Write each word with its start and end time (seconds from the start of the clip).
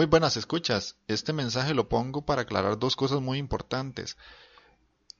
Muy 0.00 0.06
buenas 0.06 0.38
escuchas. 0.38 0.96
Este 1.08 1.34
mensaje 1.34 1.74
lo 1.74 1.90
pongo 1.90 2.24
para 2.24 2.40
aclarar 2.40 2.78
dos 2.78 2.96
cosas 2.96 3.20
muy 3.20 3.36
importantes. 3.36 4.16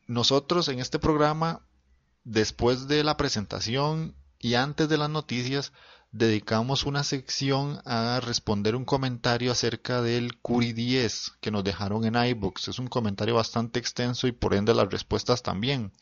Nosotros 0.07 0.69
en 0.69 0.81
este 0.81 0.99
programa, 0.99 1.61
después 2.25 2.89
de 2.89 3.05
la 3.05 3.19
presentación 3.19 4.15
y 4.39 4.55
antes 4.55 4.89
de 4.89 4.97
las 4.97 5.11
noticias, 5.11 5.75
dedicamos 6.13 6.85
una 6.85 7.05
sección 7.05 7.83
a 7.85 8.21
responder 8.21 8.75
un 8.75 8.87
comentario 8.87 9.53
acerca 9.53 10.01
del 10.01 10.39
Curi 10.39 10.73
10 10.73 11.33
que 11.43 11.51
nos 11.51 11.63
dejaron 11.63 12.07
en 12.07 12.15
iBooks. 12.15 12.69
Es 12.69 12.79
un 12.79 12.87
comentario 12.87 13.35
bastante 13.35 13.79
extenso 13.79 14.29
y 14.29 14.33
por 14.33 14.55
ende 14.55 14.73
las 14.73 14.91
respuestas 14.91 15.43
también. 15.43 15.93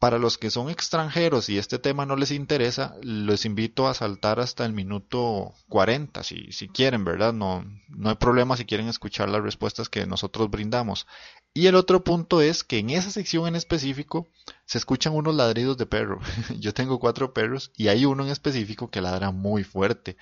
Para 0.00 0.18
los 0.18 0.38
que 0.38 0.50
son 0.50 0.70
extranjeros 0.70 1.50
y 1.50 1.58
este 1.58 1.78
tema 1.78 2.06
no 2.06 2.16
les 2.16 2.30
interesa, 2.30 2.96
les 3.02 3.44
invito 3.44 3.86
a 3.86 3.92
saltar 3.92 4.40
hasta 4.40 4.64
el 4.64 4.72
minuto 4.72 5.52
40, 5.68 6.22
si, 6.22 6.68
quieren, 6.72 7.04
¿verdad? 7.04 7.34
No, 7.34 7.66
no 7.88 8.08
hay 8.08 8.14
problema 8.14 8.56
si 8.56 8.64
quieren 8.64 8.88
escuchar 8.88 9.28
las 9.28 9.42
respuestas 9.42 9.90
que 9.90 10.06
nosotros 10.06 10.48
brindamos. 10.50 11.06
Y 11.52 11.66
el 11.66 11.74
otro 11.74 12.02
punto 12.02 12.40
es 12.40 12.64
que 12.64 12.78
en 12.78 12.88
esa 12.88 13.10
sección 13.10 13.46
en 13.46 13.56
específico 13.56 14.30
se 14.64 14.78
escuchan 14.78 15.14
unos 15.14 15.34
ladridos 15.34 15.76
de 15.76 15.84
perro. 15.84 16.18
Yo 16.58 16.72
tengo 16.72 16.98
cuatro 16.98 17.34
perros 17.34 17.70
y 17.76 17.88
hay 17.88 18.06
uno 18.06 18.24
en 18.24 18.30
específico 18.30 18.90
que 18.90 19.02
ladra 19.02 19.32
muy 19.32 19.64
fuerte. 19.64 20.16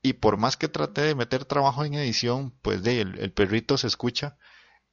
Y 0.00 0.14
por 0.14 0.38
más 0.38 0.56
que 0.56 0.68
trate 0.68 1.02
de 1.02 1.14
meter 1.14 1.44
trabajo 1.44 1.84
en 1.84 1.92
edición, 1.92 2.54
pues 2.62 2.82
de, 2.82 3.02
el 3.02 3.32
perrito 3.32 3.76
se 3.76 3.86
escucha 3.86 4.38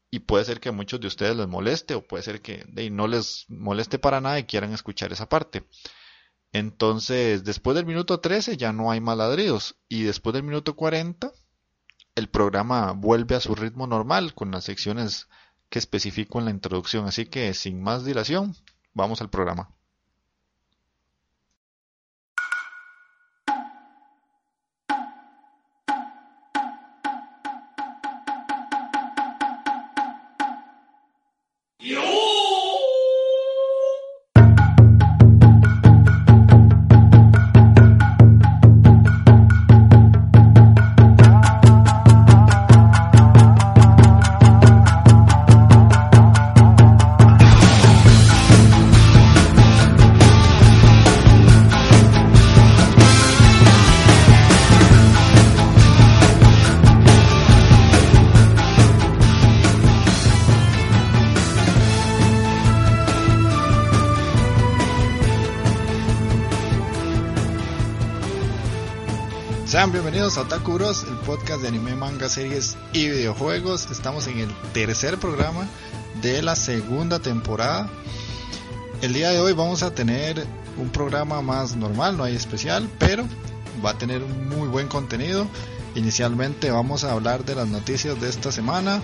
y 0.10 0.20
puede 0.20 0.46
ser 0.46 0.60
que 0.60 0.70
a 0.70 0.74
muchos 0.74 1.00
de 1.00 1.08
ustedes 1.08 1.36
les 1.36 1.48
moleste 1.48 1.94
o 1.96 2.06
puede 2.06 2.24
ser 2.24 2.42
que 2.42 2.66
no 2.92 3.08
les 3.08 3.46
moleste 3.50 4.00
para 4.00 4.22
nada 4.22 4.40
y 4.40 4.46
quieran 4.46 4.74
escuchar 4.74 5.12
esa 5.12 5.28
parte. 5.30 5.68
Entonces, 6.54 7.44
después 7.44 7.76
del 7.76 7.86
minuto 7.86 8.20
13 8.20 8.58
ya 8.58 8.72
no 8.72 8.90
hay 8.90 9.02
más 9.02 9.76
y 9.90 10.04
después 10.04 10.34
del 10.34 10.44
minuto 10.44 10.76
40 10.76 11.32
el 12.16 12.30
programa 12.30 12.94
vuelve 12.94 13.36
a 13.36 13.40
su 13.42 13.54
ritmo 13.54 13.86
normal 13.86 14.34
con 14.34 14.52
las 14.52 14.64
secciones 14.64 15.28
que 15.70 15.80
especifico 15.80 16.40
en 16.40 16.46
la 16.46 16.52
introducción. 16.52 17.06
Así 17.06 17.26
que 17.26 17.54
sin 17.54 17.82
más 17.82 18.06
dilación, 18.06 18.56
vamos 18.94 19.22
al 19.22 19.30
programa. 19.30 19.77
Podcast 71.28 71.62
de 71.62 71.68
anime, 71.68 71.94
manga, 71.94 72.30
series 72.30 72.78
y 72.94 73.10
videojuegos. 73.10 73.92
Estamos 73.92 74.28
en 74.28 74.40
el 74.40 74.50
tercer 74.72 75.18
programa 75.18 75.68
de 76.22 76.42
la 76.42 76.56
segunda 76.56 77.20
temporada. 77.20 77.90
El 79.02 79.12
día 79.12 79.32
de 79.32 79.42
hoy 79.42 79.52
vamos 79.52 79.84
a 79.84 79.94
tener 79.94 80.48
un 80.78 80.90
programa 80.90 81.42
más 81.42 81.76
normal, 81.76 82.16
no 82.16 82.24
hay 82.24 82.34
especial, 82.34 82.90
pero 82.98 83.26
va 83.86 83.90
a 83.90 83.98
tener 83.98 84.22
muy 84.22 84.70
buen 84.70 84.88
contenido. 84.88 85.50
Inicialmente 85.96 86.72
vamos 86.72 87.04
a 87.04 87.12
hablar 87.12 87.44
de 87.44 87.56
las 87.56 87.68
noticias 87.68 88.22
de 88.22 88.30
esta 88.30 88.54
semana. 88.54 89.02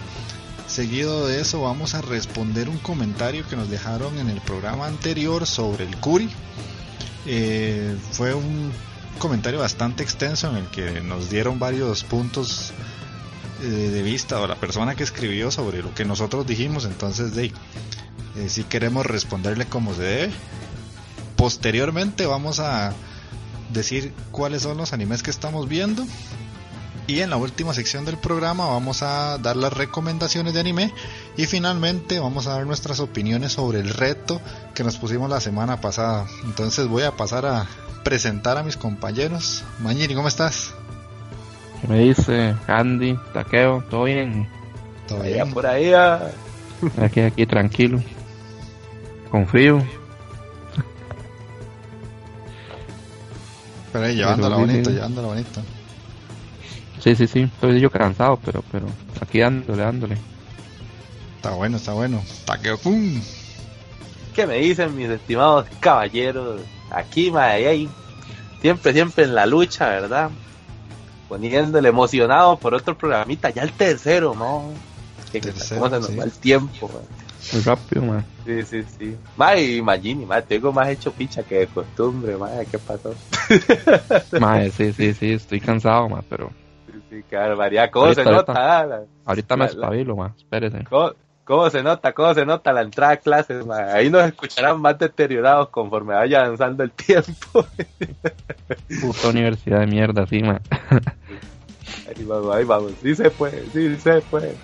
Seguido 0.65 1.27
de 1.27 1.41
eso 1.41 1.63
vamos 1.63 1.93
a 1.93 2.01
responder 2.01 2.69
un 2.69 2.77
comentario 2.77 3.45
que 3.49 3.57
nos 3.57 3.69
dejaron 3.69 4.17
en 4.17 4.29
el 4.29 4.39
programa 4.39 4.87
anterior 4.87 5.45
sobre 5.45 5.83
el 5.83 5.97
Curi. 5.97 6.29
Eh, 7.25 7.97
fue 8.11 8.33
un 8.33 8.71
comentario 9.19 9.59
bastante 9.59 10.03
extenso 10.03 10.49
en 10.49 10.57
el 10.57 10.67
que 10.67 11.01
nos 11.01 11.29
dieron 11.29 11.59
varios 11.59 12.03
puntos 12.03 12.73
eh, 13.61 13.65
de 13.65 14.01
vista 14.01 14.41
o 14.41 14.47
la 14.47 14.55
persona 14.55 14.95
que 14.95 15.03
escribió 15.03 15.49
sobre 15.51 15.81
lo 15.81 15.93
que 15.93 16.05
nosotros 16.05 16.45
dijimos. 16.45 16.85
Entonces, 16.85 17.33
de, 17.33 17.53
eh, 18.35 18.49
si 18.49 18.63
queremos 18.63 19.05
responderle 19.05 19.65
como 19.65 19.93
se 19.93 20.01
debe. 20.01 20.33
Posteriormente 21.35 22.25
vamos 22.25 22.59
a 22.59 22.93
decir 23.71 24.13
cuáles 24.31 24.63
son 24.63 24.77
los 24.77 24.93
animes 24.93 25.23
que 25.23 25.31
estamos 25.31 25.67
viendo. 25.67 26.05
Y 27.05 27.19
en 27.19 27.29
la 27.29 27.35
última 27.35 27.73
sección 27.73 28.05
del 28.05 28.17
programa 28.17 28.65
vamos 28.65 29.03
a 29.03 29.37
dar 29.37 29.57
las 29.57 29.73
recomendaciones 29.73 30.53
de 30.53 30.59
anime. 30.59 30.93
Y 31.37 31.45
finalmente 31.45 32.19
vamos 32.19 32.47
a 32.47 32.53
dar 32.53 32.65
nuestras 32.65 32.99
opiniones 32.99 33.53
sobre 33.53 33.79
el 33.79 33.89
reto 33.89 34.41
que 34.73 34.83
nos 34.83 34.97
pusimos 34.97 35.29
la 35.29 35.41
semana 35.41 35.81
pasada. 35.81 36.27
Entonces 36.43 36.87
voy 36.87 37.03
a 37.03 37.15
pasar 37.15 37.45
a 37.45 37.67
presentar 38.03 38.57
a 38.57 38.63
mis 38.63 38.77
compañeros. 38.77 39.63
Mañini, 39.79 40.13
¿cómo 40.13 40.27
estás? 40.27 40.73
¿Qué 41.81 41.87
me 41.87 41.99
dice? 41.99 42.55
Andy, 42.67 43.17
Taqueo, 43.33 43.83
¿todo 43.89 44.03
bien? 44.05 44.47
¿Todo 45.07 45.21
bien? 45.21 45.51
por 45.53 45.65
ahí. 45.65 45.93
Ah. 45.93 46.31
Aquí, 47.01 47.21
aquí, 47.21 47.45
tranquilo. 47.45 48.01
Con 49.31 49.47
frío. 49.47 49.83
Pero 53.91 54.05
ahí, 54.05 54.15
llevándola 54.15 54.57
bonito, 54.57 54.89
llevándola 54.89 55.27
bonito. 55.27 55.61
Sí, 56.99 57.15
sí, 57.15 57.27
sí. 57.27 57.41
Estoy 57.41 57.79
yo 57.79 57.89
cansado, 57.89 58.39
pero, 58.43 58.63
pero 58.71 58.87
aquí 59.21 59.39
dándole, 59.39 59.83
dándole. 59.83 60.17
Está 61.35 61.51
bueno, 61.51 61.77
está 61.77 61.93
bueno. 61.93 62.23
Taqueo, 62.45 62.77
¡pum! 62.77 63.21
¿Qué 64.33 64.47
me 64.47 64.57
dicen 64.57 64.95
mis 64.95 65.09
estimados 65.09 65.67
caballeros? 65.79 66.61
Aquí, 66.91 67.31
ahí, 67.35 67.89
siempre, 68.61 68.93
siempre 68.93 69.23
en 69.25 69.35
la 69.35 69.45
lucha, 69.45 69.87
¿verdad? 69.89 70.29
Poniéndole 71.27 71.89
emocionado 71.89 72.57
por 72.57 72.73
otro 72.73 72.95
programita, 72.97 73.49
ya 73.49 73.63
el 73.63 73.71
tercero, 73.73 74.35
¿no? 74.35 74.71
Que 75.31 75.39
Tercero, 75.41 75.89
se 75.89 75.99
nos 75.99 76.07
sí. 76.07 76.15
va 76.17 76.23
el 76.25 76.31
tiempo, 76.33 76.89
mae. 76.93 77.03
Muy 77.53 77.61
rápido, 77.63 78.01
man. 78.03 78.25
Sí, 78.45 78.63
sí, 78.63 78.83
sí. 78.97 79.15
Mae, 79.35 79.63
imagínate, 79.77 80.25
mae, 80.25 80.41
tengo 80.43 80.71
más 80.71 80.89
hecho 80.89 81.11
picha 81.11 81.43
que 81.43 81.59
de 81.59 81.67
costumbre, 81.67 82.37
mae, 82.37 82.65
¿qué 82.67 82.77
pasó? 82.77 83.13
Mae, 84.39 84.69
sí, 84.71 84.93
sí, 84.93 85.13
sí, 85.13 85.33
estoy 85.33 85.59
cansado, 85.59 86.07
man, 86.09 86.23
pero 86.29 86.49
Sí, 86.85 86.93
sí, 87.09 87.23
claro, 87.29 87.57
varía, 87.57 87.89
¿cómo 87.89 88.13
se 88.13 88.21
Ahorita, 88.21 88.31
nota? 88.31 88.79
ah, 88.81 88.85
la- 88.85 89.03
ahorita 89.25 89.55
me 89.57 89.65
La- 89.65 89.71
espabilo, 89.71 90.15
man. 90.15 90.33
Espérese. 90.37 90.83
¿Cómo, 90.89 91.11
cómo 91.43 91.69
se 91.69 91.83
nota? 91.83 92.13
¿Cómo 92.13 92.33
se 92.33 92.45
nota 92.45 92.73
la 92.73 92.81
entrada 92.81 93.13
a 93.13 93.17
clases? 93.17 93.65
Ahí 93.69 94.09
nos 94.09 94.25
escucharán 94.25 94.81
más 94.81 94.97
deteriorados 94.97 95.69
conforme 95.69 96.13
vaya 96.13 96.45
avanzando 96.45 96.83
el 96.83 96.91
tiempo. 96.91 97.65
Puta 99.01 99.29
universidad 99.29 99.79
de 99.81 99.87
mierda, 99.87 100.25
sí, 100.27 100.41
man. 100.41 100.61
Ahí 102.07 102.23
vamos, 102.25 102.55
ahí 102.55 102.63
vamos. 102.63 102.91
Sí 103.01 103.15
se 103.15 103.29
puede, 103.29 103.65
sí 103.71 103.95
se 103.97 104.21
puede. 104.21 104.55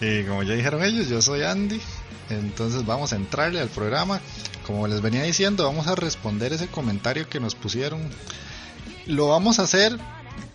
Y 0.00 0.24
como 0.24 0.42
ya 0.42 0.54
dijeron 0.54 0.82
ellos, 0.82 1.08
yo 1.08 1.22
soy 1.22 1.42
Andy. 1.42 1.80
Entonces 2.28 2.84
vamos 2.84 3.12
a 3.12 3.16
entrarle 3.16 3.60
al 3.60 3.68
programa. 3.68 4.20
Como 4.66 4.86
les 4.86 5.00
venía 5.00 5.22
diciendo, 5.22 5.64
vamos 5.64 5.86
a 5.86 5.94
responder 5.94 6.52
ese 6.52 6.66
comentario 6.66 7.28
que 7.28 7.40
nos 7.40 7.54
pusieron. 7.54 8.00
Lo 9.06 9.28
vamos 9.28 9.58
a 9.58 9.62
hacer 9.62 9.98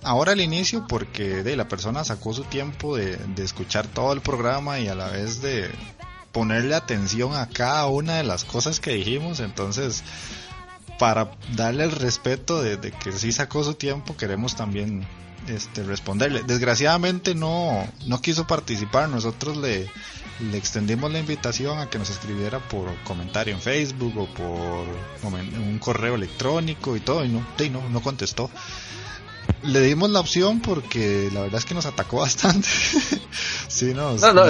ahora 0.03 0.31
al 0.31 0.41
inicio 0.41 0.85
porque 0.87 1.43
de, 1.43 1.55
la 1.55 1.67
persona 1.67 2.03
sacó 2.03 2.33
su 2.33 2.43
tiempo 2.43 2.95
de, 2.95 3.17
de 3.17 3.43
escuchar 3.43 3.87
todo 3.87 4.13
el 4.13 4.21
programa 4.21 4.79
y 4.79 4.87
a 4.87 4.95
la 4.95 5.09
vez 5.09 5.41
de 5.41 5.69
ponerle 6.31 6.75
atención 6.75 7.35
a 7.35 7.47
cada 7.47 7.87
una 7.87 8.15
de 8.15 8.23
las 8.23 8.45
cosas 8.45 8.79
que 8.79 8.91
dijimos. 8.91 9.39
Entonces, 9.39 10.03
para 10.99 11.31
darle 11.55 11.85
el 11.85 11.91
respeto 11.91 12.61
de, 12.61 12.91
que 12.91 13.11
sí 13.11 13.31
sacó 13.31 13.63
su 13.63 13.73
tiempo, 13.73 14.15
queremos 14.17 14.55
también 14.55 15.07
este, 15.47 15.83
responderle. 15.83 16.43
Desgraciadamente 16.43 17.33
no, 17.33 17.87
no 18.05 18.21
quiso 18.21 18.45
participar, 18.45 19.09
nosotros 19.09 19.57
le, 19.57 19.89
le 20.51 20.57
extendimos 20.57 21.11
la 21.11 21.19
invitación 21.19 21.79
a 21.79 21.89
que 21.89 21.97
nos 21.97 22.09
escribiera 22.09 22.59
por 22.59 22.93
comentario 23.03 23.55
en 23.55 23.61
Facebook 23.61 24.13
o 24.17 24.27
por 24.27 24.87
un 25.23 25.79
correo 25.79 26.15
electrónico 26.15 26.95
y 26.95 26.99
todo, 26.99 27.23
y 27.23 27.29
no, 27.29 27.45
no, 27.71 27.89
no 27.89 28.01
contestó. 28.01 28.51
Le 29.63 29.81
dimos 29.81 30.09
la 30.09 30.19
opción 30.19 30.61
porque 30.61 31.29
la 31.33 31.41
verdad 31.41 31.59
es 31.59 31.65
que 31.65 31.73
nos 31.73 31.85
atacó 31.85 32.17
bastante. 32.17 32.67
sí, 33.67 33.93
no, 33.93 34.13
no, 34.13 34.43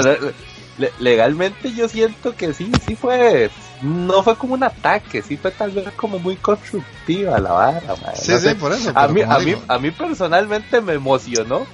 legalmente 1.00 1.74
yo 1.74 1.90
siento 1.90 2.36
que 2.36 2.54
sí, 2.54 2.72
sí 2.88 2.96
fue, 2.96 3.50
no 3.82 4.24
fue 4.24 4.36
como 4.38 4.54
un 4.54 4.64
ataque, 4.64 5.22
sí 5.22 5.36
fue 5.36 5.52
tal 5.52 5.72
vez 5.72 5.92
como 5.94 6.20
muy 6.20 6.38
constructiva 6.38 7.40
la 7.40 7.52
vara. 7.52 7.82
Sí, 8.16 8.38
sí, 8.40 8.54
por 8.56 8.72
eso. 8.72 8.92
A 8.96 9.08
mí, 9.08 9.22
a, 9.22 9.40
mí, 9.40 9.56
a 9.68 9.78
mí 9.78 9.92
personalmente 9.92 10.80
me 10.82 10.94
emocionó 10.94 11.66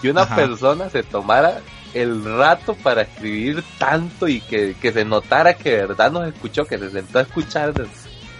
que 0.00 0.10
una 0.10 0.26
persona 0.26 0.90
se 0.90 1.02
tomara 1.02 1.60
el 1.94 2.24
rato 2.24 2.74
para 2.74 3.02
escribir 3.02 3.64
tanto 3.78 4.28
y 4.28 4.40
que, 4.40 4.74
se 4.80 5.04
notara 5.04 5.54
que 5.54 5.70
de 5.70 5.86
verdad 5.86 6.12
nos 6.12 6.26
escuchó, 6.26 6.64
que 6.64 6.78
se 6.78 6.90
sentó 6.90 7.18
a 7.18 7.22
escuchar 7.22 7.72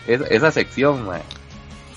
esa, 0.06 0.50
sección, 0.50 1.06
man. 1.06 1.22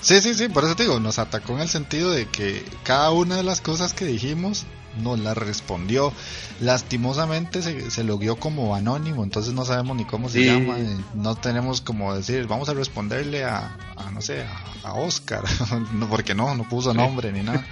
Sí, 0.02 0.20
sí, 0.20 0.34
sí, 0.34 0.48
por 0.48 0.64
eso 0.64 0.74
te 0.74 0.82
digo, 0.82 0.98
nos 0.98 1.20
atacó 1.20 1.54
en 1.54 1.60
el 1.60 1.68
sentido 1.68 2.10
de 2.10 2.26
que 2.26 2.64
cada 2.82 3.10
una 3.12 3.36
de 3.36 3.44
las 3.44 3.60
cosas 3.60 3.94
que 3.94 4.04
dijimos 4.04 4.66
nos 5.00 5.18
la 5.18 5.32
respondió. 5.32 6.12
Lastimosamente 6.60 7.62
se, 7.62 7.90
se 7.90 8.04
logueó 8.04 8.36
como 8.36 8.74
anónimo, 8.74 9.22
entonces 9.24 9.54
no 9.54 9.64
sabemos 9.64 9.96
ni 9.96 10.04
cómo 10.04 10.28
se 10.28 10.44
llama. 10.44 10.76
No 11.14 11.36
tenemos 11.36 11.80
como 11.80 12.14
decir, 12.14 12.46
vamos 12.46 12.68
a 12.68 12.74
responderle 12.74 13.44
a, 13.44 13.76
no 14.12 14.20
sé, 14.20 14.44
a, 14.84 14.94
Oscar, 14.94 15.44
no, 15.92 16.08
porque 16.08 16.34
no, 16.34 16.54
no 16.54 16.68
puso 16.68 16.92
nombre 16.92 17.32
ni 17.32 17.42
nada. 17.42 17.64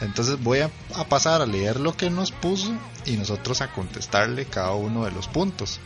Entonces 0.00 0.42
voy 0.42 0.60
a, 0.60 0.70
pasar 1.08 1.42
a 1.42 1.46
leer 1.46 1.80
lo 1.80 1.96
que 1.96 2.08
nos 2.08 2.30
puso 2.32 2.72
y 3.04 3.16
nosotros 3.16 3.60
a 3.60 3.72
contestarle 3.72 4.46
cada 4.46 4.72
uno 4.72 5.04
de 5.04 5.10
los 5.10 5.28
puntos. 5.28 5.80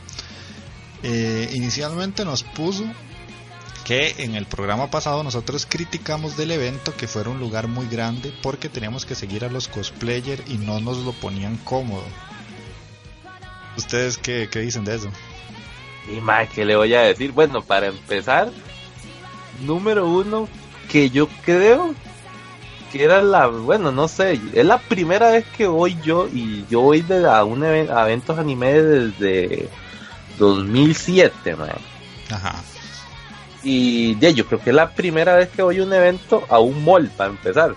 Eh, 1.03 1.51
inicialmente 1.55 2.25
nos 2.25 2.45
puso 2.45 2.85
que 3.85 4.15
en 4.19 4.35
el 4.35 4.47
programa 4.47 4.91
pasado 4.91 5.23
nosotros 5.23 5.67
criticamos 5.69 6.37
del 6.37 6.53
evento 6.53 6.95
que 6.97 7.09
fuera 7.09 7.31
un 7.31 7.41
lugar 7.41 7.69
muy 7.69 7.89
grande 7.89 8.33
porque 8.43 8.69
teníamos 8.69 9.05
que 9.05 9.15
seguir 9.15 9.45
a 9.45 9.51
los 9.51 9.69
cosplayers 9.69 10.43
y 10.49 10.59
no 10.59 10.81
nos 10.81 10.99
lo 10.99 11.13
ponían 11.13 11.57
cómodo. 11.59 12.05
¿Ustedes 13.77 14.19
qué, 14.19 14.49
dicen 14.53 14.85
de 14.85 14.97
eso? 14.97 15.11
Y 16.15 16.21
más, 16.21 16.49
que 16.51 16.65
le 16.65 16.77
voy 16.77 16.95
a 16.95 17.03
decir? 17.03 17.33
Bueno, 17.33 17.63
para 17.63 17.87
empezar, 17.89 18.51
número 19.61 20.09
uno, 20.09 20.49
que 20.91 21.11
yo 21.11 21.29
creo 21.45 21.95
que 22.93 23.05
era 23.05 23.23
la, 23.23 23.47
bueno, 23.47 23.91
no 23.91 24.07
sé, 24.09 24.39
es 24.53 24.67
la 24.67 24.79
primera 24.79 25.31
vez 25.31 25.47
que 25.57 25.67
voy 25.67 25.97
yo 26.05 26.29
y 26.29 26.67
yo 26.69 26.83
voy 26.83 27.01
de, 27.01 27.27
a, 27.27 27.43
un 27.45 27.65
a 27.65 28.03
eventos 28.03 28.39
anime 28.39 28.75
desde 28.75 29.69
2007, 30.39 31.57
man. 31.57 31.71
Ajá. 32.31 32.63
Y 33.63 34.19
ya, 34.19 34.31
yo 34.31 34.47
creo 34.47 34.61
que 34.61 34.71
es 34.71 34.77
la 34.77 34.91
primera 34.91 35.37
vez 35.37 35.49
que 35.51 35.63
voy 35.63 35.79
a 35.79 35.85
un 35.85 35.93
evento 35.93 36.45
a 36.49 36.59
un 36.59 36.85
mall, 36.85 37.11
para 37.17 37.31
empezar. 37.31 37.75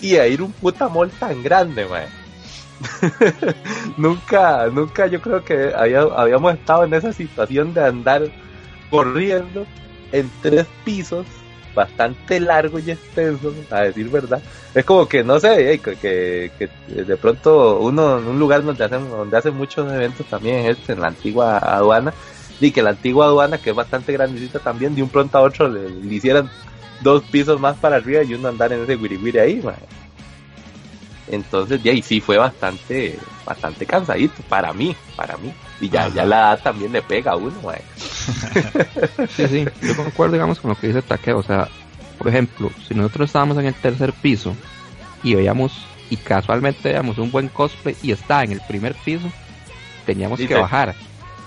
Y 0.00 0.16
a 0.16 0.26
ir 0.26 0.42
un 0.42 0.52
puta 0.52 0.88
mall 0.88 1.10
tan 1.10 1.42
grande, 1.42 1.86
man. 1.86 2.06
nunca, 3.96 4.68
nunca 4.68 5.06
yo 5.06 5.20
creo 5.20 5.44
que 5.44 5.72
habíamos 5.74 6.54
estado 6.54 6.84
en 6.84 6.94
esa 6.94 7.12
situación 7.12 7.74
de 7.74 7.84
andar 7.84 8.22
corriendo 8.90 9.66
en 10.12 10.30
tres 10.42 10.66
pisos 10.84 11.26
bastante 11.74 12.40
largo 12.40 12.78
y 12.78 12.90
extenso, 12.90 13.54
a 13.70 13.82
decir 13.82 14.08
verdad. 14.08 14.42
Es 14.74 14.84
como 14.84 15.06
que, 15.06 15.22
no 15.22 15.38
sé, 15.38 15.78
que, 15.78 16.50
que, 16.58 16.68
de 16.92 17.16
pronto 17.16 17.78
uno 17.78 18.18
en 18.18 18.26
un 18.26 18.38
lugar 18.38 18.64
donde 18.64 18.84
hacen, 18.84 19.08
donde 19.08 19.36
hacen 19.36 19.54
muchos 19.54 19.90
eventos 19.92 20.26
también 20.26 20.66
es 20.66 20.76
en 20.88 21.00
la 21.00 21.08
antigua 21.08 21.58
aduana, 21.58 22.12
y 22.60 22.70
que 22.70 22.82
la 22.82 22.90
antigua 22.90 23.26
aduana, 23.26 23.58
que 23.58 23.70
es 23.70 23.76
bastante 23.76 24.12
grandecita 24.12 24.58
también, 24.58 24.94
de 24.94 25.02
un 25.02 25.08
pronto 25.08 25.38
a 25.38 25.42
otro 25.42 25.68
le, 25.68 25.88
hicieran 26.14 26.50
dos 27.00 27.22
pisos 27.24 27.60
más 27.60 27.76
para 27.76 27.96
arriba 27.96 28.22
y 28.22 28.34
uno 28.34 28.48
andar 28.48 28.72
en 28.72 28.82
ese 28.82 28.96
wiri 28.96 29.38
ahí, 29.38 29.62
Entonces, 31.28 31.82
de 31.82 31.90
ahí 31.90 32.02
sí 32.02 32.20
fue 32.20 32.36
bastante, 32.38 33.18
bastante 33.44 33.86
cansadito 33.86 34.42
para 34.48 34.72
mí, 34.72 34.96
para 35.16 35.36
mí. 35.36 35.52
Y 35.80 35.88
ya, 35.88 36.08
ya 36.08 36.24
la 36.24 36.38
edad 36.38 36.62
también 36.62 36.92
le 36.92 37.02
pega 37.02 37.32
a 37.32 37.36
uno, 37.36 37.54
Sí, 39.36 39.46
sí, 39.46 39.64
yo 39.80 39.96
concuerdo, 39.96 40.32
digamos, 40.32 40.58
con 40.58 40.70
lo 40.70 40.76
que 40.76 40.88
dice 40.88 41.02
Taqueo. 41.02 41.38
O 41.38 41.42
sea, 41.42 41.68
por 42.18 42.28
ejemplo, 42.28 42.70
si 42.86 42.94
nosotros 42.94 43.28
estábamos 43.28 43.58
en 43.58 43.66
el 43.66 43.74
tercer 43.74 44.12
piso 44.12 44.54
y 45.22 45.36
veíamos, 45.36 45.72
y 46.10 46.16
casualmente 46.16 46.88
veíamos 46.88 47.18
un 47.18 47.30
buen 47.30 47.48
cosplay 47.48 47.96
y 48.02 48.10
está 48.10 48.42
en 48.42 48.52
el 48.52 48.60
primer 48.62 48.94
piso, 48.94 49.30
teníamos 50.04 50.40
que 50.40 50.54
bajar 50.54 50.96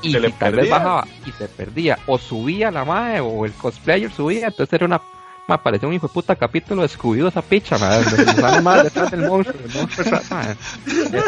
y 0.02 0.14
si 0.14 0.32
tal 0.34 0.56
vez 0.56 0.70
bajaba 0.70 1.08
y 1.26 1.32
se 1.32 1.48
perdía, 1.48 2.00
o 2.08 2.18
subía 2.18 2.72
la 2.72 2.86
madre, 2.86 3.20
o 3.20 3.46
el 3.46 3.54
cosplayer 3.54 4.12
subía, 4.12 4.48
entonces 4.48 4.74
era 4.74 4.86
una 4.86 5.02
me 5.48 5.58
parecía 5.58 5.88
un 5.88 5.94
hijo 5.94 6.08
de 6.08 6.14
puta 6.14 6.36
capítulo 6.36 6.82
de 6.84 6.88
Scooby 6.88 7.28
esa 7.28 7.42
picha, 7.42 7.78
madre, 7.78 8.06
donde 8.06 8.84
detrás 8.84 9.12
del 9.12 9.28
monstruo, 9.28 9.60
el 9.64 9.74
monstruo 9.74 10.08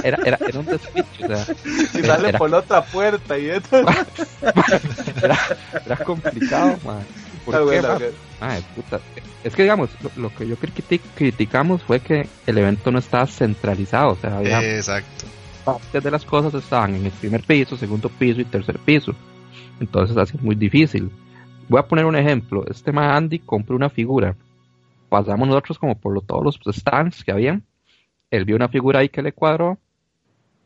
era, 0.03 0.17
era, 0.23 0.37
era, 0.47 0.59
un 0.59 0.65
despicho, 0.65 1.25
o 1.25 1.27
sea, 1.27 1.55
y 1.93 2.03
sale 2.03 2.33
por 2.33 2.49
la 2.49 2.59
otra 2.59 2.83
puerta 2.85 3.37
y 3.37 3.49
esto 3.49 3.79
era, 5.85 5.97
complicado, 6.05 6.77
madre. 6.85 7.05
¿Por 7.43 7.69
qué, 7.69 8.13
puta. 8.75 8.99
Es 9.43 9.53
que 9.53 9.63
digamos, 9.63 9.89
lo, 10.15 10.33
que 10.33 10.47
yo 10.47 10.55
criticamos 11.15 11.83
fue 11.83 11.99
que 11.99 12.29
el 12.47 12.57
evento 12.57 12.91
no 12.91 12.99
estaba 12.99 13.27
centralizado, 13.27 14.11
o 14.11 14.15
sea, 14.15 14.37
había, 14.37 14.77
Exacto 14.77 15.25
partes 15.63 16.03
de 16.03 16.11
las 16.11 16.25
cosas 16.25 16.53
estaban 16.53 16.95
en 16.95 17.05
el 17.05 17.11
primer 17.11 17.43
piso, 17.43 17.77
segundo 17.77 18.09
piso 18.09 18.41
y 18.41 18.45
tercer 18.45 18.79
piso. 18.79 19.13
Entonces 19.79 20.15
así 20.17 20.37
es 20.37 20.43
muy 20.43 20.55
difícil. 20.55 21.11
Voy 21.69 21.79
a 21.79 21.87
poner 21.87 22.05
un 22.05 22.15
ejemplo. 22.15 22.65
Este 22.69 22.91
man 22.91 23.11
Andy 23.11 23.39
compró 23.39 23.75
una 23.75 23.89
figura. 23.89 24.35
Pasamos 25.09 25.47
nosotros 25.47 25.79
como 25.79 25.97
por 25.99 26.19
todos 26.21 26.59
los 26.65 26.75
stands 26.75 27.23
que 27.23 27.31
habían. 27.31 27.63
Él 28.29 28.45
vio 28.45 28.55
una 28.55 28.69
figura 28.69 28.99
ahí 28.99 29.09
que 29.09 29.21
le 29.21 29.31
cuadró. 29.31 29.77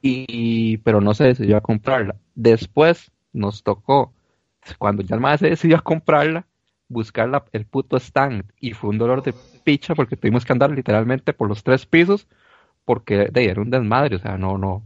Y, 0.01 0.77
pero 0.77 1.01
no 1.01 1.13
se 1.13 1.25
decidió 1.25 1.57
a 1.57 1.61
comprarla. 1.61 2.15
Después 2.35 3.11
nos 3.33 3.63
tocó, 3.63 4.13
cuando 4.77 5.01
ya 5.03 5.15
el 5.15 5.21
man 5.21 5.37
se 5.37 5.49
decidió 5.49 5.77
a 5.77 5.81
comprarla, 5.81 6.45
buscar 6.87 7.43
el 7.51 7.65
puto 7.65 7.97
stand. 7.97 8.43
Y 8.59 8.73
fue 8.73 8.89
un 8.89 8.97
dolor 8.97 9.23
de 9.23 9.33
picha 9.63 9.95
porque 9.95 10.15
tuvimos 10.15 10.45
que 10.45 10.53
andar 10.53 10.71
literalmente 10.71 11.33
por 11.33 11.49
los 11.49 11.63
tres 11.63 11.85
pisos 11.85 12.27
porque 12.87 13.27
de, 13.29 13.49
era 13.49 13.61
un 13.61 13.69
desmadre, 13.69 14.15
o 14.15 14.19
sea, 14.19 14.37
no, 14.37 14.57
no, 14.57 14.81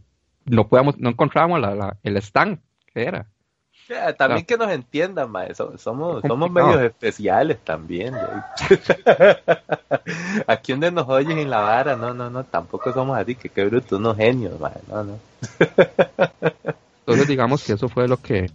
no 0.46 0.68
podíamos, 0.68 0.98
no 0.98 1.10
encontrábamos 1.10 1.62
la, 1.62 1.98
el 2.02 2.18
stand 2.18 2.58
que 2.92 3.04
era. 3.04 3.28
también 4.18 4.44
que 4.44 4.58
nos 4.58 4.72
entiendan, 4.72 5.30
maestro. 5.30 5.78
somos, 5.78 6.24
somos 6.28 6.50
medios 6.50 6.82
especiales 6.82 7.60
también. 7.64 8.16
Aquí 10.48 10.72
donde 10.72 10.92
nos 10.92 11.08
oyen 11.10 11.38
en 11.38 11.52
la 11.52 11.60
vara, 11.60 11.96
no, 11.96 12.12
no, 12.12 12.32
no, 12.32 12.44
tampoco 12.44 12.92
somos 12.92 13.16
así, 13.20 13.36
que 13.36 13.50
qué 13.50 13.66
bruto, 13.66 13.98
unos 13.98 14.18
genios, 14.18 14.60
no, 14.88 15.04
no. 15.04 15.20
Entonces 17.02 17.28
digamos 17.28 17.64
que 17.64 17.74
eso 17.74 17.88
fue 17.88 18.08
lo 18.08 18.18
que, 18.18 18.50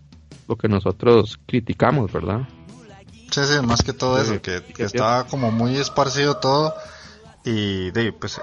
lo 0.48 0.56
que 0.56 0.66
nosotros 0.66 1.38
criticamos, 1.46 2.12
¿verdad? 2.12 2.40
Sí, 3.30 3.44
sí, 3.44 3.64
más 3.64 3.82
que 3.84 3.92
todo 3.92 4.20
eso, 4.20 4.42
que, 4.42 4.60
estaba 4.78 5.24
como 5.28 5.52
muy 5.52 5.76
esparcido 5.76 6.38
todo 6.38 6.74
y 7.44 7.92
de, 7.92 8.12
pues 8.12 8.40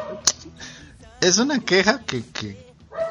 es 1.24 1.38
una 1.38 1.60
queja 1.60 2.02
que, 2.06 2.24
que 2.26 2.58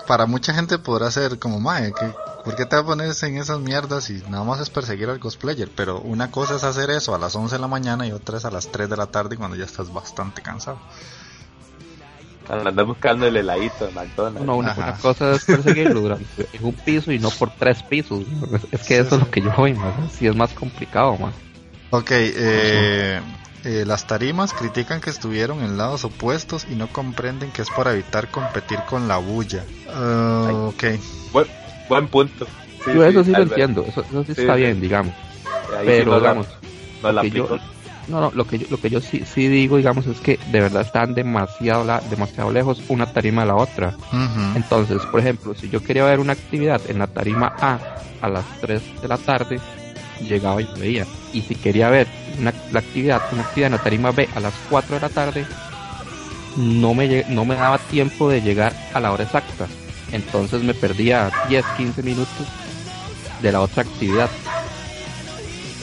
para 0.07 0.27
mucha 0.27 0.53
gente 0.55 0.79
podrá 0.79 1.11
ser 1.11 1.39
como, 1.39 1.59
mae, 1.61 1.93
que, 1.93 2.13
¿por 2.45 2.55
qué 2.55 2.67
te 2.67 2.77
vas 2.77 2.85
a 2.85 2.87
poner 2.87 3.13
en 3.23 3.37
esas 3.39 3.59
mierdas 3.59 4.11
y 4.11 4.23
nada 4.29 4.45
más 4.45 4.61
es 4.61 4.71
perseguir 4.71 5.09
al 5.09 5.19
cosplayer? 5.19 5.71
Pero 5.75 6.01
una 6.01 6.31
cosa 6.31 6.57
es 6.57 6.65
hacer 6.65 6.91
eso 6.91 7.15
a 7.15 7.19
las 7.19 7.35
11 7.35 7.57
de 7.57 7.61
la 7.61 7.69
mañana 7.69 8.07
y 8.07 8.13
otra 8.13 8.39
es 8.39 8.45
a 8.45 8.51
las 8.51 8.71
3 8.71 8.89
de 8.91 8.97
la 8.97 9.07
tarde 9.07 9.37
cuando 9.37 9.57
ya 9.57 9.65
estás 9.65 9.93
bastante 9.93 10.43
cansado. 10.43 10.79
Andar 12.49 12.85
buscando 12.85 13.27
el 13.27 13.37
heladito 13.37 13.87
de 13.87 13.93
McDonald's. 13.93 14.45
No, 14.45 14.57
una, 14.57 14.75
cosa 15.01 15.33
es 15.33 15.45
perseguirlo 15.45 16.01
durante 16.03 16.49
en 16.53 16.65
un 16.65 16.75
piso 16.75 17.13
y 17.13 17.19
no 17.19 17.31
por 17.31 17.51
tres 17.55 17.83
pisos. 17.83 18.25
Es 18.73 18.83
que 18.83 18.99
eso 18.99 19.15
es 19.15 19.23
lo 19.23 19.31
que 19.31 19.41
yo 19.41 19.53
voy, 19.57 19.73
más. 19.75 19.95
Si 20.13 20.27
es 20.27 20.37
más 20.37 20.53
complicado, 20.53 21.17
más. 21.17 21.35
Ok, 21.91 22.11
eh, 22.11 23.21
eh, 23.65 23.85
las 23.87 24.07
tarimas 24.07 24.53
critican 24.53 25.01
que 25.01 25.11
estuvieron 25.11 25.63
en 25.63 25.77
lados 25.77 26.05
opuestos 26.05 26.67
y 26.71 26.75
no 26.75 26.89
comprenden 26.89 27.53
que 27.53 27.63
es 27.63 27.71
para 27.71 27.93
evitar 27.93 28.29
competir 28.29 28.79
con 28.89 29.07
la 29.07 29.19
bulla. 29.19 29.65
Uh, 29.89 30.69
ok. 30.69 30.85
Buen, 31.89 32.09
punto. 32.09 32.47
yo 32.87 33.05
eso 33.05 33.23
sí 33.23 33.31
lo 33.31 33.43
entiendo, 33.43 33.85
eso, 33.87 34.05
sí, 34.25 34.33
está 34.33 34.55
bien, 34.55 34.81
digamos. 34.81 35.15
Pero, 35.85 36.17
digamos, 36.19 36.47
no, 37.03 37.13
lo 37.13 37.23
que 37.23 37.31
yo, 37.31 37.59
no, 38.09 38.21
no, 38.21 38.33
lo 38.35 38.47
que 38.47 38.59
yo, 38.59 38.67
lo 38.71 38.81
que 38.81 38.91
yo 38.91 39.01
sí, 39.01 39.25
sí 39.25 39.49
digo, 39.49 39.77
digamos, 39.77 40.07
es 40.07 40.21
que 40.21 40.39
de 40.51 40.61
verdad 40.61 40.83
están 40.83 41.15
demasiado, 41.15 41.85
demasiado 42.11 42.51
lejos 42.51 42.83
una 42.89 43.07
tarima 43.07 43.43
de 43.43 43.49
la 43.49 43.57
otra. 43.57 43.95
Entonces, 44.55 45.03
por 45.07 45.21
ejemplo, 45.21 45.55
si 45.55 45.69
yo 45.69 45.83
quería 45.83 46.05
ver 46.05 46.19
una 46.19 46.33
actividad 46.33 46.81
en 46.89 46.99
la 46.99 47.07
tarima 47.07 47.55
A 47.61 47.79
a 48.21 48.29
las 48.29 48.45
3 48.61 49.03
de 49.03 49.09
la 49.09 49.19
tarde, 49.19 49.61
llegaba 50.23 50.61
y 50.63 50.69
veía. 50.79 51.07
Y 51.33 51.43
si 51.43 51.55
quería 51.55 51.89
ver 51.91 52.07
una, 52.39 52.53
la 52.73 52.81
actividad, 52.81 53.23
una 53.33 53.43
actividad 53.43 53.67
en 53.67 53.73
la 53.73 53.83
tarima 53.83 54.11
B 54.11 54.29
a 54.35 54.41
las 54.41 54.55
4 54.69 54.97
de 54.97 55.01
la 55.01 55.09
tarde, 55.09 55.47
no 56.57 56.95
me, 56.95 57.25
no 57.29 57.45
me 57.45 57.55
daba 57.55 57.79
tiempo 57.79 58.29
de 58.29 58.41
llegar 58.41 58.75
a 58.93 59.01
la 59.01 59.13
hora 59.13 59.25
exacta. 59.25 59.67
Entonces 60.13 60.63
me 60.63 60.75
perdía 60.75 61.31
10, 61.49 61.65
15 61.77 62.03
minutos 62.03 62.47
de 63.41 63.53
la 63.53 63.61
otra 63.61 63.83
actividad. 63.83 64.31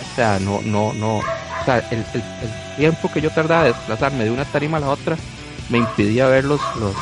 O 0.02 0.16
sea, 0.16 0.40
no, 0.40 0.62
no, 0.62 0.94
no. 0.94 1.18
O 1.18 1.66
sea, 1.66 1.80
el, 1.92 2.06
tiempo 2.78 3.12
que 3.12 3.22
yo 3.22 3.30
tardaba 3.32 3.64
de 3.64 3.74
desplazarme 3.74 4.24
de 4.24 4.32
una 4.32 4.46
tarima 4.46 4.78
a 4.78 4.80
la 4.80 4.90
otra 4.90 5.18
me 5.70 5.80
impedía 5.80 6.28
ver 6.28 6.46
los, 6.46 6.62
los 6.78 6.96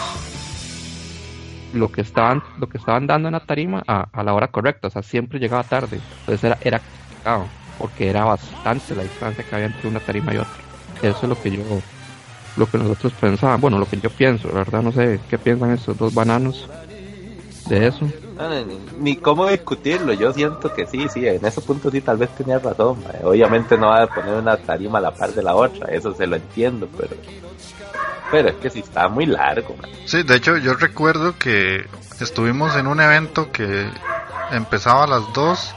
lo 1.74 1.91
que 1.91 2.01
estaban, 2.01 2.41
lo 2.60 2.67
que 2.67 2.77
estaban 2.77 3.06
dando 3.06 3.27
en 3.27 3.34
la 3.34 3.41
tarima 3.41 3.84
a, 3.88 4.08
a 4.12 4.24
la 4.24 4.34
hora 4.34 4.48
correcta. 4.48 4.88
O 4.88 4.91
sea, 4.91 5.03
siempre 5.03 5.39
llegaba 5.39 5.63
tarde. 5.63 6.00
Entonces 6.22 6.44
era, 6.44 6.58
era 6.62 6.82
complicado, 7.17 7.47
porque 7.77 8.09
era 8.09 8.25
bastante 8.25 8.95
la 8.95 9.03
distancia 9.03 9.43
que 9.43 9.55
había 9.55 9.67
entre 9.67 9.89
una 9.89 10.00
tarima 10.00 10.33
y 10.33 10.38
otra. 10.38 10.53
Eso 11.01 11.19
es 11.24 11.29
lo 11.29 11.41
que 11.41 11.51
yo 11.51 11.63
lo 12.55 12.65
que 12.65 12.77
nosotros 12.79 13.13
pensábamos, 13.19 13.62
bueno, 13.62 13.77
lo 13.77 13.88
que 13.88 14.00
yo 14.00 14.09
pienso, 14.09 14.47
la 14.47 14.55
verdad 14.55 14.81
no 14.81 14.91
sé 14.91 15.19
qué 15.29 15.38
piensan 15.38 15.71
estos 15.71 15.95
dos 15.95 16.12
bananos 16.13 16.67
de 17.69 17.88
eso. 17.88 18.09
ni, 18.97 19.15
cómo 19.17 19.47
discutirlo, 19.47 20.13
yo 20.13 20.33
siento 20.33 20.74
que 20.74 20.88
sí, 20.88 21.07
sí, 21.07 21.27
en 21.27 21.45
ese 21.45 21.62
punto 21.62 21.91
sí 21.91 22.01
tal 22.01 22.17
vez 22.17 22.29
tenía 22.31 22.57
razón, 22.57 22.97
obviamente 23.24 23.77
no 23.77 23.89
va 23.89 24.03
a 24.03 24.07
poner 24.07 24.33
una 24.33 24.57
tarima 24.57 24.97
a 24.97 25.01
la 25.01 25.12
par 25.12 25.33
de 25.33 25.43
la 25.43 25.55
otra, 25.55 25.93
eso 25.93 26.15
se 26.15 26.25
lo 26.25 26.36
entiendo, 26.36 26.89
pero 26.97 27.15
pero 28.31 28.50
es 28.50 28.55
que 28.55 28.69
sí 28.69 28.79
está 28.79 29.07
muy 29.07 29.25
largo. 29.25 29.75
Sí, 30.05 30.24
de 30.24 30.36
hecho 30.36 30.57
yo 30.57 30.74
recuerdo 30.74 31.38
que 31.38 31.86
estuvimos 32.19 32.75
en 32.75 32.88
un 32.88 33.00
evento 33.00 33.51
que 33.51 33.89
empezaba 34.51 35.03
a 35.03 35.07
las 35.07 35.33
2 35.33 35.75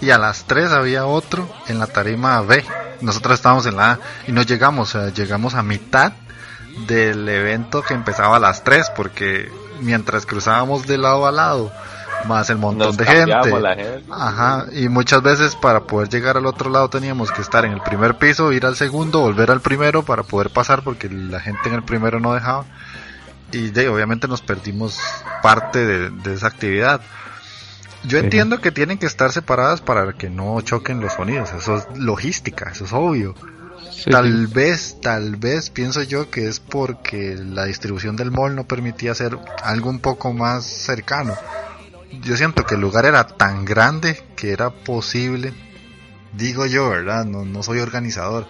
y 0.00 0.10
a 0.10 0.18
las 0.18 0.44
3 0.44 0.72
había 0.72 1.06
otro 1.06 1.48
en 1.68 1.78
la 1.78 1.86
tarima 1.86 2.40
B 2.42 2.64
nosotros 3.00 3.34
estábamos 3.34 3.66
en 3.66 3.76
la 3.76 3.92
A 3.92 3.98
y 4.26 4.32
no 4.32 4.42
llegamos, 4.42 4.90
sea, 4.90 5.08
llegamos 5.10 5.54
a 5.54 5.62
mitad 5.62 6.12
del 6.86 7.28
evento 7.28 7.82
que 7.82 7.94
empezaba 7.94 8.36
a 8.36 8.40
las 8.40 8.64
3 8.64 8.90
porque 8.96 9.50
mientras 9.80 10.26
cruzábamos 10.26 10.86
de 10.86 10.98
lado 10.98 11.26
a 11.26 11.32
lado 11.32 11.72
más 12.26 12.50
el 12.50 12.58
montón 12.58 12.96
de 12.96 13.04
gente. 13.04 13.52
Ajá, 14.10 14.66
y 14.72 14.88
muchas 14.88 15.22
veces 15.22 15.54
para 15.54 15.80
poder 15.84 16.08
llegar 16.08 16.36
al 16.36 16.46
otro 16.46 16.70
lado 16.70 16.88
teníamos 16.88 17.30
que 17.30 17.42
estar 17.42 17.64
en 17.64 17.72
el 17.72 17.80
primer 17.80 18.16
piso, 18.16 18.52
ir 18.52 18.66
al 18.66 18.76
segundo, 18.76 19.20
volver 19.20 19.50
al 19.50 19.60
primero 19.60 20.02
para 20.02 20.22
poder 20.22 20.50
pasar 20.50 20.82
porque 20.82 21.08
la 21.08 21.40
gente 21.40 21.68
en 21.68 21.74
el 21.74 21.82
primero 21.82 22.18
no 22.18 22.34
dejaba. 22.34 22.64
Y 23.52 23.70
de, 23.70 23.88
obviamente 23.88 24.26
nos 24.26 24.40
perdimos 24.40 24.98
parte 25.40 25.86
de, 25.86 26.10
de 26.10 26.34
esa 26.34 26.48
actividad. 26.48 27.00
Yo 28.06 28.18
entiendo 28.18 28.60
que 28.60 28.70
tienen 28.70 28.98
que 28.98 29.06
estar 29.06 29.32
separadas 29.32 29.80
para 29.80 30.12
que 30.12 30.30
no 30.30 30.60
choquen 30.60 31.00
los 31.00 31.14
sonidos, 31.14 31.52
eso 31.52 31.76
es 31.76 31.98
logística, 31.98 32.70
eso 32.70 32.84
es 32.84 32.92
obvio. 32.92 33.34
tal 34.10 34.46
vez, 34.46 34.98
tal 35.00 35.36
vez 35.36 35.70
pienso 35.70 36.02
yo 36.02 36.30
que 36.30 36.46
es 36.46 36.60
porque 36.60 37.34
la 37.34 37.64
distribución 37.64 38.16
del 38.16 38.30
mall 38.30 38.54
no 38.54 38.66
permitía 38.66 39.12
hacer 39.12 39.38
algo 39.62 39.90
un 39.90 40.00
poco 40.00 40.32
más 40.32 40.64
cercano. 40.64 41.34
Yo 42.22 42.36
siento 42.36 42.64
que 42.64 42.76
el 42.76 42.80
lugar 42.80 43.06
era 43.06 43.26
tan 43.26 43.64
grande 43.64 44.22
que 44.36 44.52
era 44.52 44.70
posible, 44.70 45.52
digo 46.32 46.66
yo, 46.66 46.88
¿verdad? 46.90 47.24
No, 47.24 47.44
no 47.44 47.62
soy 47.62 47.80
organizador, 47.80 48.46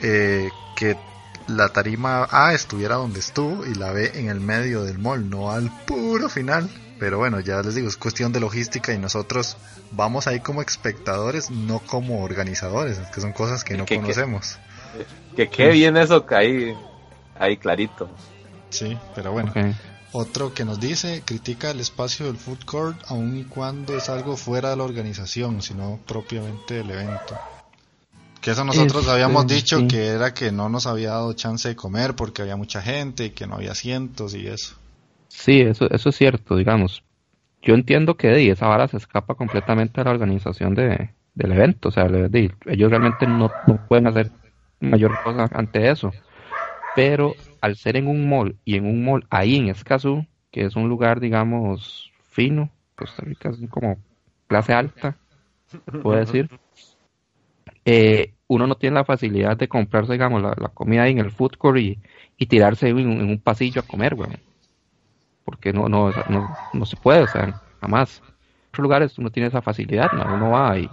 eh, 0.00 0.48
que 0.76 0.96
la 1.46 1.68
tarima 1.68 2.26
A 2.30 2.54
estuviera 2.54 2.96
donde 2.96 3.20
estuvo 3.20 3.64
y 3.64 3.74
la 3.74 3.92
B 3.92 4.12
en 4.14 4.28
el 4.28 4.40
medio 4.40 4.82
del 4.82 4.98
mall, 4.98 5.28
no 5.30 5.52
al 5.52 5.70
puro 5.86 6.28
final. 6.28 6.68
Pero 7.04 7.18
bueno, 7.18 7.38
ya 7.40 7.60
les 7.60 7.74
digo, 7.74 7.86
es 7.86 7.98
cuestión 7.98 8.32
de 8.32 8.40
logística 8.40 8.94
y 8.94 8.98
nosotros 8.98 9.58
vamos 9.90 10.26
ahí 10.26 10.40
como 10.40 10.62
espectadores, 10.62 11.50
no 11.50 11.80
como 11.80 12.22
organizadores, 12.22 12.96
que 13.14 13.20
son 13.20 13.34
cosas 13.34 13.62
que 13.62 13.76
no 13.76 13.84
conocemos. 13.84 14.56
Que, 15.36 15.50
qué 15.50 15.68
bien 15.68 15.98
eso 15.98 16.24
que 16.24 16.34
ahí, 16.34 16.74
ahí 17.38 17.58
clarito. 17.58 18.08
Sí, 18.70 18.96
pero 19.14 19.32
bueno. 19.32 19.52
Otro 20.12 20.54
que 20.54 20.64
nos 20.64 20.80
dice, 20.80 21.22
critica 21.26 21.72
el 21.72 21.80
espacio 21.80 22.24
del 22.24 22.38
food 22.38 22.64
court 22.64 22.98
aun 23.08 23.36
y 23.36 23.44
cuando 23.44 23.94
es 23.94 24.08
algo 24.08 24.38
fuera 24.38 24.70
de 24.70 24.76
la 24.76 24.84
organización, 24.84 25.60
sino 25.60 26.00
propiamente 26.06 26.76
del 26.76 26.90
evento. 26.90 27.38
Que 28.40 28.52
eso 28.52 28.64
nosotros 28.64 29.08
habíamos 29.08 29.46
dicho 29.46 29.86
que 29.86 30.06
era 30.06 30.32
que 30.32 30.52
no 30.52 30.70
nos 30.70 30.86
había 30.86 31.10
dado 31.10 31.34
chance 31.34 31.68
de 31.68 31.76
comer 31.76 32.16
porque 32.16 32.40
había 32.40 32.56
mucha 32.56 32.80
gente 32.80 33.26
y 33.26 33.30
que 33.32 33.46
no 33.46 33.56
había 33.56 33.72
asientos 33.72 34.32
y 34.34 34.46
eso. 34.46 34.76
Sí, 35.34 35.60
eso, 35.60 35.90
eso 35.90 36.08
es 36.08 36.16
cierto, 36.16 36.56
digamos. 36.56 37.04
Yo 37.60 37.74
entiendo 37.74 38.16
que 38.16 38.50
esa 38.50 38.68
vara 38.68 38.88
se 38.88 38.96
escapa 38.96 39.34
completamente 39.34 40.00
a 40.00 40.04
la 40.04 40.12
organización 40.12 40.74
de, 40.74 41.10
del 41.34 41.52
evento. 41.52 41.88
O 41.88 41.92
sea, 41.92 42.06
ellos 42.06 42.90
realmente 42.90 43.26
no, 43.26 43.50
pueden 43.88 44.06
hacer 44.06 44.30
mayor 44.80 45.12
cosa 45.22 45.50
ante 45.52 45.90
eso. 45.90 46.12
Pero 46.94 47.34
al 47.60 47.76
ser 47.76 47.96
en 47.96 48.06
un 48.06 48.28
mall 48.28 48.56
y 48.64 48.76
en 48.76 48.86
un 48.86 49.04
mall 49.04 49.26
ahí 49.28 49.56
en 49.56 49.68
Escazú, 49.68 50.24
que 50.50 50.64
es 50.64 50.76
un 50.76 50.88
lugar, 50.88 51.20
digamos, 51.20 52.10
fino, 52.30 52.70
Costa 52.94 53.22
Rica 53.24 53.50
es 53.50 53.58
como 53.68 53.98
clase 54.46 54.72
alta, 54.72 55.16
se 55.66 55.78
puede 55.78 56.20
decir, 56.20 56.48
eh, 57.84 58.32
uno 58.46 58.66
no 58.68 58.76
tiene 58.76 58.94
la 58.94 59.04
facilidad 59.04 59.56
de 59.56 59.68
comprarse, 59.68 60.12
digamos, 60.12 60.42
la, 60.42 60.54
comida 60.68 61.02
ahí 61.02 61.12
en 61.12 61.18
el 61.18 61.32
food 61.32 61.56
court 61.58 61.78
y, 61.78 61.98
tirarse 62.46 62.88
en, 62.88 62.98
en, 62.98 63.28
un 63.28 63.40
pasillo 63.40 63.80
a 63.80 63.86
comer, 63.86 64.14
güey 64.14 64.30
porque 65.44 65.72
no, 65.72 65.88
no, 65.88 66.12
no, 66.72 66.86
se 66.86 66.96
puede, 66.96 67.22
o 67.22 67.26
sea, 67.26 67.60
jamás. 67.80 68.22
En 68.24 68.68
otros 68.68 68.82
lugares 68.82 69.18
uno 69.18 69.30
tiene 69.30 69.48
esa 69.48 69.62
facilidad, 69.62 70.10
¿no? 70.12 70.34
uno 70.34 70.50
va 70.50 70.76
y 70.78 70.90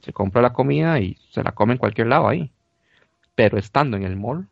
se 0.00 0.12
compra 0.12 0.42
la 0.42 0.52
comida 0.52 0.98
y 0.98 1.16
se 1.30 1.44
la 1.44 1.52
come 1.52 1.74
en 1.74 1.78
cualquier 1.78 2.08
lado 2.08 2.26
ahí. 2.26 2.50
Pero 3.34 3.58
estando 3.58 3.96
en 3.96 4.02
el 4.02 4.16
mall, 4.16 4.48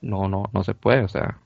no, 0.00 0.28
no, 0.28 0.44
no 0.52 0.64
se 0.64 0.74
puede, 0.74 1.02
o 1.02 1.08
sea. 1.08 1.38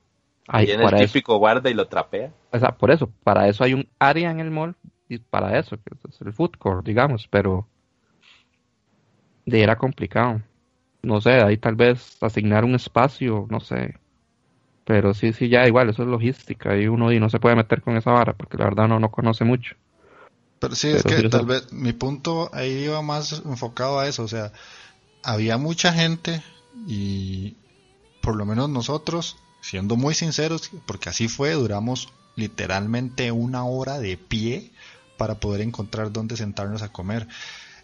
Hay, 0.49 0.71
el 0.71 0.95
típico 0.97 1.39
guarda 1.39 1.69
y 1.69 1.75
lo 1.75 1.89
trapea. 1.89 2.33
O 2.53 2.59
sea, 2.59 2.71
por 2.71 2.93
eso, 2.93 3.11
para 3.25 3.49
eso 3.49 3.65
hay 3.65 3.75
un 3.75 3.89
área 3.99 4.31
en 4.31 4.39
el 4.39 4.53
mall 4.53 4.77
y 5.09 5.19
para 5.19 5.59
eso, 5.59 5.77
que 5.77 5.91
es 6.09 6.21
el 6.21 6.33
food 6.33 6.53
court, 6.57 6.87
digamos, 6.87 7.27
pero 7.27 7.67
de 9.45 9.63
era 9.63 9.77
complicado. 9.77 10.43
No 11.03 11.21
sé, 11.21 11.43
ahí 11.43 11.57
tal 11.57 11.75
vez 11.75 12.23
asignar 12.23 12.65
un 12.65 12.77
espacio, 12.77 13.47
no 13.51 13.61
sé, 13.61 13.97
pero 14.87 15.15
sí, 15.15 15.33
sí, 15.33 15.49
ya 15.49 15.67
igual, 15.67 15.91
eso 15.91 16.05
es 16.05 16.09
logística 16.09 16.79
y 16.79 16.87
uno 16.87 17.13
y 17.13 17.19
no 17.19 17.29
se 17.29 17.41
puede 17.41 17.57
meter 17.57 17.83
con 17.83 17.97
esa 17.97 18.13
vara 18.13 18.35
porque 18.35 18.57
la 18.57 18.67
verdad 18.67 18.87
no, 18.87 19.01
no 19.01 19.11
conoce 19.11 19.45
mucho. 19.45 19.75
Pero 20.61 20.77
sí, 20.77 20.89
es 20.89 21.03
que 21.03 21.29
tal 21.29 21.45
vez 21.45 21.73
mi 21.73 21.93
punto 21.93 22.49
ahí 22.55 22.85
iba 22.85 23.03
más 23.03 23.43
enfocado 23.45 23.99
a 23.99 24.07
eso, 24.07 24.23
o 24.23 24.29
sea, 24.29 24.53
había 25.25 25.59
mucha 25.59 25.93
gente 25.93 26.41
y 26.87 27.57
por 28.23 28.37
lo 28.37 28.47
menos 28.47 28.71
nosotros, 28.71 29.37
siendo 29.61 29.97
muy 29.97 30.15
sinceros, 30.15 30.71
porque 30.87 31.09
así 31.09 31.27
fue, 31.27 31.53
duramos 31.53 32.13
literalmente 32.37 33.33
una 33.33 33.65
hora 33.65 33.99
de 33.99 34.17
pie 34.17 34.71
para 35.17 35.41
poder 35.41 35.63
encontrar 35.63 36.13
dónde 36.13 36.37
sentarnos 36.37 36.83
a 36.83 36.93
comer. 36.93 37.27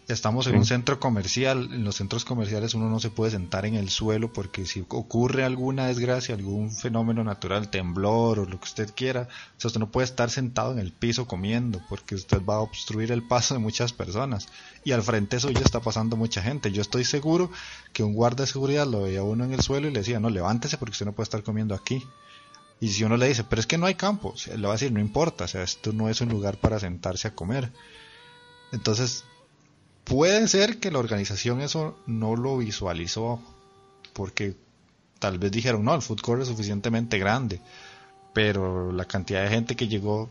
Estamos 0.09 0.47
en 0.47 0.57
un 0.57 0.65
centro 0.65 0.99
comercial, 0.99 1.69
en 1.71 1.85
los 1.85 1.95
centros 1.95 2.25
comerciales 2.25 2.73
uno 2.73 2.89
no 2.89 2.99
se 2.99 3.09
puede 3.09 3.31
sentar 3.31 3.65
en 3.65 3.75
el 3.75 3.89
suelo 3.89 4.33
porque 4.33 4.65
si 4.65 4.81
ocurre 4.81 5.45
alguna 5.45 5.87
desgracia, 5.87 6.35
algún 6.35 6.71
fenómeno 6.71 7.23
natural, 7.23 7.69
temblor 7.69 8.39
o 8.39 8.45
lo 8.45 8.59
que 8.59 8.65
usted 8.65 8.93
quiera, 8.93 9.29
usted 9.63 9.79
no 9.79 9.91
puede 9.91 10.03
estar 10.03 10.29
sentado 10.29 10.73
en 10.73 10.79
el 10.79 10.91
piso 10.91 11.25
comiendo 11.25 11.81
porque 11.87 12.15
usted 12.15 12.43
va 12.43 12.55
a 12.55 12.59
obstruir 12.59 13.13
el 13.13 13.25
paso 13.25 13.53
de 13.53 13.61
muchas 13.61 13.93
personas. 13.93 14.49
Y 14.83 14.91
al 14.91 15.03
frente 15.03 15.37
eso 15.37 15.49
ya 15.51 15.61
está 15.61 15.79
pasando 15.79 16.17
mucha 16.17 16.41
gente. 16.41 16.73
Yo 16.73 16.81
estoy 16.81 17.05
seguro 17.05 17.49
que 17.93 18.03
un 18.03 18.13
guardia 18.13 18.43
de 18.43 18.51
seguridad 18.51 18.85
lo 18.85 19.03
veía 19.03 19.23
uno 19.23 19.45
en 19.45 19.53
el 19.53 19.61
suelo 19.61 19.87
y 19.87 19.91
le 19.91 19.99
decía, 19.99 20.19
no, 20.19 20.29
levántese 20.29 20.77
porque 20.77 20.91
usted 20.91 21.05
no 21.05 21.13
puede 21.13 21.27
estar 21.27 21.43
comiendo 21.43 21.75
aquí. 21.75 22.03
Y 22.81 22.89
si 22.89 23.05
uno 23.05 23.15
le 23.15 23.29
dice, 23.29 23.45
pero 23.45 23.61
es 23.61 23.67
que 23.67 23.77
no 23.77 23.85
hay 23.85 23.95
campo, 23.95 24.35
le 24.53 24.67
va 24.67 24.73
a 24.73 24.75
decir, 24.75 24.91
no 24.91 24.99
importa, 24.99 25.45
o 25.45 25.47
sea, 25.47 25.63
esto 25.63 25.93
no 25.93 26.09
es 26.09 26.19
un 26.19 26.27
lugar 26.27 26.57
para 26.57 26.77
sentarse 26.77 27.29
a 27.29 27.35
comer. 27.35 27.71
Entonces, 28.73 29.23
Puede 30.03 30.47
ser 30.47 30.79
que 30.79 30.91
la 30.91 30.99
organización 30.99 31.61
eso 31.61 31.97
no 32.05 32.35
lo 32.35 32.57
visualizó, 32.57 33.41
porque 34.13 34.55
tal 35.19 35.39
vez 35.39 35.51
dijeron, 35.51 35.85
no, 35.85 35.95
el 35.95 36.01
food 36.01 36.19
court 36.19 36.41
es 36.41 36.49
suficientemente 36.49 37.17
grande, 37.17 37.61
pero 38.33 38.91
la 38.91 39.05
cantidad 39.05 39.43
de 39.43 39.49
gente 39.49 39.75
que 39.75 39.87
llegó 39.87 40.29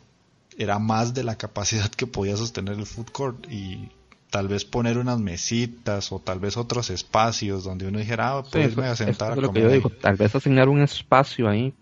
era 0.59 0.79
más 0.79 1.15
de 1.15 1.25
la 1.25 1.37
capacidad 1.37 1.91
que 1.91 2.07
podía 2.07 2.37
sostener 2.37 2.75
el 2.79 2.87
food 2.87 3.11
court 3.11 3.47
y 3.51 3.89
tal 4.31 4.49
vez 4.49 4.65
poner 4.65 4.99
unas 4.99 5.19
mesitas 5.19 6.13
o 6.13 6.19
tal 6.19 6.41
vez 6.41 6.57
otros 6.57 6.91
espacios 6.91 7.65
donde 7.65 7.87
uno 7.87 7.99
dijera, 7.99 8.39
ah, 8.39 8.43
pues 8.51 8.77
me 8.77 8.87
a 8.87 8.97
sentar. 8.97 9.37
lo 9.39 9.53
que 9.53 9.61
yo 9.61 9.69
digo, 9.69 9.91
tal 9.91 10.17
vez 10.17 10.35
asignar 10.35 10.69
un 10.69 10.83
espacio 10.83 11.49
ahí 11.49 11.75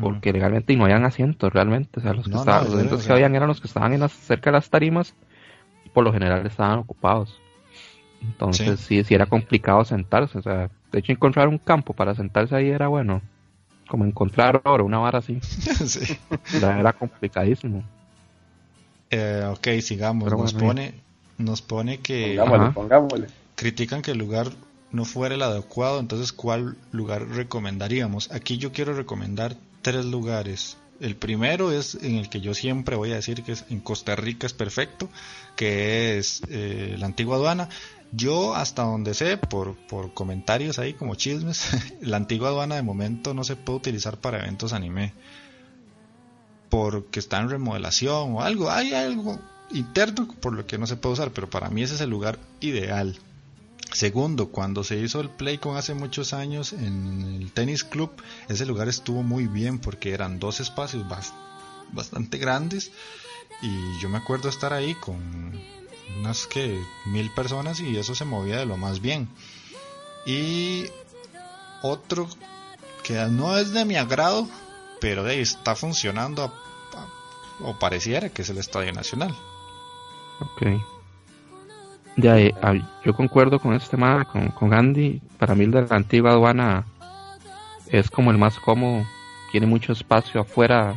porque 0.00 0.32
legalmente 0.32 0.76
no 0.76 0.84
hayan 0.84 1.04
asientos 1.04 1.52
realmente, 1.52 2.00
o 2.00 2.02
sea, 2.02 2.12
los, 2.12 2.28
que 2.28 2.34
estaban, 2.36 2.64
los 2.64 2.74
asientos 2.74 3.06
que 3.06 3.12
habían 3.12 3.34
eran 3.34 3.48
los 3.48 3.60
que 3.60 3.66
estaban 3.66 3.94
en 3.94 4.06
cerca 4.08 4.50
de 4.50 4.56
las 4.56 4.68
tarimas 4.68 5.14
por 5.92 6.04
lo 6.04 6.12
general 6.12 6.46
estaban 6.46 6.78
ocupados. 6.78 7.40
Entonces 8.22 8.80
sí. 8.80 9.02
sí, 9.04 9.14
era 9.14 9.26
complicado 9.26 9.84
sentarse. 9.84 10.38
O 10.38 10.42
sea, 10.42 10.70
de 10.92 10.98
hecho 10.98 11.12
encontrar 11.12 11.48
un 11.48 11.58
campo 11.58 11.92
para 11.92 12.14
sentarse 12.14 12.54
ahí 12.54 12.68
era 12.68 12.88
bueno. 12.88 13.22
Como 13.88 14.04
encontrar 14.04 14.60
oro, 14.64 14.84
una 14.84 14.98
vara 14.98 15.18
así. 15.18 15.40
sí. 15.42 16.18
era 16.62 16.92
complicadísimo. 16.92 17.82
Eh, 19.10 19.44
ok, 19.50 19.80
sigamos. 19.80 20.30
nos 20.30 20.54
pone, 20.54 20.94
nos 21.38 21.62
pone 21.62 21.98
que 21.98 22.40
pongámosle. 22.74 23.26
critican 23.56 24.02
que 24.02 24.12
el 24.12 24.18
lugar 24.18 24.48
no 24.92 25.04
fuera 25.04 25.34
el 25.34 25.42
adecuado, 25.42 25.98
entonces 25.98 26.32
¿cuál 26.32 26.76
lugar 26.92 27.26
recomendaríamos? 27.28 28.30
Aquí 28.30 28.58
yo 28.58 28.72
quiero 28.72 28.94
recomendar 28.94 29.56
tres 29.82 30.04
lugares. 30.04 30.76
El 31.00 31.16
primero 31.16 31.72
es 31.72 31.94
en 31.94 32.16
el 32.16 32.28
que 32.28 32.42
yo 32.42 32.52
siempre 32.52 32.94
voy 32.94 33.12
a 33.12 33.16
decir 33.16 33.42
que 33.42 33.52
es 33.52 33.64
en 33.70 33.80
Costa 33.80 34.14
Rica 34.16 34.46
es 34.46 34.52
perfecto, 34.52 35.08
que 35.56 36.18
es 36.18 36.42
eh, 36.48 36.96
la 36.98 37.06
antigua 37.06 37.36
aduana. 37.36 37.70
Yo 38.12 38.54
hasta 38.54 38.82
donde 38.82 39.14
sé, 39.14 39.38
por, 39.38 39.76
por 39.86 40.12
comentarios 40.12 40.78
ahí 40.78 40.92
como 40.92 41.14
chismes, 41.14 41.68
la 42.02 42.18
antigua 42.18 42.48
aduana 42.48 42.76
de 42.76 42.82
momento 42.82 43.32
no 43.32 43.44
se 43.44 43.56
puede 43.56 43.78
utilizar 43.78 44.18
para 44.18 44.40
eventos 44.40 44.74
anime. 44.74 45.14
Porque 46.68 47.18
está 47.18 47.40
en 47.40 47.48
remodelación 47.48 48.34
o 48.34 48.42
algo. 48.42 48.70
Hay 48.70 48.92
algo 48.92 49.38
interno 49.72 50.28
por 50.40 50.52
lo 50.52 50.66
que 50.66 50.76
no 50.76 50.86
se 50.86 50.96
puede 50.96 51.14
usar, 51.14 51.30
pero 51.32 51.48
para 51.48 51.70
mí 51.70 51.82
ese 51.82 51.94
es 51.94 52.00
el 52.02 52.10
lugar 52.10 52.38
ideal. 52.60 53.18
Segundo, 53.92 54.50
cuando 54.50 54.84
se 54.84 54.96
hizo 54.98 55.20
el 55.20 55.30
Playcon 55.30 55.76
hace 55.76 55.94
muchos 55.94 56.32
años 56.32 56.72
en 56.72 57.38
el 57.40 57.52
Tennis 57.52 57.84
Club, 57.84 58.10
ese 58.48 58.64
lugar 58.64 58.88
estuvo 58.88 59.22
muy 59.22 59.46
bien 59.46 59.78
porque 59.78 60.12
eran 60.12 60.38
dos 60.38 60.60
espacios 60.60 61.04
bastante 61.92 62.38
grandes 62.38 62.92
y 63.62 63.98
yo 64.00 64.08
me 64.08 64.18
acuerdo 64.18 64.48
estar 64.48 64.72
ahí 64.72 64.94
con 64.94 65.60
unas 66.18 66.46
que 66.46 66.80
mil 67.06 67.30
personas 67.32 67.80
y 67.80 67.96
eso 67.96 68.14
se 68.14 68.24
movía 68.24 68.58
de 68.58 68.66
lo 68.66 68.76
más 68.76 69.00
bien. 69.00 69.28
Y 70.24 70.86
otro 71.82 72.28
que 73.02 73.14
no 73.26 73.56
es 73.56 73.72
de 73.72 73.84
mi 73.84 73.96
agrado, 73.96 74.48
pero 75.00 75.24
de 75.24 75.32
ahí 75.32 75.40
está 75.40 75.74
funcionando 75.74 76.52
o 77.62 77.78
pareciera 77.78 78.30
que 78.30 78.42
es 78.42 78.48
el 78.48 78.58
Estadio 78.58 78.92
Nacional. 78.92 79.36
Ok. 80.40 80.99
Ya, 82.16 82.38
eh, 82.38 82.54
yo 83.04 83.14
concuerdo 83.14 83.58
con 83.58 83.74
este 83.74 83.90
tema, 83.90 84.24
con, 84.24 84.48
con 84.48 84.74
Andy. 84.74 85.20
Para 85.38 85.54
mí, 85.54 85.64
el 85.64 85.70
de 85.70 85.82
la 85.82 85.96
antigua 85.96 86.32
aduana 86.32 86.84
es 87.88 88.10
como 88.10 88.30
el 88.30 88.38
más 88.38 88.58
cómodo. 88.58 89.04
Tiene 89.52 89.66
mucho 89.66 89.92
espacio 89.92 90.40
afuera. 90.40 90.94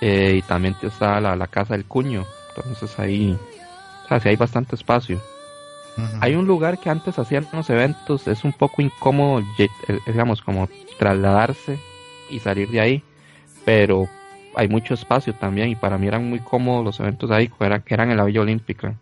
Eh, 0.00 0.36
y 0.38 0.42
también 0.42 0.76
está 0.82 1.20
la, 1.20 1.36
la, 1.36 1.46
casa 1.46 1.74
del 1.74 1.84
cuño. 1.84 2.24
Entonces 2.56 2.98
ahí, 2.98 3.38
o 4.04 4.08
sea, 4.08 4.20
sí 4.20 4.28
hay 4.28 4.36
bastante 4.36 4.74
espacio. 4.74 5.20
Hay 6.20 6.34
un 6.34 6.46
lugar 6.46 6.78
que 6.78 6.90
antes 6.90 7.18
hacían 7.18 7.46
los 7.54 7.70
eventos, 7.70 8.28
es 8.28 8.44
un 8.44 8.52
poco 8.52 8.82
incómodo, 8.82 9.42
eh, 9.58 9.68
digamos, 10.06 10.42
como 10.42 10.68
trasladarse 10.98 11.78
y 12.28 12.38
salir 12.40 12.68
de 12.68 12.80
ahí. 12.80 13.02
Pero 13.64 14.06
hay 14.54 14.68
mucho 14.68 14.94
espacio 14.94 15.34
también 15.34 15.70
y 15.70 15.76
para 15.76 15.96
mí 15.96 16.06
eran 16.06 16.28
muy 16.28 16.40
cómodos 16.40 16.84
los 16.84 17.00
eventos 17.00 17.30
ahí, 17.30 17.48
que 17.48 17.64
eran, 17.64 17.82
que 17.82 17.94
eran 17.94 18.10
en 18.10 18.18
la 18.18 18.24
Villa 18.24 18.42
Olímpica. 18.42 18.94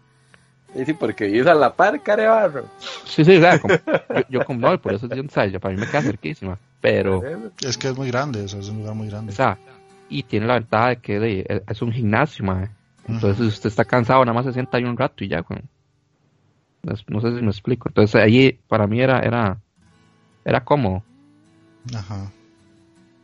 Sí, 0.74 0.92
porque 0.92 1.26
vives 1.26 1.46
a 1.46 1.54
la 1.54 1.72
par, 1.72 2.00
Carebarro. 2.02 2.64
Sí, 3.04 3.24
sí, 3.24 3.38
claro. 3.38 3.62
yo, 4.28 4.44
como 4.44 4.68
no, 4.68 4.80
por 4.80 4.94
eso 4.94 5.08
yo, 5.08 5.22
¿sabes? 5.30 5.58
para 5.60 5.74
mí 5.74 5.80
me 5.80 5.86
queda 5.86 6.02
cerquísima. 6.02 6.58
Pero. 6.80 7.22
Es 7.60 7.78
que 7.78 7.88
es 7.88 7.96
muy 7.96 8.08
grande, 8.08 8.44
eso 8.44 8.58
es 8.58 8.68
un 8.68 8.78
lugar 8.78 8.94
muy 8.94 9.08
grande. 9.08 9.32
O 9.32 9.34
sea, 9.36 9.56
y 10.08 10.24
tiene 10.24 10.46
la 10.46 10.54
ventaja 10.54 10.88
de 10.88 10.96
que 10.96 11.62
es 11.68 11.82
un 11.82 11.92
gimnasio, 11.92 12.44
man. 12.44 12.70
Entonces, 13.06 13.38
si 13.38 13.48
usted 13.48 13.68
está 13.68 13.84
cansado, 13.84 14.24
nada 14.24 14.34
más 14.34 14.46
se 14.46 14.52
sienta 14.52 14.78
ahí 14.78 14.84
un 14.84 14.96
rato 14.96 15.22
y 15.22 15.28
ya, 15.28 15.44
No 16.82 17.20
sé 17.20 17.36
si 17.36 17.42
me 17.42 17.50
explico. 17.50 17.88
Entonces, 17.88 18.20
ahí 18.20 18.58
para 18.66 18.86
mí 18.86 19.00
era, 19.00 19.20
era, 19.20 19.58
era 20.44 20.64
cómodo. 20.64 21.02
Ajá. 21.94 22.30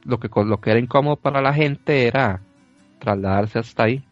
Lo 0.05 0.21
que, 0.21 0.29
lo 0.45 0.61
que 0.61 0.71
era 0.71 0.79
incómodo 0.79 1.17
para 1.17 1.41
la 1.41 1.53
gente 1.53 2.07
era 2.07 2.41
trasladarse 3.01 3.59
hasta 3.59 3.85
ahí 3.85 4.05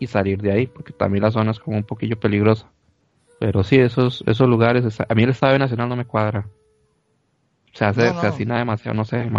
y 0.00 0.06
salir 0.06 0.40
de 0.40 0.50
ahí, 0.50 0.66
porque 0.66 0.92
también 0.92 1.22
la 1.22 1.30
zona 1.30 1.52
es 1.52 1.60
como 1.60 1.76
un 1.76 1.84
poquillo 1.84 2.18
peligrosa. 2.18 2.66
Pero 3.38 3.62
sí, 3.62 3.78
esos, 3.78 4.24
esos 4.26 4.48
lugares, 4.48 4.98
a 5.00 5.14
mí 5.14 5.22
el 5.22 5.30
Estadio 5.30 5.58
Nacional 5.58 5.88
no 5.88 5.96
me 5.96 6.06
cuadra. 6.06 6.48
Se 7.74 7.84
hace, 7.84 8.12
no, 8.12 8.20
se 8.20 8.44
demasiado, 8.44 8.96
no 8.96 9.04
sé, 9.04 9.30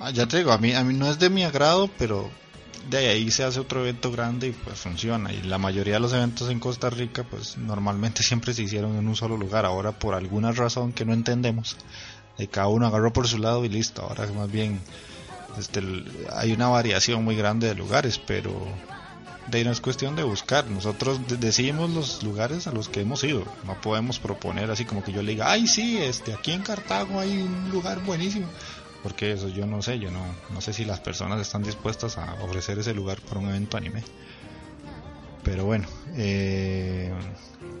ah, 0.00 0.10
ya 0.10 0.26
te 0.26 0.38
digo, 0.38 0.52
a 0.52 0.58
mí, 0.58 0.72
a 0.72 0.82
mí 0.82 0.94
no 0.94 1.10
es 1.10 1.18
de 1.18 1.28
mi 1.28 1.44
agrado, 1.44 1.90
pero 1.98 2.30
de 2.88 2.98
ahí 3.08 3.30
se 3.30 3.44
hace 3.44 3.60
otro 3.60 3.80
evento 3.80 4.10
grande 4.10 4.48
y 4.48 4.52
pues 4.52 4.78
funciona. 4.80 5.32
Y 5.32 5.42
la 5.42 5.58
mayoría 5.58 5.94
de 5.94 6.00
los 6.00 6.12
eventos 6.12 6.48
en 6.50 6.60
Costa 6.60 6.88
Rica, 6.88 7.24
pues 7.24 7.58
normalmente 7.58 8.22
siempre 8.24 8.54
se 8.54 8.62
hicieron 8.62 8.96
en 8.96 9.06
un 9.08 9.16
solo 9.16 9.36
lugar. 9.36 9.66
Ahora, 9.66 9.92
por 9.92 10.14
alguna 10.14 10.52
razón 10.52 10.92
que 10.92 11.04
no 11.04 11.12
entendemos, 11.12 11.76
de 12.38 12.48
cada 12.48 12.68
uno 12.68 12.86
agarró 12.86 13.12
por 13.12 13.26
su 13.26 13.38
lado 13.38 13.64
y 13.64 13.68
listo. 13.68 14.02
Ahora 14.02 14.26
más 14.32 14.50
bien 14.50 14.80
este, 15.58 15.82
hay 16.32 16.52
una 16.52 16.68
variación 16.68 17.24
muy 17.24 17.36
grande 17.36 17.66
de 17.66 17.74
lugares, 17.74 18.18
pero 18.18 18.52
de 19.50 19.58
ahí 19.58 19.64
no 19.64 19.70
es 19.70 19.80
cuestión 19.80 20.16
de 20.16 20.22
buscar. 20.22 20.66
Nosotros 20.66 21.20
decimos 21.40 21.90
los 21.90 22.22
lugares 22.22 22.66
a 22.66 22.72
los 22.72 22.88
que 22.88 23.00
hemos 23.00 23.22
ido. 23.24 23.44
No 23.64 23.80
podemos 23.80 24.18
proponer 24.18 24.70
así 24.70 24.84
como 24.84 25.04
que 25.04 25.12
yo 25.12 25.22
le 25.22 25.32
diga, 25.32 25.50
ay, 25.50 25.66
sí, 25.66 25.98
este, 25.98 26.34
aquí 26.34 26.52
en 26.52 26.62
Cartago 26.62 27.20
hay 27.20 27.42
un 27.42 27.70
lugar 27.70 28.02
buenísimo. 28.04 28.48
Porque 29.02 29.32
eso 29.32 29.48
yo 29.48 29.66
no 29.66 29.82
sé, 29.82 29.98
yo 29.98 30.10
no, 30.10 30.24
no 30.50 30.60
sé 30.60 30.72
si 30.72 30.84
las 30.84 31.00
personas 31.00 31.40
están 31.40 31.62
dispuestas 31.62 32.18
a 32.18 32.34
ofrecer 32.42 32.78
ese 32.78 32.92
lugar 32.92 33.20
para 33.20 33.40
un 33.40 33.48
evento 33.48 33.76
anime. 33.76 34.02
Pero 35.46 35.64
bueno, 35.64 35.86
eh, 36.16 37.12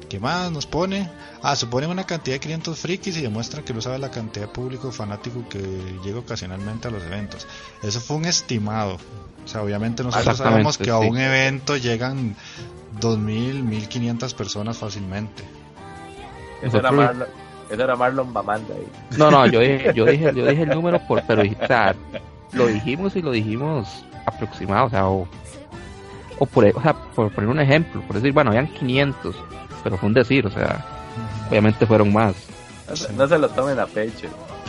¿qué 0.08 0.20
más 0.20 0.52
nos 0.52 0.66
pone? 0.66 1.10
Ah, 1.42 1.56
supone 1.56 1.88
una 1.88 2.06
cantidad 2.06 2.36
de 2.36 2.40
500 2.40 2.78
frikis 2.78 3.16
y 3.16 3.22
demuestran 3.22 3.64
que 3.64 3.74
no 3.74 3.80
sabe 3.80 3.98
la 3.98 4.08
cantidad 4.08 4.46
de 4.46 4.52
público 4.52 4.92
fanático 4.92 5.42
que 5.48 5.58
llega 6.04 6.20
ocasionalmente 6.20 6.86
a 6.86 6.92
los 6.92 7.02
eventos. 7.02 7.48
Eso 7.82 8.00
fue 8.00 8.18
un 8.18 8.24
estimado. 8.24 8.98
O 9.44 9.48
sea, 9.48 9.62
obviamente 9.62 10.04
nosotros 10.04 10.38
sabemos 10.38 10.78
que 10.78 10.90
a 10.90 10.98
un 10.98 11.18
evento 11.18 11.76
llegan 11.76 12.36
2.000, 13.00 13.64
1.500 13.64 14.34
personas 14.36 14.78
fácilmente. 14.78 15.42
Eso 16.62 16.78
era, 16.78 16.92
Marlon, 16.92 17.28
eso 17.68 17.82
era 17.82 17.96
Marlon 17.96 18.32
Bamanda 18.32 18.74
ahí. 18.76 18.86
No, 19.18 19.28
no, 19.28 19.44
yo 19.44 19.58
dije, 19.58 19.92
yo 19.92 20.04
dije, 20.06 20.32
yo 20.32 20.46
dije 20.46 20.62
el 20.62 20.68
número, 20.68 21.04
por, 21.08 21.20
pero 21.26 21.42
o 21.42 21.66
sea, 21.66 21.96
lo 22.52 22.68
dijimos 22.68 23.16
y 23.16 23.22
lo 23.22 23.32
dijimos 23.32 24.04
aproximado, 24.24 24.86
o 24.86 24.90
sea, 24.90 25.08
o 25.08 25.28
o 26.38 26.46
por, 26.46 26.64
o 26.64 26.82
sea, 26.82 26.94
por 26.94 27.30
poner 27.30 27.50
un 27.50 27.60
ejemplo, 27.60 28.00
por 28.02 28.16
decir, 28.16 28.32
bueno, 28.32 28.50
habían 28.50 28.68
500, 28.68 29.36
pero 29.82 29.96
fue 29.96 30.08
un 30.08 30.14
decir, 30.14 30.46
o 30.46 30.50
sea, 30.50 30.84
obviamente 31.48 31.86
fueron 31.86 32.12
más. 32.12 32.34
No, 33.16 33.26
se 33.26 33.38
lo 33.38 33.48
tomen 33.48 33.78
a 33.78 33.86
pecho. 33.86 34.28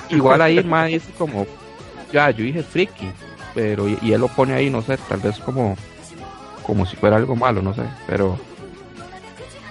Igual 0.10 0.41
ahí 0.41 0.63
más 0.63 0.88
dice 0.88 1.12
como, 1.17 1.45
ya, 2.12 2.32
yo 2.32 2.43
dije 2.43 2.63
friki, 2.63 3.12
pero 3.53 3.88
y, 3.88 4.12
él 4.12 4.21
lo 4.21 4.27
pone 4.27 4.53
ahí, 4.53 4.69
no 4.69 4.82
sé, 4.82 4.97
tal 5.10 5.19
vez 5.19 5.39
como, 5.39 5.75
como 6.63 6.86
si 6.86 6.95
fuera 6.95 7.17
algo 7.17 7.36
malo, 7.36 7.62
no 7.62 7.73
sé, 7.73 7.84
pero 8.08 8.38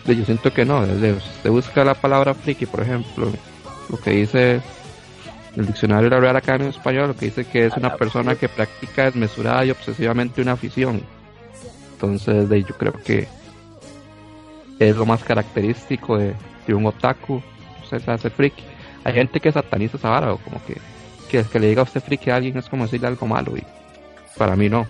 yo 0.06 0.24
siento 0.24 0.52
que 0.52 0.64
no, 0.64 0.86
desde 0.86 1.14
usted 1.14 1.50
busca 1.50 1.84
la 1.84 1.94
palabra 1.94 2.34
friki, 2.34 2.66
por 2.66 2.80
ejemplo, 2.80 3.30
lo 3.88 3.98
que 3.98 4.10
dice 4.10 4.60
el 5.56 5.66
diccionario 5.66 6.10
de 6.10 6.16
la 6.16 6.20
Real 6.20 6.36
Academia 6.36 6.68
Español, 6.68 7.08
lo 7.08 7.16
que 7.16 7.26
dice 7.26 7.44
que 7.46 7.66
es 7.66 7.76
una 7.76 7.96
persona 7.96 8.34
que 8.34 8.48
practica 8.48 9.06
desmesurada 9.06 9.64
y 9.64 9.70
obsesivamente 9.70 10.42
una 10.42 10.52
afición 10.52 11.02
entonces, 12.06 12.48
de, 12.48 12.62
yo 12.62 12.76
creo 12.76 12.92
que 12.92 13.28
es 14.78 14.96
lo 14.96 15.06
más 15.06 15.22
característico 15.22 16.18
de, 16.18 16.34
un 16.68 16.86
otaku, 16.86 17.42
se 17.88 17.96
hace 18.10 18.30
friki. 18.30 18.62
Hay 19.04 19.14
gente 19.14 19.40
que 19.40 19.52
sataniza 19.52 19.96
esa 19.96 20.10
vara, 20.10 20.32
o 20.32 20.38
como 20.38 20.60
que, 20.64 20.76
que, 21.30 21.44
que 21.44 21.60
le 21.60 21.68
diga 21.68 21.82
a 21.82 21.84
usted 21.84 22.02
friki 22.02 22.30
a 22.30 22.36
alguien 22.36 22.56
es 22.56 22.68
como 22.68 22.84
decirle 22.84 23.06
algo 23.06 23.26
malo, 23.26 23.56
y 23.56 23.62
para 24.36 24.56
mí 24.56 24.68
no. 24.68 24.86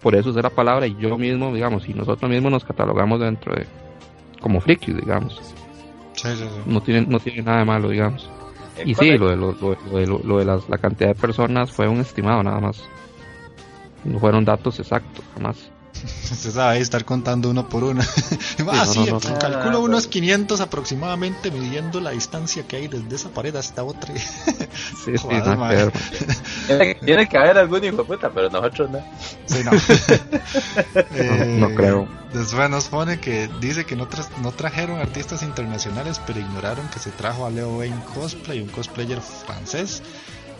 Por 0.00 0.14
eso 0.16 0.30
es 0.30 0.36
la 0.36 0.50
palabra, 0.50 0.86
y 0.86 0.96
yo 0.96 1.16
mismo, 1.18 1.54
digamos, 1.54 1.88
y 1.88 1.94
nosotros 1.94 2.30
mismos 2.30 2.50
nos 2.50 2.64
catalogamos 2.64 3.20
dentro 3.20 3.54
de, 3.54 3.66
como 4.40 4.60
frikis, 4.60 4.96
digamos. 4.96 5.40
No, 6.66 6.80
tiene, 6.80 7.06
no 7.06 7.18
tiene 7.20 7.42
nada 7.42 7.58
de 7.58 7.64
malo, 7.64 7.88
digamos. 7.88 8.30
Y 8.84 8.94
sí, 8.94 9.18
lo 9.18 9.28
de, 9.28 9.36
lo, 9.36 9.52
lo, 9.52 10.38
de 10.38 10.44
la 10.44 10.78
cantidad 10.78 11.10
de 11.10 11.14
personas 11.14 11.70
fue 11.70 11.88
un 11.88 12.00
estimado 12.00 12.42
nada 12.42 12.60
más. 12.60 12.82
No 14.04 14.18
fueron 14.18 14.44
datos 14.44 14.80
exactos, 14.80 15.24
jamás. 15.34 15.71
Se 15.92 16.50
sabe 16.50 16.80
estar 16.80 17.04
contando 17.04 17.50
uno 17.50 17.68
por 17.68 17.84
uno. 17.84 18.02
ah, 18.72 18.86
sí, 18.86 19.06
calculo 19.38 19.80
unos 19.80 20.06
500 20.06 20.60
aproximadamente 20.60 21.50
midiendo 21.50 22.00
la 22.00 22.10
distancia 22.10 22.66
que 22.66 22.76
hay 22.76 22.88
desde 22.88 23.14
esa 23.14 23.28
pared 23.28 23.54
hasta 23.54 23.84
otra. 23.84 24.14
sí, 25.04 25.16
sí, 25.16 25.28
tiene, 27.04 27.28
que 27.28 27.38
haber 27.38 27.58
algún 27.58 27.84
hijo 27.84 27.98
de 27.98 28.04
puta, 28.04 28.30
pero 28.30 28.48
nosotros 28.50 28.90
no. 28.90 29.04
Sí, 29.46 29.62
no. 29.64 29.70
eh, 31.14 31.56
no, 31.60 31.74
creo. 31.74 32.08
Después 32.32 32.70
nos 32.70 32.88
pone 32.88 33.20
que 33.20 33.48
dice 33.60 33.84
que 33.84 33.94
no, 33.94 34.08
no 34.42 34.52
trajeron 34.52 34.98
artistas 34.98 35.42
internacionales, 35.42 36.20
pero 36.26 36.40
ignoraron 36.40 36.88
que 36.88 36.98
se 36.98 37.10
trajo 37.10 37.46
a 37.46 37.50
Leo 37.50 37.76
Wayne 37.76 38.02
cosplay, 38.14 38.60
un 38.60 38.68
cosplayer 38.68 39.20
francés 39.20 40.02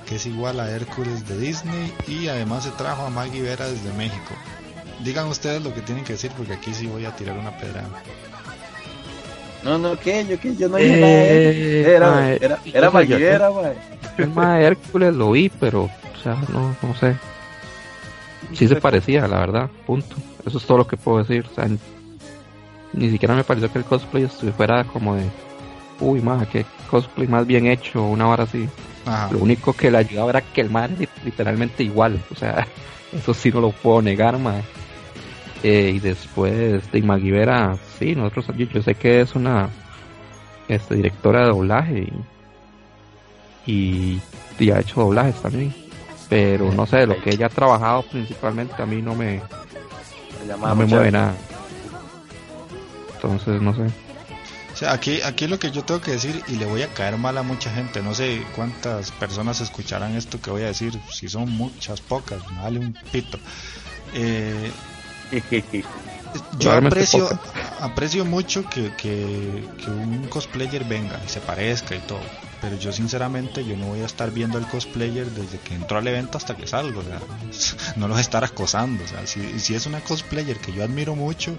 que 0.06 0.16
es 0.16 0.26
igual 0.26 0.60
a 0.60 0.68
Hércules 0.70 1.26
de 1.28 1.38
Disney 1.38 1.94
y 2.08 2.28
además 2.28 2.64
se 2.64 2.70
trajo 2.72 3.06
a 3.06 3.10
Maggie 3.10 3.40
Vera 3.40 3.66
desde 3.66 3.92
México. 3.92 4.34
Digan 5.02 5.26
ustedes 5.26 5.62
lo 5.62 5.74
que 5.74 5.80
tienen 5.80 6.04
que 6.04 6.14
decir 6.14 6.30
porque 6.36 6.52
aquí 6.52 6.72
sí 6.74 6.86
voy 6.86 7.04
a 7.04 7.14
tirar 7.14 7.36
una 7.38 7.56
pedra. 7.56 7.84
No, 9.64 9.78
no, 9.78 9.98
¿qué? 9.98 10.26
Yo, 10.26 10.38
¿qué? 10.40 10.56
Yo 10.56 10.68
no 10.68 10.76
dije 10.76 11.00
nada. 11.00 11.12
Eh, 11.12 11.80
era, 11.80 12.32
era, 12.34 12.58
era, 12.64 13.48
güey. 13.48 13.72
El 14.18 14.30
más 14.30 14.60
Hércules 14.60 15.14
lo 15.14 15.32
vi, 15.32 15.48
pero, 15.48 15.84
o 15.84 16.22
sea, 16.22 16.36
no, 16.48 16.76
no 16.82 16.94
sé. 16.96 17.16
Sí 18.52 18.68
se 18.68 18.76
parecía, 18.76 19.26
la 19.28 19.38
verdad, 19.38 19.70
punto. 19.86 20.16
Eso 20.44 20.58
es 20.58 20.66
todo 20.66 20.78
lo 20.78 20.86
que 20.86 20.96
puedo 20.96 21.18
decir. 21.18 21.46
O 21.50 21.54
sea, 21.54 21.68
ni 22.92 23.10
siquiera 23.10 23.34
me 23.34 23.44
pareció 23.44 23.72
que 23.72 23.78
el 23.78 23.84
cosplay 23.84 24.26
fuera 24.56 24.84
como 24.84 25.14
de 25.14 25.24
uy, 26.02 26.20
más, 26.20 26.46
qué 26.48 26.66
cosplay 26.90 27.28
más 27.28 27.46
bien 27.46 27.66
hecho, 27.66 28.02
una 28.02 28.28
hora 28.28 28.44
así. 28.44 28.68
Lo 29.30 29.38
único 29.38 29.72
que 29.72 29.90
le 29.90 29.98
ayudaba 29.98 30.30
era 30.30 30.40
que 30.40 30.60
el 30.60 30.70
mar 30.70 30.90
era 30.98 31.10
literalmente 31.24 31.82
igual, 31.82 32.20
o 32.30 32.36
sea, 32.36 32.66
eso 33.12 33.34
sí 33.34 33.50
no 33.50 33.60
lo 33.60 33.70
puedo 33.70 34.02
negar, 34.02 34.38
más. 34.38 34.62
Eh, 35.62 35.92
y 35.94 35.98
después 36.00 36.90
de 36.90 37.02
Maguivera, 37.02 37.76
sí, 37.98 38.16
nosotros, 38.16 38.46
yo, 38.56 38.82
sé 38.82 38.96
que 38.96 39.20
es 39.20 39.34
una 39.36 39.68
este, 40.66 40.96
directora 40.96 41.42
de 41.42 41.46
doblaje 41.46 42.12
y, 43.66 44.20
y, 44.58 44.70
ha 44.70 44.80
hecho 44.80 45.02
doblajes 45.02 45.40
también. 45.40 45.72
Pero 46.28 46.72
no 46.72 46.86
sé, 46.86 47.06
lo 47.06 47.20
que 47.20 47.30
ella 47.30 47.46
ha 47.46 47.50
trabajado 47.50 48.02
principalmente 48.02 48.82
a 48.82 48.86
mí 48.86 49.02
no 49.02 49.14
me, 49.14 49.40
no 50.48 50.74
me 50.74 50.86
mueve 50.86 51.12
nada. 51.12 51.34
Entonces, 53.14 53.60
no 53.62 53.74
sé. 53.74 53.82
O 54.72 54.76
sea, 54.76 54.94
aquí, 54.94 55.20
aquí 55.22 55.46
lo 55.46 55.58
que 55.58 55.70
yo 55.70 55.84
tengo 55.84 56.00
que 56.00 56.12
decir, 56.12 56.42
y 56.48 56.56
le 56.56 56.64
voy 56.64 56.82
a 56.82 56.88
caer 56.88 57.18
mal 57.18 57.36
a 57.38 57.42
mucha 57.42 57.70
gente, 57.70 58.02
no 58.02 58.14
sé 58.14 58.42
cuántas 58.56 59.12
personas 59.12 59.60
escucharán 59.60 60.16
esto 60.16 60.40
que 60.40 60.50
voy 60.50 60.62
a 60.62 60.68
decir, 60.68 60.98
si 61.10 61.28
son 61.28 61.50
muchas, 61.50 62.00
pocas, 62.00 62.40
me 62.50 62.62
vale 62.62 62.80
un 62.80 62.94
pito. 63.12 63.38
Eh, 64.14 64.72
yo 66.58 66.72
aprecio, 66.72 67.28
aprecio 67.80 68.24
mucho 68.24 68.68
que, 68.68 68.92
que, 68.96 69.60
un 69.88 70.26
cosplayer 70.28 70.84
venga 70.84 71.20
y 71.24 71.28
se 71.28 71.40
parezca 71.40 71.94
y 71.94 72.00
todo, 72.00 72.20
pero 72.60 72.76
yo 72.76 72.92
sinceramente 72.92 73.64
yo 73.64 73.76
no 73.76 73.86
voy 73.86 74.00
a 74.00 74.06
estar 74.06 74.30
viendo 74.30 74.58
al 74.58 74.68
cosplayer 74.68 75.26
desde 75.30 75.58
que 75.58 75.74
entró 75.74 75.98
al 75.98 76.06
evento 76.06 76.38
hasta 76.38 76.56
que 76.56 76.66
salgo, 76.66 77.00
o 77.00 77.04
sea, 77.04 77.20
no 77.96 78.08
lo 78.08 78.14
voy 78.14 78.18
a 78.18 78.22
estar 78.22 78.44
acosando, 78.44 79.04
o 79.04 79.06
sea, 79.06 79.26
si, 79.26 79.58
si 79.58 79.74
es 79.74 79.86
una 79.86 80.00
cosplayer 80.00 80.58
que 80.58 80.72
yo 80.72 80.84
admiro 80.84 81.14
mucho, 81.14 81.56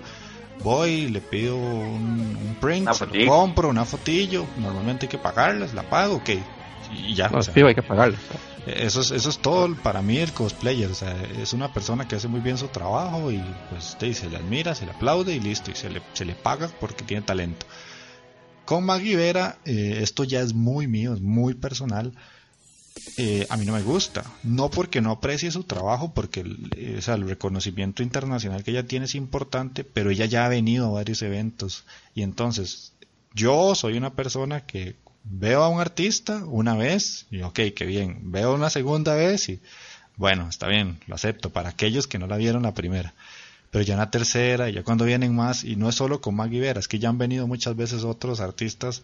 voy, 0.64 1.10
le 1.10 1.22
pido 1.22 1.56
un, 1.56 2.58
print, 2.60 2.90
compro 3.28 3.70
una 3.70 3.86
fotillo, 3.86 4.46
normalmente 4.58 5.06
hay 5.06 5.10
que 5.10 5.18
pagarles, 5.18 5.74
la 5.74 5.84
pago, 5.84 6.16
ok, 6.16 6.30
y 6.92 7.16
ya. 7.16 7.30
hay 7.68 7.76
que 7.76 7.84
pagarles. 7.84 8.20
Eso 8.66 9.02
es, 9.02 9.12
eso 9.12 9.30
es 9.30 9.40
todo 9.40 9.76
para 9.76 10.02
mí 10.02 10.18
el 10.18 10.32
cosplayer, 10.32 10.90
o 10.90 10.96
sea, 10.96 11.22
es 11.38 11.52
una 11.52 11.74
persona 11.74 12.08
que 12.08 12.16
hace 12.16 12.30
muy 12.30 12.40
bien 12.40 12.58
su 12.58 12.70
trabajo 12.70 13.30
y 13.30 13.44
pues 13.70 13.98
se 14.18 14.30
le 14.30 14.38
admira, 14.38 14.74
se 14.74 14.86
le 14.86 14.92
aplaude 14.92 15.36
y 15.36 15.42
listo, 15.42 15.70
y 15.72 15.76
se 15.76 15.90
le, 15.90 16.02
se 16.14 16.24
le 16.24 16.34
paga 16.34 16.70
porque 16.80 17.04
tiene 17.04 17.24
talento. 17.24 17.66
Con 18.66 18.86
Maggie 18.86 19.18
Vera, 19.18 19.58
eh, 19.66 20.00
esto 20.02 20.24
ya 20.24 20.40
es 20.40 20.54
muy 20.54 20.88
mío, 20.88 21.14
es 21.14 21.20
muy 21.20 21.54
personal. 21.54 22.14
Eh, 23.18 23.46
a 23.50 23.58
mí 23.58 23.66
no 23.66 23.74
me 23.74 23.82
gusta. 23.82 24.24
No 24.44 24.70
porque 24.70 25.02
no 25.02 25.12
aprecie 25.12 25.52
su 25.52 25.64
trabajo, 25.64 26.14
porque 26.14 26.40
el, 26.42 26.70
eh, 26.78 27.02
el 27.06 27.28
reconocimiento 27.28 28.04
internacional 28.04 28.64
que 28.64 28.72
ella 28.72 28.88
tiene 28.88 29.06
es 29.06 29.16
importante, 29.16 29.84
pero 29.84 30.12
ella 30.12 30.26
ya 30.26 30.46
ha 30.46 30.50
venido 30.50 30.88
a 30.88 30.92
varios 30.92 31.22
eventos. 31.24 31.84
Y 32.16 32.22
entonces, 32.22 32.94
yo 33.34 33.76
soy 33.76 33.98
una 33.98 34.14
persona 34.14 34.66
que 34.66 34.96
veo 35.24 35.64
a 35.64 35.70
un 35.70 35.80
artista 35.80 36.44
una 36.46 36.76
vez 36.76 37.28
y 37.32 37.42
ok, 37.42 37.60
qué 37.76 37.86
bien. 37.86 38.32
Veo 38.32 38.54
una 38.54 38.70
segunda 38.70 39.16
vez 39.16 39.50
y 39.50 39.60
bueno, 40.16 40.48
está 40.50 40.68
bien, 40.68 41.00
lo 41.08 41.16
acepto. 41.16 41.50
Para 41.52 41.70
aquellos 41.70 42.08
que 42.08 42.20
no 42.20 42.28
la 42.28 42.38
vieron 42.38 42.64
la 42.64 42.74
primera. 42.74 43.14
Pero 43.72 43.84
ya 43.84 43.94
en 43.94 44.00
la 44.00 44.12
tercera, 44.12 44.70
y 44.70 44.74
ya 44.74 44.84
cuando 44.84 45.04
vienen 45.04 45.36
más, 45.36 45.64
y 45.64 45.76
no 45.76 45.90
es 45.90 45.96
solo 45.96 46.22
con 46.22 46.36
Maggie 46.36 46.60
Vera, 46.60 46.80
es 46.80 46.88
que 46.88 47.00
ya 47.00 47.10
han 47.10 47.18
venido 47.18 47.48
muchas 47.48 47.76
veces 47.76 48.04
otros 48.04 48.40
artistas 48.40 49.02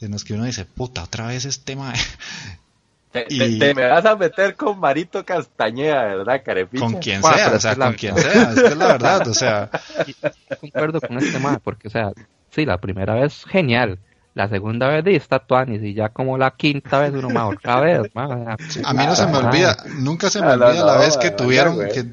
en 0.00 0.12
los 0.12 0.24
que 0.24 0.32
uno 0.32 0.44
dice, 0.44 0.64
puta, 0.64 1.04
otra 1.04 1.26
vez 1.26 1.44
este 1.44 1.72
tema 1.72 1.92
te, 3.12 3.74
me 3.74 3.86
vas 3.86 4.06
a 4.06 4.16
meter 4.16 4.56
con 4.56 4.78
Marito 4.78 5.24
Castañeda, 5.26 6.04
¿verdad, 6.04 6.42
Carepicha? 6.42 6.82
Con 6.82 6.94
quien 6.94 7.22
sea, 7.22 7.52
o 7.54 7.60
sea, 7.60 7.76
con 7.76 7.92
quien 7.94 8.16
sea, 8.16 8.52
es 8.52 8.62
que 8.62 8.68
es 8.68 8.76
la 8.76 8.86
verdad, 8.86 9.28
o 9.28 9.34
sea. 9.34 9.70
concuerdo 10.60 11.00
con 11.00 11.18
este 11.18 11.32
tema, 11.32 11.58
porque, 11.58 11.88
o 11.88 11.90
sea, 11.90 12.12
sí, 12.50 12.64
la 12.64 12.78
primera 12.78 13.14
vez 13.14 13.44
genial, 13.44 13.98
la 14.38 14.48
segunda 14.48 14.86
vez 14.86 15.04
está 15.08 15.40
Tuanis 15.40 15.82
y 15.82 15.94
ya 15.94 16.10
como 16.10 16.38
la 16.38 16.52
quinta 16.52 17.00
vez 17.00 17.12
uno 17.12 17.28
más 17.28 17.54
otra 17.54 17.80
vez. 17.80 18.08
a 18.14 18.94
mí 18.94 19.04
no 19.04 19.16
se 19.16 19.26
me 19.26 19.36
olvida, 19.36 19.76
nunca 19.96 20.30
se 20.30 20.40
me 20.40 20.52
olvida 20.52 20.84
la 20.84 20.96
vez 20.96 21.16
que 21.16 21.32
tuvieron, 21.32 21.76
que 21.92 22.06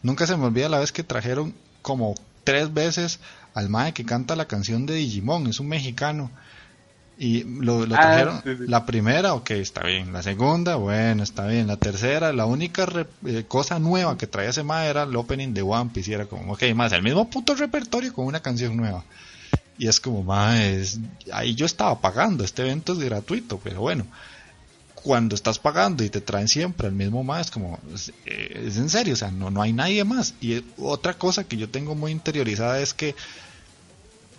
nunca 0.00 0.24
se 0.28 0.36
me 0.36 0.46
olvida 0.46 0.68
la 0.68 0.78
vez 0.78 0.92
que 0.92 1.02
trajeron 1.02 1.52
como 1.82 2.14
tres 2.44 2.72
veces 2.72 3.18
al 3.54 3.68
mae 3.68 3.92
que 3.92 4.04
canta 4.04 4.36
la 4.36 4.44
canción 4.44 4.86
de 4.86 4.94
Digimon, 4.94 5.48
es 5.48 5.58
un 5.58 5.66
mexicano 5.68 6.30
y 7.18 7.42
lo, 7.42 7.84
lo 7.84 7.96
ah, 7.96 8.00
trajeron. 8.00 8.42
La 8.68 8.86
primera, 8.86 9.34
ok, 9.34 9.50
está 9.50 9.82
bien. 9.84 10.12
La 10.12 10.22
segunda, 10.22 10.76
bueno, 10.76 11.24
está 11.24 11.46
bien. 11.48 11.66
La 11.66 11.76
tercera, 11.76 12.32
la 12.32 12.46
única 12.46 12.86
eh, 13.26 13.44
cosa 13.46 13.78
nueva 13.80 14.16
que 14.16 14.26
traía 14.26 14.50
ese 14.50 14.62
ma 14.62 14.86
era 14.86 15.02
el 15.02 15.14
opening 15.14 15.52
de 15.52 15.62
One 15.62 15.90
Piece. 15.92 16.10
Y 16.10 16.14
era 16.14 16.26
como, 16.26 16.52
ok, 16.52 16.62
más 16.74 16.92
el 16.92 17.02
mismo 17.02 17.28
puto 17.28 17.54
repertorio 17.54 18.12
con 18.12 18.26
una 18.26 18.40
canción 18.40 18.76
nueva. 18.76 19.04
Y 19.78 19.88
es 19.88 20.00
como, 20.00 20.22
más 20.22 20.98
ahí 21.32 21.54
yo 21.54 21.66
estaba 21.66 22.00
pagando. 22.00 22.44
Este 22.44 22.62
evento 22.62 22.92
es 22.92 22.98
gratuito, 22.98 23.58
pero 23.62 23.80
bueno. 23.80 24.06
Cuando 24.94 25.34
estás 25.34 25.58
pagando 25.58 26.04
y 26.04 26.10
te 26.10 26.20
traen 26.20 26.46
siempre 26.46 26.86
el 26.86 26.94
mismo 26.94 27.24
más, 27.24 27.50
como, 27.50 27.80
es, 27.92 28.12
en 28.76 28.88
serio, 28.88 29.14
o 29.14 29.16
sea, 29.16 29.32
no, 29.32 29.50
no 29.50 29.60
hay 29.60 29.72
nadie 29.72 30.04
más. 30.04 30.34
Y 30.40 30.64
otra 30.78 31.14
cosa 31.14 31.42
que 31.42 31.56
yo 31.56 31.68
tengo 31.68 31.96
muy 31.96 32.12
interiorizada 32.12 32.80
es 32.80 32.94
que 32.94 33.16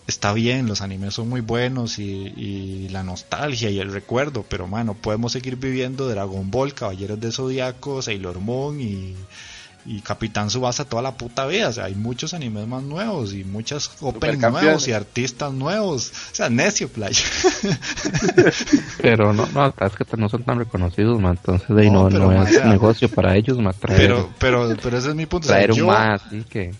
está 0.08 0.34
bien, 0.34 0.68
los 0.68 0.82
animes 0.82 1.14
son 1.14 1.30
muy 1.30 1.42
buenos 1.42 2.00
y, 2.00 2.88
la 2.90 3.04
nostalgia 3.04 3.70
y 3.70 3.80
el 3.80 3.92
recuerdo, 3.92 4.46
pero 4.48 4.68
bueno, 4.68 4.94
podemos 4.94 5.32
seguir 5.32 5.56
viviendo 5.56 6.08
Dragon 6.08 6.50
Ball, 6.52 6.74
Caballeros 6.74 7.20
de 7.20 7.32
Zodiaco, 7.32 8.02
Sailor 8.02 8.40
Moon 8.40 8.80
y, 8.80 9.16
y 9.86 10.02
Capitán 10.02 10.50
Subasa 10.50 10.86
toda 10.86 11.02
la 11.02 11.12
puta 11.18 11.46
vida. 11.46 11.70
O 11.70 11.74
sea, 11.74 11.86
hay 11.86 11.96
muchos 11.96 12.34
animes 12.34 12.68
más 12.68 12.84
nuevos 12.84 13.34
y 13.34 13.44
muchos 13.44 13.92
openings 14.00 14.52
nuevos 14.52 14.88
y 14.88 14.94
artistas 14.94 15.54
nuevos. 15.54 16.12
O 16.32 16.36
sea, 16.36 16.50
necio, 16.50 16.88
playa. 16.90 17.24
pero 19.02 19.34
no, 19.34 19.48
no, 19.48 19.68
es 19.68 19.94
que 19.96 20.18
no 20.18 20.30
son 20.30 20.44
tan 20.44 20.60
reconocidos, 20.60 21.20
man. 21.20 21.38
Entonces, 21.38 21.70
ahí 21.78 21.90
no, 21.90 22.10
no, 22.10 22.32
es 22.46 22.64
negocio 22.66 23.10
para 23.10 23.36
ellos, 23.36 23.58
man. 23.60 23.74
pero, 23.82 24.30
pero, 24.40 24.76
pero 24.82 24.98
ese 24.98 25.10
es 25.10 25.16
mi 25.16 25.26
punto. 25.26 25.48
Traer 25.48 25.72
un 25.72 25.86
más, 25.86 26.22
que. 26.50 26.74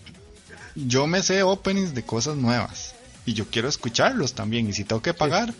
Yo 0.74 1.06
me 1.06 1.22
sé 1.22 1.42
openings 1.42 1.94
de 1.94 2.02
cosas 2.02 2.36
nuevas 2.36 2.94
y 3.26 3.34
yo 3.34 3.46
quiero 3.46 3.68
escucharlos 3.68 4.34
también. 4.34 4.68
Y 4.68 4.72
si 4.72 4.84
tengo 4.84 5.02
que 5.02 5.14
pagar, 5.14 5.52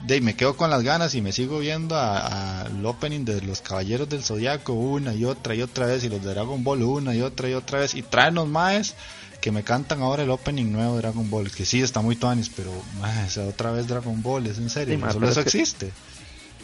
de 0.00 0.20
me 0.20 0.34
quedo 0.34 0.56
con 0.56 0.70
las 0.70 0.82
ganas 0.82 1.14
y 1.14 1.22
me 1.22 1.32
sigo 1.32 1.58
viendo 1.58 1.96
al 1.96 2.84
opening 2.86 3.24
de 3.24 3.40
los 3.42 3.60
Caballeros 3.60 4.08
del 4.08 4.22
Zodiaco 4.22 4.72
una 4.72 5.14
y 5.14 5.24
otra 5.24 5.54
y 5.54 5.62
otra 5.62 5.86
vez 5.86 6.04
y 6.04 6.08
los 6.08 6.22
de 6.22 6.34
Dragon 6.34 6.62
Ball 6.62 6.82
una 6.82 7.14
y 7.14 7.22
otra 7.22 7.48
y 7.48 7.54
otra 7.54 7.80
vez. 7.80 7.94
Y 7.94 8.02
traen 8.02 8.34
los 8.34 8.46
maes 8.46 8.94
que 9.40 9.52
me 9.52 9.62
cantan 9.62 10.02
ahora 10.02 10.22
el 10.22 10.30
opening 10.30 10.72
nuevo 10.72 10.96
de 10.96 11.02
Dragon 11.02 11.28
Ball 11.30 11.50
que 11.50 11.64
sí 11.64 11.80
está 11.80 12.00
muy 12.00 12.16
tuanis 12.16 12.50
pero 12.54 12.70
maes, 13.00 13.38
otra 13.38 13.70
vez 13.70 13.86
Dragon 13.86 14.20
Ball 14.22 14.46
es 14.46 14.58
en 14.58 14.70
serio 14.70 14.98
solo 15.12 15.28
eso 15.28 15.40
existe 15.40 15.92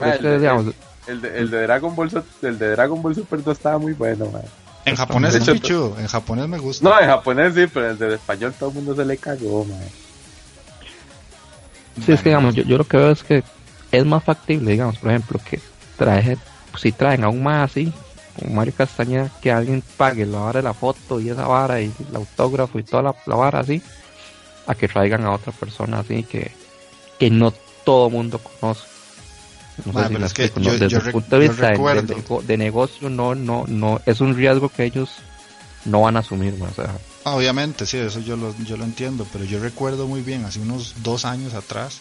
el, 0.00 0.22
de, 0.22 0.74
el, 1.38 1.50
de, 1.50 1.62
Dragon 1.62 1.94
Ball 1.94 2.24
el 2.42 2.58
de 2.58 2.70
Dragon 2.70 3.00
Ball 3.00 3.14
Super 3.14 3.44
2 3.44 3.56
estaba 3.56 3.78
muy 3.78 3.92
bueno 3.92 4.28
en 4.84 4.96
japonés 4.96 5.36
es 5.36 5.46
muy 5.46 5.60
chulo 5.60 5.96
en 6.00 6.08
japonés 6.08 6.48
me 6.48 6.58
gusta. 6.58 6.88
no 6.88 7.00
en 7.00 7.06
japonés 7.06 7.54
sí 7.54 7.66
pero 7.72 7.90
el 7.90 7.98
de 7.98 8.14
español 8.14 8.52
todo 8.58 8.70
el 8.70 8.74
mundo 8.74 8.96
se 8.96 9.04
le 9.04 9.16
cagó 9.18 9.64
man. 9.64 9.78
Sí, 12.04 12.12
es 12.12 12.22
que 12.22 12.30
digamos, 12.30 12.54
yo, 12.54 12.64
yo 12.64 12.78
lo 12.78 12.84
que 12.84 12.96
veo 12.96 13.10
es 13.10 13.22
que 13.22 13.42
es 13.92 14.04
más 14.04 14.24
factible, 14.24 14.72
digamos, 14.72 14.98
por 14.98 15.10
ejemplo, 15.10 15.40
que 15.48 15.60
trae, 15.96 16.36
si 16.76 16.92
traen 16.92 17.24
aún 17.24 17.42
más 17.42 17.70
así, 17.70 17.92
como 18.38 18.54
Mario 18.54 18.74
Castañeda, 18.76 19.30
que 19.40 19.52
alguien 19.52 19.82
pague 19.96 20.26
la 20.26 20.40
vara 20.40 20.60
de 20.60 20.64
la 20.64 20.74
foto 20.74 21.20
y 21.20 21.28
esa 21.28 21.46
vara 21.46 21.80
y 21.80 21.92
el 22.10 22.16
autógrafo 22.16 22.78
y 22.78 22.82
toda 22.82 23.14
la, 23.26 23.36
vara 23.36 23.60
así, 23.60 23.80
a 24.66 24.74
que 24.74 24.88
traigan 24.88 25.24
a 25.24 25.32
otra 25.32 25.52
persona 25.52 26.00
así 26.00 26.24
que, 26.24 26.50
que 27.18 27.30
no 27.30 27.52
todo 27.84 28.10
mundo 28.10 28.38
conoce. 28.38 28.86
No 29.84 29.92
sé 29.92 30.08
si 30.08 30.22
es 30.22 30.50
que 30.50 30.60
yo, 30.60 30.78
desde 30.78 30.96
el 30.96 31.12
punto 31.12 31.38
de 31.38 31.48
vista 31.48 31.72
de, 31.72 32.56
negocio 32.56 33.10
no, 33.10 33.34
no, 33.34 33.64
no, 33.66 34.00
es 34.06 34.20
un 34.20 34.36
riesgo 34.36 34.68
que 34.68 34.84
ellos 34.84 35.10
no 35.84 36.02
van 36.02 36.16
a 36.16 36.20
asumir, 36.20 36.54
o 36.60 36.74
sea, 36.74 36.96
Ah, 37.24 37.36
obviamente, 37.36 37.86
sí, 37.86 37.96
eso 37.96 38.20
yo 38.20 38.36
lo, 38.36 38.54
yo 38.64 38.76
lo 38.76 38.84
entiendo, 38.84 39.26
pero 39.32 39.44
yo 39.44 39.58
recuerdo 39.58 40.06
muy 40.06 40.20
bien, 40.20 40.44
hace 40.44 40.60
unos 40.60 41.02
dos 41.02 41.24
años 41.24 41.54
atrás, 41.54 42.00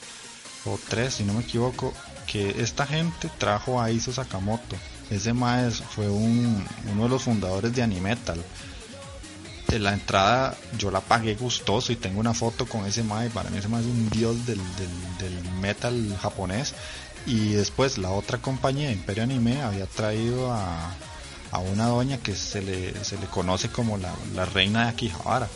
o 0.66 0.78
tres, 0.90 1.16
si 1.16 1.24
no 1.24 1.34
me 1.34 1.42
equivoco, 1.44 1.94
que 2.28 2.62
esta 2.62 2.86
gente 2.86 3.30
trajo 3.38 3.82
a 3.82 3.90
Iso 3.90 4.12
Sakamoto. 4.12 4.76
Ese 5.10 5.34
maestro 5.34 5.86
fue 5.90 6.10
un, 6.10 6.66
uno 6.92 7.04
de 7.04 7.10
los 7.10 7.24
fundadores 7.24 7.74
de 7.74 7.84
Animetal. 7.84 8.44
En 9.70 9.84
la 9.84 9.94
entrada 9.94 10.58
yo 10.78 10.92
la 10.92 11.02
pagué 11.02 11.36
gustoso 11.36 11.92
y 11.92 11.96
tengo 11.96 12.20
una 12.20 12.34
foto 12.34 12.66
con 12.66 12.86
ese 12.86 13.04
mae. 13.04 13.30
Para 13.30 13.50
mí 13.50 13.58
ese 13.58 13.68
mae 13.68 13.82
es 13.82 13.88
un 13.88 14.10
dios 14.10 14.46
del, 14.46 14.60
del 15.20 15.44
metal 15.62 16.18
japonés. 16.22 16.74
Y 17.26 17.54
después 17.54 17.98
la 17.98 18.12
otra 18.12 18.38
compañía, 18.40 18.92
Imperio 18.92 19.24
Anime, 19.24 19.62
había 19.62 19.86
traído 19.86 20.52
a, 20.54 20.92
a 21.54 21.60
una 21.60 21.86
doña 21.86 22.18
que 22.18 22.36
se 22.36 22.62
le, 22.62 23.06
se 23.06 23.18
le 23.18 23.28
conoce 23.28 23.70
como 23.70 23.98
la, 23.98 24.12
la 24.36 24.46
reina 24.46 24.84
de 24.84 24.90
Akihabara. 24.90 25.48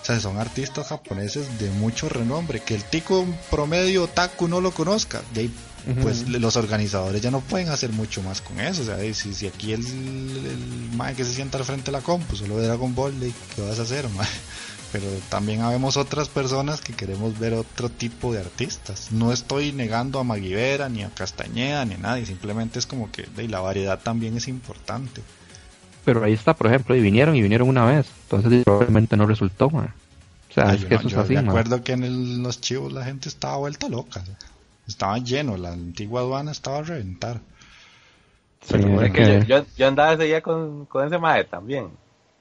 O 0.00 0.04
sea, 0.04 0.18
son 0.18 0.38
artistas 0.38 0.88
japoneses 0.88 1.58
de 1.60 1.70
mucho 1.70 2.08
renombre. 2.08 2.60
Que 2.60 2.74
el 2.74 2.82
tico 2.82 3.26
promedio 3.50 4.08
taku 4.08 4.48
no 4.48 4.60
lo 4.60 4.72
conozca. 4.72 5.22
De 5.34 5.50
pues 6.00 6.28
los 6.28 6.56
organizadores 6.56 7.20
ya 7.20 7.30
no 7.30 7.40
pueden 7.40 7.68
hacer 7.68 7.90
mucho 7.90 8.22
más 8.22 8.40
con 8.40 8.58
eso. 8.60 8.82
O 8.82 8.84
sea, 8.84 8.98
si, 9.14 9.34
si 9.34 9.46
aquí 9.46 9.72
el, 9.72 9.84
el, 9.84 11.16
que 11.16 11.24
se 11.24 11.34
sienta 11.34 11.58
al 11.58 11.64
frente 11.64 11.86
de 11.86 11.92
la 11.92 12.00
compu 12.00 12.34
solo 12.34 12.56
de 12.58 12.66
Dragon 12.66 12.94
Ball, 12.94 13.14
¿qué 13.54 13.62
vas 13.62 13.78
a 13.78 13.82
hacer, 13.82 14.08
pero 14.92 15.04
también 15.30 15.62
habemos 15.62 15.96
otras 15.96 16.28
personas 16.28 16.80
que 16.82 16.92
queremos 16.92 17.38
ver 17.38 17.54
otro 17.54 17.88
tipo 17.88 18.32
de 18.32 18.40
artistas. 18.40 19.10
No 19.10 19.32
estoy 19.32 19.72
negando 19.72 20.20
a 20.20 20.24
Maguivera, 20.24 20.88
ni 20.88 21.02
a 21.02 21.08
Castañeda, 21.10 21.84
ni 21.86 21.94
a 21.94 21.98
nadie, 21.98 22.26
simplemente 22.26 22.78
es 22.78 22.86
como 22.86 23.10
que 23.10 23.22
de, 23.22 23.48
la 23.48 23.60
variedad 23.60 23.98
también 24.00 24.36
es 24.36 24.48
importante. 24.48 25.22
Pero 26.04 26.22
ahí 26.24 26.32
está, 26.32 26.54
por 26.54 26.66
ejemplo, 26.66 26.94
y 26.96 27.00
vinieron 27.00 27.34
y 27.36 27.42
vinieron 27.42 27.68
una 27.68 27.84
vez, 27.86 28.06
entonces 28.24 28.64
probablemente 28.64 29.16
no 29.16 29.26
resultó, 29.26 29.70
man. 29.70 29.94
O 30.50 30.52
sea, 30.52 30.74
es 30.74 30.82
yo 30.82 30.88
que 30.88 30.94
no- 30.94 31.00
eso 31.00 31.08
es 31.08 31.14
yo 31.14 31.20
así, 31.20 31.34
me 31.34 31.42
man. 31.42 31.48
acuerdo 31.50 31.82
que 31.82 31.92
en 31.92 32.04
el- 32.04 32.42
los 32.42 32.60
chivos 32.60 32.92
la 32.92 33.04
gente 33.04 33.28
estaba 33.28 33.56
vuelta 33.56 33.88
loca. 33.88 34.22
Estaba 34.86 35.16
lleno, 35.18 35.56
la 35.56 35.72
antigua 35.72 36.20
aduana 36.20 36.50
estaba 36.50 36.78
a 36.78 36.82
reventar. 36.82 37.36
Sí, 38.60 38.74
Pero 38.74 38.88
bueno, 38.88 39.00
es 39.02 39.06
Es 39.06 39.12
que 39.12 39.24
que- 39.24 39.46
yo, 39.48 39.58
yo, 39.60 39.66
yo 39.76 39.88
andaba 39.88 40.12
ese 40.12 40.24
día 40.24 40.40
con, 40.42 40.86
con 40.86 41.06
ese 41.06 41.18
mae 41.18 41.44
también. 41.44 41.88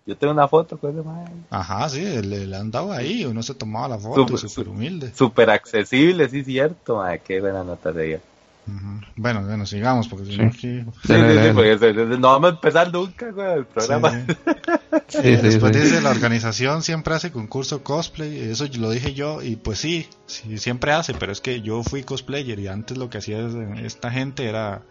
Yo 0.05 0.17
tengo 0.17 0.33
una 0.33 0.47
foto 0.47 0.77
con 0.77 0.91
ese 0.91 1.03
mae. 1.07 1.25
Ajá, 1.51 1.87
sí, 1.89 2.03
él, 2.03 2.33
él 2.33 2.53
andaba 2.53 2.97
ahí, 2.97 3.23
uno 3.25 3.43
se 3.43 3.53
tomaba 3.53 3.87
la 3.87 3.97
foto, 3.99 4.35
Súper- 4.37 4.67
humilde. 4.67 5.11
Súper 5.15 5.49
accesible, 5.51 6.27
sí, 6.29 6.43
cierto, 6.43 6.97
mae. 6.97 7.19
Qué 7.19 7.39
buena 7.39 7.63
nota 7.63 7.91
de 7.91 8.07
ella. 8.09 8.19
Bueno, 9.15 9.41
bueno, 9.43 9.65
sigamos, 9.65 10.07
porque 10.07 10.25
si 10.25 10.31
Sí. 10.33 10.37
no 10.37 10.47
aquí... 10.47 10.79
Sí, 11.05 11.13
sí, 11.13 11.51
porque 11.53 11.93
no 12.17 12.19
vamos 12.29 12.51
a 12.51 12.53
empezar 12.53 12.91
nunca 12.93 13.31
con 13.31 13.45
el 13.47 13.65
programa. 13.65 14.11
Sí. 14.11 14.17
Sí, 15.07 15.17
Eh, 15.23 15.37
sí, 15.37 15.41
Después 15.43 15.75
sí. 15.75 15.81
dice, 15.83 16.01
la 16.01 16.09
organización 16.09 16.83
siempre 16.83 17.13
hace 17.13 17.31
concurso 17.31 17.83
cosplay, 17.83 18.39
eso 18.49 18.65
lo 18.77 18.89
dije 18.89 19.13
yo, 19.13 19.41
y 19.41 19.55
pues 19.57 19.79
sí, 19.79 20.07
sí, 20.25 20.57
siempre 20.57 20.91
hace, 20.93 21.13
pero 21.13 21.31
es 21.33 21.41
que 21.41 21.61
yo 21.61 21.83
fui 21.83 22.03
cosplayer 22.03 22.59
y 22.59 22.67
antes 22.67 22.97
lo 22.97 23.09
que 23.09 23.17
hacía 23.17 23.39
es- 23.45 23.53
esta 23.83 24.09
gente 24.11 24.47
era, 24.47 24.81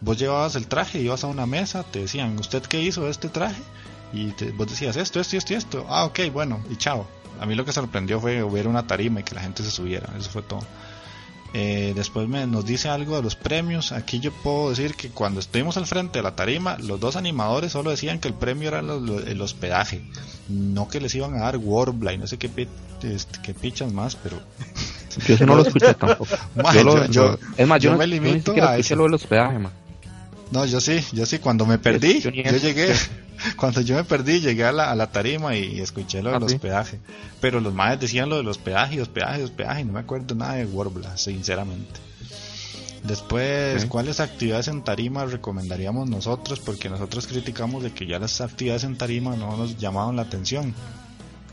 vos 0.00 0.18
llevabas 0.18 0.56
el 0.56 0.66
traje, 0.66 1.00
ibas 1.00 1.24
a 1.24 1.28
una 1.28 1.46
mesa, 1.46 1.84
te 1.84 2.00
decían, 2.00 2.38
¿usted 2.38 2.62
qué 2.62 2.82
hizo 2.82 3.04
de 3.04 3.10
este 3.10 3.28
traje? 3.30 3.62
Y 4.12 4.28
te- 4.32 4.50
vos 4.50 4.68
decías 4.68 4.96
esto, 4.96 5.20
esto, 5.20 5.36
esto 5.36 5.52
y 5.52 5.56
esto, 5.56 5.86
ah, 5.88 6.04
ok, 6.04 6.20
bueno, 6.32 6.60
y 6.70 6.76
chao. 6.76 7.06
A 7.40 7.46
mí 7.46 7.54
lo 7.54 7.64
que 7.64 7.72
sorprendió 7.72 8.20
fue 8.20 8.42
ver 8.50 8.66
una 8.68 8.86
tarima 8.86 9.20
y 9.20 9.22
que 9.22 9.34
la 9.34 9.40
gente 9.40 9.62
se 9.62 9.70
subiera, 9.70 10.08
eso 10.18 10.30
fue 10.30 10.42
todo. 10.42 10.60
Eh, 11.52 11.94
después 11.96 12.28
me, 12.28 12.46
nos 12.46 12.64
dice 12.64 12.88
algo 12.88 13.16
de 13.16 13.22
los 13.22 13.34
premios. 13.34 13.90
Aquí 13.90 14.20
yo 14.20 14.30
puedo 14.30 14.70
decir 14.70 14.94
que 14.94 15.08
cuando 15.08 15.40
estuvimos 15.40 15.76
al 15.76 15.86
frente 15.86 16.20
de 16.20 16.22
la 16.22 16.36
tarima, 16.36 16.76
los 16.78 17.00
dos 17.00 17.16
animadores 17.16 17.72
solo 17.72 17.90
decían 17.90 18.20
que 18.20 18.28
el 18.28 18.34
premio 18.34 18.68
era 18.68 18.82
lo- 18.82 19.00
lo- 19.00 19.18
el 19.18 19.40
hospedaje, 19.40 20.00
no 20.48 20.88
que 20.88 21.00
les 21.00 21.12
iban 21.16 21.34
a 21.34 21.40
dar 21.40 21.56
Warbla 21.56 22.12
y 22.12 22.18
no 22.18 22.26
sé 22.28 22.38
qué, 22.38 22.48
pi- 22.48 22.68
este, 23.02 23.40
qué 23.42 23.52
pichas 23.54 23.92
más, 23.92 24.14
pero 24.16 24.40
Yo 25.26 25.34
eso 25.34 25.44
no 25.46 25.56
lo 25.56 25.62
escuché 25.62 25.92
tampoco. 25.94 26.26
Ma, 26.54 26.72
Yo 26.72 26.84
lo- 26.84 27.06
yo- 27.06 27.36
yo- 27.36 27.38
es 27.56 27.66
más, 27.66 27.80
yo, 27.82 27.96
me 27.96 28.06
ni 28.06 28.12
limito 28.20 28.52
siquiera 28.52 28.70
a 28.70 28.76
eso. 28.76 28.94
lo 28.94 29.04
del 29.04 29.14
hospedaje, 29.14 29.58
man. 29.58 29.72
No, 30.50 30.66
yo 30.66 30.80
sí, 30.80 31.04
yo 31.12 31.26
sí, 31.26 31.38
cuando 31.38 31.66
me 31.66 31.78
perdí, 31.78 32.20
Yo 32.20 32.30
llegué, 32.30 32.94
cuando 33.56 33.80
yo 33.80 33.96
me 33.96 34.04
perdí, 34.04 34.40
llegué 34.40 34.64
a 34.64 34.72
la, 34.72 34.90
a 34.90 34.94
la 34.94 35.10
tarima 35.10 35.56
y 35.56 35.80
escuché 35.80 36.22
lo 36.22 36.30
del 36.30 36.42
Ah, 36.42 36.46
hospedaje, 36.46 37.00
pero 37.40 37.60
los 37.60 37.72
madres 37.72 38.00
decían 38.00 38.28
lo 38.28 38.36
del 38.36 38.48
hospedaje, 38.48 39.00
hospedaje, 39.00 39.42
hospedaje, 39.42 39.82
y 39.82 39.84
no 39.84 39.92
me 39.92 40.00
acuerdo 40.00 40.34
nada 40.34 40.54
de 40.54 40.66
Warbla, 40.66 41.16
sinceramente. 41.16 42.00
Después. 43.02 43.86
¿cuáles 43.86 44.20
actividades 44.20 44.68
en 44.68 44.84
tarima 44.84 45.24
recomendaríamos 45.24 46.08
nosotros? 46.08 46.60
Porque 46.60 46.90
nosotros 46.90 47.26
criticamos 47.26 47.82
de 47.82 47.92
que 47.92 48.06
ya 48.06 48.18
las 48.18 48.40
actividades 48.40 48.84
en 48.84 48.96
tarima 48.96 49.36
no 49.36 49.56
nos 49.56 49.78
llamaban 49.78 50.16
la 50.16 50.22
atención. 50.22 50.74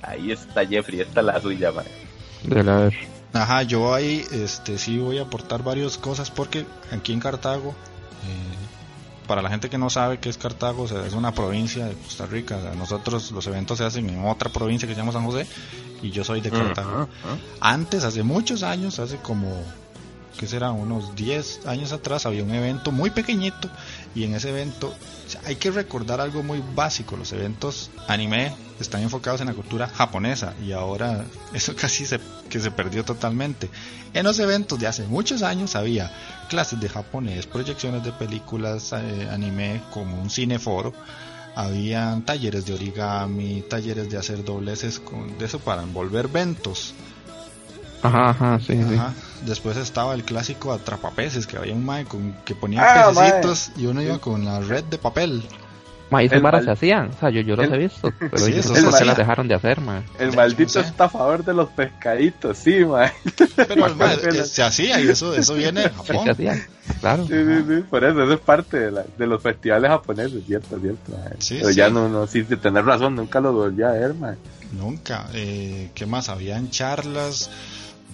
Ahí 0.01 0.31
está 0.31 0.65
Jeffrey, 0.65 1.01
esta 1.01 1.21
es 1.21 1.25
la 1.25 1.41
suya, 1.41 1.71
mae. 1.71 1.86
De 2.43 2.63
la 2.63 2.77
ver. 2.77 2.93
Ajá, 3.33 3.63
yo 3.63 3.93
ahí 3.93 4.25
este, 4.31 4.77
sí 4.77 4.97
voy 4.97 5.19
a 5.19 5.23
aportar 5.23 5.63
varias 5.63 5.97
cosas 5.97 6.31
porque 6.31 6.65
aquí 6.91 7.13
en 7.13 7.19
Cartago, 7.19 7.69
eh, 7.69 8.66
para 9.27 9.41
la 9.41 9.49
gente 9.49 9.69
que 9.69 9.77
no 9.77 9.89
sabe 9.89 10.19
qué 10.19 10.29
es 10.29 10.37
Cartago, 10.37 10.83
o 10.83 10.87
sea, 10.87 11.05
es 11.05 11.13
una 11.13 11.33
provincia 11.33 11.85
de 11.85 11.93
Costa 11.93 12.25
Rica. 12.25 12.57
o 12.57 12.61
sea, 12.61 12.73
nosotros 12.73 13.31
los 13.31 13.45
eventos 13.47 13.77
se 13.77 13.83
hacen 13.83 14.09
en 14.09 14.25
otra 14.25 14.49
provincia 14.49 14.87
que 14.87 14.95
se 14.95 14.99
llama 14.99 15.11
San 15.11 15.25
José 15.25 15.45
y 16.01 16.11
yo 16.11 16.23
soy 16.23 16.41
de 16.41 16.49
Cartago. 16.49 17.09
Antes, 17.59 18.03
hace 18.03 18.23
muchos 18.23 18.63
años, 18.63 18.99
hace 18.99 19.17
como, 19.17 19.61
¿qué 20.39 20.47
será? 20.47 20.71
Unos 20.71 21.15
10 21.15 21.67
años 21.67 21.91
atrás, 21.91 22.25
había 22.25 22.43
un 22.43 22.53
evento 22.53 22.91
muy 22.91 23.09
pequeñito 23.09 23.69
y 24.15 24.23
en 24.23 24.33
ese 24.35 24.49
evento 24.49 24.93
o 25.27 25.29
sea, 25.29 25.41
hay 25.45 25.57
que 25.57 25.71
recordar 25.71 26.21
algo 26.21 26.41
muy 26.41 26.63
básico. 26.73 27.17
Los 27.17 27.33
eventos 27.33 27.91
anime 28.07 28.53
están 28.79 29.01
enfocados 29.01 29.41
en 29.41 29.47
la 29.47 29.53
cultura 29.53 29.87
japonesa 29.87 30.53
y 30.65 30.71
ahora 30.71 31.25
eso 31.53 31.75
casi 31.79 32.05
se, 32.05 32.19
que 32.49 32.59
se 32.59 32.71
perdió 32.71 33.03
totalmente. 33.03 33.69
En 34.13 34.23
los 34.23 34.39
eventos 34.39 34.79
de 34.79 34.87
hace 34.87 35.03
muchos 35.07 35.41
años 35.43 35.75
había 35.75 36.11
clases 36.49 36.79
de 36.79 36.89
japonés, 36.89 37.45
proyecciones 37.45 38.03
de 38.03 38.11
películas 38.11 38.93
eh, 38.93 39.27
anime 39.31 39.81
como 39.91 40.21
un 40.21 40.29
cineforo. 40.29 40.93
Habían 41.55 42.21
talleres 42.21 42.65
de 42.67 42.73
origami, 42.75 43.63
talleres 43.67 44.09
de 44.09 44.17
hacer 44.17 44.43
dobleces 44.45 44.99
con, 44.99 45.37
de 45.39 45.45
eso 45.45 45.59
para 45.59 45.81
envolver 45.81 46.27
ventos. 46.27 46.93
Ajá, 48.03 48.29
ajá, 48.29 48.59
sí, 48.59 48.73
sí. 48.87 48.93
Ajá. 48.93 49.13
Después 49.43 49.75
estaba 49.77 50.13
el 50.13 50.23
clásico 50.23 50.71
atrapapeces, 50.71 51.47
que 51.47 51.57
había 51.57 51.73
un 51.73 51.83
mae 51.83 52.05
con, 52.05 52.33
que 52.45 52.53
ponía 52.53 52.83
Ah, 52.87 53.11
pececitos 53.11 53.71
y 53.75 53.87
uno 53.87 54.03
iba 54.03 54.19
con 54.19 54.45
la 54.45 54.59
red 54.59 54.83
de 54.83 54.99
papel. 54.99 55.43
Ma, 56.09 56.23
y 56.23 56.29
mal- 56.29 56.63
se 56.63 56.71
hacían, 56.71 57.09
o 57.09 57.19
sea, 57.19 57.29
yo, 57.29 57.41
yo 57.41 57.55
los 57.57 57.65
el- 57.65 57.73
he 57.73 57.77
visto, 57.79 58.13
pero 58.17 58.37
Sí, 58.45 58.53
sé 58.53 58.61
se 58.63 59.05
las 59.05 59.17
dejaron 59.17 59.47
de 59.47 59.55
hacer, 59.55 59.81
man. 59.81 60.03
El 60.19 60.33
maldito 60.35 60.79
no 60.81 60.85
sé. 60.87 60.93
favor 60.93 61.43
de 61.43 61.53
los 61.53 61.69
pescaditos, 61.69 62.57
sí, 62.57 62.85
mae. 62.85 63.11
Pero 63.67 63.87
eh, 64.23 64.45
se 64.45 64.63
hacía 64.63 65.01
y 65.01 65.09
eso, 65.09 65.33
eso 65.35 65.53
viene 65.55 65.81
de 65.81 65.89
Sí, 65.89 65.95
Japón. 65.95 66.23
se 66.23 66.29
hacían, 66.31 66.63
claro. 67.01 67.27
Sí, 67.27 67.33
sí, 67.33 67.63
sí, 67.67 67.83
por 67.89 68.03
eso, 68.05 68.23
eso 68.23 68.33
es 68.33 68.39
parte 68.39 68.79
de, 68.79 68.91
la- 68.91 69.05
de 69.17 69.27
los 69.27 69.41
festivales 69.41 69.89
japoneses, 69.91 70.45
cierto, 70.45 70.79
cierto. 70.79 71.11
Sí, 71.39 71.57
Pero 71.59 71.69
sí. 71.71 71.75
ya 71.75 71.89
no, 71.89 72.07
no, 72.07 72.25
sí, 72.25 72.41
de 72.43 72.55
tener 72.57 72.85
razón, 72.85 73.15
nunca 73.15 73.41
lo 73.41 73.51
volví 73.51 73.83
a 73.83 73.89
ver, 73.91 74.13
mae. 74.13 74.37
Nunca. 74.71 75.27
Eh, 75.33 75.89
¿Qué 75.93 76.05
más? 76.05 76.29
Habían 76.29 76.69
charlas 76.71 77.49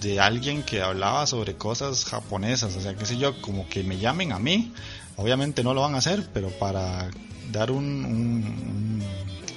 de 0.00 0.20
alguien 0.20 0.62
que 0.64 0.82
hablaba 0.82 1.26
sobre 1.26 1.54
cosas 1.54 2.04
japonesas. 2.04 2.74
O 2.76 2.80
sea, 2.80 2.94
qué 2.94 3.06
sé 3.06 3.18
yo, 3.18 3.40
como 3.40 3.68
que 3.68 3.82
me 3.84 3.98
llamen 3.98 4.32
a 4.32 4.38
mí. 4.38 4.72
Obviamente 5.16 5.62
no 5.62 5.74
lo 5.74 5.80
van 5.82 5.94
a 5.94 5.98
hacer, 5.98 6.24
pero 6.32 6.48
para 6.50 7.08
dar 7.52 7.70
un, 7.70 9.02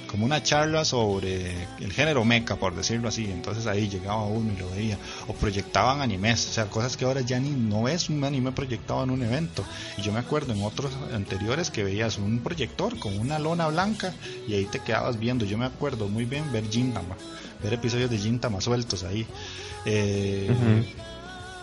como 0.08 0.24
una 0.24 0.42
charla 0.42 0.84
sobre 0.84 1.52
el 1.80 1.92
género 1.92 2.24
mecha, 2.24 2.56
por 2.56 2.74
decirlo 2.74 3.08
así. 3.08 3.24
Entonces 3.30 3.66
ahí 3.66 3.88
llegaba 3.88 4.24
uno 4.24 4.52
y 4.52 4.56
lo 4.56 4.70
veía. 4.70 4.98
O 5.28 5.34
proyectaban 5.34 6.00
animes, 6.00 6.46
o 6.48 6.52
sea, 6.52 6.66
cosas 6.66 6.96
que 6.96 7.04
ahora 7.04 7.20
ya 7.20 7.38
ni 7.38 7.50
no 7.50 7.88
es 7.88 8.08
un 8.08 8.24
anime 8.24 8.52
proyectado 8.52 9.04
en 9.04 9.10
un 9.10 9.22
evento. 9.22 9.64
Y 9.96 10.02
yo 10.02 10.12
me 10.12 10.18
acuerdo 10.18 10.52
en 10.52 10.62
otros 10.62 10.90
anteriores 11.12 11.70
que 11.70 11.84
veías 11.84 12.18
un 12.18 12.40
proyector 12.40 12.98
con 12.98 13.18
una 13.18 13.38
lona 13.38 13.68
blanca 13.68 14.14
y 14.46 14.54
ahí 14.54 14.64
te 14.64 14.80
quedabas 14.80 15.18
viendo. 15.18 15.44
Yo 15.44 15.58
me 15.58 15.66
acuerdo 15.66 16.08
muy 16.08 16.24
bien 16.24 16.50
ver 16.52 16.68
Gintama, 16.68 17.16
ver 17.62 17.74
episodios 17.74 18.10
de 18.10 18.18
Gintama 18.18 18.60
sueltos 18.60 19.04
ahí. 19.04 19.26
Eh, 19.84 20.50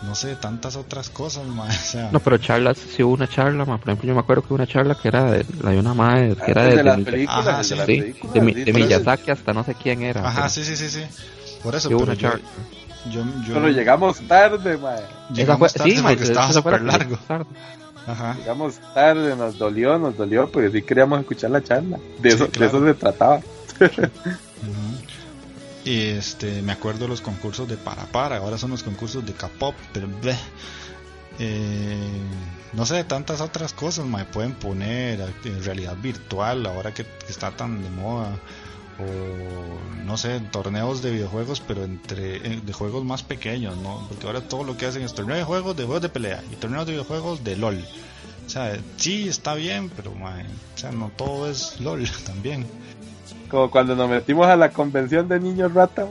No 0.02 0.14
sé, 0.14 0.36
tantas 0.36 0.76
otras 0.76 1.08
cosas, 1.10 1.46
ma, 1.46 1.64
o 1.68 1.70
sea, 1.72 2.10
No, 2.12 2.20
pero 2.20 2.36
charlas, 2.38 2.76
sí 2.78 3.02
hubo 3.02 3.14
una 3.14 3.26
charla, 3.28 3.64
ma. 3.64 3.78
Por 3.78 3.88
ejemplo, 3.88 4.08
yo 4.08 4.14
me 4.14 4.20
acuerdo 4.20 4.42
que 4.42 4.48
hubo 4.48 4.56
una 4.56 4.66
charla 4.66 4.94
que 4.94 5.08
era 5.08 5.24
de, 5.30 5.46
la 5.62 5.70
de 5.70 5.78
una 5.78 5.94
madre, 5.94 6.36
que 6.44 6.50
era 6.50 6.64
de, 6.64 6.76
de 6.76 6.84
las 6.84 7.00
películas, 7.00 7.46
Ajá, 7.46 7.62
de 7.62 8.64
sí, 8.64 8.72
Miyazaki 8.72 9.30
hasta 9.30 9.52
no 9.52 9.64
sé 9.64 9.74
quién 9.74 10.02
era. 10.02 10.20
Ajá, 10.20 10.34
pero 10.42 10.48
sí, 10.50 10.64
sí, 10.64 10.76
sí, 10.76 10.88
sí. 10.90 11.02
Por 11.62 11.74
eso, 11.74 11.88
sí 11.88 11.94
hubo 11.94 12.02
pero 12.04 12.12
una 12.12 12.20
yo, 12.20 12.28
charla. 12.30 12.44
yo, 13.10 13.24
yo- 13.46 13.54
Pero 13.54 13.68
llegamos 13.70 14.20
tarde. 14.20 14.74
Esa 14.74 15.08
llegamos 15.32 15.72
fue, 15.72 15.78
tarde 15.78 15.90
sí, 15.96 16.02
ma, 16.02 16.08
porque 16.10 16.24
estaba 16.24 16.46
la 16.46 16.52
súper 16.52 16.82
largo. 16.82 17.16
tarde. 17.26 17.46
Ajá. 18.06 18.36
Llegamos 18.38 18.74
tarde, 18.94 19.34
nos 19.34 19.58
dolió, 19.58 19.98
nos 19.98 20.16
dolió, 20.16 20.48
porque 20.48 20.70
sí 20.70 20.82
queríamos 20.82 21.20
escuchar 21.20 21.50
la 21.50 21.64
charla. 21.64 21.98
De, 22.20 22.30
Sí, 22.30 22.36
eso, 22.36 22.48
claro. 22.50 22.72
de 22.72 22.78
eso 22.78 22.86
se 22.86 22.94
trataba. 22.94 23.40
Este, 25.86 26.62
me 26.62 26.72
acuerdo 26.72 27.02
de 27.02 27.08
los 27.08 27.20
concursos 27.20 27.68
de 27.68 27.76
para 27.76 28.06
para, 28.06 28.38
ahora 28.38 28.58
son 28.58 28.72
los 28.72 28.82
concursos 28.82 29.24
de 29.24 29.32
K-pop, 29.32 29.74
pero 29.92 30.08
bleh. 30.08 30.36
Eh, 31.38 31.96
no 32.72 32.84
sé, 32.84 33.04
tantas 33.04 33.40
otras 33.40 33.72
cosas 33.72 34.04
me 34.04 34.24
pueden 34.24 34.54
poner 34.54 35.20
en 35.44 35.64
realidad 35.64 35.96
virtual 35.96 36.66
ahora 36.66 36.92
que 36.92 37.06
está 37.28 37.52
tan 37.52 37.82
de 37.82 37.90
moda 37.90 38.36
o 38.98 40.04
no 40.04 40.16
sé, 40.16 40.40
torneos 40.50 41.02
de 41.02 41.12
videojuegos 41.12 41.60
pero 41.60 41.84
entre 41.84 42.36
eh, 42.36 42.60
de 42.64 42.72
juegos 42.72 43.04
más 43.04 43.22
pequeños, 43.22 43.76
¿no? 43.76 44.06
Porque 44.08 44.26
ahora 44.26 44.40
todo 44.40 44.64
lo 44.64 44.76
que 44.76 44.86
hacen 44.86 45.02
es 45.02 45.14
torneo 45.14 45.36
de 45.36 45.44
juegos 45.44 45.76
de 45.76 45.84
juegos 45.84 46.02
de 46.02 46.08
pelea 46.08 46.42
y 46.50 46.56
torneos 46.56 46.86
de 46.86 46.92
videojuegos 46.92 47.44
de 47.44 47.56
LOL. 47.56 47.84
O 48.46 48.48
sea, 48.48 48.76
sí 48.96 49.28
está 49.28 49.54
bien, 49.54 49.88
pero 49.90 50.12
no 50.92 51.12
todo 51.16 51.48
es 51.48 51.80
LOL 51.80 52.08
también. 52.26 52.66
Como 53.50 53.70
cuando 53.70 53.94
nos 53.94 54.08
metimos 54.08 54.46
a 54.46 54.56
la 54.56 54.70
convención 54.70 55.28
de 55.28 55.40
niños 55.40 55.72
rata. 55.72 56.06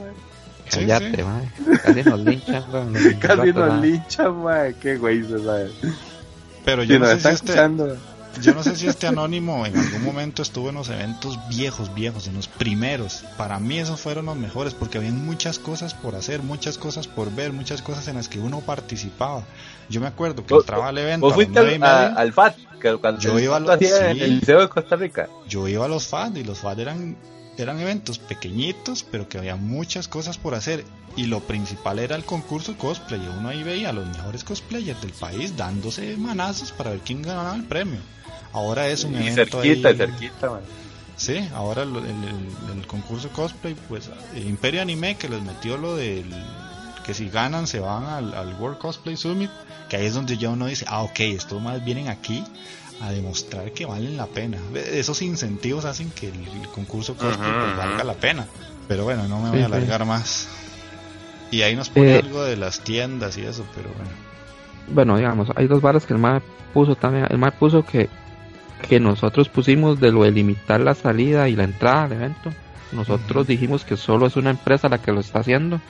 Sí, 0.68 0.80
Cállate, 0.80 1.16
sí. 1.16 1.78
Casi 1.82 2.02
nos 2.02 2.20
linchan, 2.20 2.64
Casi 3.20 3.52
nos 3.52 3.82
linchan, 3.82 4.42
mae. 4.42 4.74
Qué 4.74 4.96
güey 4.96 5.22
se 5.22 5.38
sabe. 5.44 5.70
Pero 6.64 6.82
Si 6.82 6.88
yo 6.88 6.98
no 6.98 7.06
nos 7.06 7.10
sé 7.10 7.14
si 7.14 7.18
están 7.18 7.34
este, 7.34 7.46
escuchando. 7.46 7.96
Yo 8.42 8.54
no 8.54 8.62
sé 8.62 8.76
si 8.76 8.86
este 8.86 9.06
anónimo 9.06 9.64
en 9.66 9.76
algún 9.76 10.04
momento 10.04 10.42
estuvo 10.42 10.68
en 10.68 10.74
los 10.76 10.88
eventos 10.90 11.38
viejos, 11.48 11.94
viejos, 11.94 12.26
en 12.26 12.34
los 12.34 12.48
primeros. 12.48 13.24
Para 13.36 13.58
mí 13.58 13.78
esos 13.78 14.00
fueron 14.00 14.26
los 14.26 14.36
mejores 14.36 14.74
porque 14.74 14.98
había 14.98 15.10
muchas 15.12 15.58
cosas 15.58 15.94
por 15.94 16.14
hacer, 16.14 16.42
muchas 16.42 16.76
cosas 16.78 17.06
por 17.08 17.34
ver, 17.34 17.52
muchas 17.52 17.82
cosas 17.82 18.06
en 18.08 18.16
las 18.16 18.28
que 18.28 18.38
uno 18.38 18.60
participaba. 18.60 19.42
Yo 19.88 20.00
me 20.00 20.06
acuerdo 20.08 20.44
que 20.44 20.54
entraba 20.54 20.88
al 20.88 20.98
evento 20.98 21.26
Vos 21.26 21.34
fuiste 21.34 21.58
al, 21.58 21.82
a- 21.82 22.06
al 22.08 22.32
FAT, 22.32 22.56
que 22.80 22.96
cuando 22.98 23.20
Yo 23.20 23.38
iba 23.38 23.56
a 23.56 23.58
FAT 23.60 23.66
lo- 23.68 23.72
hacía 23.74 24.10
en 24.10 24.16
sí. 24.16 24.22
el 24.22 24.38
Liceo 24.40 24.60
de 24.60 24.68
Costa 24.68 24.96
Rica. 24.96 25.28
yo 25.48 25.66
iba 25.68 25.84
a 25.84 25.88
los 25.88 26.06
FAD 26.06 26.36
y 26.36 26.44
los 26.44 26.58
FAD 26.58 26.80
eran 26.80 27.16
eran 27.58 27.80
eventos 27.80 28.18
pequeñitos, 28.18 29.02
pero 29.02 29.30
que 29.30 29.38
había 29.38 29.56
muchas 29.56 30.08
cosas 30.08 30.36
por 30.36 30.54
hacer. 30.54 30.84
Y 31.16 31.24
lo 31.24 31.40
principal 31.40 31.98
era 31.98 32.14
el 32.14 32.22
concurso 32.22 32.76
cosplay. 32.76 33.18
Uno 33.38 33.48
ahí 33.48 33.62
veía 33.62 33.88
a 33.88 33.92
los 33.94 34.06
mejores 34.06 34.44
cosplayers 34.44 35.00
del 35.00 35.12
país 35.12 35.56
dándose 35.56 36.18
manazos 36.18 36.70
para 36.72 36.90
ver 36.90 36.98
quién 36.98 37.22
ganaba 37.22 37.56
el 37.56 37.64
premio. 37.64 38.00
Ahora 38.56 38.88
es 38.88 39.04
un 39.04 39.14
Y 39.14 39.28
evento 39.28 39.60
cerquita, 39.62 39.88
ahí- 39.90 39.96
cerquita, 39.96 40.50
man. 40.50 40.60
Sí, 41.16 41.48
ahora 41.54 41.82
el, 41.82 41.94
el- 41.96 42.78
el 42.78 42.86
concurso 42.86 43.28
cosplay, 43.30 43.74
pues 43.88 44.08
eh, 44.34 44.40
Imperio 44.46 44.82
Anime 44.82 45.16
que 45.16 45.28
les 45.28 45.40
metió 45.42 45.78
lo 45.78 45.94
del 45.96 46.24
que 47.04 47.14
si 47.14 47.28
ganan 47.30 47.66
se 47.68 47.78
van 47.80 48.04
al, 48.04 48.34
al 48.34 48.54
World 48.54 48.78
Cosplay 48.78 49.16
Summit, 49.16 49.50
que 49.88 49.96
ahí 49.96 50.06
es 50.06 50.14
donde 50.14 50.36
ya 50.36 50.50
uno 50.50 50.66
dice, 50.66 50.84
ah, 50.88 51.02
ok, 51.02 51.20
estos 51.20 51.62
más 51.62 51.84
vienen 51.84 52.08
aquí 52.08 52.42
a 53.00 53.10
demostrar 53.12 53.70
que 53.72 53.86
valen 53.86 54.16
la 54.16 54.26
pena. 54.26 54.58
Esos 54.74 55.22
incentivos 55.22 55.84
hacen 55.84 56.10
que 56.10 56.28
el, 56.28 56.34
el 56.34 56.68
concurso 56.74 57.14
cosplay 57.14 57.52
pues, 57.52 57.76
valga 57.76 58.02
la 58.04 58.14
pena. 58.14 58.46
Pero 58.88 59.04
bueno, 59.04 59.28
no 59.28 59.40
me 59.40 59.50
voy 59.50 59.60
a 59.60 59.66
sí. 59.66 59.72
alargar 59.72 60.04
más. 60.04 60.48
Y 61.52 61.62
ahí 61.62 61.76
nos 61.76 61.88
pone 61.90 62.16
Eh, 62.16 62.18
algo 62.24 62.42
de 62.42 62.56
las 62.56 62.80
tiendas 62.80 63.38
y 63.38 63.42
eso, 63.42 63.64
pero 63.74 63.88
bueno. 63.90 64.10
Bueno, 64.88 65.16
digamos, 65.16 65.48
hay 65.54 65.66
dos 65.68 65.80
varas 65.80 66.04
que 66.06 66.12
el 66.14 66.18
MAE 66.18 66.40
puso 66.74 66.96
también. 66.96 67.26
El 67.30 67.38
MAE 67.38 67.52
puso 67.52 67.84
que, 67.84 68.08
que 68.88 69.00
nosotros 69.00 69.48
pusimos 69.48 70.00
de 70.00 70.12
lo 70.12 70.22
de 70.24 70.30
limitar 70.30 70.80
la 70.80 70.94
salida 70.94 71.48
y 71.48 71.56
la 71.56 71.64
entrada 71.64 72.04
al 72.04 72.12
evento. 72.12 72.50
Nosotros 72.92 73.46
dijimos 73.46 73.84
que 73.84 73.96
solo 73.96 74.26
es 74.26 74.36
una 74.36 74.50
empresa 74.50 74.88
la 74.88 74.98
que 74.98 75.12
lo 75.12 75.20
está 75.20 75.40
haciendo. 75.40 75.80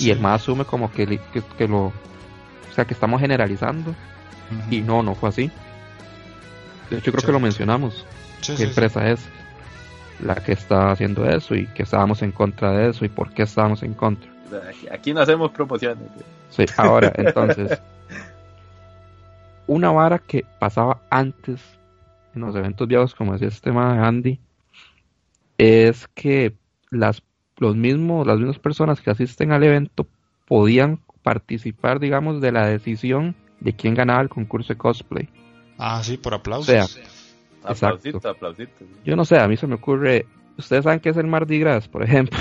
Y 0.00 0.10
el 0.10 0.20
MAE 0.20 0.36
asume 0.36 0.64
como 0.64 0.90
que, 0.90 1.06
que, 1.06 1.42
que 1.58 1.68
lo. 1.68 1.86
O 1.86 2.74
sea, 2.74 2.84
que 2.84 2.94
estamos 2.94 3.20
generalizando. 3.20 3.94
Y 4.70 4.80
no, 4.80 5.02
no 5.02 5.14
fue 5.14 5.28
así. 5.30 5.50
De 6.90 6.98
hecho, 6.98 7.10
creo 7.10 7.20
Sí. 7.20 7.26
que 7.26 7.32
lo 7.32 7.40
mencionamos. 7.40 8.06
Sí, 8.40 8.54
¿Qué 8.56 8.64
empresa 8.64 9.08
es 9.10 9.20
la 10.20 10.36
que 10.36 10.52
está 10.52 10.90
haciendo 10.92 11.28
eso 11.28 11.54
y 11.54 11.66
que 11.68 11.82
estábamos 11.82 12.22
en 12.22 12.32
contra 12.32 12.72
de 12.72 12.90
eso 12.90 13.04
y 13.04 13.08
por 13.08 13.32
qué 13.32 13.42
estábamos 13.42 13.82
en 13.82 13.94
contra? 13.94 14.30
Aquí, 14.92 15.12
no 15.14 15.20
hacemos 15.20 15.50
promociones. 15.50 16.04
Sí, 16.50 16.64
ahora, 16.76 17.12
entonces, 17.16 17.80
una 19.66 19.90
vara 19.90 20.18
que 20.18 20.44
pasaba 20.58 20.98
antes 21.10 21.60
en 22.34 22.40
los 22.42 22.54
eventos 22.56 22.86
viejos, 22.88 23.14
como 23.14 23.32
decía 23.32 23.48
este 23.48 23.70
tema 23.70 23.94
de 23.94 24.00
Andy, 24.00 24.40
es 25.58 26.08
que 26.08 26.54
las, 26.90 27.22
los 27.58 27.76
mismos, 27.76 28.26
las 28.26 28.38
mismas 28.38 28.58
personas 28.58 29.00
que 29.00 29.10
asisten 29.10 29.52
al 29.52 29.62
evento 29.62 30.06
podían 30.46 31.00
participar, 31.22 32.00
digamos, 32.00 32.40
de 32.40 32.52
la 32.52 32.66
decisión 32.66 33.34
de 33.60 33.74
quién 33.74 33.94
ganaba 33.94 34.22
el 34.22 34.28
concurso 34.28 34.72
de 34.72 34.78
cosplay. 34.78 35.28
Ah, 35.78 36.02
sí, 36.02 36.16
por 36.16 36.34
aplausos. 36.34 36.68
O 36.68 37.74
sea, 37.74 37.90
Aplausito, 37.90 38.16
Exacto. 38.18 38.28
aplausito. 38.30 38.84
Yo 39.04 39.14
no 39.14 39.24
sé, 39.24 39.38
a 39.38 39.46
mí 39.46 39.56
se 39.56 39.68
me 39.68 39.76
ocurre, 39.76 40.26
ustedes 40.58 40.82
saben 40.82 40.98
qué 40.98 41.10
es 41.10 41.16
el 41.16 41.28
Mardi 41.28 41.60
Gras, 41.60 41.86
por 41.86 42.02
ejemplo, 42.02 42.38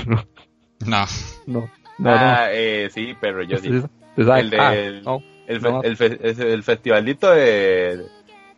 no. 0.86 1.06
no, 1.46 1.70
no, 2.00 2.10
ah, 2.10 2.48
eh, 2.52 2.90
sí, 2.92 3.14
pero 3.22 3.44
yo 3.44 3.58
sí. 3.58 3.70
El 4.18 4.50
de- 4.50 4.60
ah, 4.60 4.76
el- 4.76 5.04
no, 5.04 5.22
El, 5.48 5.62
fe- 5.62 5.72
No. 5.72 5.84
el, 5.84 5.96
fe- 5.98 6.20
es 6.28 6.40
el 6.40 6.64
festivalito 6.64 7.30
de, 7.32 8.04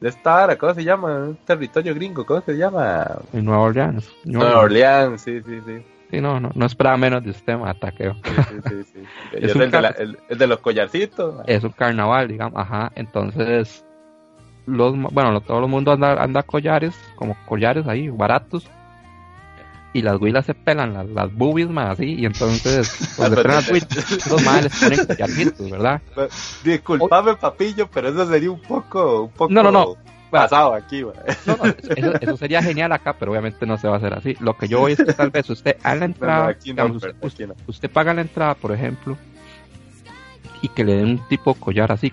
de 0.03 0.09
esta 0.09 0.31
vara, 0.35 0.57
¿cómo 0.57 0.73
se 0.73 0.83
llama? 0.83 1.15
Un 1.15 1.35
territorio 1.45 1.95
gringo, 1.95 2.25
¿cómo 2.25 2.41
se 2.41 2.53
llama? 2.57 3.05
en 3.31 3.45
Nueva 3.45 3.61
Orleans. 3.63 4.11
New 4.25 4.39
Nueva 4.41 4.59
Orleans. 4.59 4.97
Orleans, 5.17 5.21
sí, 5.21 5.41
sí, 5.41 5.61
sí. 5.65 5.85
Sí, 6.11 6.21
no, 6.21 6.39
no, 6.39 6.51
no 6.53 6.65
esperaba 6.65 6.97
menos 6.97 7.23
de 7.23 7.31
usted, 7.31 7.53
ataqueo. 7.65 8.13
sí, 8.13 8.31
sí, 8.49 8.55
sí, 8.69 8.83
sí. 8.93 8.99
Es 9.31 9.55
el 9.55 9.71
de, 9.71 9.81
la- 9.81 9.87
el- 9.89 10.17
el 10.29 10.37
de 10.37 10.47
los 10.47 10.59
collarcitos. 10.59 11.33
man. 11.35 11.45
Es 11.47 11.63
un 11.63 11.71
carnaval, 11.71 12.27
digamos, 12.27 12.59
ajá. 12.61 12.91
Entonces, 12.95 13.85
los, 14.65 14.93
bueno, 15.13 15.39
todo 15.41 15.59
el 15.63 15.67
mundo 15.69 15.93
anda, 15.93 16.21
anda 16.21 16.43
collares, 16.43 16.93
como 17.15 17.35
collares 17.47 17.87
ahí, 17.87 18.09
baratos. 18.09 18.69
Y 19.93 20.01
las 20.01 20.19
huilas 20.19 20.45
se 20.47 20.55
pelan, 20.55 20.93
las, 20.93 21.07
las 21.07 21.31
boobies 21.33 21.69
más 21.69 21.91
así, 21.91 22.15
y 22.15 22.25
entonces, 22.25 23.13
cuando 23.15 23.35
pelan 23.43 23.57
las 23.57 23.69
huilas, 23.69 24.27
los 24.27 24.43
males 24.43 24.63
les 24.63 24.79
ponen 24.81 25.05
collarcitos, 25.05 25.69
¿verdad? 25.69 26.01
Disculpame, 26.63 27.35
papillo, 27.35 27.87
pero 27.93 28.09
eso 28.09 28.27
sería 28.27 28.49
un 28.51 28.59
poco, 28.61 29.23
un 29.23 29.29
poco 29.29 29.53
No, 29.53 29.61
no, 29.61 29.71
no. 29.71 29.95
pasado 30.31 30.73
aquí. 30.73 31.03
man. 31.03 31.13
No, 31.45 31.57
no, 31.57 31.65
eso, 31.95 32.13
eso 32.19 32.37
sería 32.37 32.63
genial 32.63 32.91
acá, 32.91 33.13
pero 33.19 33.31
obviamente 33.31 33.67
no 33.67 33.77
se 33.77 33.87
va 33.87 33.95
a 33.95 33.97
hacer 33.97 34.13
así. 34.15 34.35
Lo 34.39 34.57
que 34.57 34.67
yo 34.67 34.79
voy 34.79 34.93
es 34.93 34.97
que 35.03 35.13
tal 35.13 35.29
vez 35.29 35.47
usted 35.51 35.77
a 35.83 35.93
la 35.93 35.99
no, 35.99 36.05
entrada, 36.05 36.47
aquí 36.47 36.73
no, 36.73 36.83
digamos, 36.83 37.03
usted, 37.03 37.15
aquí 37.23 37.45
no. 37.45 37.53
usted 37.67 37.91
paga 37.91 38.15
la 38.15 38.21
entrada, 38.21 38.55
por 38.55 38.71
ejemplo, 38.71 39.15
y 40.63 40.69
que 40.69 40.83
le 40.83 40.95
den 40.95 41.05
un 41.05 41.27
tipo 41.27 41.53
de 41.53 41.59
collar 41.59 41.91
así. 41.91 42.11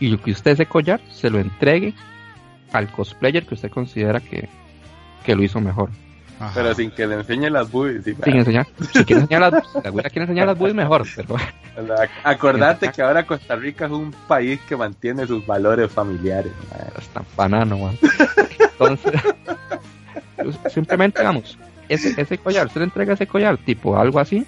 Y 0.00 0.14
que 0.18 0.32
usted 0.32 0.50
ese 0.50 0.66
collar 0.66 1.00
se 1.10 1.30
lo 1.30 1.38
entregue 1.38 1.94
al 2.72 2.90
cosplayer 2.92 3.46
que 3.46 3.54
usted 3.54 3.70
considera 3.70 4.20
que, 4.20 4.50
que 5.24 5.34
lo 5.34 5.42
hizo 5.44 5.60
mejor. 5.60 5.88
Ajá. 6.40 6.50
Pero 6.54 6.74
sin 6.74 6.90
que 6.90 7.06
le 7.06 7.14
enseñe 7.14 7.48
las 7.48 7.70
boobies. 7.70 8.04
sí, 8.04 8.14
Sin 8.24 8.36
enseñar, 8.36 8.66
si 8.92 9.04
quiere 9.04 9.22
enseñar 9.22 9.52
las, 9.52 9.64
si 9.70 9.78
la 10.02 10.10
quiere 10.10 10.22
enseñar 10.22 10.46
las 10.48 10.58
boobies 10.58 10.74
mejor, 10.74 11.04
pero 11.14 11.36
Ac- 11.36 12.08
Acordate 12.24 12.90
que 12.90 13.02
ahora 13.02 13.24
Costa 13.24 13.54
Rica 13.56 13.86
es 13.86 13.92
un 13.92 14.12
país 14.28 14.60
que 14.68 14.76
mantiene 14.76 15.26
sus 15.26 15.46
valores 15.46 15.90
familiares. 15.92 16.52
está 16.98 17.22
banano, 17.36 17.78
man. 17.78 17.98
Entonces, 18.60 19.12
simplemente, 20.72 21.20
digamos, 21.20 21.56
ese, 21.88 22.20
ese 22.20 22.38
collar, 22.38 22.66
usted 22.66 22.80
le 22.80 22.84
entrega 22.86 23.14
ese 23.14 23.26
collar, 23.26 23.56
tipo 23.58 23.96
algo 23.98 24.18
así, 24.20 24.46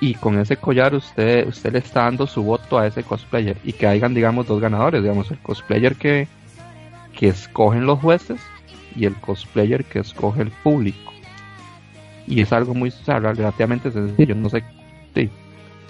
y 0.00 0.14
con 0.14 0.38
ese 0.38 0.56
collar 0.56 0.94
usted, 0.94 1.46
usted 1.46 1.72
le 1.72 1.78
está 1.78 2.02
dando 2.02 2.26
su 2.26 2.42
voto 2.42 2.78
a 2.78 2.86
ese 2.86 3.02
cosplayer, 3.02 3.56
y 3.64 3.72
que 3.72 3.86
hayan, 3.86 4.14
digamos, 4.14 4.46
dos 4.46 4.60
ganadores, 4.60 5.02
digamos, 5.02 5.30
el 5.30 5.38
cosplayer 5.38 5.96
que, 5.96 6.28
que 7.18 7.28
escogen 7.28 7.86
los 7.86 7.98
jueces 8.00 8.40
y 8.96 9.04
el 9.06 9.14
cosplayer 9.16 9.84
que 9.84 10.00
escoge 10.00 10.42
el 10.42 10.50
público. 10.50 11.12
Y 12.26 12.40
es 12.40 12.52
algo 12.52 12.74
muy, 12.74 12.90
o 12.90 13.18
relativamente 13.20 13.90
sencillo, 13.90 14.34
no 14.34 14.48
sé, 14.48 14.64
sí, 15.14 15.28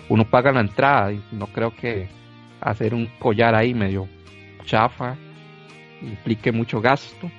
uno 0.09 0.25
paga 0.25 0.53
la 0.53 0.61
entrada 0.61 1.13
y 1.13 1.23
no 1.33 1.47
creo 1.47 1.75
que 1.75 2.09
hacer 2.61 2.95
un 2.95 3.09
collar 3.19 3.55
ahí 3.55 3.75
medio 3.75 4.09
chafa 4.65 5.17
implique 6.03 6.51
mucho 6.53 6.81
gasto 6.81 7.31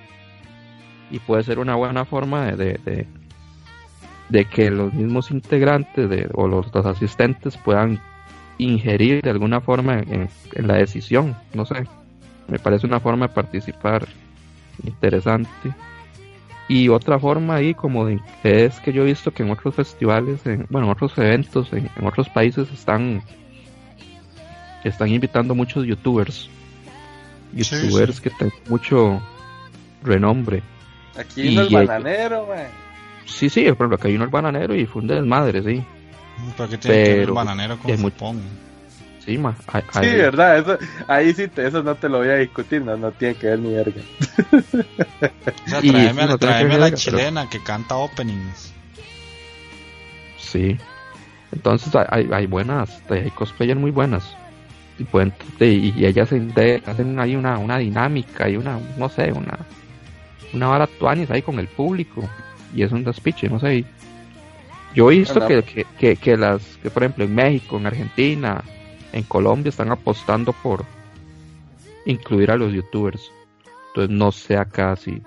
y 1.11 1.19
puede 1.19 1.43
ser 1.43 1.59
una 1.59 1.75
buena 1.75 2.05
forma 2.05 2.45
de, 2.45 2.55
de, 2.55 3.07
de- 4.29 4.45
que 4.45 4.71
los 4.71 4.93
mismos 4.93 5.29
integrantes 5.31 6.09
de, 6.09 6.29
o 6.33 6.47
los, 6.47 6.71
asistentes 6.85 7.57
puedan 7.57 7.99
ingerir 8.57 9.21
de 9.21 9.29
alguna 9.29 9.61
forma 9.61 9.99
en 9.99 10.29
la 10.67 10.75
decisión. 10.75 11.35
No 11.53 11.65
sé, 11.65 11.85
me 12.47 12.59
parece 12.59 12.87
una 12.87 12.99
forma 12.99 13.27
de 13.27 13.33
participar 13.33 14.07
interesante. 14.83 15.49
Y 16.67 16.89
otra 16.89 17.19
forma 17.19 17.55
ahí 17.55 17.73
como 17.75 18.05
de 18.05 18.19
es 18.43 18.79
que 18.79 18.91
yo 18.91 19.03
he 19.03 19.05
visto 19.05 19.31
que 19.31 19.43
en 19.43 19.51
otros 19.51 19.75
festivales, 19.75 20.43
en, 20.45 20.65
bueno, 20.69 20.87
en 20.87 20.93
otros 20.93 21.15
eventos, 21.17 21.71
en, 21.73 21.89
en 21.95 22.07
otros 22.07 22.27
países 22.29 22.71
están 22.71 23.21
están 24.83 25.09
invitando 25.09 25.55
muchos 25.55 25.85
youtubers. 25.85 26.49
Youtubers 27.53 28.15
sí. 28.17 28.21
que 28.23 28.29
tienen 28.31 28.53
mucho 28.69 29.21
renombre. 30.03 30.61
Aquí 31.17 31.41
Y- 31.41 31.47
vino 31.49 31.61
el 31.61 31.71
y- 31.71 31.75
bananero, 31.75 32.47
man. 32.47 32.67
Sí, 33.25 33.49
sí, 33.49 33.63
por 33.63 33.73
ejemplo, 33.87 33.97
que 33.97 34.07
hay 34.09 34.15
uno 34.15 34.25
el 34.25 34.29
bananero 34.29 34.75
y 34.75 34.85
fue 34.85 35.01
un 35.01 35.07
desmadre, 35.07 35.63
sí. 35.63 35.83
¿Para 36.57 36.69
qué 36.69 36.77
tiene 36.77 36.95
que 36.97 37.01
ver 37.03 37.11
el 37.11 37.19
Pero- 37.21 37.33
bananero 37.33 37.77
con 37.79 38.01
muy- 38.01 38.11
Japón? 39.25 39.33
Sí, 39.33 39.37
ma. 39.37 39.55
hay- 39.67 39.83
Sí, 39.91 40.09
hay- 40.11 40.17
verdad, 40.17 40.57
eso, 40.59 40.77
ahí 41.07 41.33
sí, 41.33 41.47
te- 41.47 41.67
eso 41.67 41.81
no 41.83 41.95
te 41.95 42.09
lo 42.09 42.19
voy 42.19 42.29
a 42.29 42.35
discutir, 42.35 42.81
no, 42.81 42.95
no 42.97 43.11
tiene 43.11 43.35
que 43.35 43.47
ver 43.47 43.59
ni 43.59 43.73
verga. 43.73 44.01
O 44.51 45.69
sea, 45.69 45.79
Y 45.83 45.89
tráeme, 45.91 46.13
sí, 46.13 46.19
a- 46.19 46.25
no 46.27 46.37
tráeme 46.37 46.75
a 46.75 46.77
la 46.77 46.83
ver, 46.85 46.93
pero- 46.93 46.97
chilena 47.17 47.49
que 47.49 47.59
canta 47.63 47.95
openings. 47.95 48.73
Sí. 50.37 50.77
Entonces 51.51 51.93
hay, 51.95 52.05
hay, 52.09 52.29
hay 52.33 52.45
buenas, 52.47 53.01
hay 53.09 53.29
cosplayers 53.31 53.79
muy 53.79 53.91
buenas. 53.91 54.35
Y, 54.97 55.03
pueden, 55.03 55.33
y, 55.59 55.93
y 55.97 56.05
ellas 56.05 56.29
de- 56.29 56.81
hacen 56.85 57.19
ahí 57.19 57.35
una, 57.35 57.57
una 57.57 57.77
dinámica 57.77 58.47
y 58.49 58.55
una, 58.57 58.79
no 58.97 59.09
sé, 59.09 59.31
una, 59.31 59.57
una 60.53 60.67
vara 60.67 60.87
tuanis 60.87 61.29
ahí 61.31 61.41
con 61.41 61.59
el 61.59 61.67
público. 61.67 62.27
Y 62.73 62.83
es 62.83 62.91
un 62.91 63.03
despiche, 63.03 63.49
no 63.49 63.59
sé. 63.59 63.85
Yo 64.93 65.11
he 65.11 65.17
visto 65.19 65.45
que, 65.45 65.85
que, 65.99 66.15
que 66.15 66.37
las, 66.37 66.61
que 66.81 66.89
por 66.89 67.03
ejemplo 67.03 67.25
en 67.25 67.35
México, 67.35 67.77
en 67.77 67.87
Argentina, 67.87 68.63
en 69.15 69.23
Colombia 69.23 69.69
están 69.69 69.91
apostando 69.91 70.53
por 70.53 70.85
incluir 72.05 72.51
a 72.51 72.55
los 72.57 72.71
youtubers. 72.71 73.31
Entonces 73.87 74.15
no 74.15 74.31
sé 74.31 74.57
acá 74.57 74.95
si 74.95 75.21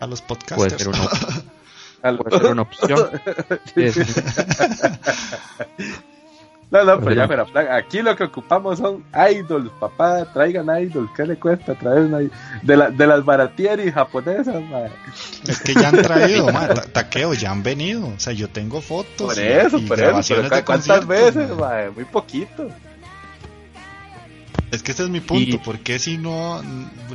A 0.00 0.06
los 0.08 0.22
puede 0.22 0.40
podcasters. 0.40 0.82
ser 0.82 0.88
una, 0.88 1.04
op- 1.04 1.12
Al- 2.02 2.16
puede 2.18 2.38
ser 2.40 2.50
una 2.50 2.62
opción. 2.62 3.10
Sí, 3.74 3.92
sí. 3.92 4.02
No, 6.70 6.84
no, 6.84 7.00
pero 7.00 7.16
ya, 7.16 7.24
Ajá. 7.24 7.46
pero 7.52 7.72
aquí 7.74 8.00
lo 8.00 8.14
que 8.14 8.22
ocupamos 8.22 8.78
son 8.78 9.04
idols, 9.32 9.72
papá, 9.80 10.24
traigan 10.32 10.66
idols, 10.80 11.10
¿qué 11.16 11.26
le 11.26 11.36
cuesta 11.36 11.74
traer 11.74 12.02
una 12.02 12.18
de, 12.62 12.76
la, 12.76 12.90
de 12.90 13.06
las 13.08 13.24
baratieris 13.24 13.92
japonesas? 13.92 14.54
Es 15.48 15.62
que 15.62 15.74
ya 15.74 15.88
han 15.88 15.96
traído, 16.00 16.46
taqueo, 16.92 17.34
ya 17.34 17.50
han 17.50 17.64
venido. 17.64 18.06
O 18.06 18.20
sea, 18.20 18.32
yo 18.34 18.46
tengo 18.48 18.80
fotos. 18.80 19.34
Por 19.34 19.38
y- 19.44 19.48
eso, 19.48 19.78
y 19.78 19.80
por 19.86 19.98
eso, 19.98 20.06
grabaciones 20.06 20.44
pero 20.44 20.56
de 20.56 20.62
¿cu- 20.62 20.66
¿cuántas 20.66 21.06
veces? 21.08 21.48
Muy 21.96 22.04
poquito. 22.04 22.68
Es 24.72 24.82
que 24.84 24.92
ese 24.92 25.02
es 25.04 25.08
mi 25.10 25.20
punto, 25.20 25.56
Y- 25.56 25.58
¿por 25.58 25.80
qué 25.80 25.98
si 25.98 26.16
no 26.16 26.62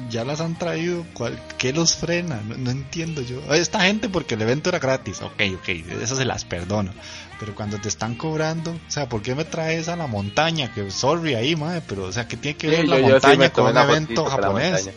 ya 0.10 0.26
las 0.26 0.42
han 0.42 0.58
traído? 0.58 1.06
¿Cuál, 1.14 1.40
¿Qué 1.58 1.72
los 1.72 1.96
frena? 1.96 2.42
No, 2.46 2.58
no 2.58 2.70
entiendo 2.72 3.22
yo. 3.22 3.40
Esta 3.54 3.82
gente 3.82 4.10
porque 4.10 4.36
el 4.36 4.42
evento 4.42 4.70
era 4.70 4.80
gratis, 4.80 5.22
ok, 5.22 5.42
ok, 5.62 5.70
eso 6.02 6.16
se 6.18 6.26
las 6.26 6.44
perdono. 6.44 6.92
Pero 7.40 7.56
cuando 7.56 7.78
te 7.80 7.88
están 7.88 8.16
cobrando, 8.16 8.72
o 8.72 8.80
sea, 8.92 9.08
¿por 9.08 9.22
qué 9.22 9.36
me 9.36 9.46
traes 9.46 9.88
a 9.88 9.96
la 9.96 10.08
montaña? 10.08 10.74
Que 10.74 10.92
sorry 10.92 11.36
ahí, 11.36 11.56
madre, 11.56 11.82
pero 11.88 12.04
o 12.04 12.12
sea, 12.12 12.28
¿qué 12.28 12.36
tiene 12.38 12.58
que 12.58 12.68
ver 12.68 12.82
Sí, 12.82 12.88
la 12.88 13.00
yo- 13.00 13.08
yo 13.10 13.20
sí 13.20 13.28
montaña 13.28 13.50
con 13.52 13.68
un 13.68 13.78
evento 13.78 14.26
japonés? 14.26 14.90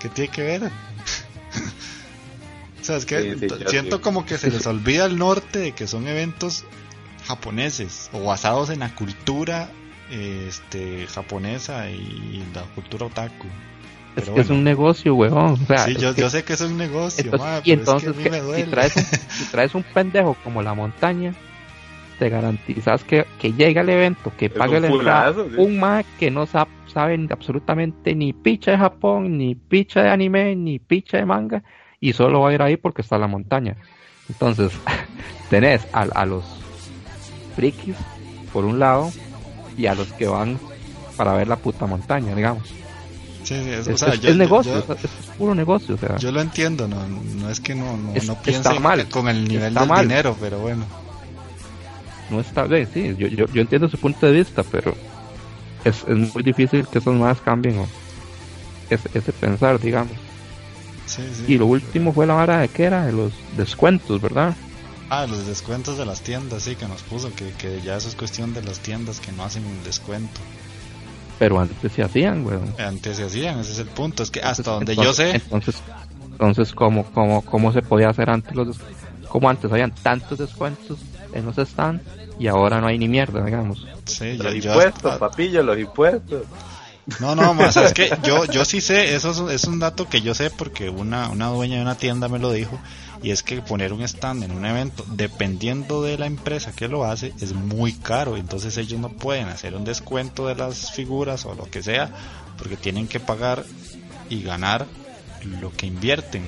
¿Qué 0.00 0.08
tiene 0.08 0.30
que 0.30 0.42
ver? 0.42 0.62
o 2.80 2.84
sea, 2.84 2.96
es 2.96 3.06
que 3.06 3.34
Sí, 3.34 3.38
sí, 3.40 3.46
yo 3.48 3.68
siento 3.70 3.96
sí. 3.96 4.02
como 4.02 4.26
que 4.26 4.38
se 4.38 4.50
les 4.50 4.66
olvida 4.66 5.06
el 5.06 5.18
norte 5.18 5.58
de 5.58 5.72
que 5.72 5.86
son 5.86 6.06
eventos 6.08 6.64
japoneses 7.26 8.10
o 8.12 8.24
basados 8.24 8.70
en 8.70 8.80
la 8.80 8.94
cultura 8.94 9.70
este 10.12 11.06
japonesa 11.06 11.90
y 11.90 12.42
la 12.54 12.62
cultura 12.74 13.06
otaku. 13.06 13.46
Es 14.14 14.28
que 14.28 14.40
es 14.42 14.50
un 14.50 14.62
negocio, 14.62 15.14
weón. 15.14 15.52
O 15.52 15.66
sea, 15.66 15.78
sí, 15.86 15.94
yo, 15.96 16.14
que- 16.14 16.20
yo 16.20 16.28
sé 16.30 16.44
que 16.44 16.52
es 16.52 16.60
un 16.60 16.76
negocio, 16.76 17.24
entonces- 17.24 17.48
ma, 17.48 17.58
y 17.58 17.62
pero 17.70 17.80
entonces, 17.80 18.08
es 18.10 18.16
que 18.16 18.28
a 18.28 18.30
mí 18.32 18.38
que- 18.42 18.52
me 18.52 18.64
si, 18.64 18.70
traes 18.70 18.96
un, 18.96 19.02
si 19.30 19.44
traes 19.50 19.74
un 19.74 19.82
pendejo 19.84 20.36
como 20.44 20.62
la 20.62 20.74
montaña, 20.74 21.32
te 22.18 22.28
garantizas 22.28 23.02
que, 23.04 23.24
que 23.40 23.54
llega 23.54 23.80
el 23.80 23.88
evento, 23.88 24.30
que 24.38 24.46
Es 24.46 24.52
pague 24.52 24.80
la 24.80 24.88
entrada, 24.88 25.32
sí. 25.34 25.54
un 25.56 25.80
ma 25.80 26.02
que 26.18 26.30
no 26.30 26.44
sa- 26.46 26.68
sabe 26.92 27.18
absolutamente 27.30 28.14
ni 28.14 28.34
picha 28.34 28.72
de 28.72 28.76
Japón, 28.78 29.38
ni 29.38 29.54
picha 29.54 30.02
de 30.02 30.10
anime, 30.10 30.54
ni 30.56 30.78
picha 30.78 31.16
de 31.16 31.24
manga, 31.24 31.62
y 31.98 32.12
solo 32.12 32.40
va 32.42 32.50
a 32.50 32.52
ir 32.52 32.60
ahí 32.60 32.76
porque 32.76 33.00
está 33.00 33.16
la 33.16 33.28
montaña. 33.28 33.76
Entonces, 34.28 34.72
tenés 35.48 35.86
a, 35.94 36.02
a 36.02 36.26
los 36.26 36.44
frikis 37.56 37.96
por 38.52 38.66
un 38.66 38.78
lado 38.78 39.10
y 39.76 39.86
a 39.86 39.94
los 39.94 40.08
que 40.12 40.26
van 40.26 40.58
para 41.16 41.32
ver 41.34 41.48
la 41.48 41.56
puta 41.56 41.86
montaña, 41.86 42.34
digamos. 42.34 42.68
Sí, 43.42 43.54
sí, 43.62 43.70
es, 43.70 43.86
Es, 43.88 43.94
o 43.94 43.98
sea, 43.98 44.14
es- 44.14 44.20
yo- 44.20 44.28
es 44.28 44.34
yo- 44.34 44.38
negocio, 44.38 44.86
yo- 44.86 44.94
es, 44.94 45.10
puro 45.36 45.54
negocio, 45.54 45.94
o 45.96 45.98
sea. 45.98 46.16
Yo 46.16 46.30
lo 46.32 46.40
entiendo, 46.40 46.86
no, 46.88 47.06
no 47.08 47.50
es 47.50 47.60
que 47.60 47.74
no, 47.74 47.96
no, 47.96 48.12
no 48.24 48.42
piense 48.42 48.78
mal, 48.80 49.08
con 49.08 49.28
el 49.28 49.46
nivel 49.48 49.74
del 49.74 49.88
mal. 49.88 50.06
dinero, 50.08 50.36
pero 50.40 50.58
bueno. 50.60 50.84
no 52.30 52.40
está 52.40 52.64
bien, 52.64 52.88
sí, 52.94 53.14
yo, 53.18 53.26
yo, 53.28 53.46
yo 53.52 53.60
entiendo 53.62 53.88
su 53.88 53.98
punto 53.98 54.24
de 54.26 54.32
vista, 54.32 54.62
pero 54.62 54.94
es, 55.84 56.02
es 56.08 56.16
muy 56.34 56.42
difícil 56.42 56.86
que 56.88 56.98
esos 56.98 57.14
más 57.14 57.40
cambien 57.42 57.78
o 57.80 57.86
ese, 58.88 59.10
ese 59.12 59.32
pensar, 59.32 59.78
digamos. 59.80 60.12
Sí, 61.06 61.22
sí. 61.34 61.44
Y 61.52 61.58
lo 61.58 61.66
último 61.66 62.12
fue 62.14 62.26
la 62.26 62.34
vara 62.34 62.60
de 62.60 62.68
que 62.68 62.84
era 62.84 63.04
de 63.04 63.12
los 63.12 63.32
descuentos, 63.56 64.20
¿verdad? 64.20 64.54
Ah, 65.14 65.26
los 65.26 65.46
descuentos 65.46 65.98
de 65.98 66.06
las 66.06 66.22
tiendas, 66.22 66.62
sí, 66.62 66.74
que 66.74 66.86
nos 66.88 67.02
puso, 67.02 67.30
que, 67.34 67.50
que 67.52 67.82
ya 67.82 67.96
eso 67.98 68.08
es 68.08 68.14
cuestión 68.14 68.54
de 68.54 68.62
las 68.62 68.78
tiendas 68.78 69.20
que 69.20 69.30
no 69.32 69.44
hacen 69.44 69.66
un 69.66 69.84
descuento. 69.84 70.40
Pero 71.38 71.60
antes 71.60 71.92
se 71.92 72.02
hacían, 72.02 72.46
weón. 72.46 72.74
Antes 72.78 73.18
se 73.18 73.24
hacían, 73.24 73.58
ese 73.60 73.72
es 73.72 73.78
el 73.80 73.88
punto, 73.88 74.22
es 74.22 74.30
que 74.30 74.40
hasta 74.40 74.70
donde 74.70 74.92
Entonces- 74.92 75.16
yo 75.16 75.30
sé, 75.30 75.36
Entonces, 75.44 75.74
entonces 76.30 76.72
¿cómo, 76.72 77.04
cómo, 77.12 77.42
cómo 77.42 77.72
se 77.72 77.82
podía 77.82 78.08
hacer 78.08 78.30
antes 78.30 78.54
los 78.54 78.78
Como 79.28 79.50
antes 79.50 79.70
habían 79.70 79.90
tantos 79.94 80.38
descuentos 80.38 80.98
en 81.34 81.44
los 81.44 81.56
stands 81.56 82.02
y 82.38 82.46
ahora 82.46 82.80
no 82.80 82.86
hay 82.86 82.98
ni 82.98 83.08
mierda, 83.08 83.44
digamos. 83.44 83.86
sí, 84.06 84.36
yo, 84.38 84.44
Los 84.44 84.54
yo 84.54 84.70
impuestos, 84.72 85.12
hasta- 85.12 85.18
papillo, 85.18 85.62
los 85.62 85.78
impuestos. 85.78 86.42
No, 87.20 87.34
no, 87.34 87.52
más 87.52 87.76
es 87.76 87.92
que 87.92 88.10
yo, 88.24 88.44
yo 88.46 88.64
sí 88.64 88.80
sé, 88.80 89.14
eso 89.14 89.32
es, 89.32 89.38
un- 89.38 89.50
es 89.50 89.64
un 89.64 89.78
dato 89.78 90.08
que 90.08 90.20
yo 90.22 90.34
sé 90.34 90.50
porque 90.50 90.88
una, 90.88 91.28
una 91.28 91.48
dueña 91.48 91.76
de 91.76 91.82
una 91.82 91.96
tienda 91.96 92.28
me 92.28 92.38
lo 92.38 92.50
dijo, 92.52 92.78
y 93.22 93.30
es 93.30 93.42
que 93.42 93.62
poner 93.62 93.92
un 93.92 94.02
stand 94.02 94.42
en 94.44 94.50
un 94.52 94.64
evento, 94.66 95.04
dependiendo 95.08 96.02
de 96.02 96.18
la 96.18 96.26
empresa 96.26 96.72
que 96.72 96.88
lo 96.88 97.04
hace, 97.04 97.32
es 97.40 97.52
muy 97.54 97.92
caro, 97.92 98.36
entonces 98.36 98.76
ellos 98.76 98.98
no 99.00 99.10
pueden 99.10 99.48
hacer 99.48 99.74
un 99.74 99.84
descuento 99.84 100.46
de 100.48 100.54
las 100.56 100.90
figuras 100.92 101.44
o 101.46 101.54
lo 101.54 101.64
que 101.70 101.82
sea, 101.82 102.10
porque 102.58 102.76
tienen 102.76 103.06
que 103.08 103.20
pagar 103.20 103.64
y 104.28 104.42
ganar 104.42 104.86
lo 105.60 105.72
que 105.72 105.86
invierten. 105.86 106.44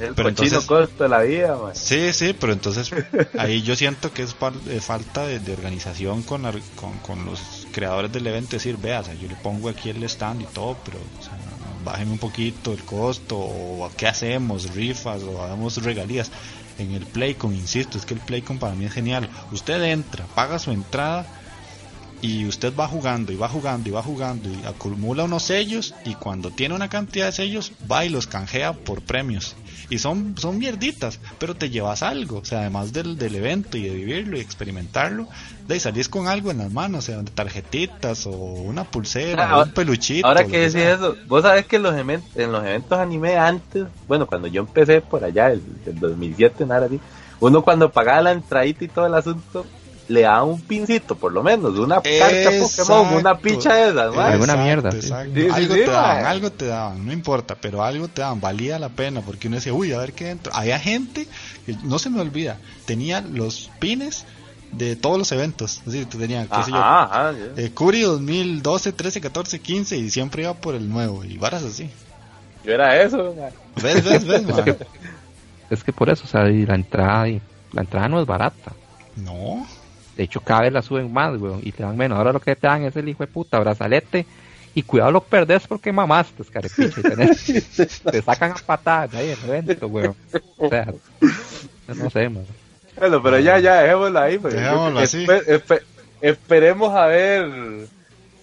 El 0.00 0.12
Pero 0.14 0.28
entonces- 0.28 0.64
costo 0.64 1.04
de 1.04 1.08
la 1.08 1.22
vida, 1.22 1.56
man. 1.56 1.70
Sí, 1.74 2.12
sí, 2.12 2.34
pero 2.38 2.52
entonces 2.52 2.90
ahí 3.38 3.62
yo 3.62 3.76
siento 3.76 4.12
que 4.12 4.22
es 4.24 4.36
fal- 4.36 4.58
falta 4.80 5.24
de, 5.24 5.38
de 5.38 5.52
organización 5.52 6.22
con, 6.24 6.42
con, 6.74 6.98
con 6.98 7.24
los 7.24 7.40
creadores 7.72 8.10
del 8.12 8.26
evento, 8.26 8.56
decir, 8.56 8.76
vea, 8.76 9.00
o 9.00 9.04
sea, 9.04 9.14
yo 9.14 9.28
le 9.28 9.36
pongo 9.36 9.68
aquí 9.68 9.90
el 9.90 10.02
stand 10.04 10.42
y 10.42 10.46
todo, 10.46 10.76
pero 10.84 10.98
o 10.98 11.22
sea, 11.22 11.33
bájeme 11.84 12.12
un 12.12 12.18
poquito 12.18 12.72
el 12.72 12.84
costo, 12.84 13.38
o 13.38 13.90
qué 13.96 14.06
hacemos, 14.06 14.74
rifas, 14.74 15.22
o 15.22 15.42
hagamos 15.42 15.82
regalías. 15.82 16.30
En 16.78 16.92
el 16.92 17.06
Playcon, 17.06 17.54
insisto, 17.54 17.98
es 17.98 18.04
que 18.04 18.14
el 18.14 18.20
Playcon 18.20 18.58
para 18.58 18.74
mí 18.74 18.84
es 18.84 18.92
genial. 18.92 19.28
Usted 19.52 19.80
entra, 19.84 20.26
paga 20.34 20.58
su 20.58 20.72
entrada 20.72 21.26
y 22.20 22.46
usted 22.46 22.74
va 22.74 22.88
jugando 22.88 23.32
y 23.32 23.36
va 23.36 23.48
jugando 23.48 23.88
y 23.88 23.92
va 23.92 24.02
jugando 24.02 24.48
y 24.48 24.64
acumula 24.66 25.24
unos 25.24 25.42
sellos 25.42 25.94
y 26.04 26.14
cuando 26.14 26.50
tiene 26.50 26.74
una 26.74 26.88
cantidad 26.88 27.26
de 27.26 27.32
sellos 27.32 27.72
va 27.90 28.04
y 28.04 28.08
los 28.08 28.26
canjea 28.26 28.72
por 28.72 29.02
premios 29.02 29.54
y 29.90 29.98
son 29.98 30.34
son 30.38 30.58
mierditas 30.58 31.20
pero 31.38 31.54
te 31.54 31.70
llevas 31.70 32.02
algo 32.02 32.38
o 32.38 32.44
sea 32.44 32.60
además 32.60 32.92
del, 32.92 33.16
del 33.18 33.34
evento 33.34 33.76
y 33.76 33.82
de 33.82 33.94
vivirlo 33.94 34.36
y 34.36 34.40
experimentarlo 34.40 35.28
de 35.66 35.74
ahí 35.74 35.80
salís 35.80 36.08
con 36.08 36.28
algo 36.28 36.50
en 36.50 36.58
las 36.58 36.72
manos 36.72 37.04
o 37.04 37.12
sea 37.12 37.22
tarjetitas 37.34 38.26
o 38.26 38.30
una 38.30 38.84
pulsera 38.84 39.44
Ah, 39.50 39.58
o 39.58 39.62
un 39.64 39.70
peluchito 39.70 40.26
Ahora 40.26 40.44
que 40.44 40.58
decís 40.58 40.76
eso, 40.76 41.16
vos 41.26 41.42
sabés 41.42 41.66
que 41.66 41.76
en 41.76 41.82
los, 41.82 41.94
en 41.94 42.52
los 42.52 42.64
eventos 42.64 42.98
anime 42.98 43.36
antes, 43.36 43.86
bueno, 44.08 44.26
cuando 44.26 44.48
yo 44.48 44.62
empecé 44.62 45.00
por 45.00 45.24
allá, 45.24 45.50
el, 45.52 45.62
el 45.86 45.98
2007, 45.98 46.66
nada 46.66 46.86
así, 46.86 47.00
uno 47.40 47.62
cuando 47.62 47.90
pagaba 47.90 48.22
la 48.22 48.32
entradita 48.32 48.84
y 48.84 48.88
todo 48.88 49.06
el 49.06 49.14
asunto, 49.14 49.66
le 50.08 50.20
daba 50.22 50.44
un 50.44 50.60
pincito, 50.60 51.14
por 51.14 51.32
lo 51.32 51.42
menos, 51.42 51.78
una 51.78 52.00
carta 52.02 52.50
Pokémon, 52.60 53.14
una 53.14 53.38
picha 53.38 53.74
de 53.74 53.90
esas, 53.90 54.14
man. 54.14 54.32
Alguna 54.32 54.56
mierda, 54.56 54.92
sí. 54.92 55.00
Sí, 55.02 55.12
algo 55.12 55.74
sí, 55.74 55.80
te 55.80 55.86
daban, 55.90 56.16
man. 56.16 56.26
algo 56.26 56.52
te 56.52 56.66
daban, 56.66 57.06
no 57.06 57.12
importa, 57.12 57.54
pero 57.60 57.82
algo 57.82 58.08
te 58.08 58.20
daban, 58.20 58.40
valía 58.40 58.78
la 58.78 58.90
pena 58.90 59.22
porque 59.22 59.48
uno 59.48 59.56
decía, 59.56 59.72
uy, 59.72 59.92
a 59.92 59.98
ver 59.98 60.12
qué 60.12 60.26
dentro. 60.26 60.52
Había 60.54 60.78
gente 60.78 61.26
que 61.64 61.74
no 61.84 61.98
se 61.98 62.10
me 62.10 62.20
olvida, 62.20 62.58
tenía 62.84 63.20
los 63.22 63.70
pines 63.78 64.26
de 64.72 64.96
todos 64.96 65.16
los 65.18 65.30
eventos, 65.32 65.82
así 65.86 66.04
que 66.04 66.18
tenía, 66.18 66.46
qué 66.48 66.62
sé 66.64 66.70
yo, 66.72 66.76
Ajá, 66.76 67.04
ajá, 67.04 67.32
ya. 67.56 67.62
eh, 67.62 67.70
Curi 67.70 68.02
2012, 68.02 68.92
13, 68.92 69.20
14, 69.20 69.60
15 69.60 69.96
y 69.96 70.10
siempre 70.10 70.42
iba 70.42 70.52
por 70.54 70.74
el 70.74 70.88
nuevo 70.88 71.24
y 71.24 71.38
varas 71.38 71.62
así. 71.62 71.88
yo 72.64 72.72
era 72.72 73.00
eso, 73.00 73.34
man. 73.36 73.50
¿Ves, 73.82 74.04
ves, 74.04 74.26
ves, 74.26 74.42
man? 74.46 74.76
Es 75.70 75.82
que 75.82 75.92
por 75.92 76.10
eso, 76.10 76.24
o 76.24 76.26
sea, 76.28 76.48
y 76.50 76.66
la 76.66 76.74
entrada, 76.74 77.26
y 77.28 77.40
la 77.72 77.82
entrada 77.82 78.08
no 78.08 78.20
es 78.20 78.26
barata. 78.26 78.72
No, 79.16 79.64
De 80.16 80.22
hecho, 80.24 80.40
cada 80.40 80.62
vez 80.62 80.72
la 80.72 80.82
suben 80.82 81.12
más, 81.12 81.36
weón, 81.40 81.60
y 81.62 81.72
te 81.72 81.82
dan 81.82 81.96
menos. 81.96 82.16
Ahora 82.18 82.32
lo 82.32 82.40
que 82.40 82.54
te 82.56 82.66
dan 82.66 82.82
es 82.84 82.94
el 82.96 83.08
hijo 83.08 83.22
de 83.24 83.26
puta 83.26 83.58
brazalete. 83.58 84.26
Y 84.76 84.82
cuidado 84.82 85.12
lo 85.12 85.20
perdés 85.22 85.66
porque 85.68 85.92
mamaste, 85.92 86.42
carepicha. 86.44 87.00
Te 88.10 88.22
sacan 88.22 88.50
a 88.52 88.54
patadas 88.56 89.12
de 89.12 89.18
ahí 89.18 89.30
en 89.30 89.38
el 89.44 89.48
evento, 89.50 89.86
weón. 89.86 90.16
O 90.58 90.68
sea, 90.68 90.92
no 91.94 92.10
sé, 92.10 92.28
man. 92.28 92.44
Bueno, 92.98 93.22
pero 93.22 93.38
ya, 93.38 93.58
ya, 93.60 93.82
dejémoslo 93.82 94.18
ahí. 94.18 94.40
así. 95.00 95.24
espe- 95.26 95.44
espe- 95.46 95.82
esperemos 96.20 96.92
haber 96.92 97.86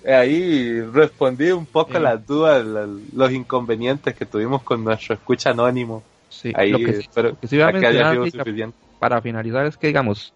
eh, 0.05 0.13
ahí 0.13 0.81
respondido 0.81 1.57
un 1.57 1.65
poco 1.65 1.93
Sí. 1.97 1.99
las 1.99 2.25
dudas, 2.25 2.65
la- 2.65 2.87
los 3.13 3.31
inconvenientes 3.31 4.15
que 4.15 4.25
tuvimos 4.25 4.63
con 4.63 4.83
nuestro 4.83 5.15
escucha 5.15 5.49
anónimo. 5.51 6.01
Sí, 6.29 6.53
Ahí 6.55 6.71
lo 6.71 6.77
que, 6.79 6.93
sí- 6.93 6.99
espero 7.01 7.29
lo 7.31 7.39
que 7.39 7.47
sí 7.47 7.55
iba 7.57 7.67
a 7.67 7.71
que 7.71 7.77
haya 7.79 7.87
mencionar 7.89 8.11
sido 8.13 8.21
ahorita, 8.21 8.37
suficiente. 8.45 8.77
para 8.99 9.21
finalizar 9.21 9.65
es 9.65 9.75
que, 9.77 9.87
digamos, 9.87 10.33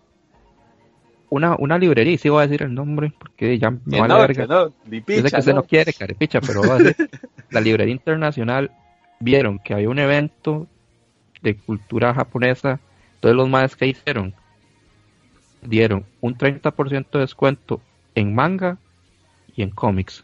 una, 1.30 1.56
una 1.58 1.78
librería, 1.78 2.14
y 2.14 2.18
sí 2.18 2.30
voy 2.30 2.40
a 2.44 2.48
decir 2.48 2.64
el 2.64 2.74
nombre, 2.74 3.12
porque 3.18 3.58
ya 3.58 3.72
me 3.86 4.08
no, 4.08 4.18
verga. 4.20 4.44
que 4.44 4.48
no, 4.48 4.74
ni 4.86 5.00
Yo 5.00 5.22
sé 5.22 5.24
picha, 5.24 5.30
que 5.30 5.40
usted 5.40 5.54
no, 5.54 5.62
no. 5.62 5.68
quiere, 5.68 5.94
carepicha, 5.94 6.42
pero 6.42 6.64
a 6.72 6.78
decir, 6.78 7.10
la 7.52 7.62
librería 7.62 7.94
internacional 7.94 8.72
vieron 9.20 9.60
que 9.60 9.74
había 9.74 9.90
un 9.90 10.00
evento 10.00 10.68
de 11.42 11.56
cultura 11.56 12.14
japonesa, 12.14 12.80
entonces 13.16 13.36
los 13.36 13.50
más 13.50 13.76
que 13.76 13.88
hicieron 13.88 14.34
dieron 15.62 16.06
un 16.22 16.38
30% 16.38 17.12
de 17.12 17.20
descuento 17.20 17.82
en 18.14 18.34
manga 18.34 18.78
y 19.56 19.62
en 19.64 19.72
cómics. 19.72 20.24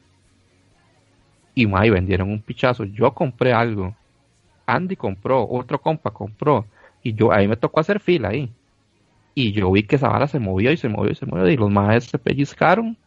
Y 1.53 1.67
más, 1.67 1.89
vendieron 1.89 2.29
un 2.29 2.41
pichazo. 2.41 2.85
Yo 2.85 3.13
compré 3.13 3.53
algo. 3.53 3.95
Andy 4.65 4.95
compró, 4.95 5.47
otro 5.49 5.81
compa 5.81 6.11
compró. 6.11 6.65
Y 7.03 7.13
yo, 7.13 7.31
ahí 7.31 7.47
me 7.47 7.57
tocó 7.57 7.79
hacer 7.79 7.99
fila 7.99 8.29
ahí. 8.29 8.49
Y 9.33 9.53
yo 9.53 9.71
vi 9.71 9.83
que 9.83 9.95
esa 9.95 10.09
vara 10.09 10.27
se 10.27 10.39
movió 10.39 10.71
y 10.71 10.77
se 10.77 10.89
movió 10.89 11.11
y 11.11 11.15
se 11.15 11.25
movió. 11.25 11.47
Y 11.49 11.57
los 11.57 11.69
más 11.69 12.05
se 12.05 12.17
pellizcaron. 12.19 12.97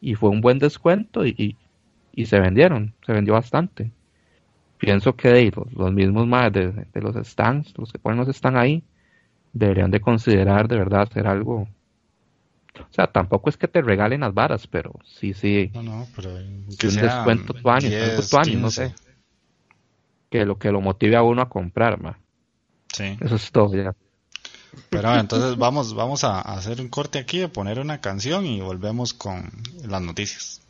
Y 0.00 0.14
fue 0.14 0.30
un 0.30 0.40
buen 0.40 0.58
descuento 0.58 1.24
y, 1.24 1.34
y, 1.36 1.56
y 2.12 2.26
se 2.26 2.40
vendieron. 2.40 2.94
Se 3.04 3.12
vendió 3.12 3.34
bastante. 3.34 3.92
Pienso 4.78 5.16
que 5.16 5.28
de 5.28 5.38
ahí, 5.38 5.50
los, 5.50 5.72
los 5.72 5.92
mismos 5.92 6.26
más 6.26 6.52
de, 6.52 6.70
de 6.72 7.00
los 7.00 7.14
stands, 7.26 7.72
los 7.78 7.92
que 7.92 7.98
ponen 7.98 8.18
los 8.18 8.28
están 8.28 8.56
ahí, 8.56 8.82
deberían 9.52 9.90
de 9.90 10.00
considerar 10.00 10.68
de 10.68 10.76
verdad 10.76 11.02
hacer 11.02 11.26
algo. 11.26 11.68
O 12.78 12.92
sea, 12.92 13.06
tampoco 13.06 13.48
es 13.48 13.56
que 13.56 13.68
te 13.68 13.80
regalen 13.80 14.20
las 14.20 14.34
varas, 14.34 14.66
pero 14.66 14.92
sí, 15.04 15.32
sí, 15.32 15.70
no, 15.72 15.82
no, 15.82 16.06
pero 16.14 16.30
que 16.78 16.88
un 16.88 16.92
sea 16.92 17.04
descuento 17.04 17.54
tuanis, 17.54 17.94
algo 17.94 18.16
10, 18.16 18.30
tuanis, 18.30 18.54
no 18.56 18.66
15. 18.68 18.88
sé. 18.88 18.94
Que 20.28 20.44
lo 20.44 20.58
que 20.58 20.70
lo 20.70 20.82
motive 20.82 21.16
a 21.16 21.22
uno 21.22 21.40
a 21.40 21.48
comprar, 21.48 22.00
ma. 22.00 22.18
Sí. 22.92 23.16
Eso 23.20 23.36
es 23.36 23.50
todo 23.50 23.74
ya. 23.74 23.94
Pero 24.90 25.08
bueno, 25.08 25.20
entonces 25.20 25.56
vamos, 25.56 25.94
vamos 25.94 26.24
a 26.24 26.40
hacer 26.40 26.80
un 26.80 26.88
corte 26.88 27.18
aquí, 27.18 27.42
a 27.42 27.52
poner 27.52 27.80
una 27.80 28.00
canción 28.00 28.46
y 28.46 28.60
volvemos 28.60 29.14
con 29.14 29.50
las 29.84 30.02
noticias. 30.02 30.60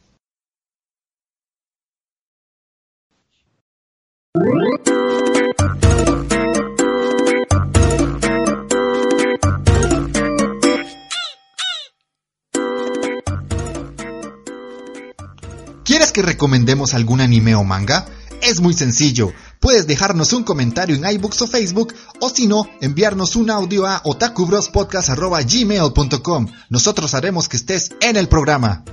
¿Quieres 15.84 16.12
que 16.12 16.20
recomendemos 16.20 16.94
algún 16.94 17.20
anime 17.20 17.54
o 17.54 17.64
manga? 17.64 18.06
Es 18.42 18.60
muy 18.60 18.74
sencillo 18.74 19.32
Puedes 19.66 19.88
dejarnos 19.88 20.32
un 20.32 20.44
comentario 20.44 20.94
en 20.94 21.04
iBooks 21.04 21.42
o 21.42 21.48
Facebook 21.48 21.92
o 22.20 22.30
si 22.30 22.46
no, 22.46 22.68
enviarnos 22.80 23.34
un 23.34 23.50
audio 23.50 23.84
a 23.84 24.00
otakubrospodcast.gmail.com. 24.04 26.46
Nosotros 26.70 27.14
haremos 27.14 27.48
que 27.48 27.56
estés 27.56 27.90
en 28.00 28.14
el 28.14 28.28
programa. 28.28 28.84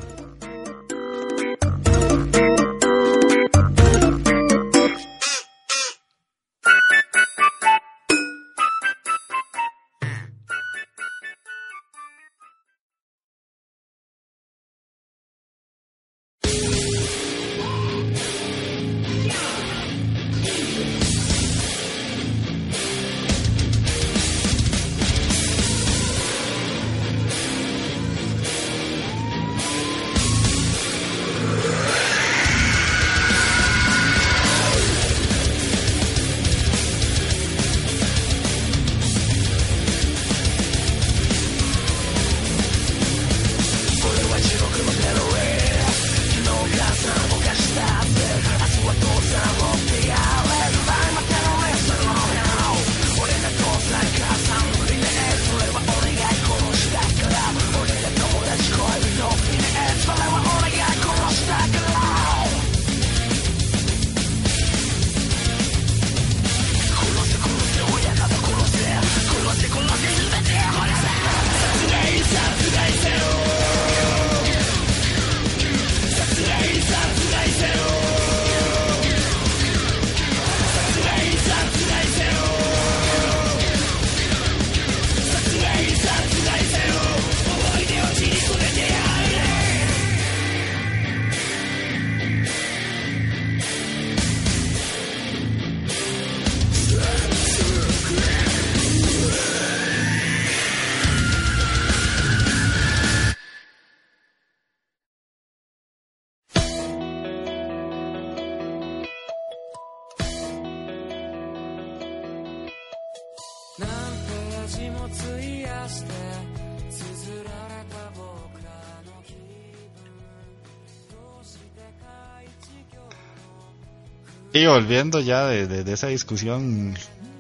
Y 124.64 124.66
volviendo 124.66 125.20
ya 125.20 125.46
de, 125.46 125.68
de, 125.68 125.84
de 125.84 125.92
esa 125.92 126.08
discusión 126.08 126.96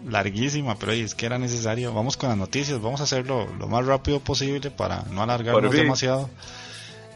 larguísima, 0.09 0.76
pero 0.76 0.91
es 0.91 1.15
que 1.15 1.26
era 1.26 1.39
necesario. 1.39 1.93
Vamos 1.93 2.17
con 2.17 2.28
las 2.28 2.38
noticias, 2.38 2.82
vamos 2.82 2.99
a 2.99 3.05
hacerlo 3.05 3.47
lo 3.57 3.69
más 3.69 3.86
rápido 3.86 4.19
posible 4.19 4.71
para 4.71 5.03
no 5.03 5.24
alargarnos 5.24 5.71
demasiado. 5.71 6.30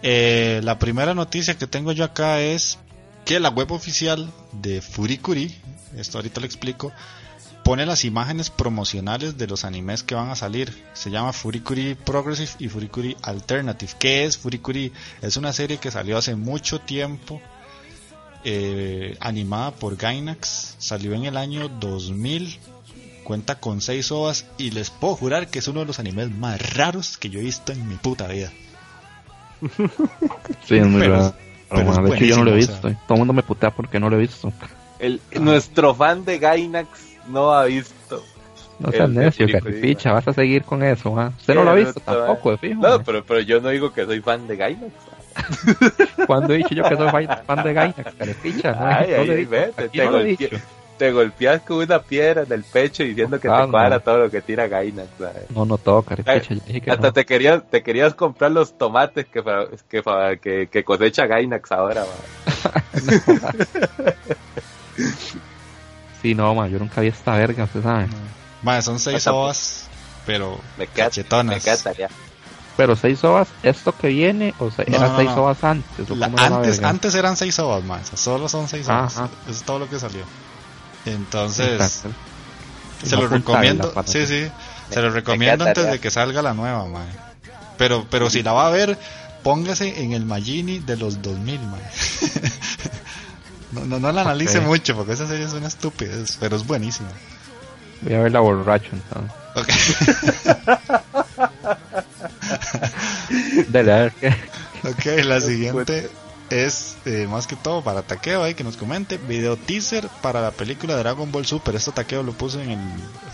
Eh, 0.01 0.61
la 0.63 0.79
primera 0.79 1.13
noticia 1.13 1.57
que 1.57 1.67
tengo 1.67 1.91
yo 1.91 2.05
acá 2.05 2.39
es 2.39 2.79
que 3.25 3.41
la 3.41 3.49
web 3.49 3.69
oficial 3.73 4.31
de 4.53 4.81
Furikuri, 4.81 5.53
esto 5.97 6.19
ahorita 6.19 6.39
lo 6.39 6.45
explico, 6.45 6.93
pone 7.65 7.85
las 7.85 8.05
imágenes 8.05 8.49
promocionales 8.49 9.37
de 9.37 9.47
los 9.47 9.65
animes 9.65 10.03
que 10.03 10.15
van 10.15 10.29
a 10.29 10.37
salir. 10.37 10.85
Se 10.93 11.11
llama 11.11 11.33
Furikuri 11.33 11.95
Progressive 11.95 12.51
y 12.59 12.69
Furikuri 12.69 13.17
Alternative. 13.23 13.91
¿Qué 13.99 14.23
es 14.23 14.37
Furikuri? 14.37 14.93
Es 15.21 15.35
una 15.35 15.51
serie 15.51 15.79
que 15.79 15.91
salió 15.91 16.17
hace 16.17 16.33
mucho 16.37 16.79
tiempo. 16.79 17.41
Eh, 18.49 19.17
animada 19.19 19.71
por 19.71 19.97
Gainax, 19.97 20.75
salió 20.77 21.13
en 21.13 21.25
el 21.25 21.35
año 21.35 21.67
2000, 21.67 22.57
cuenta 23.25 23.59
con 23.59 23.81
6 23.81 24.09
ovas 24.13 24.45
y 24.57 24.71
les 24.71 24.89
puedo 24.89 25.15
jurar 25.17 25.49
que 25.49 25.59
es 25.59 25.67
uno 25.67 25.81
de 25.81 25.85
los 25.85 25.99
animes 25.99 26.31
más 26.31 26.75
raros 26.77 27.17
que 27.17 27.29
yo 27.29 27.41
he 27.41 27.43
visto 27.43 27.73
en 27.73 27.85
mi 27.89 27.95
puta 27.95 28.25
vida. 28.27 28.49
sí, 30.65 30.77
es 30.77 30.87
muy 30.87 31.01
Pero- 31.01 31.13
raro. 31.13 31.33
pero 31.69 31.91
es 31.91 31.97
de 32.09 32.15
hecho, 32.15 32.25
yo 32.25 32.37
no 32.37 32.43
lo 32.45 32.51
he 32.51 32.55
visto. 32.55 32.73
o 32.77 32.81
sea. 32.89 33.01
Todo 33.05 33.15
el 33.15 33.19
mundo 33.19 33.33
me 33.33 33.43
putea 33.43 33.71
porque 33.71 33.99
no 33.99 34.09
lo 34.09 34.15
he 34.15 34.21
visto. 34.21 34.53
El, 34.99 35.19
Nuestro 35.41 35.93
fan 35.93 36.23
de 36.23 36.39
Gainax 36.39 36.87
no 37.27 37.51
ha 37.51 37.65
visto. 37.65 38.23
No 38.79 38.91
seas 38.93 39.09
necio, 39.09 39.45
Caripicha, 39.51 40.13
vas 40.13 40.27
a 40.29 40.33
seguir 40.33 40.63
con 40.63 40.83
eso, 40.83 41.19
¿ah? 41.19 41.33
Usted 41.37 41.53
no 41.53 41.65
lo 41.65 41.71
ha 41.71 41.75
visto 41.75 42.01
no, 42.07 42.13
tampoco, 42.15 42.51
de 42.51 42.57
fijo. 42.59 42.81
No, 42.81 42.87
¿ah? 42.93 43.03
pero, 43.03 43.25
pero 43.25 43.41
yo 43.41 43.59
no 43.59 43.67
digo 43.67 43.91
que 43.91 44.05
soy 44.05 44.21
fan 44.21 44.47
de 44.47 44.55
Gainax. 44.55 44.93
¿Cuándo 46.27 46.53
he 46.53 46.57
dicho 46.57 46.73
yo 46.75 46.83
que 46.83 46.95
soy 46.95 47.09
fan- 47.09 47.63
de 47.63 47.73
Gainax, 47.73 48.13
Caripicha? 48.15 48.71
No, 48.71 48.85
Ay, 48.85 49.07
no 49.11 49.33
ay, 49.33 49.45
vete, 49.45 49.89
te 49.89 50.05
no 50.05 50.11
golpeas 51.11 51.61
con 51.61 51.77
una 51.77 51.99
piedra 52.01 52.41
en 52.43 52.51
el 52.51 52.63
pecho 52.63 53.03
diciendo 53.03 53.39
que 53.39 53.47
te 53.47 53.67
cuadra 53.69 53.97
no. 53.97 53.99
todo 54.01 54.17
lo 54.17 54.31
que 54.31 54.41
tira 54.41 54.67
Gainax. 54.67 55.07
¿sabes? 55.19 55.51
No, 55.51 55.63
no 55.65 55.77
todo, 55.77 56.03
ya 56.25 56.39
dije 56.65 56.81
que 56.81 56.91
Hasta 56.91 57.07
no. 57.07 57.13
te 57.13 57.25
querías, 57.25 57.61
te 57.69 57.83
querías 57.83 58.13
comprar 58.15 58.51
los 58.51 58.77
tomates 58.77 59.25
que, 59.27 59.43
que, 59.89 60.01
fa- 60.03 60.35
que, 60.37 60.67
que 60.67 60.83
cosecha 60.83 61.25
Gainax 61.27 61.71
ahora. 61.71 62.03
Sí, 66.21 66.33
no, 66.33 66.55
ma, 66.55 66.67
yo 66.67 66.79
nunca 66.79 67.01
vi 67.01 67.07
esta 67.09 67.35
verga, 67.37 67.65
usted 67.65 67.83
sabe. 67.83 68.07
Son 68.81 68.99
6 68.99 69.17
Hasta- 69.17 69.33
ovas, 69.33 69.87
pero 70.25 70.59
Me 70.77 70.87
queda, 70.87 71.05
cachetonas. 71.05 71.55
me 71.57 71.61
queda 71.61 71.77
tarea. 71.77 72.09
Pero 72.77 72.95
seis 72.95 73.23
ovas, 73.23 73.47
¿esto 73.63 73.91
que 73.97 74.07
viene? 74.09 74.53
O 74.59 74.69
sea, 74.71 74.85
No, 74.87 74.95
eran 74.97 75.11
no, 75.11 75.17
seis 75.17 75.29
no. 75.31 75.35
ovas 75.43 75.63
antes. 75.63 76.09
¿o 76.11 76.15
La- 76.15 76.27
antes, 76.27 76.83
antes 76.83 77.15
eran 77.15 77.35
6 77.35 77.57
ovas 77.59 77.83
más, 77.83 78.11
solo 78.13 78.47
son 78.47 78.67
6 78.69 78.87
ovas. 78.87 79.17
Ajá. 79.17 79.29
Es 79.49 79.63
todo 79.63 79.79
lo 79.79 79.89
que 79.89 79.99
salió. 79.99 80.23
Entonces, 81.05 81.71
Exacto. 81.81 82.09
se 83.03 83.15
lo 83.15 83.27
recomiendo. 83.27 83.91
Sí, 84.05 84.27
sí. 84.27 84.47
Se 84.91 85.01
lo 85.01 85.09
recomiendo 85.09 85.65
antes 85.65 85.89
de 85.89 85.99
que 85.99 86.11
salga 86.11 86.41
la 86.43 86.53
nueva, 86.53 86.85
mae. 86.85 87.07
Pero, 87.77 88.05
pero 88.09 88.29
si 88.29 88.43
la 88.43 88.53
va 88.53 88.67
a 88.67 88.69
ver, 88.69 88.97
póngase 89.43 90.01
en 90.03 90.13
el 90.13 90.25
Magini 90.25 90.79
de 90.79 90.97
los 90.97 91.21
2000, 91.21 91.59
mae. 91.61 91.81
no, 93.71 93.85
no, 93.85 93.99
no 93.99 94.11
la 94.11 94.21
analice 94.21 94.59
mucho 94.61 94.95
porque 94.95 95.13
esa 95.13 95.27
serie 95.27 95.45
es 95.45 95.53
una 95.53 95.67
estupidez, 95.67 96.37
pero 96.39 96.55
es 96.55 96.65
buenísima. 96.65 97.09
Voy 98.01 98.13
a 98.13 98.19
verla 98.19 98.39
borracho 98.39 98.89
entonces. 98.93 99.31
Ok, 99.55 99.67
Dale, 103.69 103.93
a 103.93 103.97
ver 103.97 104.13
ok, 104.83 105.25
la 105.25 105.41
siguiente 105.41 106.09
es 106.49 106.97
eh, 107.05 107.27
más 107.29 107.47
que 107.47 107.55
todo 107.55 107.81
para 107.81 108.01
Takeo 108.01 108.43
ahí 108.43 108.53
que 108.53 108.63
nos 108.63 108.77
comente. 108.77 109.17
Video 109.17 109.57
teaser 109.57 110.07
para 110.21 110.41
la 110.41 110.51
película 110.51 110.95
Dragon 110.95 111.31
Ball 111.31 111.45
Super. 111.45 111.75
Esto 111.75 111.91
Takeo 111.91 112.23
lo 112.23 112.33
puso 112.33 112.61
en 112.61 112.71
el 112.71 112.79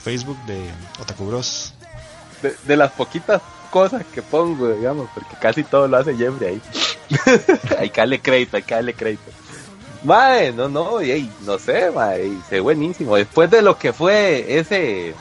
Facebook 0.02 0.38
de 0.46 0.60
Otaku 1.00 1.26
Bros. 1.26 1.74
De, 2.42 2.56
de 2.66 2.78
las 2.78 2.92
poquitas 2.92 3.42
cosas 3.70 4.04
que 4.14 4.22
pongo, 4.22 4.70
digamos, 4.70 5.10
porque 5.14 5.36
casi 5.40 5.64
todo 5.64 5.88
lo 5.88 5.98
hace 5.98 6.16
Jeffrey 6.16 6.50
ahí. 6.50 6.62
hay 7.80 7.90
que 7.90 8.02
darle 8.02 8.20
crédito, 8.20 8.58
hay 8.58 8.64
que 8.64 8.76
darle 8.76 8.94
crédito. 8.94 9.32
Mae, 10.04 10.52
no, 10.52 10.68
no, 10.68 11.02
y, 11.02 11.12
ey, 11.12 11.32
no 11.46 11.58
sé, 11.58 11.90
mae, 11.90 12.28
y 12.28 12.42
se 12.50 12.56
ve 12.56 12.62
buenísimo. 12.62 13.16
Después 13.16 13.50
de 13.50 13.62
lo 13.62 13.78
que 13.78 13.94
fue 13.94 14.60
ese 14.60 15.16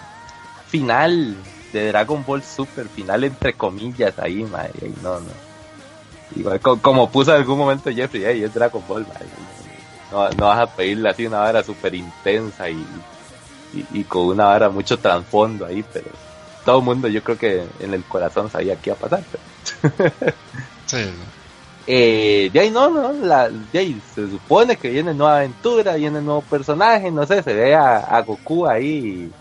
final 0.69 1.37
de 1.73 1.89
Dragon 1.89 2.25
Ball 2.25 2.43
Super, 2.43 2.89
final 2.89 3.25
entre 3.25 3.55
comillas 3.55 4.19
ahí, 4.19 4.43
ey, 4.81 4.95
no, 5.03 5.21
no. 5.21 5.33
Igual 6.37 6.61
co- 6.61 6.81
como 6.81 7.11
puso 7.11 7.33
en 7.33 7.39
algún 7.39 7.59
momento 7.59 7.91
Jeffrey, 7.91 8.25
ey, 8.25 8.43
es 8.45 8.55
Dragon 8.55 8.83
Ball, 8.87 9.07
mae. 9.07 9.27
No, 10.11 10.29
no 10.31 10.47
vas 10.47 10.61
a 10.61 10.67
pedirle 10.67 11.09
así 11.09 11.27
una 11.27 11.43
hora 11.43 11.63
súper 11.63 11.95
intensa 11.95 12.69
y 12.71 12.77
y, 13.75 14.01
y 14.01 14.05
con 14.05 14.27
una 14.29 14.47
vara 14.47 14.69
mucho 14.71 14.99
trasfondo 14.99 15.67
ahí, 15.67 15.83
pero 15.83 16.11
todo 16.65 16.79
el 16.79 16.85
mundo 16.85 17.09
yo 17.09 17.23
creo 17.23 17.39
que 17.39 17.67
en 17.81 17.95
el 17.95 18.05
corazón 18.05 18.51
sabía 18.51 18.77
qué 18.77 18.91
iba 18.91 18.97
a 18.97 18.99
pasar. 18.99 19.25
Pero... 19.31 20.35
Sí. 20.87 20.99
Eh, 21.87 22.51
de 22.53 22.61
ahí 22.61 22.71
no, 22.71 22.91
no, 22.91 23.13
la, 23.27 23.49
de 23.51 23.79
ahí 23.79 24.01
se 24.15 24.29
supone 24.29 24.77
que 24.77 24.91
viene 24.91 25.15
nueva 25.15 25.39
aventura, 25.39 25.95
viene 25.95 26.21
nuevo 26.23 26.43
personaje, 26.43 27.11
no 27.11 27.27
sé, 27.27 27.43
se 27.43 27.55
ve 27.55 27.75
a, 27.75 27.99
a 27.99 28.23
Goku 28.23 28.67
ahí 28.69 29.35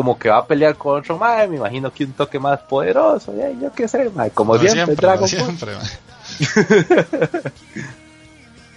como 0.00 0.18
que 0.18 0.30
va 0.30 0.38
a 0.38 0.46
pelear 0.46 0.76
con 0.76 0.98
otro 0.98 1.18
mae, 1.18 1.46
me 1.46 1.56
imagino 1.56 1.92
que 1.92 2.04
un 2.06 2.12
toque 2.14 2.38
más 2.38 2.58
poderoso, 2.60 3.32
de 3.32 3.44
ahí, 3.44 3.58
yo 3.60 3.70
qué 3.70 3.86
sé, 3.86 4.08
mae, 4.14 4.30
como 4.30 4.54
No, 4.56 4.62
siempre, 4.62 4.96
siempre, 4.96 4.98
Dragon. 5.06 5.28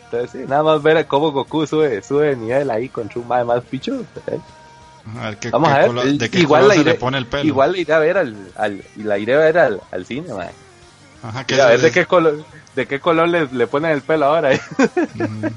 Entonces 0.06 0.32
sí, 0.32 0.40
nada 0.50 0.64
más 0.64 0.84
ver 0.84 1.08
cómo 1.08 1.32
Goku 1.32 1.66
sube, 1.66 2.04
sube 2.04 2.32
de 2.32 2.36
nivel 2.36 2.70
ahí 2.70 2.90
contra 2.90 3.22
un 3.22 3.28
mae 3.30 3.46
más 3.46 3.64
pichudo. 3.64 4.02
¿eh? 4.28 4.38
A 5.18 5.30
ver 5.30 5.38
qué, 5.38 5.50
Vamos 5.50 5.70
qué 5.70 5.76
a 5.76 5.78
ver, 5.78 5.88
color- 5.88 6.18
de 6.18 6.30
qué 6.30 6.40
igual 6.40 6.62
color 6.64 6.68
la 6.68 6.74
se 6.76 6.82
iré, 6.82 6.92
le 6.92 6.98
pone 7.00 7.18
el 7.18 7.26
pelo. 7.26 7.44
igual 7.46 7.72
la 7.72 7.78
iré 7.78 7.94
a 7.94 8.00
ver 8.00 8.18
al, 8.18 8.36
al, 8.58 8.84
la 8.98 9.18
iré 9.18 9.36
a 9.36 9.38
ver 9.38 9.58
al, 9.58 9.82
al 9.92 10.06
cine, 10.06 10.34
mae. 10.34 10.50
Ajá, 11.24 11.46
que 11.46 11.56
Y 11.56 11.60
a 11.62 11.68
ver 11.68 11.80
de 11.80 11.92
qué 11.92 12.06
color, 12.06 12.44
de 12.76 12.86
qué 12.86 13.00
color 13.00 13.30
le, 13.30 13.48
le 13.48 13.66
ponen 13.68 13.92
el 13.92 14.02
pelo 14.02 14.26
ahora. 14.26 14.54
¿eh? 14.54 14.60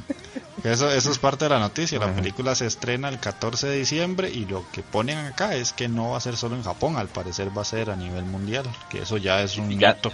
Eso, 0.65 0.91
eso 0.91 1.11
es 1.11 1.19
parte 1.19 1.45
de 1.45 1.51
la 1.51 1.59
noticia. 1.59 1.99
La 1.99 2.07
Ajá. 2.07 2.15
película 2.17 2.55
se 2.55 2.67
estrena 2.67 3.09
el 3.09 3.19
14 3.21 3.67
de 3.69 3.77
diciembre 3.79 4.31
y 4.31 4.47
lo 4.47 4.65
que 4.73 4.83
ponen 4.83 5.19
acá 5.19 5.55
es 5.55 5.73
que 5.73 5.89
no 5.89 6.11
va 6.13 6.17
a 6.17 6.21
ser 6.21 6.37
solo 6.37 6.57
en 6.57 6.63
Japón, 6.63 6.97
al 6.97 7.09
parecer 7.09 7.57
va 7.57 7.63
a 7.63 7.65
ser 7.67 7.91
a 7.91 7.97
nivel 7.97 8.25
mundial, 8.25 8.65
que 8.89 9.03
eso 9.03 9.17
ya 9.19 9.43
es 9.43 9.59
un 9.59 9.71
Ya. 9.79 9.91
hito. 9.91 10.11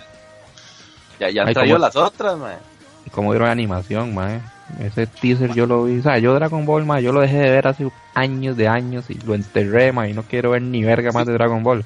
Ya, 1.20 1.30
ya 1.30 1.43
han 1.43 1.49
Ay, 1.49 1.55
traído 1.55 1.78
las 1.78 1.95
otras, 1.97 2.36
mae. 2.38 2.57
Y 3.07 3.11
como 3.11 3.30
vieron 3.30 3.47
la 3.47 3.53
animación, 3.53 4.14
mae. 4.14 4.40
Ese 4.80 5.07
teaser 5.07 5.53
yo 5.55 5.66
lo 5.66 5.84
vi, 5.84 5.99
o 5.99 6.03
sea, 6.03 6.18
yo 6.18 6.34
Dragon 6.34 6.64
Ball, 6.66 6.84
mae, 6.86 7.03
yo 7.03 7.12
lo 7.12 7.20
dejé 7.20 7.36
de 7.38 7.51
ver 7.51 7.68
hace 7.68 7.88
años 8.14 8.57
de 8.57 8.68
años 8.68 9.05
y 9.11 9.14
lo 9.14 9.34
enterré, 9.34 9.93
mae, 9.93 10.11
y 10.11 10.14
no 10.14 10.22
quiero 10.22 10.51
ver 10.51 10.62
ni 10.62 10.82
verga 10.82 11.12
más 11.12 11.24
Sí. 11.24 11.28
de 11.28 11.34
Dragon 11.34 11.62
Ball. 11.62 11.84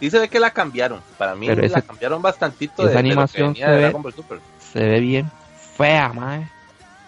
Sí 0.00 0.10
se 0.10 0.18
ve 0.18 0.28
que 0.28 0.38
la 0.38 0.50
cambiaron. 0.50 1.00
Para 1.18 1.34
mí 1.34 1.46
Pero 1.46 1.62
la 1.62 1.66
ese- 1.66 1.82
cambiaron 1.82 2.20
bastantito 2.22 2.82
esa 2.82 2.82
de, 2.82 2.88
de 2.88 2.94
lo 2.94 3.02
que 3.02 3.08
animación 3.08 3.52
venía 3.54 3.64
se 3.66 3.70
de 3.70 3.76
ve- 3.78 3.82
Dragon 3.84 4.02
Ball 4.02 4.12
Super. 4.14 4.40
Se 4.72 4.78
ve 4.80 5.00
bien 5.00 5.30
fea, 5.76 6.12
mae. 6.12 6.48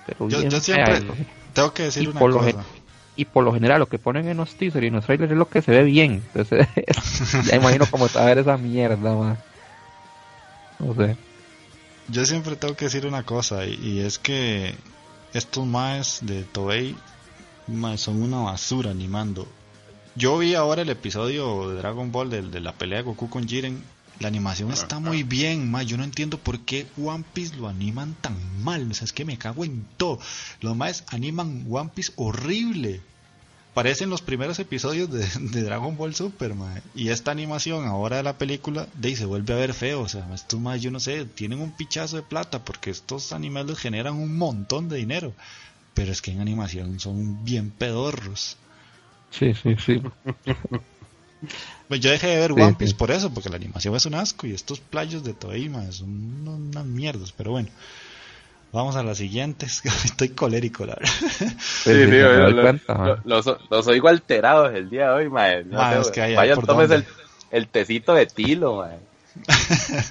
Pero 0.08 0.28
Yo, 0.30 0.42
yo 0.42 0.60
siempre 0.60 1.02
tengo 1.52 1.72
que 1.74 1.84
decir 1.84 2.02
Y 2.04 2.06
una 2.06 2.20
por 2.20 2.30
lo 2.32 2.38
cosa. 2.40 2.64
Y 3.16 3.24
por 3.24 3.42
lo 3.44 3.52
general 3.52 3.80
lo 3.80 3.88
que 3.88 3.98
ponen 3.98 4.28
en 4.28 4.36
los 4.36 4.54
teasers 4.54 4.84
y 4.84 4.86
en 4.88 4.94
los 4.94 5.04
trailers 5.04 5.32
es 5.32 5.36
lo 5.38 5.48
que 5.48 5.60
se 5.60 5.72
ve 5.72 5.82
bien. 5.82 6.22
Entonces, 6.34 6.66
ya 7.46 7.56
imagino 7.56 7.86
cómo 7.90 8.06
está 8.06 8.22
a 8.22 8.26
ver 8.26 8.38
esa 8.38 8.56
mierda, 8.56 9.14
mae. 9.14 9.36
No 10.78 10.94
sé. 10.94 11.16
Yo 12.08 12.24
siempre 12.24 12.56
tengo 12.56 12.76
que 12.76 12.84
decir 12.86 13.06
una 13.06 13.24
cosa 13.24 13.66
y, 13.66 13.74
y 13.74 14.00
es 14.00 14.18
que 14.18 14.74
estos 15.34 15.66
maes 15.66 16.20
de 16.22 16.42
Toei 16.44 16.94
mae, 17.66 17.98
son 17.98 18.22
una 18.22 18.38
basura 18.38 18.90
animando. 18.92 19.46
Yo 20.14 20.38
vi 20.38 20.54
ahora 20.54 20.82
el 20.82 20.90
episodio 20.90 21.68
de 21.70 21.76
Dragon 21.76 22.10
Ball 22.12 22.30
del- 22.30 22.50
de, 22.50 22.60
la 22.60 22.72
pelea 22.72 22.98
de 22.98 23.04
Goku 23.04 23.28
con 23.28 23.46
Jiren. 23.48 23.82
La 24.20 24.28
animación 24.28 24.72
está 24.72 24.98
muy 24.98 25.22
bien, 25.22 25.70
mae. 25.70 25.86
Yo 25.86 25.96
no 25.96 26.02
entiendo 26.02 26.38
por 26.38 26.58
qué 26.60 26.86
One 27.00 27.24
Piece 27.32 27.56
lo 27.56 27.68
animan 27.68 28.16
tan 28.20 28.36
mal. 28.64 28.90
O 28.90 28.94
sea, 28.94 29.04
es 29.04 29.12
que 29.12 29.24
me 29.24 29.38
cago 29.38 29.64
en 29.64 29.86
todo. 29.96 30.18
Los 30.60 30.76
maes 30.76 31.04
animan 31.08 31.66
One 31.70 31.90
Piece 31.94 32.12
horrible. 32.16 33.00
Parecen 33.74 34.10
los 34.10 34.20
primeros 34.20 34.58
episodios 34.58 35.08
de, 35.08 35.24
de 35.50 35.62
Dragon 35.62 35.96
Ball 35.96 36.16
Super, 36.16 36.54
mae. 36.54 36.82
Y 36.96 37.10
esta 37.10 37.30
animación 37.30 37.86
ahora 37.86 38.16
de 38.16 38.24
la 38.24 38.38
película, 38.38 38.88
de 38.94 39.08
ahí 39.08 39.16
se 39.16 39.24
vuelve 39.24 39.54
a 39.54 39.56
ver 39.56 39.72
feo. 39.72 40.00
O 40.00 40.08
sea, 40.08 40.28
estos 40.34 40.58
más, 40.58 40.82
yo 40.82 40.90
no 40.90 40.98
sé, 40.98 41.24
tienen 41.24 41.60
un 41.60 41.70
pichazo 41.70 42.16
de 42.16 42.22
plata 42.22 42.64
porque 42.64 42.90
estos 42.90 43.32
animes 43.32 43.66
les 43.66 43.78
generan 43.78 44.14
un 44.14 44.36
montón 44.36 44.88
de 44.88 44.96
dinero. 44.96 45.32
Pero 45.94 46.10
es 46.10 46.22
que 46.22 46.32
en 46.32 46.40
animación 46.40 46.98
son 46.98 47.44
bien 47.44 47.70
pedorros. 47.70 48.56
Sí, 49.30 49.54
sí, 49.54 49.76
sí. 49.78 50.02
Pues 51.88 52.00
yo 52.00 52.10
dejé 52.10 52.26
de 52.28 52.36
ver 52.38 52.52
Sí, 52.54 52.60
One 52.60 52.74
Piece 52.74 52.90
sí. 52.92 52.96
por 52.98 53.10
eso, 53.10 53.30
porque 53.32 53.48
la 53.48 53.56
animación 53.56 53.94
es 53.94 54.04
un 54.06 54.14
asco 54.14 54.46
y 54.46 54.52
estos 54.54 54.80
playos 54.80 55.22
de 55.24 55.34
Toei, 55.34 55.68
mae, 55.68 55.92
son 55.92 56.46
unas 56.48 56.84
mierdas. 56.84 57.32
Pero 57.32 57.52
bueno, 57.52 57.68
vamos 58.72 58.96
a 58.96 59.02
las 59.02 59.18
siguientes. 59.18 59.82
Estoy 60.04 60.30
colérico, 60.30 60.84
la 60.84 60.96
verdad. 60.96 61.12
Sí, 61.38 61.50
sí, 61.84 61.90
me 61.92 62.18
doy 62.18 62.52
lo- 62.54 62.62
cuenta, 62.62 62.92
lo- 62.94 62.98
mae. 62.98 63.16
los, 63.24 63.46
los 63.70 63.86
oigo 63.86 64.08
alterados 64.08 64.74
el 64.74 64.90
día 64.90 65.08
de 65.08 65.12
hoy, 65.14 65.30
mae. 65.30 65.64
No 65.64 65.78
Mae, 65.78 65.94
sé, 65.94 66.00
es 66.00 66.10
que 66.10 66.20
hay- 66.22 66.30
hay 66.32 66.36
vayan, 66.36 66.56
por 66.56 66.66
tomes 66.66 66.90
el, 67.50 67.68
tecito 67.68 68.14
de 68.14 68.26
tilo, 68.26 68.76
mae. 68.78 68.98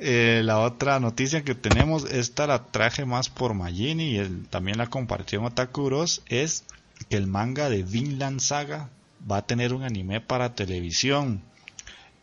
Eh, 0.00 0.42
la 0.44 0.60
otra 0.60 1.00
noticia 1.00 1.42
que 1.42 1.56
tenemos, 1.56 2.04
esta 2.04 2.46
la 2.46 2.66
traje 2.66 3.04
más 3.04 3.28
por 3.28 3.54
Magini 3.54 4.10
y 4.12 4.18
él 4.18 4.46
también 4.48 4.78
la 4.78 4.86
compartió 4.86 5.40
en 5.40 5.46
Otaku 5.46 5.86
Bros, 5.86 6.22
es 6.28 6.62
que 7.10 7.16
el 7.16 7.26
manga 7.26 7.68
de 7.68 7.82
Vinland 7.82 8.38
Saga 8.38 8.90
va 9.30 9.38
a 9.38 9.46
tener 9.46 9.72
un 9.72 9.82
anime 9.82 10.20
para 10.20 10.54
televisión. 10.54 11.42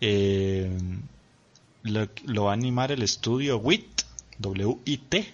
Eh, 0.01 0.70
lo, 1.84 2.43
va 2.43 2.51
a 2.51 2.53
animar 2.53 2.91
el 2.91 3.03
estudio 3.03 3.58
WIT, 3.58 4.01
W-I-T. 4.39 5.34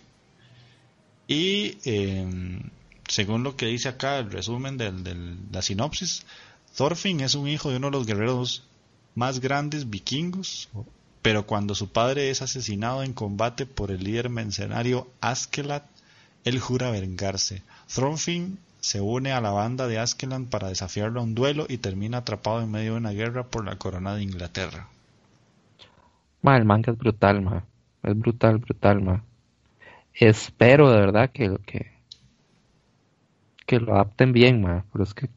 Y 1.28 1.78
eh, 1.86 2.62
según 3.08 3.44
lo 3.44 3.56
que 3.56 3.68
dice 3.68 3.90
acá 3.90 4.20
el 4.20 4.32
resumen 4.32 4.78
de 4.78 4.94
la 5.52 5.62
sinopsis, 5.62 6.26
Thorfinn 6.76 7.22
es 7.22 7.36
un 7.36 7.48
hijo 7.48 7.70
de 7.70 7.78
uno 7.78 7.88
de 7.88 7.98
los 7.98 8.06
guerreros 8.06 8.64
más 9.16 9.40
grandes 9.40 9.90
vikingos, 9.90 10.70
pero 11.22 11.46
cuando 11.46 11.76
su 11.76 11.90
padre 11.90 12.30
es 12.30 12.42
asesinado 12.42 13.04
en 13.04 13.14
combate 13.14 13.66
por 13.66 13.92
el 13.92 14.04
líder 14.04 14.30
mercenario 14.30 15.10
Askelat, 15.20 15.86
él 16.44 16.60
jura 16.60 16.90
vengarse. 16.90 17.64
Thorfinn 17.94 18.58
se 18.82 19.00
une 19.00 19.32
a 19.32 19.40
la 19.40 19.52
banda 19.52 19.88
de 19.88 19.98
Askeland 20.00 20.50
para 20.50 20.68
desafiarlo 20.68 21.22
a 21.22 21.24
un 21.24 21.36
duelo 21.36 21.66
y 21.70 21.78
termina 21.78 22.18
atrapado 22.18 22.62
en 22.62 22.70
medio 22.72 22.92
de 22.94 22.98
una 22.98 23.12
guerra 23.12 23.46
por 23.46 23.64
la 23.66 23.78
corona 23.78 24.14
de 24.16 24.24
Inglaterra. 24.24 24.90
Ma, 26.44 26.58
el 26.58 26.66
manga 26.66 26.92
es 26.92 26.98
brutal, 26.98 27.42
ma. 27.42 27.64
Es 28.04 28.18
brutal, 28.20 28.58
brutal, 28.60 29.02
ma. 29.02 29.24
Espero 30.14 30.90
de 30.92 31.00
verdad 31.02 31.32
que, 31.32 31.58
que, 31.66 31.92
que 33.66 33.80
lo 33.80 33.94
adapten 33.96 34.34
bien, 34.34 34.62
ma. 34.62 34.86
Pero 34.92 35.04
es 35.04 35.14
que. 35.14 35.30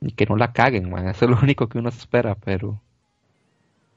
Y 0.00 0.10
que 0.12 0.26
no 0.26 0.36
la 0.36 0.52
caguen, 0.52 0.90
ma. 0.90 1.08
Eso 1.10 1.26
es 1.26 1.30
lo 1.30 1.38
único 1.40 1.68
que 1.68 1.78
uno 1.78 1.90
espera, 1.90 2.34
pero. 2.34 2.80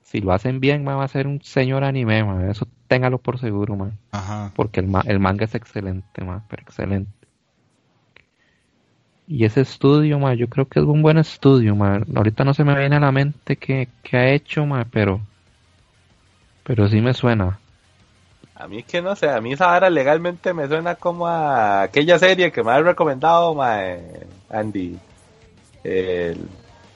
Si 0.03 0.21
lo 0.21 0.33
hacen 0.33 0.59
bien, 0.59 0.83
ma, 0.83 0.95
va 0.95 1.05
a 1.05 1.07
ser 1.07 1.25
un 1.27 1.41
señor 1.41 1.83
anime, 1.83 2.23
ma. 2.23 2.49
Eso 2.51 2.67
téngalo 2.87 3.17
por 3.17 3.39
seguro, 3.39 3.75
ma. 3.75 3.91
Ajá. 4.11 4.51
Porque 4.55 4.79
el, 4.81 4.87
ma- 4.87 5.03
el 5.07 5.19
manga 5.19 5.45
es 5.45 5.55
excelente, 5.55 6.23
ma. 6.23 6.45
Pero 6.49 6.63
excelente. 6.63 7.22
Y 9.27 9.45
ese 9.45 9.61
estudio, 9.61 10.19
ma, 10.19 10.33
yo 10.33 10.47
creo 10.47 10.67
que 10.67 10.79
es 10.79 10.85
un 10.85 11.01
buen 11.01 11.17
estudio, 11.17 11.75
ma. 11.75 12.01
Ahorita 12.15 12.43
no 12.43 12.53
se 12.53 12.63
me 12.63 12.77
viene 12.77 12.97
a 12.97 12.99
la 12.99 13.11
mente 13.11 13.55
qué, 13.55 13.87
qué 14.03 14.17
ha 14.17 14.29
hecho, 14.31 14.65
ma, 14.65 14.85
pero. 14.91 15.21
Pero 16.63 16.87
sí 16.87 17.01
me 17.01 17.13
suena. 17.13 17.59
A 18.55 18.67
mí 18.67 18.79
es 18.79 18.85
que 18.85 19.01
no 19.01 19.15
sé, 19.15 19.29
a 19.29 19.41
mí 19.41 19.53
esa 19.53 19.67
vara 19.67 19.89
legalmente 19.89 20.53
me 20.53 20.67
suena 20.67 20.95
como 20.95 21.27
a 21.27 21.81
aquella 21.83 22.19
serie 22.19 22.51
que 22.51 22.63
me 22.63 22.71
has 22.71 22.83
recomendado, 22.83 23.53
mae, 23.55 23.99
Andy. 24.49 24.97
El 25.83 26.37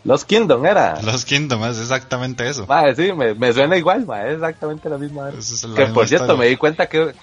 Los 0.05 0.23
Kingdom 0.23 0.65
era. 0.65 1.01
Los 1.01 1.25
Kingdom 1.25 1.63
es 1.65 1.79
exactamente 1.79 2.47
eso. 2.47 2.65
Mae, 2.67 2.95
sí, 2.95 3.11
me, 3.11 3.33
me 3.33 3.51
suena 3.51 3.75
igual, 3.75 4.05
mae, 4.05 4.27
es 4.29 4.33
exactamente 4.35 4.89
la 4.89 4.97
misma 4.97 5.29
es 5.29 5.63
la 5.63 5.75
Que 5.75 5.81
misma 5.81 5.93
por 5.95 6.07
cierto, 6.07 6.25
historia. 6.25 6.39
me 6.43 6.49
di 6.49 6.55
cuenta 6.57 6.87
que, 6.87 7.13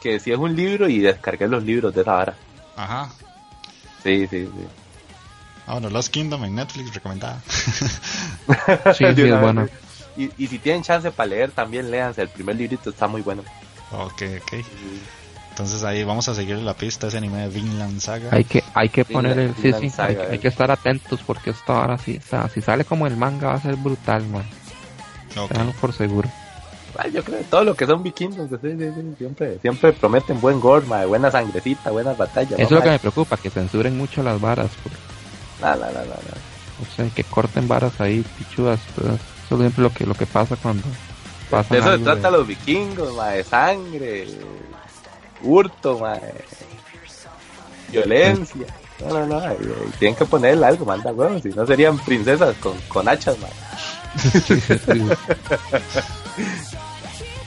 que 0.00 0.18
si 0.18 0.32
es 0.32 0.38
un 0.38 0.56
libro 0.56 0.88
y 0.88 0.98
descargué 1.00 1.46
los 1.46 1.62
libros 1.62 1.94
de 1.94 2.00
esa 2.00 2.12
vara. 2.14 2.34
Ajá. 2.76 3.10
Sí, 4.04 4.26
sí, 4.28 4.44
sí. 4.46 4.66
Ah, 5.66 5.72
bueno, 5.72 5.90
Los 5.90 6.08
Kingdom 6.10 6.44
en 6.44 6.54
Netflix, 6.54 6.94
recomendada. 6.94 7.40
Sí, 7.48 7.72
sí, 8.94 9.04
es 9.22 9.40
bueno. 9.40 9.66
Y, 10.16 10.30
y 10.38 10.46
si 10.46 10.58
tienen 10.58 10.82
chance 10.82 11.10
para 11.10 11.26
leer, 11.28 11.50
también 11.50 11.90
léanse. 11.90 12.22
El 12.22 12.28
primer 12.28 12.54
librito 12.54 12.90
está 12.90 13.08
muy 13.08 13.22
bueno. 13.22 13.42
ok, 13.90 14.22
ok. 14.42 14.52
Entonces 15.50 15.82
ahí 15.84 16.02
vamos 16.04 16.28
a 16.28 16.34
seguir 16.34 16.56
la 16.58 16.74
pista, 16.74 17.06
ese 17.06 17.16
anime 17.18 17.38
de 17.42 17.48
Vinland 17.48 18.00
Saga. 18.00 18.28
Hay 18.32 18.44
que, 18.44 18.62
hay 18.74 18.88
que 18.88 19.04
Vinland- 19.06 19.12
poner 19.12 19.38
el. 19.38 19.54
Sí, 19.54 19.72
sí, 19.80 19.88
Saga, 19.90 20.08
hay, 20.08 20.16
que- 20.16 20.22
eh. 20.22 20.28
hay 20.32 20.38
que 20.38 20.48
estar 20.48 20.70
atentos 20.70 21.20
porque 21.26 21.50
esto 21.50 21.72
ahora 21.72 21.96
sí. 21.98 22.20
O 22.24 22.28
sea, 22.28 22.48
si 22.48 22.60
sale 22.60 22.84
como 22.84 23.06
el 23.06 23.16
manga 23.16 23.48
va 23.48 23.54
a 23.54 23.60
ser 23.60 23.76
brutal, 23.76 24.26
ma. 24.28 24.44
Ok. 25.40 25.48
Ténganlo 25.50 25.72
por 25.80 25.92
seguro. 25.92 26.28
Ah, 26.96 27.08
yo 27.08 27.24
creo 27.24 27.38
que 27.38 27.44
todo 27.44 27.64
lo 27.64 27.74
que 27.74 27.86
son 27.86 28.02
vikingos, 28.02 28.48
sí, 28.50 28.56
sí, 28.62 28.76
sí, 28.78 29.14
siempre, 29.18 29.58
siempre 29.60 29.92
prometen 29.92 30.40
buen 30.40 30.60
gore, 30.60 30.86
mae, 30.86 31.06
buena 31.06 31.30
sangrecita, 31.30 31.90
buenas 31.90 32.16
batallas. 32.16 32.52
Eso 32.52 32.62
es 32.62 32.70
lo 32.70 32.82
que 32.82 32.90
me 32.90 32.98
preocupa, 32.98 33.36
que 33.36 33.50
censuren 33.50 33.96
mucho 33.98 34.22
las 34.22 34.40
varas. 34.40 34.70
porque, 34.82 34.98
No, 35.60 35.74
no, 35.76 35.90
no, 35.90 36.14
o 36.82 36.94
sea, 36.96 37.08
que 37.10 37.24
corten 37.24 37.66
varas 37.68 38.00
ahí, 38.00 38.24
pichudas. 38.38 38.80
pues, 38.94 39.06
eso 39.08 39.54
es 39.54 39.60
siempre 39.60 39.82
lo 39.82 39.90
que, 39.92 40.06
lo 40.06 40.14
que 40.14 40.26
pasa 40.26 40.56
cuando 40.56 40.84
pasa 41.50 41.74
De 41.74 41.80
eso 41.80 41.92
se 41.96 42.02
trata 42.04 42.30
de- 42.30 42.36
los 42.38 42.46
vikingos, 42.46 43.14
mae, 43.16 43.42
sangre, 43.44 44.28
hurto, 45.42 45.98
mae, 45.98 46.20
violencia. 47.90 48.66
No, 49.00 49.26
no, 49.26 49.26
no, 49.26 49.54
tienen 49.98 50.14
que 50.16 50.24
ponerle 50.24 50.64
algo, 50.66 50.84
manda 50.84 51.12
huevos, 51.12 51.42
si 51.42 51.48
no 51.50 51.66
serían 51.66 51.98
princesas 51.98 52.54
con, 52.58 52.78
con 52.88 53.08
hachas, 53.08 53.36
mae. 53.38 53.50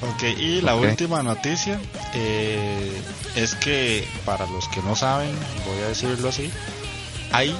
Ok, 0.02 0.24
y 0.38 0.62
la 0.62 0.76
última 0.76 1.24
noticia 1.24 1.80
eh, 2.14 3.02
es 3.36 3.56
que 3.56 4.08
para 4.26 4.45
los 4.48 4.68
que 4.68 4.82
no 4.84 4.95
saben, 4.95 5.32
voy 5.66 5.84
a 5.84 5.88
decirlo 5.88 6.30
así, 6.30 6.52
hay 7.32 7.56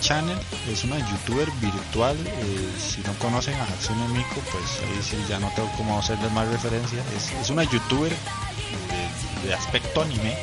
iChannel, 0.00 0.38
es 0.70 0.84
una 0.84 0.98
youtuber 0.98 1.48
virtual. 1.60 2.16
eh, 2.26 2.70
si 2.78 3.02
no 3.02 3.12
conocen 3.18 3.54
a 3.54 3.64
Hatsune 3.64 4.08
Miku, 4.08 4.40
pues 4.50 4.64
ahí 4.80 5.02
sí 5.02 5.16
ya 5.28 5.38
no 5.38 5.48
tengo 5.54 5.70
cómo 5.76 5.98
hacerles 5.98 6.32
más 6.32 6.48
referencia. 6.48 7.02
Es, 7.16 7.30
es 7.40 7.50
una 7.50 7.62
youtuber 7.64 8.10
de, 8.10 9.48
de 9.48 9.54
aspecto 9.54 10.02
anime. 10.02 10.36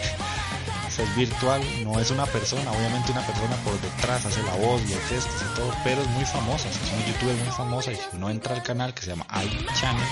O 0.88 0.92
sea, 1.00 1.04
es 1.04 1.16
virtual, 1.16 1.62
no 1.84 2.00
es 2.00 2.10
una 2.12 2.26
persona, 2.26 2.72
obviamente 2.72 3.12
una 3.12 3.22
persona 3.26 3.56
por 3.64 3.80
detrás 3.82 4.26
hace 4.26 4.42
la 4.44 4.54
voz, 4.56 4.82
los 4.90 5.00
gestos 5.10 5.42
y 5.42 5.56
todo, 5.56 5.74
pero 5.84 6.02
es 6.02 6.08
muy 6.10 6.26
famosa, 6.26 6.68
o 6.70 6.72
sea, 6.72 6.82
es 6.84 6.94
una 6.94 7.06
youtuber 7.08 7.36
muy 7.36 7.52
famosa 7.52 7.92
y 7.92 7.96
si 7.96 8.02
uno 8.14 8.30
entra 8.30 8.56
al 8.56 8.64
canal 8.64 8.94
que 8.94 9.02
se 9.02 9.08
llama 9.10 9.26
iChannel, 9.44 10.08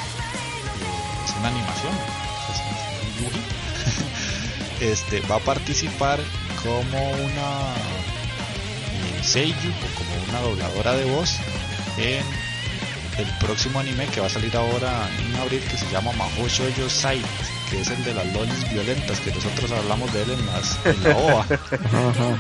una 1.40 1.48
animación, 1.50 1.94
es 4.82 4.92
este 4.94 5.22
va 5.22 5.36
a 5.38 5.40
participar 5.40 6.20
como 6.64 7.12
una 7.12 7.74
eh, 8.94 9.24
seiyuu 9.24 9.72
o 9.72 9.98
como 9.98 10.12
una 10.30 10.42
dobladora 10.42 10.94
de 10.94 11.06
voz 11.06 11.36
en 11.98 12.24
el 13.18 13.26
próximo 13.40 13.80
anime 13.80 14.06
que 14.08 14.20
va 14.22 14.28
a 14.28 14.30
salir 14.30 14.56
ahora 14.56 15.10
en 15.20 15.36
abril 15.38 15.62
que 15.70 15.78
se 15.78 15.90
llama 15.92 16.12
Mahou 16.14 16.48
Shoujo 16.48 16.88
Sai 16.90 17.22
que 17.72 17.82
es 17.82 17.88
el 17.90 18.04
de 18.06 18.14
las 18.14 18.26
lolis 18.34 18.72
violentas 18.72 19.20
que 19.20 19.32
nosotros 19.32 19.72
hablamos 19.72 20.14
de 20.14 20.22
él 20.24 20.32
en, 20.32 20.46
las, 20.46 20.78
en 20.86 21.04
la 21.04 21.18
OVA 21.18 21.46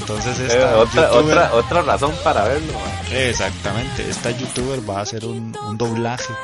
entonces 0.00 0.38
Eh, 0.40 0.46
esta 0.48 0.76
otra, 0.78 1.10
youtuber- 1.10 1.22
otra, 1.24 1.54
otra 1.54 1.82
razón 1.82 2.12
para 2.24 2.44
verlo. 2.44 2.72
man. 2.72 2.82
Exactamente, 3.12 4.10
esta 4.10 4.30
youtuber 4.32 4.80
va 4.88 4.98
a 4.98 5.02
hacer 5.02 5.24
un, 5.24 5.56
un 5.68 5.78
doblaje. 5.78 6.34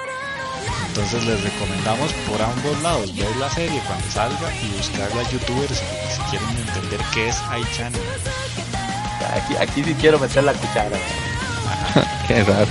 Entonces 0.95 1.24
les 1.24 1.43
recomendamos 1.43 2.12
por 2.28 2.43
ambos 2.43 2.82
lados 2.82 3.16
ver 3.16 3.34
la 3.36 3.49
serie 3.49 3.80
cuando 3.86 4.07
salga 4.11 4.55
y 4.62 4.76
buscar 4.76 5.09
la 5.16 5.22
youtuber 5.30 5.66
si, 5.70 5.76
si 5.76 6.20
quieren 6.28 6.51
entender 6.51 7.01
qué 7.14 7.28
es 7.30 7.36
iChannel. 7.36 8.03
Aquí, 9.34 9.57
aquí 9.57 9.84
sí 9.84 9.97
quiero 9.99 10.18
meter 10.18 10.45
la 10.45 10.53
cuchara. 10.53 10.99
Qué 12.28 12.45
raro. 12.45 12.66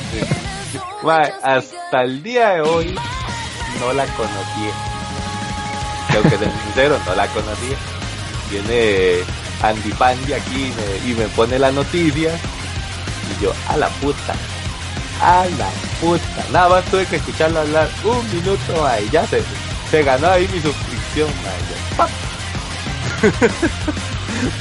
Hasta 1.42 2.04
el 2.04 2.22
día 2.22 2.50
de 2.50 2.62
hoy 2.62 2.96
no 3.80 3.92
la 3.92 4.06
conocí. 4.06 4.70
Tengo 6.12 6.24
que 6.24 6.38
ser 6.38 6.52
sincero, 6.64 7.00
no 7.08 7.16
la 7.16 7.26
conocí. 7.28 7.74
Viene 8.52 9.24
Andy 9.64 9.94
Pandy 9.94 10.34
aquí 10.34 10.66
y 10.66 11.06
me, 11.06 11.12
y 11.12 11.16
me 11.16 11.26
pone 11.30 11.58
la 11.58 11.72
noticia. 11.72 12.34
Y 12.36 13.44
yo, 13.44 13.52
a 13.68 13.78
la 13.78 13.90
puta. 13.90 14.36
A 15.22 15.46
la 15.58 15.70
puta. 16.00 16.44
Nada 16.52 16.70
más 16.70 16.86
tuve 16.86 17.06
que 17.06 17.18
escucharlo 17.18 17.60
hablar 17.60 17.88
un 18.04 18.34
minuto, 18.36 18.88
y 19.06 19.10
ya 19.12 19.26
se, 19.28 19.44
se 19.90 20.04
ganó 20.04 20.28
ahí 20.28 20.48
mi 20.52 20.60
suscripción. 20.60 21.30
ma, 21.44 21.52
y 21.52 21.62
yo, 21.70 21.98
¡pap! 21.98 22.10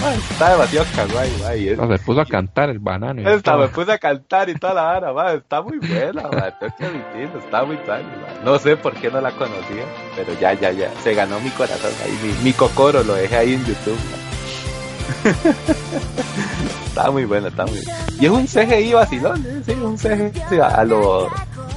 Ma, 0.03 0.13
está 0.13 0.51
demasiado 0.51 0.87
kawaii, 0.95 1.33
ma, 1.43 1.55
y 1.57 1.69
es- 1.71 1.79
No, 1.79 1.89
se 1.91 1.99
puso 2.01 2.21
a 2.21 2.27
cantar 2.27 2.69
el 2.69 2.79
banano. 2.79 3.27
esta 3.31 3.57
me 3.57 3.69
puse 3.69 3.93
a 3.93 3.99
cantar 3.99 4.51
y 4.51 4.55
toda 4.55 4.75
la 4.75 4.83
vara, 4.83 5.13
ma, 5.15 5.33
está 5.33 5.63
muy 5.63 5.79
buena, 5.79 6.23
ma, 6.25 6.51
tengo 6.59 6.75
que 6.77 6.85
admitirlo, 6.85 7.39
está 7.39 7.65
muy 7.65 7.77
buena, 7.77 8.03
ma. 8.03 8.45
No 8.45 8.59
sé 8.59 8.77
por 8.77 8.93
qué 8.95 9.11
no 9.11 9.21
la 9.23 9.31
conocía, 9.33 9.85
pero 10.15 10.39
ya, 10.39 10.53
ya, 10.53 10.73
ya, 10.73 10.91
se 11.03 11.15
ganó 11.15 11.41
mi 11.41 11.49
corazón 11.51 11.93
ahí, 12.05 12.19
mi, 12.23 12.33
mi 12.45 12.53
cocoro 12.53 13.03
lo 13.03 13.15
dejé 13.15 13.37
ahí 13.37 13.55
en 13.55 13.65
YouTube. 13.65 13.99
Está 16.87 17.11
muy 17.11 17.25
buena, 17.25 17.49
está 17.49 17.67
muy 17.67 17.81
buena. 17.81 17.99
Y 18.21 18.27
es 18.27 18.31
un 18.31 18.47
CGI 18.47 18.93
vacilón, 18.93 19.45
¿eh? 19.47 19.63
sí, 19.65 19.73
un 19.73 19.97
CGI 19.97 20.61
a 20.61 20.85
los 20.85 21.29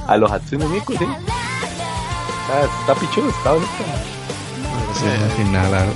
a 0.06 0.16
los 0.16 0.30
Hatsune 0.30 0.66
Miku, 0.66 0.92
sí. 0.92 1.04
Está, 1.04 2.64
está 2.80 2.94
pichudo, 2.94 3.28
está 3.30 3.52
bonito. 3.52 3.70
Sí, 4.94 5.04
no, 5.06 5.36
sin 5.36 5.52
nada, 5.52 5.70
la 5.70 5.78
verdad. 5.78 5.94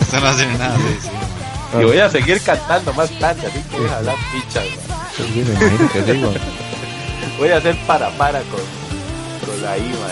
Esto 0.00 0.20
no 0.20 0.26
hace 0.26 0.46
nada, 0.58 0.76
sí, 0.76 0.98
sí. 1.02 1.10
Y 1.80 1.84
voy 1.84 1.98
a 1.98 2.10
seguir 2.10 2.40
cantando 2.42 2.92
más 2.94 3.10
tarde, 3.18 3.46
así 3.46 3.62
que 3.70 3.78
voy 3.78 3.88
a 3.88 3.96
hablar 3.98 4.16
pichas. 4.32 4.64
Voy 7.38 7.50
a 7.50 7.56
hacer 7.58 7.76
para 7.86 8.10
para 8.16 8.40
con, 8.40 8.60
con 9.46 9.62
la 9.62 9.78
I, 9.78 9.92
ma. 9.92 10.10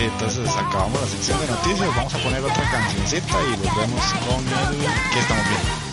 Entonces 0.00 0.48
acabamos 0.56 0.98
la 1.00 1.06
sección 1.06 1.38
de 1.40 1.46
noticias, 1.46 1.94
vamos 1.94 2.14
a 2.14 2.18
poner 2.18 2.42
otra 2.42 2.70
cancioncita 2.70 3.36
y 3.42 3.56
volvemos 3.56 4.02
con 4.24 4.40
el 4.40 4.78
que 5.12 5.18
estamos 5.20 5.44
viendo. 5.48 5.90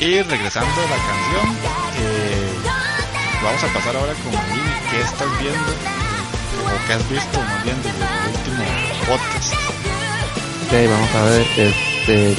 Y 0.00 0.22
regresando 0.22 0.74
a 0.74 0.88
la 0.90 0.96
canción, 0.96 1.56
eh, 1.98 2.52
vamos 3.44 3.62
a 3.62 3.68
pasar 3.68 3.96
ahora 3.96 4.12
con 4.14 4.32
Lili, 4.32 4.74
¿qué 4.90 5.00
estás 5.02 5.28
viendo? 5.38 5.72
O 6.66 6.86
qué 6.86 6.92
has 6.94 7.08
visto 7.08 7.40
más 7.40 7.62
bien 7.62 7.76
desde 7.82 8.02
el 8.02 8.04
último 8.34 8.64
podcast. 9.06 9.54
Ok, 10.66 10.72
vamos 10.90 11.14
a 11.14 11.22
ver, 11.26 11.46
este. 11.56 12.36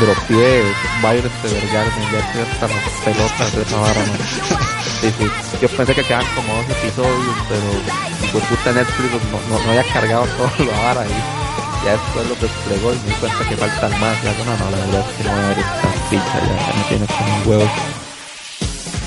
Dropié 0.00 0.62
Violet 1.00 1.44
Evergarden, 1.44 2.12
ya 2.12 2.18
estoy 2.18 2.42
hasta 2.42 2.68
las 2.68 2.84
pelotas 3.02 3.56
de 3.56 3.62
esa 3.62 3.78
vara, 3.78 4.04
¿no? 4.04 4.12
Yo 5.60 5.68
pensé 5.68 5.94
que 5.94 6.02
quedaban 6.02 6.26
como 6.34 6.54
dos 6.54 6.66
episodios, 6.70 7.36
pero 7.48 8.32
por 8.32 8.42
puta 8.42 8.72
Netflix 8.72 9.12
no, 9.30 9.56
no, 9.58 9.64
no 9.64 9.70
había 9.70 9.84
cargado 9.92 10.24
todo 10.36 10.64
la 10.64 10.82
vara 10.82 11.06
y 11.06 11.84
ya 11.84 11.92
después 11.92 12.28
lo 12.28 12.34
desplegó 12.34 12.92
y 12.92 12.96
me 12.96 13.08
di 13.08 13.14
cuenta 13.20 13.48
que 13.48 13.56
faltan 13.56 14.00
más. 14.00 14.22
Ya, 14.22 14.32
no, 14.44 14.56
no, 14.56 14.70
la 14.70 14.84
verdad 14.84 15.04
es 15.08 15.16
que 15.16 15.24
no 15.24 15.30
voy 15.32 15.44
a 15.44 15.48
ver 15.48 15.58
esta 15.58 15.88
ficha, 16.10 16.40
ya, 16.40 16.66
ya 16.66 16.74
me 16.74 16.84
tiene 16.88 17.06
como 17.06 17.36
un 17.36 17.48
huevo. 17.48 17.70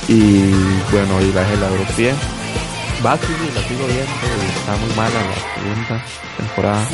Y 0.08 0.52
bueno, 0.92 1.22
y 1.22 1.34
la, 1.34 1.44
la 1.44 1.70
dropié. 1.70 2.14
Va, 3.06 3.16
sí, 3.16 3.52
la 3.56 3.62
sigo 3.62 3.86
viendo 3.86 4.04
y 4.04 4.60
está 4.60 4.76
muy 4.76 4.96
mala 4.96 5.20
la 5.22 5.36
segunda 5.56 6.06
temporada. 6.38 6.88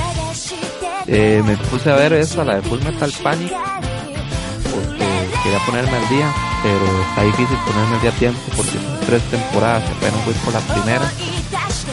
Eh, 1.08 1.42
me 1.46 1.58
puse 1.58 1.92
a 1.92 1.96
ver 1.96 2.14
esa, 2.14 2.44
la 2.44 2.56
de 2.56 2.62
Full 2.64 2.80
Metal 2.84 3.12
Panic, 3.24 3.52
porque 4.72 5.06
quería 5.44 5.60
ponerme 5.66 5.98
al 5.98 6.10
día, 6.10 6.34
pero 6.66 7.02
está 7.10 7.22
difícil 7.22 7.58
ponerme 7.58 7.96
al 7.96 8.02
día 8.02 8.10
a 8.10 8.14
tiempo 8.16 8.42
porque 8.58 8.72
son 8.72 9.00
tres 9.06 9.22
temporadas, 9.30 9.84
apenas 9.86 10.26
voy 10.26 10.34
por 10.34 10.52
la 10.52 10.62
primera. 10.62 11.06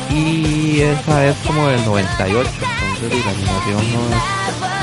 Y 0.08 0.80
esa 0.80 1.26
es 1.26 1.36
como 1.46 1.68
del 1.68 1.84
98, 1.84 2.48
entonces 2.48 3.26
la 3.26 3.32
animación 3.32 3.80
no 3.92 4.00
es, 4.08 4.22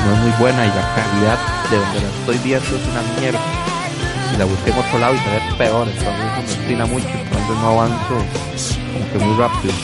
no 0.06 0.14
es 0.14 0.18
muy 0.22 0.30
buena 0.38 0.64
y 0.64 0.68
la 0.68 0.94
calidad 0.94 1.38
de 1.70 1.76
donde 1.76 2.00
la 2.02 2.08
estoy 2.20 2.38
viendo 2.38 2.68
es 2.68 2.86
una 2.86 3.02
mierda. 3.18 3.40
Y 4.32 4.36
la 4.38 4.44
busqué 4.44 4.70
en 4.70 4.78
otro 4.78 4.98
lado 5.00 5.14
y 5.14 5.18
se 5.18 5.28
ve 5.28 5.40
peor, 5.58 5.88
entonces 5.88 6.22
me 6.38 6.62
estina 6.62 6.86
mucho, 6.86 7.08
entonces 7.08 7.56
no 7.60 7.68
avanzo 7.68 8.14
como 8.94 9.12
que 9.12 9.18
muy 9.18 9.36
rápido. 9.36 9.74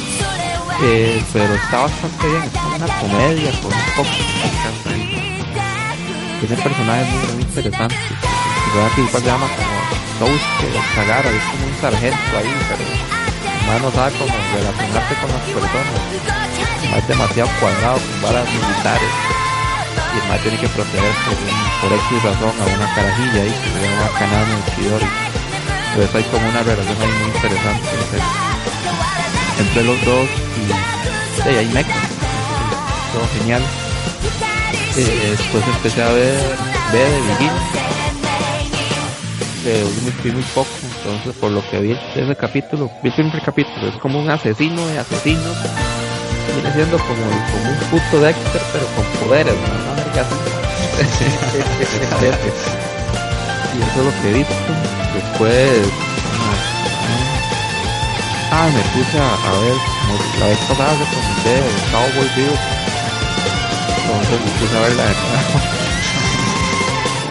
Eh, 0.85 1.21
pero 1.33 1.53
está 1.53 1.83
bastante 1.83 2.29
bien, 2.29 2.43
es 2.45 2.53
una 2.77 2.87
comedia 3.01 3.51
con 3.61 3.73
un 3.73 3.91
poco 3.97 4.11
de. 4.11 5.27
Tiene 6.47 6.63
personajes 6.63 7.09
muy, 7.09 7.33
muy 7.35 7.43
interesantes. 7.43 8.36
Y 8.67 8.95
que 8.95 9.01
igual 9.03 9.23
se 9.23 9.29
llama 9.29 9.47
como 9.57 9.77
o 10.19 10.95
Kagara, 10.95 11.29
es 11.29 11.45
como 11.45 11.67
un 11.67 11.77
sargento 11.81 12.39
ahí, 12.39 12.55
pero 12.69 13.17
man 13.67 13.83
no 13.83 13.91
sabe 13.91 14.13
cómo 14.17 14.33
relacionarse 14.55 15.15
con 15.21 15.29
las 15.29 15.45
personas. 15.45 15.99
Es 16.97 17.09
demasiado 17.09 17.51
cuadrado 17.61 17.99
con 17.99 18.23
balas 18.23 18.49
militares. 18.49 19.13
Y 20.15 20.19
el 20.19 20.29
man 20.29 20.39
tiene 20.41 20.59
que 20.59 20.69
proteger 20.69 21.13
por, 21.27 21.37
por 21.83 21.99
X 21.99 22.23
razón 22.23 22.55
a 22.57 22.65
una 22.65 22.95
carajilla 22.95 23.43
ahí 23.43 23.53
que 23.53 23.69
se 23.69 23.79
llama 23.85 24.09
Kaname 24.19 24.57
Chidori. 24.75 25.09
Entonces 25.91 26.15
hay 26.15 26.25
como 26.31 26.49
una 26.49 26.63
relación 26.63 26.97
ahí 27.03 27.13
muy 27.21 27.29
interesante 27.37 27.89
entre, 28.01 28.19
entre 29.61 29.85
los 29.85 30.05
dos 30.05 30.29
y, 30.57 31.49
hay 31.49 31.69
mecha. 31.69 31.97
Todo 33.13 33.29
genial. 33.39 33.63
Eh, 34.97 35.37
después 35.37 35.65
empecé 35.67 36.03
a 36.03 36.09
ver 36.09 36.57
B 36.93 36.99
de 36.99 37.21
Begin. 37.21 38.06
Muy, 39.67 40.13
vi 40.23 40.31
muy 40.31 40.45
poco, 40.55 40.71
entonces 40.81 41.35
por 41.41 41.51
lo 41.51 41.61
que 41.69 41.81
vi 41.81 41.89
de 41.89 42.23
ese 42.23 42.37
capítulo, 42.37 42.89
vi 43.03 43.09
el 43.09 43.15
primer 43.15 43.43
capítulo, 43.43 43.89
es 43.89 43.97
como 43.97 44.21
un 44.21 44.31
asesino 44.31 44.87
de 44.87 45.01
asesinos, 45.01 45.57
viene 46.55 46.73
siendo 46.73 46.97
como, 46.99 47.17
como 47.17 47.71
un 47.73 47.79
puto 47.91 48.21
Dexter, 48.21 48.63
pero 48.73 48.87
con 48.95 49.05
poderes, 49.27 49.55
¿no? 49.55 49.87
Y 53.77 53.83
eso 53.83 53.99
es 53.99 54.07
lo 54.07 54.23
que 54.23 54.31
he 54.31 54.35
visto. 54.35 54.55
Después, 55.15 55.91
ah, 58.53 58.69
me 58.73 58.83
puse 58.95 59.19
a, 59.19 59.35
a 59.35 59.61
ver, 59.63 59.77
como 60.01 60.15
la 60.39 60.47
vez 60.47 60.59
pasada 60.69 60.93
que 60.93 61.05
comenté, 61.11 61.55
Cowboy 61.91 62.29
Vivo, 62.37 62.57
entonces 63.99 64.39
me 64.45 64.51
puse 64.61 64.75
a 64.77 64.81
ver 64.81 64.95
la 64.95 65.03
de 65.03 65.09
nuevo. 65.09 65.59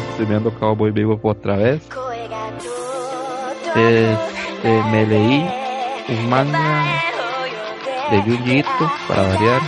Estoy 0.11 0.25
viendo 0.25 0.53
Cowboy 0.59 0.91
Vivo 0.91 1.17
otra 1.23 1.55
vez. 1.55 1.81
Este, 3.75 4.83
me 4.89 5.05
leí 5.05 5.45
un 6.07 6.29
manga 6.29 6.85
de 8.09 8.23
Yuji 8.23 8.63
para 9.05 9.23
variar. 9.23 9.61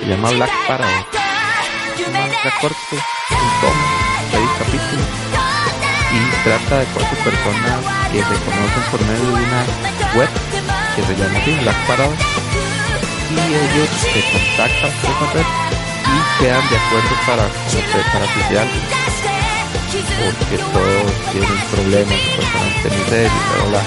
Se 0.00 0.06
llama 0.06 0.30
Black 0.30 0.50
Paradox. 0.66 1.06
Es 1.94 2.06
un 2.06 2.12
manga 2.12 2.50
corto, 2.60 2.96
un 3.30 3.60
tomo, 3.60 3.86
seis 4.32 4.50
capítulos. 4.58 5.06
Y 6.12 6.42
trata 6.42 6.78
de 6.78 6.84
cuatro 6.86 7.16
personas 7.22 8.10
que 8.10 8.18
se 8.18 8.34
conocen 8.44 8.82
por 8.90 9.00
medio 9.06 9.36
de 9.36 9.44
una 9.44 9.64
web 10.16 10.28
que 10.96 11.02
se 11.02 11.14
llama 11.14 11.38
así, 11.38 11.52
Black 11.62 11.86
Paradox. 11.86 12.22
Y 13.30 13.54
ellos 13.54 13.88
se 14.02 14.20
contactan 14.32 14.90
por 15.00 15.10
esa 15.10 15.26
web 15.32 15.46
y 16.06 16.42
quedan 16.42 16.68
de 16.70 16.76
acuerdo 16.76 17.14
para, 17.24 17.46
para, 18.12 18.26
para. 18.26 19.05
Porque 20.16 20.56
todos 20.56 21.12
tienen 21.32 21.58
problemas, 21.70 22.18
supuestamente 22.24 22.86
miseria, 22.96 23.30
bla, 23.30 23.56
bla, 23.56 23.68
bla. 23.70 23.82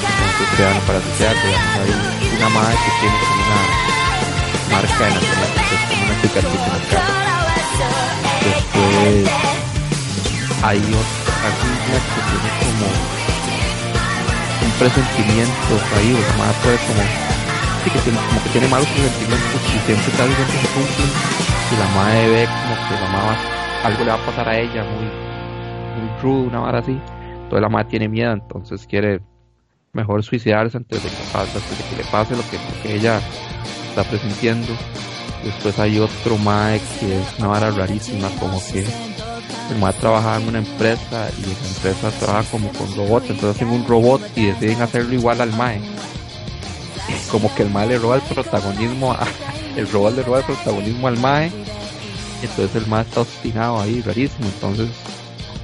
Entonces 0.00 0.48
quedan 0.56 0.80
para 0.86 0.98
suicidarse. 1.00 1.48
Hay 1.48 1.92
una 2.38 2.48
madre 2.48 2.76
que 2.80 2.90
tiene 3.00 3.16
como 3.20 3.42
una 3.44 3.60
marca 4.72 5.04
de 5.04 5.12
nacimiento, 5.14 5.60
que 5.68 5.74
es 5.76 5.82
como 5.88 6.00
una 6.04 6.14
en 6.14 6.24
el 6.24 6.88
carro. 6.88 7.30
Después 8.40 9.50
hay 10.62 10.78
otra, 10.78 11.40
hay 11.44 11.56
una 11.60 12.00
que 12.04 12.20
tiene 12.30 12.50
como 12.60 12.86
un 14.60 14.72
presentimiento 14.78 15.72
ahí, 15.96 16.12
o 16.12 16.20
sea, 16.20 16.36
madre 16.36 16.56
puede 16.62 16.78
como 16.88 17.02
sí, 17.84 17.90
que 17.90 17.98
tiene, 18.00 18.18
como 18.18 18.42
que 18.42 18.48
tiene 18.50 18.68
malos 18.68 18.88
presentimientos 18.88 19.60
y 19.64 19.78
siempre 19.86 20.12
cada 20.12 20.28
vez 20.28 20.36
se 20.36 20.68
cumplen 20.68 21.10
y 21.70 21.76
la 21.80 21.88
madre 21.96 22.28
ve 22.28 22.48
como 22.48 22.74
que 22.88 22.94
la 22.94 23.08
mamá 23.08 23.36
algo 23.84 24.04
le 24.04 24.10
va 24.10 24.16
a 24.16 24.26
pasar 24.26 24.48
a 24.48 24.58
ella 24.58 24.84
muy 24.84 25.29
muy 26.00 26.20
rude, 26.22 26.48
una 26.48 26.60
vara 26.60 26.78
así 26.80 26.98
entonces 27.50 27.62
la 27.62 27.68
madre 27.68 27.88
tiene 27.90 28.08
miedo 28.08 28.32
entonces 28.32 28.86
quiere 28.86 29.20
mejor 29.92 30.22
suicidarse 30.22 30.76
antes 30.76 31.02
de 31.02 31.08
que 31.08 31.96
le 31.96 32.04
pase 32.12 32.36
lo 32.36 32.42
que, 32.48 32.94
ella 32.94 33.20
está 33.88 34.04
presintiendo. 34.04 34.72
Después 35.42 35.76
hay 35.80 35.98
otro 35.98 36.38
mae 36.38 36.80
que 37.00 37.18
es 37.18 37.38
una 37.38 37.48
vara 37.48 37.72
rarísima 37.72 38.28
como 38.38 38.60
que 38.70 38.84
el 39.70 39.78
mae 39.80 39.92
trabajaba 39.94 40.36
en 40.36 40.46
una 40.46 40.58
empresa 40.58 41.28
y 41.38 41.50
esa 41.50 41.88
empresa 41.90 42.10
trabaja 42.24 42.48
como 42.52 42.70
con 42.72 42.94
robots 42.94 43.30
entonces 43.30 43.56
hacen 43.56 43.70
un 43.70 43.84
robot 43.84 44.22
y 44.36 44.46
deciden 44.46 44.82
hacerlo 44.82 45.14
igual 45.14 45.40
al 45.40 45.52
mae. 45.56 45.80
Como 47.32 47.52
que 47.54 47.62
el 47.62 47.70
mae 47.70 47.88
le 47.88 47.98
roba 47.98 48.16
el 48.16 48.22
protagonismo 48.22 49.16
el 49.76 49.90
robot 49.90 50.14
le 50.14 50.22
roba 50.22 50.38
el 50.38 50.44
protagonismo 50.44 51.08
al 51.08 51.18
mae 51.18 51.50
entonces 52.42 52.76
el 52.76 52.86
mae 52.86 53.02
está 53.02 53.22
obstinado 53.22 53.80
ahí 53.80 54.02
rarísimo 54.02 54.46
entonces 54.46 54.88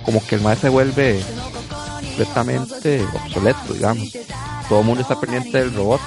como 0.06 0.24
que 0.24 0.36
el 0.36 0.40
mae 0.40 0.56
se 0.56 0.68
vuelve 0.70 1.22
completamente 2.00 3.04
obsoleto 3.12 3.74
digamos 3.74 4.08
todo 4.68 4.80
el 4.80 4.86
mundo 4.86 5.02
está 5.02 5.18
pendiente 5.20 5.58
del 5.58 5.74
robot 5.74 6.00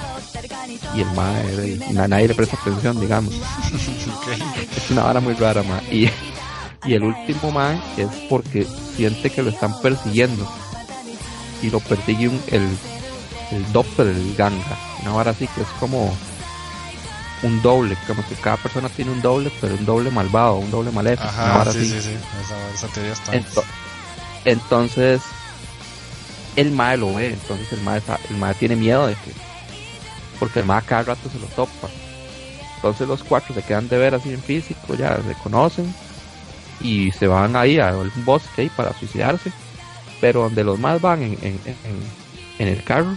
y 0.94 1.00
el 1.02 1.10
mae 1.12 1.78
na- 1.92 2.08
nadie 2.08 2.28
le 2.28 2.34
presta 2.34 2.56
atención 2.60 2.98
digamos 3.00 3.32
es 4.76 4.90
una 4.90 5.02
vara 5.04 5.20
muy 5.20 5.34
rara 5.34 5.62
mae 5.62 5.82
y, 5.94 6.10
y 6.84 6.94
el 6.94 7.04
último 7.04 7.52
mae 7.52 7.80
es 7.96 8.08
porque 8.28 8.66
siente 8.96 9.30
que 9.30 9.42
lo 9.42 9.50
están 9.50 9.78
persiguiendo 9.80 10.50
y 11.62 11.70
lo 11.70 11.78
persigue 11.80 12.28
un, 12.28 12.42
el 12.48 12.68
el 13.52 13.72
doppelganger, 13.72 14.76
una 15.02 15.10
vara 15.12 15.32
así 15.32 15.48
que 15.48 15.62
es 15.62 15.66
como 15.80 16.14
un 17.42 17.60
doble, 17.62 17.96
como 18.06 18.24
que 18.28 18.36
cada 18.36 18.56
persona 18.58 18.88
tiene 18.88 19.10
un 19.10 19.20
doble, 19.20 19.50
pero 19.60 19.74
un 19.74 19.84
doble 19.84 20.08
malvado, 20.12 20.54
un 20.56 20.70
doble 20.70 20.92
maléfico, 20.92 21.26
Ajá, 21.28 21.64
sí, 21.64 21.78
así. 21.78 21.88
sí, 21.88 22.00
sí. 22.00 22.16
Esa, 22.44 22.70
esa 22.72 22.86
teoría 22.94 23.12
está. 23.12 23.32
Ento- 23.32 23.64
entonces, 24.44 25.22
el 26.56 26.70
mae 26.72 26.96
lo 26.96 27.14
ve, 27.14 27.28
entonces 27.28 27.72
el 27.72 27.80
mae, 27.82 28.02
el 28.28 28.36
mae 28.36 28.54
tiene 28.54 28.76
miedo 28.76 29.06
de 29.06 29.14
que, 29.14 29.32
porque 30.38 30.60
el 30.60 30.66
mae 30.66 30.82
cada 30.82 31.02
rato 31.02 31.28
se 31.30 31.38
lo 31.38 31.46
topa. 31.46 31.88
Entonces 32.76 33.06
los 33.06 33.22
cuatro 33.22 33.54
se 33.54 33.62
quedan 33.62 33.88
de 33.88 33.98
ver 33.98 34.14
así 34.14 34.32
en 34.32 34.42
físico, 34.42 34.94
ya 34.94 35.16
se 35.16 35.34
conocen 35.42 35.94
y 36.80 37.10
se 37.12 37.26
van 37.26 37.54
ahí 37.54 37.78
a 37.78 37.94
un 37.94 38.24
bosque 38.24 38.62
ahí 38.62 38.68
para 38.70 38.94
suicidarse. 38.94 39.52
Pero 40.20 40.42
donde 40.42 40.64
los 40.64 40.78
más 40.78 41.00
van 41.00 41.22
en, 41.22 41.32
en, 41.42 41.60
en, 41.64 41.78
en 42.58 42.68
el 42.68 42.82
carro, 42.84 43.16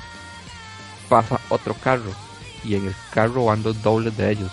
pasa 1.10 1.40
otro 1.50 1.74
carro 1.76 2.12
y 2.64 2.76
en 2.76 2.88
el 2.88 2.96
carro 3.14 3.46
van 3.46 3.64
dos 3.64 3.82
dobles 3.82 4.16
de 4.18 4.32
ellos. 4.32 4.52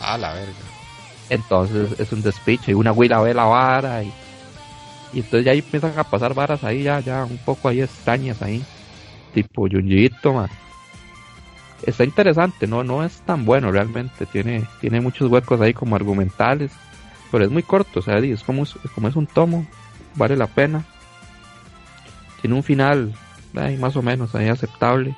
Ah, 0.00 0.16
la 0.16 0.32
verga. 0.32 0.52
Entonces 1.28 1.98
es 1.98 2.12
un 2.12 2.22
despiche 2.22 2.72
y 2.72 2.74
una 2.74 2.92
huila 2.92 3.20
ve 3.20 3.34
la 3.34 3.44
vara 3.44 4.02
y, 4.02 4.12
y 5.12 5.18
entonces 5.20 5.44
ya 5.44 5.52
ahí 5.52 5.58
empiezan 5.58 5.98
a 5.98 6.04
pasar 6.04 6.34
varas 6.34 6.62
ahí 6.64 6.82
ya, 6.82 7.00
ya 7.00 7.24
un 7.24 7.38
poco 7.38 7.68
ahí 7.68 7.80
extrañas 7.80 8.40
ahí. 8.42 8.62
Tipo 9.32 9.68
Junjiito, 9.68 10.32
man. 10.34 10.48
Está 11.82 12.04
interesante, 12.04 12.66
no, 12.66 12.82
no 12.82 13.04
es 13.04 13.20
tan 13.22 13.44
bueno 13.44 13.70
realmente, 13.70 14.26
tiene, 14.26 14.64
tiene 14.80 15.00
muchos 15.00 15.30
huecos 15.30 15.60
ahí 15.60 15.72
como 15.72 15.94
argumentales, 15.94 16.72
pero 17.30 17.44
es 17.44 17.50
muy 17.50 17.62
corto, 17.62 18.00
o 18.00 18.02
sea, 18.02 18.18
es 18.18 18.42
como, 18.42 18.64
es- 18.64 18.74
como 18.94 19.06
es 19.08 19.14
un 19.16 19.26
tomo, 19.26 19.66
vale 20.16 20.36
la 20.36 20.48
pena. 20.48 20.84
Tiene 22.40 22.56
un 22.56 22.62
final 22.62 23.12
ahí 23.54 23.76
más 23.76 23.96
o 23.96 24.02
menos 24.02 24.34
ahí 24.34 24.48
aceptable. 24.48 25.14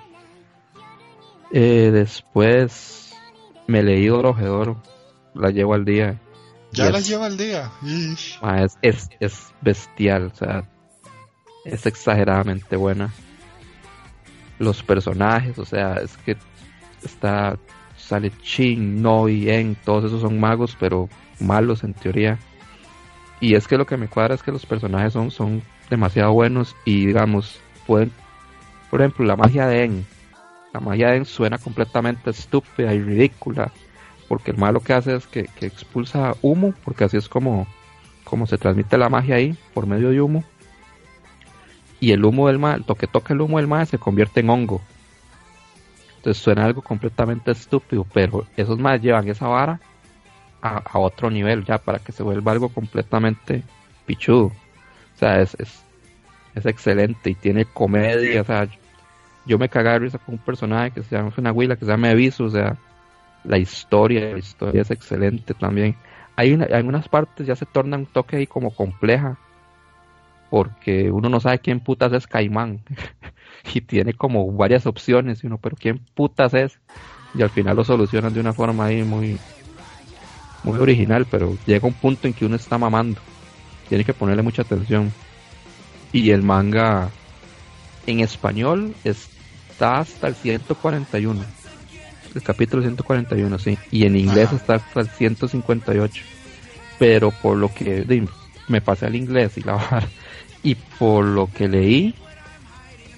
Eh, 1.53 1.91
después 1.93 3.15
me 3.67 3.83
leí 3.83 4.07
Dorojedoro, 4.07 4.77
la 5.35 5.51
llevo 5.51 5.75
al 5.75 5.85
día. 5.85 6.21
Ya 6.73 6.85
Yes. 6.85 6.93
las 6.93 7.09
lleva 7.09 7.27
al 7.27 7.37
día. 7.37 7.71
Ma, 8.43 8.63
es, 8.63 8.79
es, 8.83 9.09
es 9.19 9.53
bestial, 9.61 10.31
o 10.33 10.37
sea, 10.37 10.69
es 11.65 11.87
exageradamente 11.87 12.77
buena. 12.77 13.13
Los 14.59 14.83
personajes, 14.83 15.59
o 15.59 15.65
sea, 15.65 15.95
es 15.95 16.17
que 16.19 16.37
está, 17.03 17.59
sale 17.97 18.31
Chin, 18.43 19.03
Noi, 19.03 19.51
En, 19.51 19.75
todos 19.75 20.05
esos 20.05 20.21
son 20.21 20.39
magos, 20.39 20.77
pero 20.79 21.09
malos 21.41 21.83
en 21.83 21.95
teoría. 21.95 22.39
Y 23.41 23.55
es 23.55 23.67
que 23.67 23.79
lo 23.79 23.87
que 23.87 23.97
me 23.97 24.09
cuadra 24.09 24.35
es 24.35 24.43
que 24.43 24.53
los 24.53 24.67
personajes 24.67 25.13
son, 25.13 25.31
son 25.31 25.63
demasiado 25.89 26.33
buenos 26.33 26.77
y 26.85 27.07
digamos, 27.07 27.59
pueden, 27.87 28.13
por 28.91 29.01
ejemplo, 29.01 29.25
la 29.25 29.37
magia 29.37 29.67
de 29.67 29.85
En. 29.85 30.07
La 30.73 30.81
magia 30.81 31.09
de 31.09 31.17
En 31.17 31.25
suena 31.25 31.59
completamente 31.59 32.31
estúpida 32.31 32.95
y 32.95 33.01
ridícula 33.01 33.73
porque 34.31 34.53
el 34.53 34.59
malo 34.59 34.79
que 34.79 34.93
hace 34.93 35.17
es 35.17 35.27
que, 35.27 35.49
expulsa 35.61 36.37
humo, 36.41 36.73
porque 36.85 37.03
así 37.03 37.17
es 37.17 37.29
como, 37.29 37.67
se 38.47 38.59
transmite 38.59 38.97
la 38.97 39.09
magia 39.09 39.35
ahí, 39.35 39.57
por 39.75 39.89
medio 39.89 40.11
de 40.11 40.21
humo. 40.21 40.45
Y 41.99 42.13
el 42.13 42.25
humo 42.25 42.47
del 42.47 42.61
mal, 42.61 42.85
lo 42.87 42.95
que 42.95 43.09
toca 43.09 43.35
el 43.35 43.41
humo 43.41 43.57
del 43.57 43.67
mal 43.67 43.89
se 43.89 43.99
convierte 43.99 44.39
en 44.39 44.51
hongo. 44.51 44.81
Entonces 46.19 46.41
suena 46.41 46.65
algo 46.65 46.81
completamente 46.81 47.51
estúpido, 47.51 48.07
pero 48.15 48.47
esos 48.57 48.79
más 48.79 49.03
llevan 49.03 49.27
esa 49.27 49.49
vara 49.49 49.81
a, 50.63 50.97
otro 51.01 51.29
nivel 51.29 51.65
ya, 51.65 51.79
para 51.79 51.99
que 51.99 52.13
se 52.13 52.23
vuelva 52.23 52.53
algo 52.53 52.69
completamente 52.69 53.65
pichudo. 54.07 54.53
O 55.17 55.19
sea, 55.19 55.41
es, 55.41 55.57
excelente 56.55 57.31
y 57.31 57.35
tiene 57.35 57.65
comedia, 57.65 58.43
o 58.43 58.45
sea, 58.45 58.69
yo 59.45 59.59
me 59.59 59.69
cagaba 59.69 59.95
de 59.95 60.05
risa 60.05 60.19
con 60.19 60.37
un 60.37 60.41
personaje 60.41 60.93
que 60.93 61.03
se 61.03 61.17
llama, 61.17 61.33
una 61.37 61.51
huila 61.51 61.75
que 61.75 61.85
se 61.85 61.91
llama 61.91 62.13
Eviso, 62.13 62.45
o 62.45 62.51
sea, 62.51 62.77
la 63.45 63.59
historia, 63.59 64.33
la 64.33 64.39
historia 64.39 64.83
es 64.83 64.91
excelente 64.91 65.55
también. 65.55 65.97
Hay 66.37 66.53
una, 66.53 66.67
algunas 66.67 67.09
partes 67.09 67.47
ya 67.47 67.57
se 67.57 67.67
torna 67.67 67.97
un 67.97 68.07
toque 68.07 68.37
ahí 68.37 68.47
como 68.47 68.71
compleja, 68.71 69.39
porque 70.51 71.11
uno 71.11 71.29
no 71.29 71.41
sabe 71.41 71.59
quién 71.59 71.81
putas 71.81 72.13
es 72.13 72.27
Caimán, 72.27 72.81
y 73.75 73.81
tiene 73.81 74.15
como 74.15 74.51
varias 74.53 74.87
opciones, 74.87 75.43
y 75.43 75.47
uno, 75.47 75.59
pero 75.59 75.77
quién 75.77 76.01
putas 76.15 76.55
es, 76.55 76.79
y 77.35 77.43
al 77.43 77.51
final 77.51 77.77
lo 77.77 77.85
solucionan 77.85 78.35
de 78.35 78.41
una 78.41 78.53
forma 78.53 78.87
ahí 78.87 79.03
muy, 79.03 79.39
muy 80.65 80.79
original, 80.79 81.27
pero 81.31 81.57
llega 81.67 81.87
un 81.87 81.95
punto 81.95 82.27
en 82.27 82.35
que 82.35 82.47
uno 82.47 82.57
está 82.57 82.79
mamando, 82.79 83.21
tiene 83.89 84.05
que 84.05 84.15
ponerle 84.15 84.43
mucha 84.43 84.63
atención. 84.63 85.13
Y 86.13 86.31
el 86.33 86.43
manga 86.43 87.09
en 88.07 88.19
español 88.19 88.95
está 89.05 89.99
hasta 89.99 90.27
el 90.27 90.35
141 90.35 91.60
el 92.35 92.43
capítulo 92.43 92.83
141, 92.83 93.59
sí. 93.59 93.79
Y 93.91 94.05
en 94.05 94.17
inglés 94.17 94.47
Ajá. 94.49 94.57
está 94.57 94.75
hasta 94.77 95.01
el 95.01 95.09
158. 95.09 96.25
Pero 96.99 97.31
por 97.31 97.57
lo 97.57 97.73
que 97.73 98.27
me 98.69 98.81
pasé 98.81 99.07
al 99.07 99.17
inglés 99.17 99.57
y 99.57 99.63
la 99.63 99.73
vara, 99.91 100.09
y 100.63 100.75
por 100.75 101.25
lo 101.25 101.47
que 101.47 101.69
leí, 101.69 102.15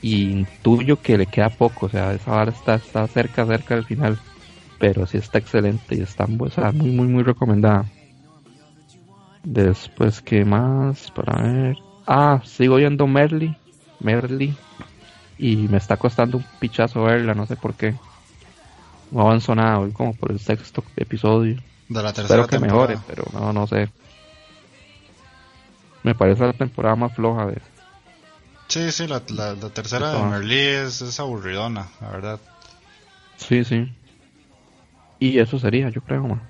intuyo 0.02 1.00
que 1.00 1.18
le 1.18 1.26
queda 1.26 1.50
poco. 1.50 1.86
O 1.86 1.88
sea, 1.88 2.12
esa 2.12 2.30
vara 2.30 2.50
está, 2.50 2.74
está 2.74 3.06
cerca, 3.06 3.46
cerca 3.46 3.74
del 3.74 3.84
final. 3.84 4.18
Pero 4.78 5.06
sí 5.06 5.18
está 5.18 5.38
excelente 5.38 5.94
y 5.94 6.00
está 6.00 6.26
o 6.26 6.50
sea, 6.50 6.72
muy, 6.72 6.90
muy, 6.90 7.06
muy 7.06 7.22
recomendada. 7.22 7.86
Después, 9.44 10.20
¿qué 10.20 10.44
más? 10.44 11.10
Para 11.10 11.40
ver. 11.40 11.76
Ah, 12.06 12.40
sigo 12.44 12.76
viendo 12.76 13.06
Merly. 13.06 13.56
Merly. 14.00 14.54
Y 15.38 15.56
me 15.68 15.78
está 15.78 15.96
costando 15.96 16.38
un 16.38 16.44
pichazo 16.58 17.04
verla, 17.04 17.34
no 17.34 17.46
sé 17.46 17.56
por 17.56 17.74
qué. 17.74 17.94
No 19.12 19.20
avanzó 19.22 19.54
nada, 19.54 19.76
voy 19.78 19.92
como 19.92 20.14
por 20.14 20.32
el 20.32 20.40
sexto 20.40 20.82
episodio. 20.96 21.60
De 21.88 22.02
la 22.02 22.12
tercera 22.14 22.42
Espero 22.42 22.46
que 22.46 22.58
temporada. 22.58 22.88
mejore, 22.96 23.06
pero 23.06 23.24
no, 23.38 23.52
no 23.52 23.66
sé. 23.66 23.90
Me 26.02 26.14
parece 26.14 26.44
la 26.46 26.54
temporada 26.54 26.96
más 26.96 27.14
floja 27.14 27.46
de... 27.46 27.60
Sí, 28.68 28.90
sí, 28.90 29.06
la, 29.06 29.22
la, 29.28 29.52
la 29.54 29.68
tercera 29.68 30.12
de. 30.12 30.22
Merlí 30.24 30.58
es, 30.58 31.02
es 31.02 31.20
aburridona, 31.20 31.88
la 32.00 32.08
verdad. 32.10 32.40
Sí, 33.36 33.64
sí. 33.64 33.92
Y 35.18 35.38
eso 35.38 35.58
sería, 35.58 35.90
yo 35.90 36.00
creo, 36.00 36.26
man. 36.26 36.40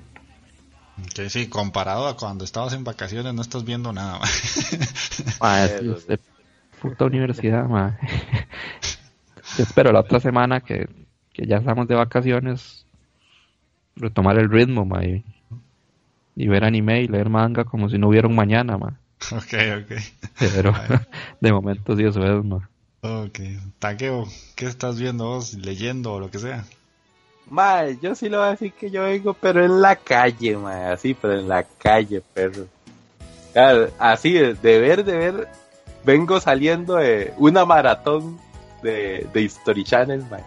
Que 1.15 1.29
sí, 1.31 1.49
comparado 1.49 2.07
a 2.07 2.17
cuando 2.17 2.45
estabas 2.45 2.75
en 2.75 2.85
vacaciones 2.85 3.35
no 3.35 3.43
estás 3.43 3.65
viendo 3.65 3.93
nada. 3.93 4.21
ma. 4.21 4.27
Ma, 5.41 5.65
es, 5.65 5.73
es 5.83 6.07
de 6.07 6.21
puta 6.81 7.07
universidad, 7.07 7.65
ma. 7.67 7.99
Espero 9.59 9.91
la 9.91 10.01
otra 10.01 10.21
semana 10.21 10.61
que, 10.61 10.89
que 11.33 11.47
ya 11.47 11.57
estamos 11.57 11.89
de 11.89 11.95
vacaciones 11.95 12.87
retomar 13.97 14.39
el 14.39 14.51
ritmo, 14.51 14.85
ma, 14.85 15.05
y, 15.05 15.25
y 16.37 16.49
ver 16.49 16.65
anime 16.65 17.03
y 17.03 17.09
leer 17.09 17.29
manga 17.29 17.65
como 17.65 17.89
si 17.89 17.99
no 17.99 18.09
hubiera 18.09 18.29
un 18.29 18.35
mañana, 18.35 18.79
ma. 18.79 18.99
Ok, 19.31 19.55
ok. 19.83 20.01
Pero 20.39 20.75
de 21.41 21.53
momento 21.53 21.97
sí 21.97 22.05
eso 22.05 22.25
es, 22.25 22.45
ma. 22.45 22.69
Ok. 23.03 23.41
Taqueo, 23.79 24.27
¿qué 24.55 24.67
estás 24.67 24.99
viendo 24.99 25.25
vos? 25.25 25.55
¿Leyendo 25.55 26.15
o 26.15 26.21
lo 26.21 26.31
que 26.31 26.39
sea? 26.39 26.65
Mae, 27.51 27.99
yo 28.01 28.15
sí 28.15 28.29
lo 28.29 28.39
voy 28.39 28.47
a 28.47 28.51
decir 28.53 28.73
que 28.73 28.91
yo 28.91 29.03
vengo, 29.03 29.35
pero 29.35 29.65
en 29.65 29.81
la 29.81 29.97
calle, 29.97 30.57
mae, 30.57 30.93
así, 30.93 31.15
pero 31.15 31.39
en 31.39 31.49
la 31.49 31.65
calle, 31.65 32.23
perro. 32.33 32.67
Claro, 33.53 33.91
así, 33.99 34.33
de 34.33 34.55
de 34.55 34.81
ver, 34.81 35.05
de 35.05 35.17
ver, 35.17 35.49
vengo 36.05 36.41
saliendo 36.41 36.97
de 36.97 37.35
una 37.37 37.65
maratón 37.65 38.39
de, 38.83 39.27
de 39.33 39.41
History 39.43 39.85
Channel, 39.85 40.23
mae. 40.31 40.43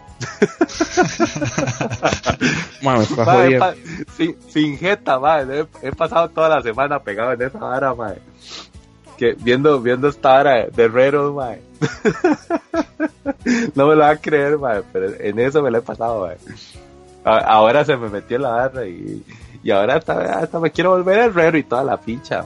Ma, 2.82 2.98
me 2.98 3.06
jodiendo. 3.06 3.58
pa- 3.58 3.74
sin, 4.16 4.36
sin 4.48 4.78
jeta, 4.78 5.18
mae, 5.18 5.44
he, 5.44 5.66
he 5.88 5.92
pasado 5.92 6.28
toda 6.30 6.48
la 6.48 6.62
semana 6.62 6.98
pegado 7.00 7.32
en 7.32 7.42
esa 7.42 7.58
vara, 7.58 7.94
mae. 7.94 8.18
Que, 9.16 9.32
viendo, 9.34 9.80
viendo 9.80 10.08
esta 10.08 10.28
vara 10.34 10.66
de 10.66 10.82
Herrero, 10.84 11.32
mae. 11.32 11.60
no 13.74 13.86
me 13.88 13.94
lo 13.94 14.00
va 14.02 14.10
a 14.10 14.16
creer, 14.16 14.58
mae, 14.58 14.82
pero 14.92 15.08
en 15.18 15.38
eso 15.38 15.62
me 15.62 15.70
lo 15.70 15.78
he 15.78 15.82
pasado, 15.82 16.26
mae. 16.26 16.36
A- 17.24 17.38
Ahora 17.38 17.84
se 17.84 17.96
me 17.96 18.08
metió 18.08 18.38
la 18.38 18.50
barra 18.50 18.86
y, 18.86 19.24
y 19.62 19.70
ahora 19.70 19.96
hasta, 19.96 20.38
hasta 20.40 20.60
me 20.60 20.70
quiero 20.70 20.90
volver 20.90 21.18
herrero 21.18 21.58
y 21.58 21.62
toda 21.64 21.82
la 21.82 21.96
pincha. 21.96 22.44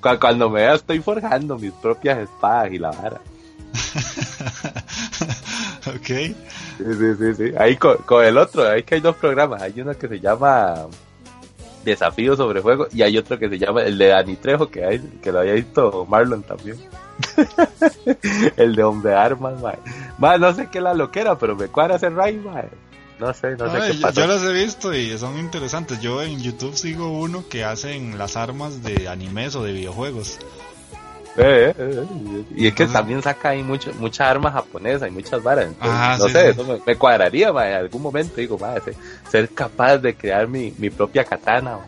Cu- 0.00 0.18
Cuando 0.20 0.48
me 0.48 0.60
vea 0.60 0.74
estoy 0.74 1.00
forjando 1.00 1.58
mis 1.58 1.72
propias 1.72 2.18
espadas 2.18 2.72
y 2.72 2.78
la 2.78 2.90
vara. 2.90 3.20
ok. 5.86 6.06
Sí, 6.06 6.34
sí, 6.78 7.14
sí, 7.18 7.34
sí. 7.36 7.52
Ahí 7.58 7.76
con, 7.76 7.98
con 7.98 8.24
el 8.24 8.38
otro, 8.38 8.68
hay 8.68 8.82
que 8.82 8.96
hay 8.96 9.00
dos 9.00 9.16
programas. 9.16 9.62
Hay 9.62 9.80
uno 9.80 9.96
que 9.96 10.08
se 10.08 10.20
llama 10.20 10.86
Desafío 11.84 12.36
sobre 12.36 12.62
Fuego 12.62 12.86
y 12.92 13.02
hay 13.02 13.18
otro 13.18 13.38
que 13.38 13.48
se 13.48 13.58
llama 13.58 13.82
el 13.82 13.98
de 13.98 14.08
Dani 14.08 14.36
Trejo, 14.36 14.68
que, 14.68 14.84
hay, 14.84 14.98
que 15.22 15.32
lo 15.32 15.40
había 15.40 15.54
visto 15.54 16.06
Marlon 16.08 16.42
también. 16.42 16.76
el 18.56 18.74
de 18.74 18.82
Hombre 18.82 19.10
de 19.10 19.16
Armas, 19.16 19.60
mae. 19.60 19.78
Mae, 20.18 20.38
no 20.38 20.52
sé 20.54 20.68
qué 20.70 20.78
es 20.78 20.84
la 20.84 20.94
loquera, 20.94 21.38
pero 21.38 21.54
me 21.54 21.68
cuadra 21.68 21.96
ese 21.96 22.10
Ray, 22.10 22.38
mae. 22.38 22.68
No 23.18 23.32
sé, 23.32 23.56
no 23.56 23.70
sé 23.70 23.92
qué 23.92 23.96
yo, 23.96 24.02
pasa. 24.02 24.20
yo 24.20 24.26
los 24.26 24.42
he 24.42 24.52
visto 24.52 24.92
y 24.92 25.16
son 25.16 25.38
interesantes. 25.38 26.00
Yo 26.00 26.20
en 26.22 26.40
YouTube 26.40 26.76
sigo 26.76 27.12
uno 27.12 27.44
que 27.48 27.64
hacen 27.64 28.18
las 28.18 28.36
armas 28.36 28.82
de 28.82 29.08
animes 29.08 29.54
o 29.54 29.62
de 29.62 29.72
videojuegos. 29.72 30.38
Eh, 31.36 31.74
eh, 31.76 31.78
eh. 31.78 32.44
Y 32.54 32.66
es 32.68 32.74
que 32.74 32.86
también 32.86 33.22
saca 33.22 33.50
ahí 33.50 33.62
mucho, 33.62 33.92
muchas 33.98 34.28
armas 34.28 34.52
japonesas 34.52 35.08
y 35.08 35.10
muchas 35.10 35.42
varas. 35.42 35.66
Entonces, 35.66 35.92
Ajá, 35.92 36.18
no 36.18 36.26
sí, 36.26 36.32
sé, 36.32 36.42
sí. 36.42 36.60
eso 36.60 36.64
me, 36.64 36.80
me 36.86 36.96
cuadraría, 36.96 37.48
en 37.48 37.56
algún 37.56 38.02
momento. 38.02 38.36
Digo, 38.36 38.58
mae, 38.58 38.80
ser, 38.80 38.94
ser 39.28 39.48
capaz 39.50 39.98
de 39.98 40.14
crear 40.14 40.46
mi, 40.46 40.72
mi 40.78 40.90
propia 40.90 41.24
katana. 41.24 41.78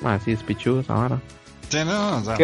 Ma, 0.00 0.18
sí, 0.20 0.32
es 0.32 0.42
pichudo 0.42 0.80
esa 0.80 0.94
vara. 0.94 1.20
Sí, 1.68 1.78
no, 1.84 2.18
o 2.18 2.24
sea, 2.24 2.36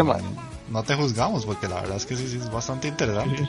no 0.71 0.83
te 0.83 0.95
juzgamos 0.95 1.45
porque 1.45 1.69
la 1.69 1.81
verdad 1.81 1.97
es 1.97 2.07
que 2.07 2.17
sí, 2.17 2.29
sí 2.29 2.39
es 2.39 2.51
bastante 2.51 2.89
interesante. 2.89 3.49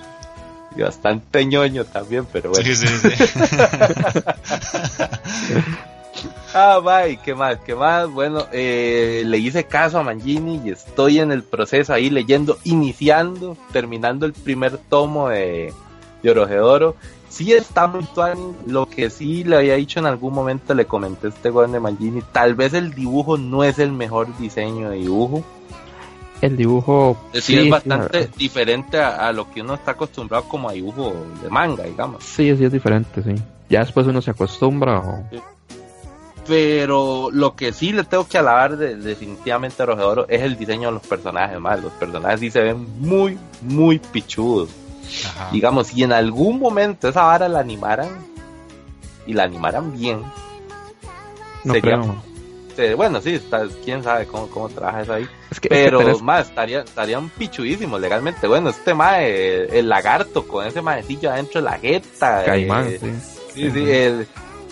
Y 0.76 0.82
bastante 0.82 1.46
ñoño 1.46 1.86
también, 1.86 2.26
pero 2.32 2.50
bueno. 2.50 2.66
Sí, 2.66 2.76
sí, 2.76 2.88
sí. 2.88 3.10
Ah, 6.54 6.80
bye, 6.80 7.18
¿qué 7.18 7.36
más? 7.36 7.60
¿Qué 7.60 7.76
más? 7.76 8.10
Bueno, 8.10 8.46
eh, 8.52 9.24
le 9.26 9.38
hice 9.38 9.66
caso 9.66 10.00
a 10.00 10.04
Mangini 10.04 10.62
y 10.64 10.70
estoy 10.70 11.20
en 11.20 11.32
el 11.32 11.44
proceso 11.44 11.94
ahí 11.94 12.10
leyendo, 12.10 12.58
iniciando, 12.64 13.58
terminando 13.72 14.26
el 14.26 14.34
primer 14.34 14.78
tomo 14.78 15.30
de, 15.30 15.74
de 16.24 16.32
Orojedoro. 16.32 16.96
Sí 17.28 17.52
está 17.52 17.88
muy 17.88 18.04
tuani, 18.06 18.54
lo 18.66 18.88
que 18.88 19.10
sí 19.10 19.44
le 19.44 19.58
había 19.58 19.76
dicho 19.76 20.00
en 20.00 20.06
algún 20.06 20.34
momento, 20.34 20.74
le 20.74 20.86
comenté 20.86 21.28
a 21.28 21.30
este 21.32 21.52
weón 21.52 21.74
de 21.74 21.82
Mangini, 21.82 22.22
tal 22.32 22.56
vez 22.56 22.74
el 22.74 22.94
dibujo 22.94 23.38
no 23.38 23.66
es 23.66 23.78
el 23.80 23.92
mejor 23.92 24.38
diseño 24.38 24.92
de 24.92 24.98
dibujo. 24.98 25.44
El 26.40 26.56
dibujo. 26.56 27.18
Sí, 27.34 27.58
es 27.58 27.70
bastante 27.70 28.26
sí, 28.26 28.30
diferente 28.38 29.00
a, 29.00 29.28
a 29.28 29.34
lo 29.34 29.50
que 29.52 29.62
uno 29.62 29.74
está 29.74 29.92
acostumbrado 29.92 30.46
como 30.48 30.70
a 30.70 30.74
dibujo 30.74 31.14
de 31.42 31.50
manga, 31.50 31.84
digamos. 31.84 32.24
Sí, 32.24 32.56
sí, 32.56 32.64
es 32.64 32.72
diferente, 32.72 33.22
sí. 33.22 33.36
Ya 33.70 33.80
después 33.80 34.08
uno 34.08 34.22
se 34.22 34.32
acostumbra 34.32 35.00
o. 35.00 35.24
Pero 36.48 37.30
lo 37.32 37.56
que 37.56 37.74
sí 37.74 37.92
le 37.92 38.04
tengo 38.04 38.28
que 38.28 38.38
alabar 38.38 38.78
de- 38.78 38.96
definitivamente 38.98 39.82
a 39.82 39.86
Rojedoro 39.88 40.28
es 40.30 40.42
el 40.42 40.58
diseño 40.58 40.90
de 40.90 40.94
los 40.94 41.02
personajes, 41.08 41.60
más. 41.60 41.82
Los 41.82 41.92
personajes 41.94 42.40
sí 42.40 42.52
se 42.52 42.62
ven 42.62 42.86
muy, 43.00 43.38
muy 43.62 43.98
pichudos. 44.00 44.70
Ajá. 45.26 45.50
Digamos, 45.52 45.88
si 45.88 46.04
en 46.04 46.12
algún 46.14 46.60
momento 46.60 47.08
esa 47.10 47.24
vara 47.24 47.48
la 47.50 47.60
animaran 47.60 48.10
y 49.26 49.34
la 49.34 49.44
animaran 49.44 49.92
bien, 49.98 50.22
No 51.64 51.74
Sería- 51.74 51.96
bueno, 52.96 53.22
sí, 53.22 53.34
está, 53.36 53.64
quién 53.84 54.04
sabe 54.04 54.28
cómo, 54.28 54.48
cómo 54.48 54.70
trabaja 54.70 55.02
eso 55.02 55.14
ahí. 55.14 55.28
Es 55.50 55.60
que, 55.60 55.68
Pero 55.70 56.00
es 56.02 56.06
que 56.08 56.12
tenés- 56.14 56.22
más, 56.22 56.48
estaría, 56.50 56.82
estarían 56.82 57.30
pichudísimos 57.30 58.00
legalmente. 58.00 58.46
Bueno, 58.48 58.70
este 58.70 58.94
mae, 58.94 59.80
el 59.80 59.90
lagarto 59.90 60.46
con 60.48 60.68
ese 60.68 60.82
maecillo 60.84 61.32
adentro 61.32 61.62
de 61.62 61.66
la 61.70 61.80
jeta. 61.80 62.44
Caimán, 62.46 62.88
eh, 62.88 63.00
sí. 63.02 63.12
Sí, 63.54 63.72
sí, 63.72 63.90
el- 63.90 64.28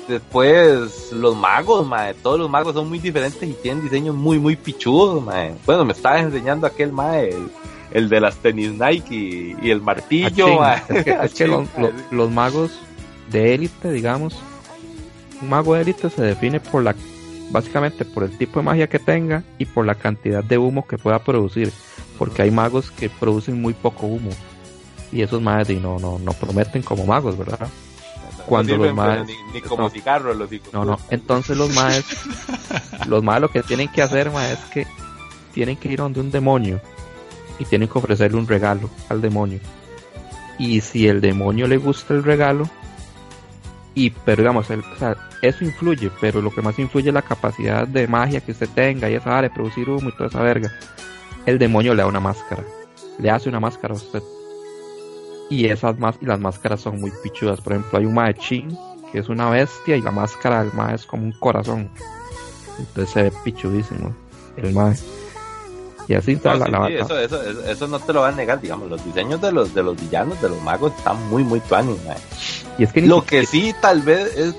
después 0.07 1.11
los 1.11 1.35
magos, 1.35 1.85
mae, 1.87 2.13
todos 2.13 2.39
los 2.39 2.49
magos 2.49 2.73
son 2.73 2.89
muy 2.89 2.99
diferentes 2.99 3.41
y 3.43 3.53
tienen 3.53 3.83
diseños 3.83 4.15
muy, 4.15 4.39
muy 4.39 4.55
pichudos, 4.55 5.23
mae. 5.23 5.53
Bueno, 5.65 5.85
me 5.85 5.93
estabas 5.93 6.21
enseñando 6.23 6.67
aquel 6.67 6.91
mae, 6.91 7.29
el, 7.29 7.49
el 7.91 8.09
de 8.09 8.19
las 8.19 8.35
tenis 8.37 8.71
Nike 8.71 9.15
y, 9.15 9.55
y 9.61 9.71
el 9.71 9.81
martillo, 9.81 10.59
mae. 10.59 10.77
Es 10.77 10.85
que, 10.85 10.95
es 10.99 11.03
que 11.05 11.13
Achín, 11.13 11.47
los, 11.51 11.67
mae. 11.77 11.81
los- 11.91 12.11
los 12.11 12.31
magos 12.31 12.71
de 13.31 13.53
élite, 13.55 13.91
digamos, 13.91 14.35
un 15.41 15.49
mago 15.49 15.75
de 15.75 15.81
élite 15.81 16.09
se 16.09 16.21
define 16.21 16.59
por 16.59 16.83
la, 16.83 16.95
básicamente 17.51 18.05
por 18.05 18.23
el 18.23 18.37
tipo 18.37 18.59
de 18.59 18.65
magia 18.65 18.87
que 18.87 18.99
tenga 18.99 19.43
y 19.57 19.65
por 19.65 19.85
la 19.85 19.95
cantidad 19.95 20.43
de 20.43 20.57
humo 20.57 20.85
que 20.87 20.97
pueda 20.97 21.19
producir, 21.19 21.71
porque 22.17 22.41
hay 22.43 22.51
magos 22.51 22.91
que 22.91 23.09
producen 23.09 23.61
muy 23.61 23.73
poco 23.73 24.05
humo 24.07 24.29
y 25.11 25.21
esos 25.21 25.41
magos 25.41 25.69
no, 25.69 25.99
no, 25.99 26.19
no 26.19 26.33
prometen 26.33 26.81
como 26.81 27.05
magos, 27.05 27.37
¿verdad? 27.37 27.67
Cuando 28.45 28.77
No 28.77 28.85
los 28.85 28.93
maes- 28.95 29.25
Ni, 29.25 29.53
ni 29.53 29.61
como 29.61 29.83
no. 29.83 29.89
cigarros 29.89 30.35
los 30.35 30.51
hijos. 30.51 30.73
No, 30.73 30.83
no. 30.85 30.99
Entonces 31.09 31.57
los 31.57 31.73
maes, 31.73 32.05
los 33.07 33.23
maes 33.23 33.41
lo 33.41 33.49
que 33.49 33.63
tienen 33.63 33.87
que 33.89 34.01
hacer, 34.01 34.31
maes, 34.31 34.59
es 34.59 34.65
que 34.71 34.87
tienen 35.53 35.77
que 35.77 35.89
ir 35.89 35.99
donde 35.99 36.19
un 36.19 36.31
demonio 36.31 36.81
y 37.59 37.65
tienen 37.65 37.87
que 37.87 37.97
ofrecerle 37.99 38.37
un 38.37 38.47
regalo 38.47 38.89
al 39.09 39.21
demonio. 39.21 39.59
Y 40.59 40.81
si 40.81 41.07
el 41.07 41.21
demonio 41.21 41.67
le 41.67 41.77
gusta 41.77 42.13
el 42.13 42.23
regalo, 42.23 42.69
y 43.95 44.09
pero 44.09 44.41
digamos, 44.41 44.69
el- 44.69 44.79
o 44.81 44.97
sea, 44.97 45.15
eso 45.41 45.63
influye, 45.63 46.09
pero 46.21 46.41
lo 46.41 46.49
que 46.53 46.61
más 46.61 46.77
influye 46.79 47.09
es 47.09 47.13
la 47.13 47.21
capacidad 47.21 47.87
de 47.87 48.07
magia 48.07 48.41
que 48.41 48.51
usted 48.53 48.69
tenga 48.73 49.09
y 49.09 49.15
esa 49.15 49.41
de 49.41 49.49
producir 49.49 49.89
humo 49.89 50.09
y 50.09 50.11
toda 50.13 50.29
esa 50.29 50.41
verga. 50.41 50.71
El 51.45 51.59
demonio 51.59 51.93
le 51.93 52.01
da 52.01 52.07
una 52.07 52.19
máscara, 52.19 52.63
le 53.19 53.29
hace 53.29 53.49
una 53.49 53.59
máscara 53.59 53.93
a 53.93 53.97
usted. 53.97 54.21
Y 55.53 55.65
esas 55.67 55.97
más 55.99 56.15
y 56.21 56.25
las 56.25 56.39
máscaras 56.39 56.81
son 56.81 56.99
muy 56.99 57.11
pichudas. 57.23 57.61
Por 57.61 57.73
ejemplo, 57.73 57.99
hay 57.99 58.05
un 58.05 58.13
mae 58.13 58.33
chin 58.33 58.77
que 59.11 59.19
es 59.19 59.29
una 59.29 59.49
bestia 59.49 59.95
y 59.95 60.01
la 60.01 60.11
máscara 60.11 60.63
del 60.63 60.73
mae 60.73 60.95
es 60.95 61.05
como 61.05 61.23
un 61.23 61.31
corazón. 61.33 61.89
Entonces 62.79 63.13
se 63.13 63.23
ve 63.23 63.33
pichudísimo 63.43 64.15
el 64.57 64.73
mae. 64.73 64.95
Y 66.07 66.15
así 66.15 66.33
está 66.33 66.55
No, 66.55 66.59
la, 66.59 66.65
sí, 66.65 66.71
la 66.71 66.87
sí, 66.87 66.93
eso, 66.95 67.19
eso, 67.19 67.41
eso, 67.43 67.63
eso 67.65 67.87
no 67.87 67.99
te 67.99 68.11
lo 68.11 68.21
van 68.21 68.33
a 68.33 68.37
negar, 68.37 68.59
digamos, 68.59 68.89
los 68.89 69.03
diseños 69.05 69.39
de 69.41 69.51
los, 69.51 69.73
de 69.73 69.83
los 69.83 69.95
villanos, 70.01 70.41
de 70.41 70.49
los 70.49 70.61
magos, 70.61 70.91
están 70.97 71.29
muy, 71.29 71.43
muy 71.43 71.59
tuanis. 71.61 71.97
Y 72.77 72.83
es 72.83 72.91
que 72.91 73.03
Lo 73.03 73.23
que 73.23 73.45
sí, 73.45 73.73
tal 73.81 74.01
vez 74.01 74.35
es 74.35 74.55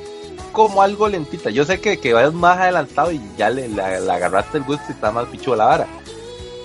como 0.52 0.80
algo 0.80 1.08
lentita. 1.08 1.50
Yo 1.50 1.64
sé 1.64 1.80
que, 1.80 1.98
que 1.98 2.12
vas 2.14 2.32
más 2.32 2.58
adelantado 2.58 3.10
y 3.12 3.20
ya 3.36 3.50
le, 3.50 3.68
le- 3.68 4.00
le 4.00 4.12
agarraste 4.12 4.58
el 4.58 4.64
gusto 4.64 4.84
y 4.88 4.92
está 4.92 5.10
más 5.10 5.26
pichudo 5.26 5.56
la 5.56 5.64
vara. 5.66 5.86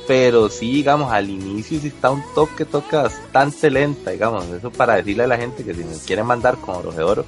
Pero 0.10 0.50
sí, 0.50 0.74
digamos, 0.74 1.12
al 1.14 1.30
inicio 1.30 1.80
sí 1.80 1.90
está 1.90 2.10
un 2.10 2.24
toque, 2.34 2.66
toque 2.66 2.96
bastante 2.96 3.70
lenta, 3.70 4.10
digamos. 4.10 4.44
Eso 4.48 4.72
para 4.72 4.96
decirle 4.96 5.26
a 5.26 5.28
la 5.28 5.38
gente 5.38 5.64
que 5.64 5.72
si 5.76 5.84
me 5.84 5.96
quieren 6.04 6.26
mandar 6.26 6.58
con 6.58 6.78
Oro 6.78 6.92
de 6.92 7.04
Oro, 7.04 7.26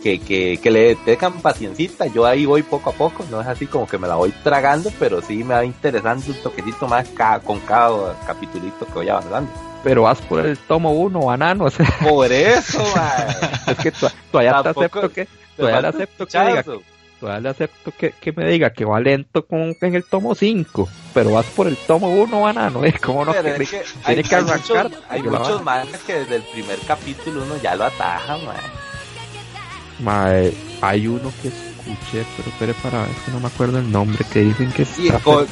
que, 0.00 0.20
que, 0.20 0.58
que 0.62 0.70
le 0.70 0.94
tengan 0.94 1.32
paciencita. 1.42 2.06
Yo 2.06 2.24
ahí 2.26 2.46
voy 2.46 2.62
poco 2.62 2.90
a 2.90 2.92
poco, 2.92 3.24
no 3.28 3.40
es 3.40 3.46
así 3.48 3.66
como 3.66 3.88
que 3.88 3.98
me 3.98 4.06
la 4.06 4.14
voy 4.14 4.30
tragando, 4.44 4.88
pero 5.00 5.20
sí 5.20 5.42
me 5.42 5.54
va 5.54 5.64
interesando 5.64 6.24
un 6.28 6.34
toquecito 6.42 6.86
más 6.86 7.08
ca- 7.08 7.40
con 7.40 7.58
cada 7.58 8.16
capitulito 8.24 8.86
que 8.86 8.92
voy 8.92 9.08
avanzando. 9.08 9.50
Pero 9.82 10.02
vas 10.02 10.20
por 10.20 10.46
el 10.46 10.56
tomo 10.58 10.92
1, 10.92 11.20
banano. 11.20 11.64
O 11.66 11.70
sea, 11.70 11.86
Por 12.08 12.30
eso, 12.30 12.78
mae. 12.94 13.72
es 13.72 13.78
que 13.78 13.90
to- 13.90 14.10
todavía 14.30 14.62
te 14.62 14.68
acepto 14.68 15.10
que, 15.10 15.26
todavía 15.56 15.78
un 15.80 15.84
acepto 15.86 16.26
que 16.26 16.38
diga. 16.38 16.64
Todavía 17.20 17.40
le 17.40 17.48
acepto 17.50 17.92
que, 17.96 18.12
que 18.12 18.32
me 18.32 18.48
diga 18.48 18.72
que 18.72 18.84
va 18.84 18.98
lento 18.98 19.46
con, 19.46 19.76
en 19.80 19.94
el 19.94 20.04
tomo 20.04 20.34
5. 20.34 20.88
Pero 21.14 21.32
vas 21.32 21.46
por 21.46 21.66
el 21.68 21.76
tomo 21.76 22.08
1, 22.10 22.40
banano. 22.40 22.84
¿eh? 22.84 22.94
¿Cómo 23.02 23.24
no? 23.24 23.32
Pero 23.32 23.56
que- 23.56 23.62
es 23.62 23.70
que 23.70 23.76
hay, 24.04 24.14
tiene 24.14 24.22
que 24.28 24.34
hay 24.34 24.42
arrancar. 24.42 24.84
muchos, 24.88 25.02
hay 25.08 25.22
muchos 25.22 25.62
que 26.06 26.14
desde 26.14 26.36
el 26.36 26.42
primer 26.42 26.78
capítulo 26.86 27.42
uno 27.44 27.56
ya 27.62 27.76
lo 27.76 27.84
ataja, 27.84 28.38
man. 28.38 28.56
Mae, 30.00 30.54
hay 30.80 31.06
uno 31.06 31.30
que 31.42 31.48
escuché, 31.48 32.24
pero 32.36 32.48
espere 32.48 32.74
para 32.82 33.02
ver 33.02 33.10
que 33.24 33.30
no 33.32 33.40
me 33.40 33.48
acuerdo 33.48 33.78
el 33.78 33.90
nombre, 33.92 34.24
que 34.32 34.40
dicen 34.40 34.72
que 34.72 34.84
Sí, 34.84 35.10
con, 35.22 35.46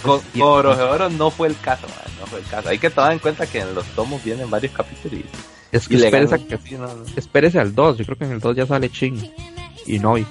no 1.18 1.30
fue 1.30 1.48
el 1.48 1.60
caso, 1.60 1.86
man, 1.86 2.14
no 2.18 2.26
fue 2.26 2.38
el 2.40 2.46
caso. 2.46 2.68
Hay 2.70 2.78
que 2.78 2.88
tomar 2.90 3.12
en 3.12 3.18
cuenta 3.18 3.46
que 3.46 3.60
en 3.60 3.74
los 3.74 3.84
tomos 3.88 4.24
vienen 4.24 4.48
varios 4.50 4.72
capítulos 4.72 5.20
y, 5.20 5.24
Es 5.70 5.86
que 5.86 5.94
y 5.94 6.02
espérese, 7.16 7.58
al 7.60 7.74
2, 7.74 7.98
yo 7.98 8.04
creo 8.06 8.16
que 8.18 8.24
en 8.24 8.32
el 8.32 8.40
2 8.40 8.56
ya 8.56 8.66
sale 8.66 8.88
Chin 8.90 9.30
y 9.86 9.98
Noi. 9.98 10.24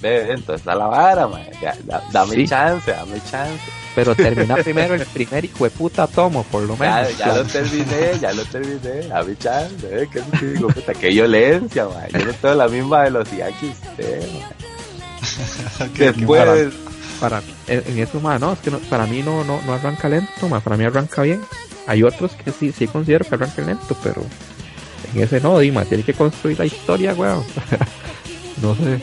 Ve, 0.00 0.32
entonces 0.32 0.66
a 0.68 0.74
la 0.74 0.86
vara, 0.86 1.26
mae. 1.26 1.50
Ya, 1.60 1.74
da- 1.84 2.02
dame 2.12 2.34
Sí. 2.34 2.46
chance, 2.48 2.90
dame 2.90 3.18
chance. 3.30 3.62
Pero 3.94 4.14
termina 4.14 4.56
primero 4.62 4.94
el 4.94 5.06
primer 5.06 5.44
hijo 5.46 5.64
de 5.64 5.70
puta 5.70 6.06
tomo, 6.06 6.42
por 6.44 6.62
lo 6.64 6.76
Ya, 6.76 6.96
menos. 7.02 7.18
ya 7.18 7.34
lo 7.34 7.44
terminé, 7.44 8.18
ya 8.20 8.32
lo 8.34 8.44
terminé. 8.44 9.08
Dame 9.08 9.36
chance, 9.38 9.74
eh. 10.02 10.08
¿Qué 10.12 10.22
digo? 10.48 10.68
Puta, 10.74 10.92
qué 10.92 11.08
violencia, 11.08 11.86
mae. 11.86 12.10
Yo 12.12 12.26
no 12.26 12.32
tengo 12.34 12.54
la 12.54 12.68
misma 12.68 13.02
velocidad 13.04 13.48
que 13.58 13.66
usted, 13.68 14.28
qué 15.94 16.04
Después. 16.12 16.74
Para, 17.20 17.40
en, 17.66 17.82
en 17.86 17.98
eso, 17.98 18.20
ma, 18.20 18.38
no, 18.38 18.52
es 18.52 18.58
que 18.58 18.70
no- 18.70 18.78
para 18.78 19.06
mí 19.06 19.22
no, 19.22 19.42
no, 19.44 19.60
no 19.62 19.72
arranca 19.72 20.08
lento, 20.10 20.48
para 20.62 20.76
mí 20.76 20.84
arranca 20.84 21.22
bien. 21.22 21.40
Hay 21.86 22.02
otros 22.02 22.32
que 22.32 22.52
sí, 22.52 22.72
sí 22.72 22.86
considero 22.86 23.24
que 23.24 23.34
arranca 23.36 23.62
lento, 23.62 23.96
pero 24.02 24.22
en 25.14 25.22
ese 25.22 25.40
no, 25.40 25.58
Dima, 25.58 25.84
tiene 25.86 26.04
que 26.04 26.12
construir 26.12 26.58
la 26.58 26.66
historia, 26.66 27.14
weón. 27.14 27.42
no 28.60 28.74
sé. 28.74 29.00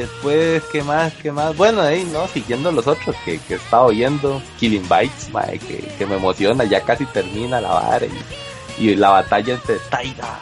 Después, 0.00 0.62
¿qué 0.72 0.82
más? 0.82 1.12
¿Qué 1.14 1.30
más? 1.32 1.56
Bueno, 1.56 1.80
ahí, 1.82 2.04
¿no? 2.12 2.26
Siguiendo 2.28 2.70
los 2.72 2.86
otros 2.86 3.14
que, 3.24 3.38
que 3.40 3.54
estaba 3.54 3.84
oyendo. 3.84 4.40
Killing 4.58 4.82
Bites, 4.88 5.30
mae, 5.30 5.58
que, 5.58 5.78
que 5.98 6.06
me 6.06 6.16
emociona. 6.16 6.64
Ya 6.64 6.80
casi 6.82 7.04
termina 7.06 7.60
la 7.60 7.68
vara. 7.70 8.06
Y, 8.78 8.88
y 8.90 8.96
la 8.96 9.10
batalla 9.10 9.54
entre 9.54 9.76
Taira 9.90 10.38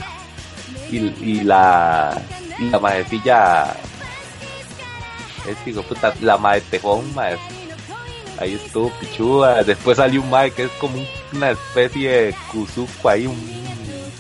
y, 0.91 0.97
y 1.23 1.41
la, 1.45 2.21
y 2.59 2.65
la 2.71 2.79
majecilla. 2.79 3.75
Es 5.47 5.75
de 5.75 5.83
puta, 5.83 6.15
la 6.21 6.37
mae 6.39 6.61
tejón. 6.61 7.05
Ahí 8.39 8.55
estuvo 8.55 8.91
pichuda. 9.01 9.63
Después 9.65 9.97
salió 9.97 10.23
un 10.23 10.31
mae 10.31 10.51
que 10.51 10.65
es 10.65 10.71
como 10.81 10.97
un- 10.99 11.07
una 11.35 11.51
especie 11.51 12.11
de 12.11 12.35
kuzuko 12.51 13.09
ahí, 13.09 13.27
un 13.27 13.63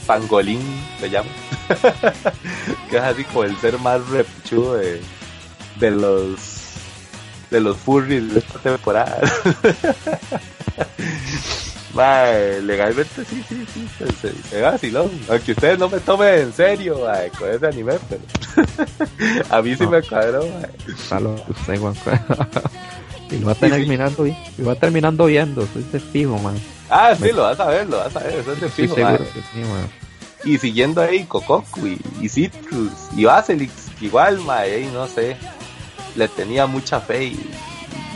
pangolín, 0.07 0.61
se 1.01 1.11
llama. 1.11 1.28
que 2.91 2.97
es 2.97 3.03
así 3.03 3.24
como 3.24 3.45
el 3.45 3.57
ser 3.59 3.78
más 3.78 4.07
repichudo 4.09 4.74
de, 4.76 5.01
de 5.77 5.91
los 5.91 6.39
de 7.51 7.61
los 7.61 7.77
furries 7.77 8.33
de 8.33 8.39
esta 8.41 8.59
temporada. 8.61 9.20
Mae, 11.95 12.62
legalmente 12.62 13.23
sí, 13.27 13.45
sí, 13.47 13.66
sí, 13.75 13.87
se, 13.99 14.07
se, 14.33 14.43
se 14.49 14.61
vaciló. 14.62 15.11
Aunque 15.29 15.53
ustedes 15.53 15.79
no 15.79 15.91
me 15.91 15.99
tomen 16.01 16.35
en 16.41 16.53
serio, 16.55 17.01
mae, 17.07 17.29
con 17.31 17.51
ese 17.51 17.66
anime, 17.66 17.93
pero 18.09 18.23
a 19.51 19.61
mí 19.61 19.77
sí 19.77 19.83
No. 19.85 19.91
me 19.91 20.03
cuadró, 20.03 20.41
mae. 20.47 21.20
Loco 21.20 21.45
usted, 21.51 21.79
weón. 21.79 21.95
y 23.31 23.39
lo 23.41 23.47
va 23.49 23.55
Sí, 23.55 23.61
sí. 23.66 23.70
terminando, 23.70 24.27
y 24.27 24.35
va 24.66 24.75
terminando 24.75 25.27
viendo, 25.27 25.66
soy 25.70 25.83
testigo, 25.83 26.39
man. 26.39 26.59
Ah, 26.89 27.14
sí, 27.14 27.31
lo 27.31 27.43
vas 27.43 27.61
a 27.61 27.66
ver, 27.66 27.87
lo 27.87 27.99
vas 27.99 28.16
a 28.16 28.20
ver, 28.20 28.37
eso 28.39 28.53
es 28.55 28.59
que 28.73 28.89
sí. 28.89 28.93
Y 30.45 30.57
siguiendo 30.59 31.03
ahí 31.03 31.25
Kokoku 31.25 31.87
y, 31.87 32.01
y 32.23 32.29
Citrus 32.31 32.91
y 33.14 33.25
Baselix, 33.27 33.70
igual, 34.01 34.39
mae, 34.41 34.77
ahí 34.77 34.91
no 34.95 35.07
sé. 35.09 35.37
Le 36.17 36.29
tenía 36.29 36.67
mucha 36.67 37.01
fe 37.01 37.25
y, 37.25 37.51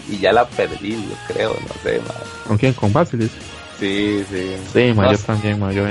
y 0.08 0.18
ya 0.18 0.32
la 0.32 0.46
perdí, 0.46 0.92
yo 0.92 1.16
creo, 1.34 1.50
no 1.50 1.74
sé. 1.82 2.00
¿Con 2.46 2.58
quién? 2.58 2.72
¿Con 2.74 2.92
Basilis? 2.92 3.30
Sí, 3.78 4.24
sí. 4.30 4.56
Sí, 4.72 4.92
man, 4.94 5.06
No 5.06 5.12
yo 5.12 5.18
también, 5.18 5.58
man, 5.60 5.72
yo. 5.72 5.84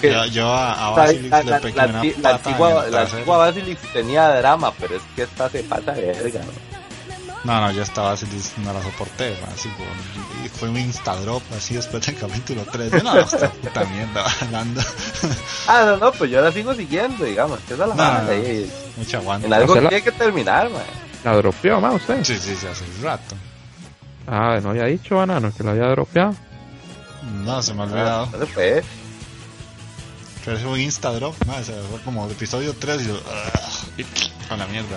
Que- 0.00 0.12
Yo, 0.12 0.24
yo 0.26 0.48
a, 0.52 0.94
a 0.94 0.96
la, 0.96 1.12
le 1.12 1.60
pegué 1.60 1.76
la 1.76 1.84
una 1.86 2.00
anti- 2.00 2.14
la 2.22 2.22
pata 2.22 2.30
en 2.30 2.36
antigua, 2.36 2.72
la 2.72 2.90
trasero. 2.90 3.16
antigua 3.18 3.36
Basilix 3.36 3.80
tenía 3.92 4.28
drama, 4.36 4.72
pero 4.80 4.96
es 4.96 5.02
que 5.14 5.22
esta 5.22 5.50
se 5.50 5.62
pasa 5.62 5.92
de 5.92 6.06
verga, 6.06 6.40
¿no? 6.40 6.69
No, 7.42 7.58
no, 7.58 7.72
yo 7.72 7.82
esta 7.82 8.02
Basilix 8.02 8.52
no 8.58 8.72
la 8.72 8.82
soporté, 8.82 9.34
así 9.50 9.70
como, 9.70 9.88
y 10.44 10.48
fue 10.50 10.68
un 10.68 10.76
instadrop 10.76 11.42
así 11.56 11.74
después 11.74 12.04
del 12.06 12.16
capítulo 12.16 12.64
3. 12.70 12.92
Yo 12.92 13.02
no, 13.02 13.18
esta 13.18 13.50
puta 13.50 13.84
mierda, 13.86 14.24
hablando. 14.42 14.82
Ah, 15.66 15.84
no, 15.86 15.96
no, 15.96 16.12
pues 16.12 16.30
yo 16.30 16.42
la 16.42 16.52
sigo 16.52 16.74
siguiendo, 16.74 17.24
digamos, 17.24 17.58
que 17.60 17.74
esa 17.74 17.84
es 17.84 17.88
la 17.90 17.94
No, 17.94 18.22
no, 18.24 18.30
ahí. 18.30 18.70
Mucha 18.96 19.16
aguanta. 19.18 19.46
En 19.46 19.52
algo 19.54 19.72
O 19.72 19.74
sea, 19.74 19.82
la- 19.82 19.88
tiene 19.88 20.04
que 20.04 20.12
terminar, 20.12 20.68
man. 20.70 20.82
¿La 21.24 21.34
dropeó, 21.36 21.80
man, 21.80 21.92
usted? 21.94 22.22
Sí, 22.24 22.36
sí, 22.38 22.54
sí, 22.56 22.66
hace 22.66 22.84
un 22.84 23.02
rato. 23.04 23.34
Ah, 24.26 24.58
no 24.62 24.70
había 24.70 24.84
dicho, 24.84 25.16
banano, 25.16 25.52
que 25.54 25.64
la 25.64 25.70
había 25.70 25.86
dropeado. 25.88 26.34
No, 27.44 27.62
se 27.62 27.72
me 27.74 27.82
ha 27.82 27.84
Ah, 27.84 27.88
olvidado. 27.88 28.26
No 28.32 28.38
se 28.38 28.46
puede. 28.52 28.84
Pero 30.44 30.58
fue 30.58 30.70
un 30.72 30.80
instadrop, 30.80 31.34
no, 31.46 31.54
se 31.62 31.72
fue 31.72 32.00
como 32.04 32.26
el 32.26 32.32
episodio 32.32 32.74
3 32.78 33.02
y 33.02 33.06
yo, 33.08 33.14
"Ugh", 33.14 33.20
y 33.98 34.04
a 34.52 34.56
la 34.56 34.66
mierda. 34.66 34.96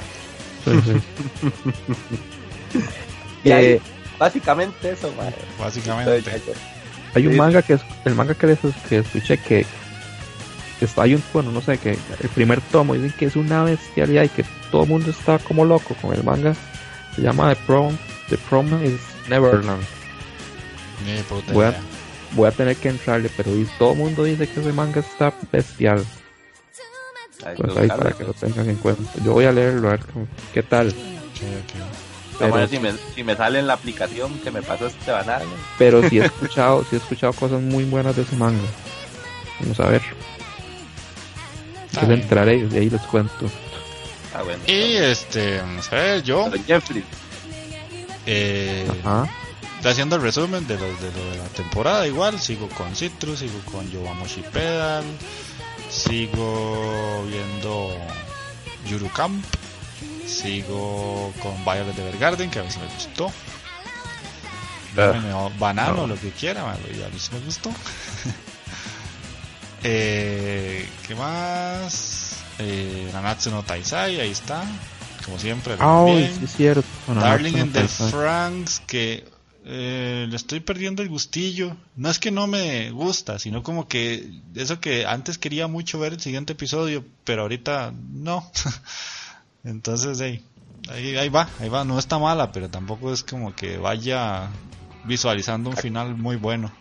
Sí, 0.66 0.72
sí. 0.86 2.80
Y 3.44 3.52
ahí, 3.52 3.66
Eh, 3.66 3.82
básicamente 4.18 4.92
eso. 4.92 5.12
Básicamente. 5.60 6.24
Hay 7.16 7.28
un 7.28 7.38
manga 7.38 7.62
que 7.62 7.74
es 7.74 7.82
el 8.06 8.16
manga 8.16 8.34
que, 8.34 8.48
les, 8.48 8.60
que 8.90 8.98
escuché 9.00 9.38
que 9.38 9.66
está 10.82 11.04
hay 11.04 11.14
un 11.16 11.24
bueno 11.32 11.52
no 11.52 11.62
sé 11.62 11.78
que 11.78 11.92
el 12.20 12.30
primer 12.34 12.60
tomo 12.60 12.94
dicen 12.96 13.14
que 13.18 13.26
es 13.28 13.36
una 13.38 13.64
bestialidad 13.64 14.24
y 14.24 14.30
que 14.30 14.44
todo 14.72 14.84
el 14.84 14.90
mundo 14.90 15.12
está 15.12 15.40
como 15.40 15.64
loco 15.64 15.96
con 16.02 16.14
el 16.14 16.24
manga 16.24 16.56
se 17.16 17.22
llama 17.22 17.54
The 17.54 17.62
Prom 17.68 17.96
The 18.30 18.38
Promise 18.50 18.98
Neverland 19.30 19.84
Ni 21.06 21.22
puta 21.22 21.54
Voy 21.54 21.66
a- 21.66 21.80
voy 22.32 22.48
a 22.48 22.52
tener 22.52 22.76
que 22.76 22.90
entrarle 22.90 23.30
pero 23.38 23.52
todo 23.78 23.94
el 23.94 23.98
mundo 24.00 24.24
dice 24.26 24.50
que 24.50 24.60
ese 24.60 24.74
manga 24.74 25.00
está 25.00 25.32
bestial 25.52 26.04
Hay 27.46 27.56
pues 27.56 27.78
ahí 27.78 27.88
para 27.88 28.12
que 28.12 28.24
lo 28.24 28.34
tengan 28.34 28.70
en 28.70 28.76
cuenta 28.78 29.12
yo 29.24 29.34
voy 29.34 29.46
a 29.46 29.52
leerlo 29.52 29.88
a 29.90 29.92
ver 29.92 30.02
qué 30.54 30.64
tal 30.64 30.88
Ok, 30.90 30.94
ok. 30.94 32.40
Vamos 32.40 32.56
a 32.58 32.60
ver 32.60 32.68
pero, 32.68 32.68
si 32.68 32.80
me, 32.80 32.94
si 33.16 33.24
me 33.24 33.36
sale 33.36 33.60
en 33.60 33.68
la 33.68 33.74
aplicación 33.74 34.40
que 34.40 34.52
me 34.52 34.62
pasó 34.62 34.88
este 34.88 35.12
banal. 35.12 35.44
pero 35.78 36.08
sí 36.10 36.20
he 36.20 36.26
escuchado 36.26 36.84
sí 36.90 36.96
he 36.96 37.00
escuchado 37.00 37.34
cosas 37.34 37.62
muy 37.62 37.84
buenas 37.84 38.16
de 38.16 38.24
ese 38.24 38.36
manga 38.36 38.68
vamos 39.60 39.80
a 39.80 39.88
ver 39.90 40.02
Está 41.86 42.08
yo 42.08 42.14
entraré 42.14 42.58
y 42.58 42.78
ahí 42.78 42.90
les 42.90 43.02
cuento 43.04 43.50
Ah, 44.36 44.42
bueno. 44.42 44.64
Y 44.66 44.96
este, 44.96 45.60
vamos 45.60 45.94
a 45.94 45.96
ver, 45.96 46.24
yo 46.24 46.50
Jeffrey, 46.66 47.04
eh, 48.26 48.88
ajá 49.04 49.30
estoy 49.84 49.92
haciendo 49.92 50.16
el 50.16 50.22
resumen 50.22 50.66
de 50.66 50.76
lo, 50.76 50.86
de 50.86 51.12
lo 51.12 51.32
de 51.32 51.38
la 51.40 51.50
temporada. 51.50 52.08
Igual, 52.08 52.40
sigo 52.40 52.70
con 52.70 52.96
Citrus, 52.96 53.40
sigo 53.40 53.60
con 53.70 53.86
Yowamushi 53.92 54.42
Pedal, 54.54 55.04
sigo 56.08 57.26
viendo 57.28 57.96
Yuru 58.88 59.10
Camp, 59.10 59.44
sigo 60.26 61.34
con 61.42 61.54
Violet 61.64 61.98
Evergarden, 61.98 62.50
que 62.50 62.60
a 62.60 62.70
sí 62.70 62.80
me 62.80 62.94
gustó. 62.94 63.32
Llámenme 64.96 65.34
banano, 65.58 66.06
lo 66.06 66.20
que 66.20 66.30
quiera, 66.32 66.72
a 66.72 66.76
mí 66.76 67.20
sí 67.20 67.30
me 67.32 67.40
gustó. 67.40 67.72
eh, 69.84 70.88
¿Qué 71.08 71.16
más? 71.16 72.36
Eh, 72.60 73.10
Nanatsu 73.12 73.50
no 73.50 73.64
Taisai, 73.64 74.20
ahí 74.20 74.32
está. 74.32 74.64
Como 75.26 75.40
siempre, 75.40 75.78
sí 75.78 76.44
es 76.44 76.56
cierto. 76.56 76.84
Bueno, 77.08 77.22
Darling 77.22 77.54
no, 77.54 77.60
in 77.60 77.74
no 77.74 77.82
the. 77.82 77.88
Franks, 77.88 78.82
que 78.86 79.26
eh, 79.66 80.28
le 80.30 80.36
estoy 80.36 80.60
perdiendo 80.60 81.02
el 81.02 81.10
gustillo. 81.10 81.76
No 81.96 82.10
es 82.10 82.20
que 82.20 82.32
no 82.32 82.48
me 82.48 82.92
gusta, 82.92 83.40
sino 83.40 83.64
como 83.64 83.88
que 83.88 84.30
eso 84.56 84.80
que 84.80 85.06
antes 85.06 85.38
quería 85.38 85.68
mucho 85.68 86.00
ver 86.00 86.14
el 86.14 86.20
siguiente 86.20 86.54
episodio, 86.54 87.04
pero 87.24 87.44
ahorita 87.44 87.94
no. 88.12 88.50
Entonces, 89.64 90.20
hey, 90.20 90.44
ahí, 90.90 91.16
ahí 91.16 91.30
va, 91.30 91.48
ahí 91.60 91.70
va. 91.70 91.86
No 91.86 91.98
está 91.98 92.20
mala, 92.20 92.52
pero 92.52 92.70
tampoco 92.70 93.14
es 93.14 93.24
como 93.24 93.56
que 93.56 93.78
vaya 93.78 94.50
visualizando 95.06 95.70
un 95.70 95.78
final 95.78 96.16
muy 96.16 96.36
bueno. 96.36 96.72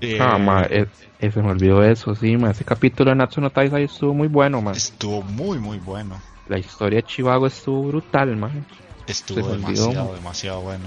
Eh, 0.00 0.18
Ah, 0.20 0.38
ma, 0.38 0.62
eh, 0.64 0.86
eh, 1.18 1.30
se 1.30 1.42
me 1.42 1.50
olvidó 1.50 1.82
eso, 1.82 2.14
sí, 2.14 2.36
ma. 2.36 2.50
Ese 2.50 2.64
capítulo 2.64 3.10
de 3.10 3.16
Natsuno 3.16 3.50
Taisai 3.50 3.84
estuvo 3.84 4.14
muy 4.14 4.28
bueno, 4.28 4.60
ma. 4.60 4.72
estuvo 4.72 5.22
muy, 5.22 5.58
muy 5.58 5.78
bueno. 5.78 6.20
La 6.48 6.58
historia 6.58 7.00
de 7.00 7.02
Chivago 7.02 7.46
estuvo 7.46 7.88
brutal, 7.88 8.36
ma. 8.36 8.50
Estuvo 9.06 9.46
olvidó, 9.46 9.86
demasiado, 9.86 10.14
demasiado 10.14 10.60
bueno. 10.60 10.84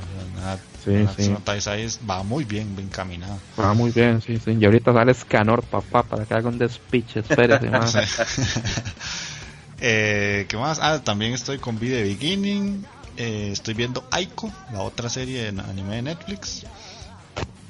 Sí, 0.84 0.92
sí. 1.16 1.32
es- 1.78 2.00
va 2.10 2.24
muy 2.24 2.44
bien, 2.44 2.76
bien 2.76 2.90
caminado. 2.90 3.40
Ah, 3.58 3.74
muy 3.74 3.92
bien, 3.92 4.20
sí, 4.22 4.38
sí. 4.38 4.52
Y 4.60 4.66
ahorita 4.66 4.94
sale 4.94 5.14
Scanor, 5.14 5.62
papá, 5.64 6.04
para 6.04 6.26
que 6.26 6.34
haga 6.34 6.50
un 6.50 6.58
despiche. 6.58 7.20
Espérese, 7.20 7.70
ma. 7.70 7.86
Sí. 7.86 8.00
eh, 9.80 10.46
¿Qué 10.50 10.58
más? 10.58 10.80
Ah, 10.82 11.04
también 11.04 11.34
estoy 11.34 11.60
con 11.60 11.78
The 11.78 12.04
Beginning. 12.04 12.86
Eh, 13.18 13.50
estoy 13.52 13.74
viendo 13.74 14.04
Aiko, 14.12 14.52
la 14.72 14.82
otra 14.82 15.10
serie 15.10 15.52
de 15.52 15.62
anime 15.62 15.98
de 15.98 16.02
Netflix. 16.02 16.66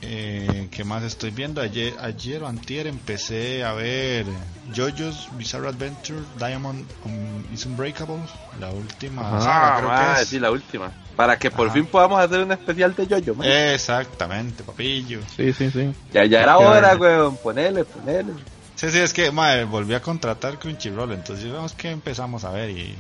Eh, 0.04 0.68
¿Qué 0.72 0.84
más 0.84 1.04
estoy 1.04 1.30
viendo? 1.32 1.62
Ayer, 1.62 1.94
ayer 2.02 2.42
o 2.42 2.48
antier 2.48 2.88
empecé 2.88 3.64
a 3.64 3.74
ver 3.74 4.26
JoJo's 4.74 5.30
Bizarre 5.38 5.68
Adventure 5.70 6.20
Diamond 6.40 6.86
um, 7.06 7.54
is 7.54 7.66
Unbreakable, 7.66 8.20
la 8.60 8.70
última 8.72 9.22
Ajá. 9.22 9.40
saga, 9.42 9.68
Ah, 9.68 9.76
creo 9.78 9.90
ma, 9.90 10.16
que 10.16 10.22
es. 10.24 10.28
sí, 10.30 10.40
la 10.40 10.50
última. 10.52 10.92
Para 11.16 11.38
que 11.38 11.52
por 11.52 11.68
Ajá. 11.68 11.76
fin 11.76 11.86
podamos 11.86 12.20
hacer 12.20 12.40
un 12.42 12.52
especial 12.52 12.96
de 12.96 13.06
Yoyo, 13.06 13.36
man. 13.36 13.48
Exactamente, 13.48 14.64
papillo. 14.64 15.20
Sí, 15.36 15.54
sí, 15.54 15.70
sí. 15.70 15.94
ya, 16.12 16.26
ya 16.26 16.42
era 16.42 16.58
hora, 16.58 16.96
weón. 16.96 17.38
Ponele, 17.38 17.84
ponele. 17.86 18.34
Sí, 18.76 18.90
sí, 18.90 18.98
es 18.98 19.14
que 19.14 19.30
madre, 19.32 19.66
volví 19.66 19.94
a 19.94 20.02
contratar 20.02 20.58
Crunchyroll, 20.58 21.12
entonces 21.12 21.52
vamos 21.52 21.74
que 21.74 21.92
empezamos 21.92 22.44
a 22.44 22.50
ver 22.50 22.72
y, 22.72 22.96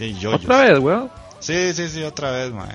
y, 0.00 0.04
y 0.04 0.14
JoJo's. 0.22 0.44
Otra 0.44 0.62
vez, 0.62 0.78
weón. 0.78 1.10
Sí, 1.38 1.74
sí, 1.74 1.88
sí, 1.90 2.02
otra 2.02 2.30
vez, 2.30 2.50
mae. 2.52 2.74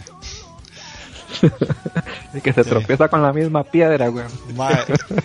y 2.33 2.41
que 2.41 2.53
se 2.53 2.63
tropieza 2.63 3.07
con 3.07 3.21
la 3.21 3.33
misma 3.33 3.63
piedra, 3.63 4.07
güey. 4.07 4.25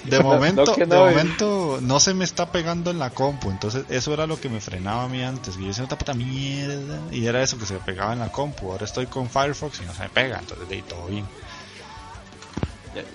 de 0.05 0.20
momento, 0.23 0.74
de 0.74 0.87
momento 0.87 1.78
no 1.83 2.01
se 2.01 2.15
me 2.15 2.24
está 2.24 2.51
pegando 2.51 2.91
en 2.91 2.99
la 2.99 3.11
compu, 3.11 3.51
entonces 3.51 3.85
eso 3.89 4.12
era 4.12 4.27
lo 4.27 4.41
que 4.41 4.49
me 4.49 4.61
frenaba 4.61 5.05
a 5.05 5.09
mí 5.09 5.23
antes. 5.23 5.57
Y 5.57 5.62
yo 5.62 5.69
decía, 5.69 5.87
puta 5.87 6.15
mierda. 6.15 7.01
Y 7.11 7.27
era 7.27 7.43
eso 7.43 7.59
que 7.59 7.66
se 7.66 7.74
me 7.74 7.81
pegaba 7.81 8.12
en 8.12 8.20
la 8.20 8.31
compu. 8.31 8.70
Ahora 8.70 8.85
estoy 8.85 9.07
con 9.07 9.28
Firefox 9.28 9.81
y 9.83 9.87
no 9.87 9.95
se 9.95 10.03
me 10.03 10.09
pega, 10.09 10.39
entonces 10.39 10.69
de 10.69 10.74
ahí 10.77 10.83
todo 10.83 11.07
bien. 11.07 11.24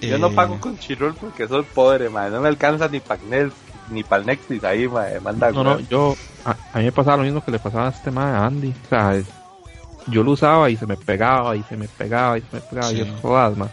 Yo 0.01 0.17
no 0.19 0.31
pago 0.31 0.59
con 0.59 0.77
Chirul 0.77 1.15
porque 1.15 1.47
soy 1.47 1.63
pobre, 1.63 2.09
man. 2.09 2.31
No 2.31 2.41
me 2.41 2.49
alcanza 2.49 2.87
ni 2.87 2.99
para 2.99 3.19
ni 3.89 4.03
para 4.03 4.21
el 4.21 4.27
Nexus 4.27 4.63
ahí, 4.63 4.87
man. 4.87 5.23
Manda 5.23 5.51
no, 5.51 5.63
no, 5.63 5.79
yo. 5.79 6.15
A, 6.45 6.77
mí 6.77 6.85
me 6.85 6.91
pasaba 6.91 7.17
lo 7.17 7.23
mismo 7.23 7.43
que 7.43 7.51
le 7.51 7.59
pasaba 7.59 7.87
a 7.87 7.89
este 7.89 8.09
a 8.15 8.45
Andy. 8.45 8.73
O 8.85 8.89
sea, 8.89 9.21
yo 10.07 10.23
lo 10.23 10.31
usaba 10.31 10.69
y 10.69 10.77
se 10.77 10.85
me 10.85 10.97
pegaba 10.97 11.55
y 11.55 11.63
se 11.63 11.77
me 11.77 11.87
pegaba 11.87 12.37
y 12.37 12.41
se 12.41 12.47
me 12.53 12.61
pegaba. 12.61 12.91
Y 12.91 12.97
yo, 12.97 13.05
jodas, 13.21 13.57
man. 13.57 13.69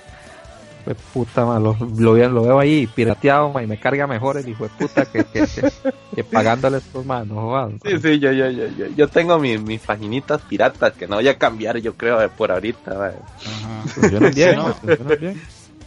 Fue 0.84 0.94
puta, 0.94 1.44
man. 1.44 1.62
Lo, 1.62 1.76
lo, 1.78 2.42
veo 2.42 2.59
ahí 2.59 2.86
pirateado, 2.86 3.52
man, 3.52 3.64
y 3.64 3.66
me 3.66 3.78
carga 3.78 4.06
mejor 4.06 4.38
el 4.38 4.48
hijo 4.48 4.64
de 4.64 4.70
puta 4.70 5.05
que, 5.05 5.24
que, 5.24 5.44
que, 6.14 6.24
pagándole 6.24 6.78
estos 6.78 7.05
man, 7.05 7.28
no 7.28 7.34
jodas. 7.36 7.72
Sí, 7.84 7.98
sí, 7.98 8.18
yo, 8.18 8.32
yo, 8.32 8.50
yo, 8.50 8.66
yo, 8.68 8.86
yo 8.96 9.09
tengo 9.09 9.38
mis, 9.38 9.60
mis 9.60 9.80
paginitas 9.80 10.40
piratas 10.42 10.92
que 10.92 11.06
no 11.06 11.16
voy 11.16 11.28
a 11.28 11.36
cambiar, 11.36 11.78
yo 11.78 11.94
creo, 11.94 12.28
por 12.30 12.52
ahorita, 12.52 12.94
man. 12.94 13.12
Ajá. 13.46 14.09
yo 14.09 14.20
no 14.20 14.30
bien. 15.16 15.40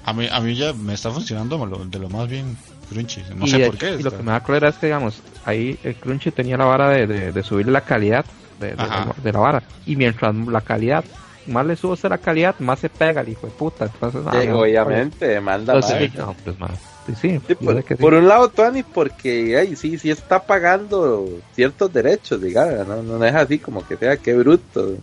A 0.03 0.13
mí, 0.13 0.27
a 0.31 0.39
mí 0.39 0.55
ya 0.55 0.73
me 0.73 0.93
está 0.93 1.11
funcionando 1.11 1.57
de 1.85 1.99
lo 1.99 2.09
más 2.09 2.27
bien 2.27 2.57
Crunchy. 2.91 3.23
No 3.35 3.47
sé 3.47 3.65
por 3.67 3.77
qué. 3.77 3.95
Y 3.99 4.03
lo 4.03 4.11
que 4.11 4.23
me 4.23 4.31
da 4.31 4.41
cólera 4.41 4.69
es 4.69 4.75
que, 4.75 4.87
digamos, 4.87 5.21
ahí 5.45 5.79
el 5.83 5.95
Crunchy 5.95 6.31
tenía 6.31 6.57
la 6.57 6.65
vara 6.65 6.89
de, 6.89 7.31
de, 7.31 7.43
subir 7.43 7.67
la 7.67 7.81
calidad 7.81 8.25
de, 8.61 8.75
de, 9.23 9.31
la 9.31 9.39
vara. 9.39 9.63
Y 9.85 9.95
mientras 9.95 10.33
la 10.35 10.61
calidad, 10.61 11.03
más 11.47 11.65
le 11.65 11.75
subo 11.75 11.97
la 12.07 12.17
calidad, 12.17 12.55
más 12.59 12.79
se 12.79 12.89
pega 12.89 13.21
el 13.21 13.29
hijo 13.29 13.47
de 13.47 13.53
puta. 13.53 13.85
Entonces, 13.85 14.21
obviamente, 14.51 15.39
manda 15.41 15.73
Entonces, 15.73 16.13
no, 16.15 16.35
pues, 16.43 16.59
más. 16.59 16.71
Sí, 17.19 17.41
sí, 17.45 17.55
por, 17.55 17.83
por, 17.97 18.13
un 18.13 18.27
lado, 18.27 18.49
Tony, 18.49 18.83
porque 18.83 19.57
ahí 19.57 19.75
sí, 19.75 19.97
sí 19.97 20.11
está 20.11 20.43
pagando 20.43 21.27
ciertos 21.53 21.91
derechos, 21.91 22.39
digamos, 22.39 22.87
¿no? 22.87 23.01
no 23.01 23.25
es 23.25 23.33
así 23.33 23.57
como 23.57 23.85
que 23.85 23.97
sea 23.97 24.17
que 24.17 24.35
bruto. 24.35 24.95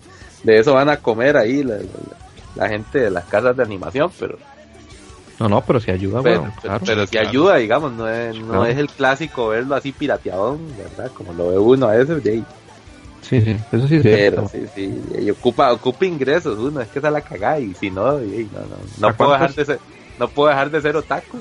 De 0.44 0.58
eso 0.58 0.74
van 0.74 0.88
a 0.88 0.98
comer 0.98 1.36
ahí 1.36 1.64
la, 1.64 1.78
la 2.54 2.68
gente 2.68 3.00
de 3.00 3.10
las 3.10 3.24
casas 3.24 3.56
de 3.56 3.64
animación, 3.64 4.12
pero 4.18 4.38
no, 5.38 5.48
no, 5.48 5.60
pero 5.60 5.78
si 5.78 5.90
ayuda, 5.90 6.20
pero, 6.22 6.40
bueno, 6.40 6.54
claro. 6.60 6.84
Pero 6.84 7.06
si 7.06 7.16
ayuda, 7.16 7.56
digamos, 7.56 7.92
no 7.92 8.08
es, 8.08 8.36
no 8.40 8.66
es 8.66 8.76
el 8.76 8.88
clásico 8.88 9.48
verlo 9.48 9.76
así 9.76 9.92
pirateado, 9.92 10.58
¿verdad? 10.76 11.12
Como 11.14 11.32
lo 11.32 11.50
ve 11.50 11.58
uno 11.58 11.86
a 11.86 11.92
veces, 11.92 12.24
de 12.24 12.30
ahí. 12.32 12.44
Sí, 13.28 13.42
sí, 13.42 13.56
eso 13.72 13.88
sí 13.88 13.96
es 13.96 14.02
Pero 14.02 14.48
sí, 14.48 14.64
sí, 14.74 15.02
y 15.20 15.30
ocupa, 15.30 15.70
ocupa 15.72 16.06
ingresos 16.06 16.58
uno, 16.58 16.80
es 16.80 16.88
que 16.88 17.00
se 17.00 17.10
la 17.10 17.20
cagada 17.20 17.60
y 17.60 17.74
si 17.74 17.90
no, 17.90 18.22
y, 18.22 18.48
no, 18.52 18.60
no, 18.60 18.76
no 19.08 19.16
puedo 19.16 19.32
dejar 19.32 19.54
de 19.54 19.64
ser, 19.66 19.80
no 20.18 20.28
puedo 20.28 20.48
dejar 20.48 20.70
de 20.70 20.80
ser 20.80 20.96
otaku, 20.96 21.38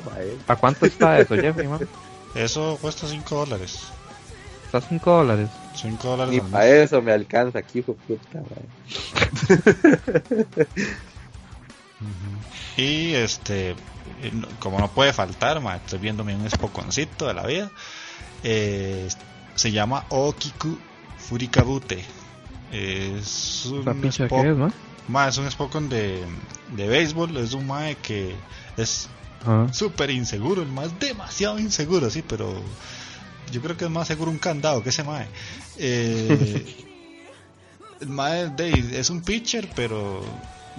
¿A 0.47 0.55
cuánto 0.57 0.85
está 0.85 1.17
eso, 1.19 1.35
Jeffrey, 1.41 1.67
man? 1.67 1.87
Eso 2.35 2.77
cuesta 2.81 3.07
5 3.07 3.35
dólares. 3.35 3.87
¿Está 4.65 4.81
5 4.81 5.11
dólares? 5.11 5.49
5 5.75 6.07
dólares. 6.09 6.35
Y 6.35 6.41
para 6.41 6.67
eso 6.67 7.01
me 7.01 7.13
alcanza 7.13 7.59
aquí, 7.59 7.79
hijo 7.79 7.95
puta, 8.05 8.41
Y 12.75 13.13
este, 13.13 13.75
como 14.59 14.77
no 14.79 14.89
puede 14.89 15.13
faltar, 15.13 15.61
estoy 15.77 15.99
viéndome 15.99 16.35
un 16.35 16.45
espoconcito 16.45 17.27
de 17.27 17.33
la 17.33 17.47
vida. 17.47 17.71
Eh, 18.43 19.07
se 19.55 19.71
llama 19.71 20.05
Okiku 20.09 20.77
Furikabute. 21.27 22.03
Es 22.71 23.65
un 23.65 24.05
es, 24.05 24.19
es 24.19 25.37
un 25.37 25.51
Spokon 25.51 25.89
de, 25.89 26.23
de 26.75 26.87
béisbol. 26.87 27.37
Es 27.37 27.53
un 27.53 27.67
mae 27.67 27.95
que 27.95 28.35
es 28.77 29.09
ah. 29.45 29.67
súper 29.71 30.09
inseguro. 30.09 30.61
El 30.61 30.69
más 30.69 30.99
demasiado 30.99 31.59
inseguro, 31.59 32.09
sí, 32.09 32.23
pero 32.27 32.53
yo 33.51 33.61
creo 33.61 33.77
que 33.77 33.85
es 33.85 33.91
más 33.91 34.07
seguro 34.07 34.31
un 34.31 34.37
candado 34.37 34.83
que 34.83 34.89
ese 34.89 35.03
mae. 35.03 35.27
Eh, 35.77 36.85
el 38.01 38.09
mae 38.09 38.51
es 38.93 39.09
un 39.09 39.21
pitcher, 39.21 39.69
pero 39.75 40.23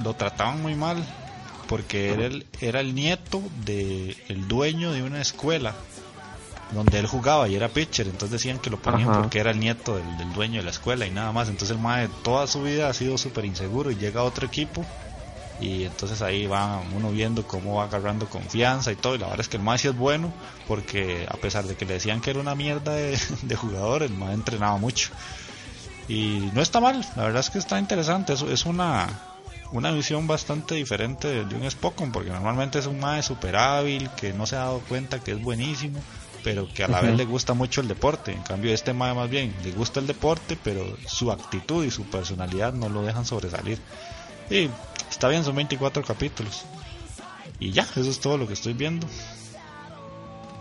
lo 0.02 0.14
trataban 0.14 0.62
muy 0.62 0.74
mal 0.74 1.04
porque 1.68 2.10
era 2.10 2.26
el, 2.26 2.46
era 2.60 2.80
el 2.80 2.94
nieto 2.94 3.42
del 3.64 4.16
el 4.28 4.48
dueño 4.48 4.92
de 4.92 5.02
una 5.02 5.20
escuela 5.20 5.74
donde 6.70 6.98
él 6.98 7.06
jugaba 7.06 7.48
y 7.48 7.54
era 7.54 7.68
pitcher, 7.68 8.06
entonces 8.06 8.30
decían 8.30 8.58
que 8.58 8.70
lo 8.70 8.76
ponían 8.78 9.12
porque 9.12 9.38
era 9.38 9.50
el 9.50 9.58
nieto 9.58 9.96
del, 9.96 10.32
dueño 10.32 10.58
de 10.60 10.64
la 10.64 10.70
escuela 10.70 11.06
y 11.06 11.10
nada 11.10 11.32
más, 11.32 11.48
entonces 11.48 11.76
el 11.76 11.82
mae 11.82 12.08
toda 12.22 12.46
su 12.46 12.62
vida 12.62 12.88
ha 12.88 12.94
sido 12.94 13.16
súper 13.16 13.44
inseguro 13.44 13.90
y 13.90 13.96
llega 13.96 14.20
a 14.20 14.24
otro 14.24 14.46
equipo 14.46 14.84
y 15.60 15.84
entonces 15.84 16.22
ahí 16.22 16.46
va 16.46 16.80
uno 16.94 17.10
viendo 17.10 17.46
cómo 17.46 17.76
va 17.76 17.84
agarrando 17.84 18.28
confianza 18.28 18.92
y 18.92 18.96
todo, 18.96 19.14
y 19.14 19.18
la 19.18 19.26
verdad 19.26 19.40
es 19.40 19.48
que 19.48 19.56
el 19.56 19.62
mae 19.62 19.78
sí 19.78 19.88
es 19.88 19.96
bueno 19.96 20.32
porque 20.66 21.26
a 21.28 21.36
pesar 21.36 21.64
de 21.64 21.74
que 21.74 21.86
le 21.86 21.94
decían 21.94 22.20
que 22.20 22.30
era 22.30 22.40
una 22.40 22.54
mierda 22.54 22.92
de, 22.92 23.18
de 23.42 23.56
jugador, 23.56 24.02
el 24.02 24.12
mae 24.12 24.34
entrenaba 24.34 24.76
mucho. 24.76 25.10
Y 26.06 26.50
no 26.54 26.62
está 26.62 26.80
mal, 26.80 27.04
la 27.16 27.24
verdad 27.24 27.40
es 27.40 27.50
que 27.50 27.58
está 27.58 27.78
interesante, 27.78 28.32
es, 28.32 28.42
es 28.42 28.64
una 28.64 29.08
una 29.70 29.90
visión 29.90 30.26
bastante 30.26 30.74
diferente 30.74 31.44
de 31.44 31.54
un 31.54 31.70
Spokon, 31.70 32.10
porque 32.12 32.30
normalmente 32.30 32.78
es 32.78 32.86
un 32.86 33.00
mae 33.00 33.22
super 33.22 33.56
hábil, 33.56 34.08
que 34.16 34.32
no 34.32 34.46
se 34.46 34.56
ha 34.56 34.60
dado 34.60 34.80
cuenta 34.88 35.20
que 35.20 35.32
es 35.32 35.42
buenísimo, 35.42 36.00
pero 36.48 36.66
que 36.66 36.82
a 36.82 36.88
la 36.88 37.02
vez 37.02 37.14
le 37.14 37.26
gusta 37.26 37.52
mucho 37.52 37.82
el 37.82 37.88
deporte. 37.88 38.32
En 38.32 38.40
cambio, 38.40 38.72
este 38.72 38.94
mae 38.94 39.12
más 39.12 39.28
bien 39.28 39.54
le 39.62 39.70
gusta 39.72 40.00
el 40.00 40.06
deporte, 40.06 40.56
pero 40.64 40.96
su 41.06 41.30
actitud 41.30 41.84
y 41.84 41.90
su 41.90 42.04
personalidad 42.04 42.72
no 42.72 42.88
lo 42.88 43.02
dejan 43.02 43.26
sobresalir. 43.26 43.78
Y 44.48 44.70
está 45.10 45.28
bien, 45.28 45.44
son 45.44 45.56
24 45.56 46.02
capítulos. 46.02 46.64
Y 47.60 47.72
ya, 47.72 47.82
eso 47.82 48.08
es 48.08 48.18
todo 48.18 48.38
lo 48.38 48.46
que 48.46 48.54
estoy 48.54 48.72
viendo. 48.72 49.06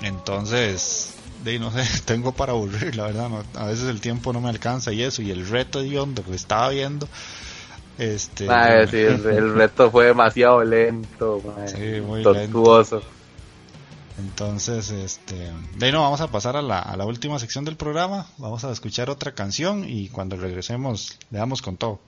Entonces, 0.01 1.13
de 1.45 1.57
no 1.57 1.71
sé, 1.71 1.85
tengo 2.05 2.33
para 2.33 2.51
aburrir, 2.51 2.93
la 2.97 3.05
verdad, 3.05 3.29
a 3.55 3.65
veces 3.67 3.85
el 3.85 4.01
tiempo 4.01 4.33
no 4.33 4.41
me 4.41 4.49
alcanza 4.49 4.91
y 4.91 5.03
eso, 5.03 5.21
y 5.21 5.31
el 5.31 5.47
reto 5.47 5.81
de 5.81 5.89
lo 5.91 6.05
que 6.13 6.35
estaba 6.35 6.67
viendo, 6.67 7.07
este, 7.97 8.49
ah, 8.49 8.81
el, 8.81 9.53
reto 9.53 9.89
fue 9.89 10.07
demasiado 10.07 10.65
lento, 10.65 11.41
muy 12.05 12.23
tortuoso. 12.23 13.01
Entonces, 14.17 14.89
este, 14.89 15.51
de 15.77 15.85
ahí 15.85 15.91
no 15.91 16.01
vamos 16.01 16.21
a 16.21 16.31
pasar 16.31 16.57
a 16.57 16.61
la, 16.61 16.79
a 16.79 16.97
la 16.97 17.05
última 17.05 17.37
sección 17.37 17.65
del 17.65 17.75
programa. 17.77 18.27
Vamos 18.37 18.63
a 18.63 18.71
escuchar 18.71 19.09
otra 19.09 19.33
canción 19.33 19.85
y 19.87 20.09
cuando 20.09 20.35
regresemos 20.37 21.17
le 21.29 21.37
damos 21.37 21.61
con 21.61 21.77
todo. 21.77 21.99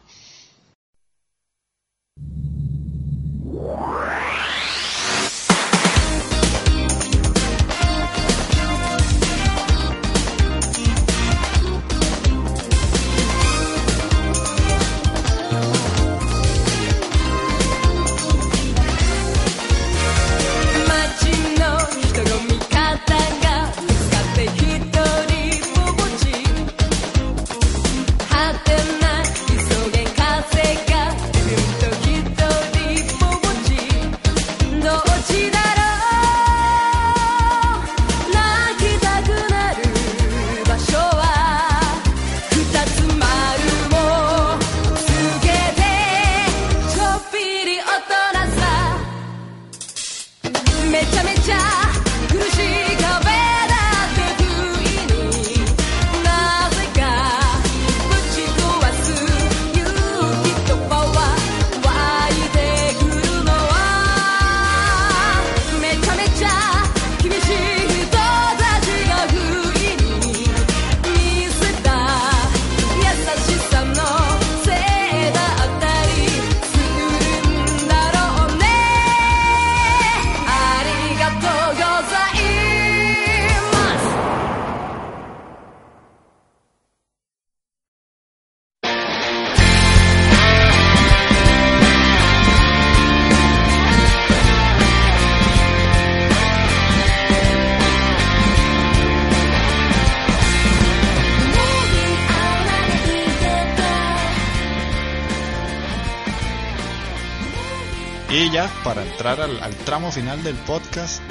Para 108.89 109.03
entrar 109.05 109.39
al, 109.39 109.61
al 109.61 109.75
tramo 109.85 110.11
final 110.11 110.41
del 110.43 110.55
podcast, 110.55 111.21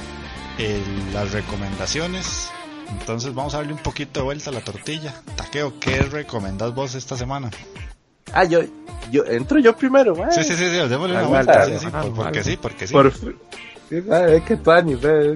el- 0.59 1.13
las 1.13 1.33
recomendaciones. 1.33 2.51
Entonces 3.01 3.35
vamos 3.35 3.53
a 3.55 3.57
darle 3.57 3.73
un 3.73 3.81
poquito 3.81 4.21
de 4.21 4.25
vuelta 4.25 4.51
a 4.51 4.53
la 4.53 4.61
tortilla. 4.61 5.13
Taqueo, 5.35 5.73
¿qué 5.81 6.03
recomendás 6.03 6.73
vos 6.73 6.95
esta 6.95 7.17
semana? 7.17 7.51
Ah, 8.33 8.45
yo, 8.45 8.61
yo 9.11 9.25
entro 9.25 9.59
yo 9.59 9.77
primero, 9.77 10.15
mae. 10.15 10.31
Sí, 10.31 10.45
sí, 10.45 10.55
sí, 10.55 10.69
sí, 10.71 10.77
démosle 10.89 11.17
una 11.17 11.25
Ah, 11.25 11.27
vuelta. 11.27 11.65
sí, 11.65 11.73
sí, 11.81 11.87
por- 11.89 12.15
porque 12.15 12.45
sí, 12.45 12.57
porque 12.63 12.87
sí. 12.87 12.93
Por 12.93 13.13
mae, 14.07 14.37
es 14.37 14.43
que 14.45 14.57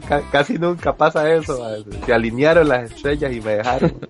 ca- 0.01 0.23
casi 0.31 0.59
nunca 0.61 0.97
pasa 0.97 1.29
eso. 1.29 1.59
mae. 1.61 1.85
Se 2.07 2.15
alinearon 2.15 2.69
las 2.69 2.93
estrellas 2.93 3.33
y 3.33 3.41
me 3.41 3.57
dejaron. 3.57 3.97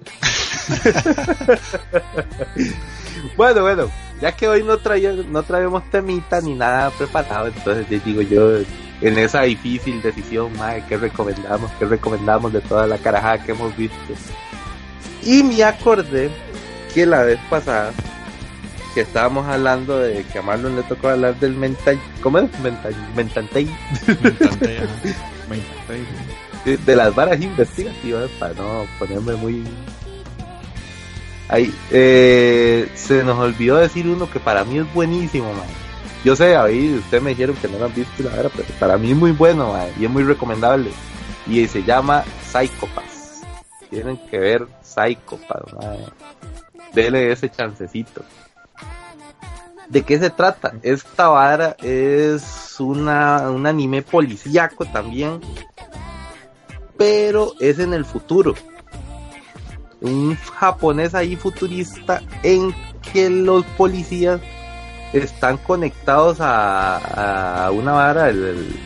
bueno, 3.39 3.63
bueno, 3.63 3.91
ya 4.23 4.31
que 4.31 4.47
hoy 4.47 4.62
no, 4.62 4.78
traía, 4.78 5.12
no 5.12 5.43
traemos 5.43 5.82
temita 5.90 6.40
ni 6.40 6.55
nada 6.55 6.90
preparado, 6.90 7.49
entonces 7.49 7.90
les 7.90 8.05
digo 8.05 8.23
yo, 8.23 8.59
en 9.01 9.19
esa 9.19 9.43
difícil 9.43 10.01
decisión, 10.01 10.57
mae, 10.57 10.85
¿qué 10.89 10.97
recomendamos? 10.97 11.73
¿Qué 11.73 11.86
recomendamos 11.86 12.53
de 12.53 12.61
toda 12.61 12.86
la 12.86 12.99
carajada 12.99 13.43
que 13.43 13.51
hemos 13.51 13.77
visto? 13.77 13.97
Y 15.24 15.43
me 15.43 15.65
acordé 15.65 16.31
que 16.94 17.05
la 17.05 17.24
vez 17.24 17.40
pasada 17.51 17.93
que 18.94 19.01
estábamos 19.01 19.44
hablando 19.49 19.99
de 19.99 20.23
que 20.23 20.39
a 20.39 20.43
Marlon 20.43 20.77
le 20.77 20.85
tocó 20.85 21.09
hablar 21.09 21.35
del 21.40 21.57
mental, 21.57 21.99
¿cómo 22.23 22.39
es? 22.39 22.61
Mental, 22.61 22.94
mentantei, 23.16 23.69
Me 24.23 24.28
encanté, 24.28 24.78
ajá. 24.78 24.86
de, 26.65 26.77
de 26.77 26.97
las 26.97 27.12
varas 27.12 27.40
investigativas 27.40 28.31
para 28.39 28.55
no 28.55 28.85
ponerme 29.01 29.35
muy 29.35 29.65
ahí 31.48 31.74
eh, 31.90 32.90
se 32.94 33.23
nos 33.24 33.39
olvidó 33.39 33.77
decir 33.77 34.06
uno 34.09 34.31
que 34.31 34.40
para 34.40 34.64
mí 34.64 34.78
es 34.78 34.94
buenísimo 34.94 35.52
man. 35.52 35.66
yo 36.24 36.36
sé 36.36 36.56
ahí 36.56 36.94
ustedes 36.94 37.23
me 37.23 37.31
dijeron 37.31 37.56
que 37.56 37.69
no 37.69 37.78
lo 37.78 37.86
han 37.86 37.94
visto 37.94 38.23
la 38.23 38.31
verdad 38.31 38.51
pero 38.55 38.69
para 38.78 38.97
mí 38.98 39.10
es 39.10 39.16
muy 39.16 39.32
bueno 39.32 39.73
man, 39.73 39.89
y 39.98 40.05
es 40.05 40.10
muy 40.10 40.23
recomendable 40.23 40.90
y 41.47 41.66
se 41.66 41.82
llama 41.82 42.24
Psychopaths 42.51 43.43
tienen 43.90 44.16
que 44.28 44.39
ver 44.39 44.66
Psychopaths 44.82 45.73
man. 45.74 45.98
dele 46.94 47.32
ese 47.32 47.51
chancecito 47.51 48.23
¿De 49.93 50.05
qué 50.05 50.19
se 50.19 50.31
trata? 50.31 50.73
Esta 50.82 51.28
vara 51.28 51.77
es 51.82 52.77
una, 52.81 53.51
un 53.51 53.66
anime 53.66 54.01
policíaco 54.01 54.86
también, 54.86 55.39
pero 56.97 57.52
es 57.60 57.78
en 57.78 57.93
el 57.93 58.06
futuro. 58.06 58.55
Un 60.03 60.37
japonés 60.37 61.15
ahí 61.15 61.37
futurista 61.37 62.20
en 62.43 62.74
que 63.12 63.31
los 63.31 63.65
policías 63.77 64.41
están 65.12 65.57
conectados 65.59 66.39
a, 66.41 67.70
una 67.73 67.93
vara, 67.93 68.29
el- 68.31 68.45
el- 68.45 68.77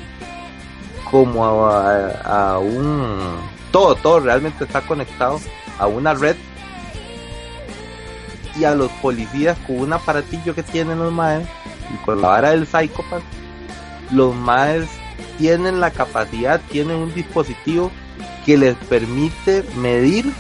como 1.10 1.66
a, 1.66 2.08
a 2.54 2.58
un... 2.58 3.18
Todo, 3.72 3.94
todo 3.96 4.20
realmente 4.20 4.64
está 4.64 4.80
conectado 4.82 5.40
a 5.78 5.86
una 5.86 6.14
red 6.14 6.36
y 8.58 8.64
a 8.64 8.74
los 8.74 8.90
policías 9.02 9.56
con 9.66 9.80
un 9.80 9.92
aparatillo 9.92 10.54
que 10.54 10.62
tienen 10.62 10.98
los 10.98 11.12
maes 11.12 11.46
y 11.92 11.96
con 12.04 12.22
la 12.22 12.28
vara 12.28 12.50
del 12.50 12.66
psicópata 12.66 13.22
los 14.12 14.34
maes 14.34 14.88
tienen 15.38 15.78
la 15.80 15.90
capacidad, 15.90 16.60
tienen 16.70 16.96
un 16.96 17.14
dispositivo 17.14 17.90
que 18.46 18.56
les 18.56 18.74
permite 18.76 19.62
medir 19.76 20.32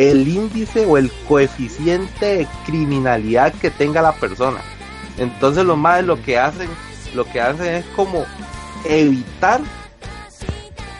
el 0.00 0.26
índice 0.26 0.86
o 0.86 0.96
el 0.96 1.12
coeficiente 1.28 2.38
de 2.38 2.48
criminalidad 2.64 3.52
que 3.52 3.70
tenga 3.70 4.00
la 4.00 4.12
persona. 4.12 4.60
Entonces 5.18 5.62
los 5.62 5.76
maes 5.76 6.06
lo 6.06 6.20
que 6.22 6.38
hacen, 6.38 6.70
lo 7.14 7.26
que 7.26 7.38
hacen 7.38 7.74
es 7.74 7.84
como 7.94 8.24
evitar 8.86 9.60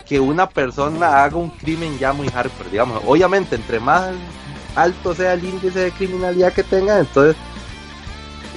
que 0.06 0.20
una 0.20 0.46
persona 0.46 1.24
haga 1.24 1.36
un 1.36 1.48
crimen 1.48 1.98
ya 1.98 2.12
muy 2.12 2.28
hardcore, 2.28 2.68
digamos. 2.68 3.02
Obviamente, 3.06 3.56
entre 3.56 3.80
más 3.80 4.12
alto 4.76 5.14
sea 5.14 5.32
el 5.32 5.44
índice 5.44 5.78
de 5.78 5.92
criminalidad 5.92 6.52
que 6.52 6.62
tenga, 6.62 6.98
entonces 6.98 7.36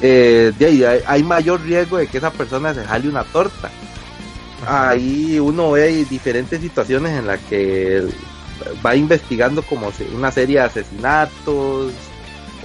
eh, 0.01 0.51
de 0.59 0.65
ahí 0.65 0.83
hay, 0.83 0.99
hay 1.07 1.23
mayor 1.23 1.61
riesgo 1.61 1.97
de 1.97 2.07
que 2.07 2.17
esa 2.17 2.31
persona 2.31 2.73
se 2.73 2.83
jale 2.83 3.07
una 3.07 3.23
torta. 3.23 3.71
Ahí 4.67 5.39
uno 5.39 5.71
ve 5.71 6.03
diferentes 6.09 6.59
situaciones 6.59 7.17
en 7.17 7.27
las 7.27 7.39
que 7.39 8.05
va 8.85 8.95
investigando 8.95 9.61
como 9.63 9.91
una 10.15 10.31
serie 10.31 10.59
de 10.59 10.65
asesinatos 10.65 11.91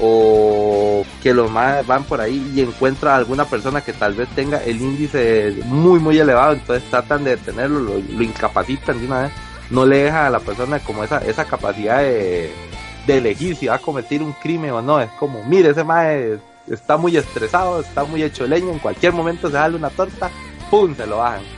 o 0.01 1.05
que 1.23 1.35
los 1.35 1.51
más 1.51 1.85
van 1.87 2.05
por 2.05 2.20
ahí 2.20 2.53
y 2.55 2.61
encuentra 2.61 3.15
a 3.15 3.16
alguna 3.16 3.45
persona 3.45 3.81
que 3.81 3.93
tal 3.93 4.15
vez 4.15 4.29
tenga 4.31 4.62
el 4.62 4.81
índice 4.81 5.57
muy 5.65 5.99
muy 5.99 6.19
elevado, 6.19 6.53
entonces 6.53 6.89
tratan 6.89 7.25
de 7.25 7.31
detenerlo, 7.31 7.81
lo, 7.81 7.95
lo 7.99 8.23
incapacitan 8.23 9.01
de 9.01 9.07
una 9.07 9.23
vez, 9.23 9.33
no 9.70 9.85
le 9.85 10.05
deja 10.05 10.27
a 10.27 10.31
la 10.31 10.41
persona 10.41 10.79
como 10.79 11.03
esa, 11.03 11.19
esa 11.19 11.45
capacidad 11.45 11.99
de, 11.99 12.53
de 13.07 13.19
elegir 13.19 13.57
si 13.57 13.66
va 13.66 13.75
a 13.75 13.81
cometer 13.81 14.23
un 14.23 14.33
crimen 14.33 14.70
o 14.70 14.83
no, 14.83 15.01
es 15.01 15.11
como, 15.19 15.43
mire, 15.45 15.70
ese 15.70 15.83
mae 15.83 16.39
está 16.69 16.97
muy 16.97 17.16
estresado, 17.16 17.81
está 17.81 18.05
muy 18.05 18.23
hecho 18.23 18.47
leña, 18.47 18.73
en 18.73 18.79
cualquier 18.79 19.12
momento 19.12 19.49
se 19.49 19.55
sale 19.55 19.77
una 19.77 19.91
torta, 19.91 20.31
¡pum! 20.70 20.95
se 20.95 21.07
lo 21.07 21.19
bajan. 21.19 21.57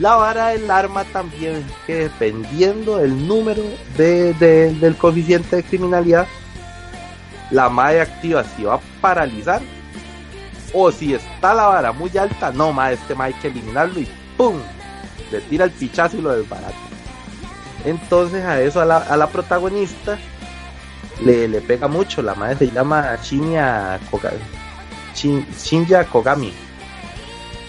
La 0.00 0.16
vara 0.16 0.48
del 0.48 0.68
arma 0.70 1.04
también 1.04 1.64
que 1.86 1.94
dependiendo 1.94 2.96
del 2.98 3.28
número 3.28 3.62
de, 3.96 4.34
de- 4.34 4.74
del 4.74 4.96
coeficiente 4.96 5.56
de 5.56 5.62
criminalidad, 5.62 6.26
la 7.50 7.68
mae 7.68 8.00
activa 8.00 8.42
si 8.42 8.64
va 8.64 8.74
a 8.74 8.80
paralizar 9.00 9.60
o 10.72 10.90
si 10.90 11.14
está 11.14 11.54
la 11.54 11.66
vara 11.66 11.92
muy 11.92 12.10
alta, 12.18 12.50
no 12.50 12.72
mae, 12.72 12.94
este 12.94 13.14
mae 13.14 13.32
hay 13.32 13.40
que 13.40 13.48
eliminarlo 13.48 14.00
y 14.00 14.08
¡pum! 14.36 14.56
Le 15.30 15.40
tira 15.42 15.64
el 15.66 15.70
pichazo 15.70 16.16
y 16.16 16.22
lo 16.22 16.32
desbarata. 16.34 16.72
Entonces 17.84 18.44
a 18.44 18.60
eso 18.60 18.80
a 18.80 18.84
la, 18.84 18.96
a 18.96 19.16
la 19.16 19.28
protagonista 19.28 20.18
le, 21.24 21.46
le 21.46 21.60
pega 21.60 21.86
mucho. 21.86 22.22
La 22.22 22.34
madre 22.34 22.56
se 22.56 22.70
llama 22.70 23.16
Shinya 23.22 24.00
Kogami. 24.10 24.38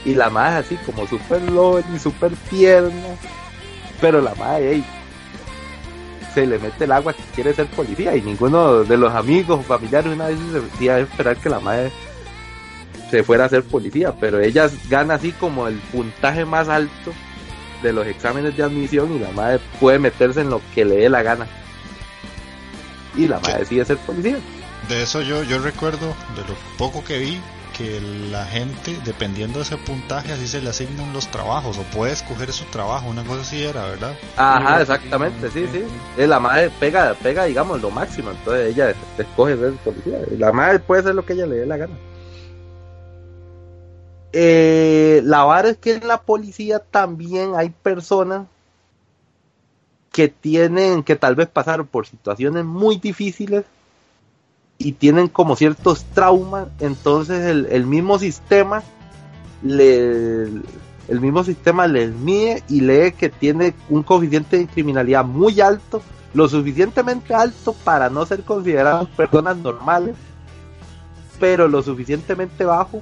Y 0.05 0.13
la 0.13 0.29
madre 0.29 0.59
así 0.59 0.75
como 0.85 1.07
super 1.07 1.41
y 1.93 1.99
super 1.99 2.31
tierna. 2.49 3.15
Pero 3.99 4.21
la 4.21 4.35
madre 4.35 4.73
ey, 4.73 4.85
se 6.33 6.45
le 6.45 6.59
mete 6.59 6.83
el 6.83 6.91
agua 6.91 7.13
que 7.13 7.23
quiere 7.33 7.53
ser 7.53 7.65
policía. 7.67 8.15
Y 8.15 8.21
ninguno 8.21 8.83
de 8.83 8.97
los 8.97 9.13
amigos 9.13 9.59
o 9.59 9.63
familiares 9.63 10.13
una 10.13 10.27
vez 10.27 10.37
se 10.51 10.61
decía 10.61 10.99
esperar 10.99 11.37
que 11.37 11.49
la 11.49 11.59
madre 11.59 11.91
se 13.09 13.23
fuera 13.23 13.45
a 13.45 13.49
ser 13.49 13.63
policía. 13.63 14.13
Pero 14.19 14.39
ella 14.39 14.69
gana 14.89 15.15
así 15.15 15.31
como 15.31 15.67
el 15.67 15.75
puntaje 15.91 16.45
más 16.45 16.69
alto 16.69 17.11
de 17.81 17.93
los 17.93 18.05
exámenes 18.05 18.55
de 18.55 18.63
admisión 18.63 19.15
y 19.15 19.19
la 19.19 19.31
madre 19.31 19.59
puede 19.79 19.99
meterse 19.99 20.41
en 20.41 20.49
lo 20.49 20.61
que 20.73 20.85
le 20.85 20.97
dé 20.97 21.09
la 21.09 21.23
gana. 21.23 21.47
Y 23.15 23.27
la 23.27 23.39
madre 23.39 23.59
decide 23.59 23.85
ser 23.85 23.97
policía. 23.97 24.37
De 24.89 25.01
eso 25.01 25.21
yo, 25.21 25.41
yo 25.43 25.59
recuerdo, 25.59 26.15
de 26.35 26.41
lo 26.41 26.55
poco 26.77 27.03
que 27.03 27.17
vi, 27.17 27.41
que 27.77 27.99
la 28.31 28.45
gente, 28.45 28.97
dependiendo 29.03 29.59
de 29.59 29.63
ese 29.63 29.77
puntaje, 29.77 30.31
así 30.31 30.47
se 30.47 30.61
le 30.61 30.69
asignan 30.69 31.11
los 31.13 31.27
trabajos, 31.27 31.77
o 31.77 31.83
puede 31.83 32.13
escoger 32.13 32.51
su 32.53 32.63
trabajo, 32.65 33.09
una 33.09 33.23
cosa 33.23 33.41
así 33.41 33.63
era, 33.63 33.85
¿verdad? 33.85 34.15
Ajá, 34.37 34.81
exactamente, 34.81 35.49
sí, 35.51 35.67
sí. 35.71 35.83
La 36.17 36.39
madre 36.39 36.71
pega, 36.79 37.13
pega, 37.15 37.43
digamos, 37.45 37.81
lo 37.81 37.91
máximo, 37.91 38.31
entonces 38.31 38.73
ella 38.73 38.93
escoge 39.17 39.57
ser 39.57 39.73
policía. 39.73 40.19
La 40.37 40.51
madre 40.51 40.79
puede 40.79 41.01
hacer 41.01 41.15
lo 41.15 41.25
que 41.25 41.33
ella 41.33 41.45
le 41.45 41.57
dé 41.57 41.65
la 41.65 41.77
gana. 41.77 41.93
Eh, 44.31 45.21
la 45.23 45.43
vara 45.43 45.69
es 45.69 45.77
que 45.77 45.93
en 45.93 46.07
la 46.07 46.21
policía 46.21 46.79
también 46.79 47.55
hay 47.55 47.69
personas 47.69 48.47
que 50.11 50.29
tienen, 50.29 51.03
que 51.03 51.15
tal 51.15 51.35
vez 51.35 51.47
pasaron 51.47 51.87
por 51.87 52.07
situaciones 52.07 52.63
muy 52.63 52.97
difíciles 52.97 53.65
y 54.77 54.93
tienen 54.93 55.27
como 55.27 55.55
ciertos 55.55 56.03
traumas, 56.13 56.67
entonces 56.79 57.45
el, 57.45 57.67
el 57.67 57.85
mismo 57.85 58.19
sistema 58.19 58.83
le, 59.63 60.43
el 61.07 61.21
mismo 61.21 61.43
sistema 61.43 61.87
les 61.87 62.13
mide 62.13 62.63
y 62.67 62.81
lee 62.81 63.11
que 63.11 63.29
tiene 63.29 63.73
un 63.89 64.03
coeficiente 64.03 64.57
de 64.57 64.67
criminalidad 64.67 65.23
muy 65.23 65.61
alto, 65.61 66.01
lo 66.33 66.47
suficientemente 66.47 67.33
alto 67.33 67.73
para 67.83 68.09
no 68.09 68.25
ser 68.25 68.43
considerados 68.43 69.07
personas 69.09 69.57
normales, 69.57 70.15
pero 71.39 71.67
lo 71.67 71.81
suficientemente 71.81 72.65
bajo 72.65 73.01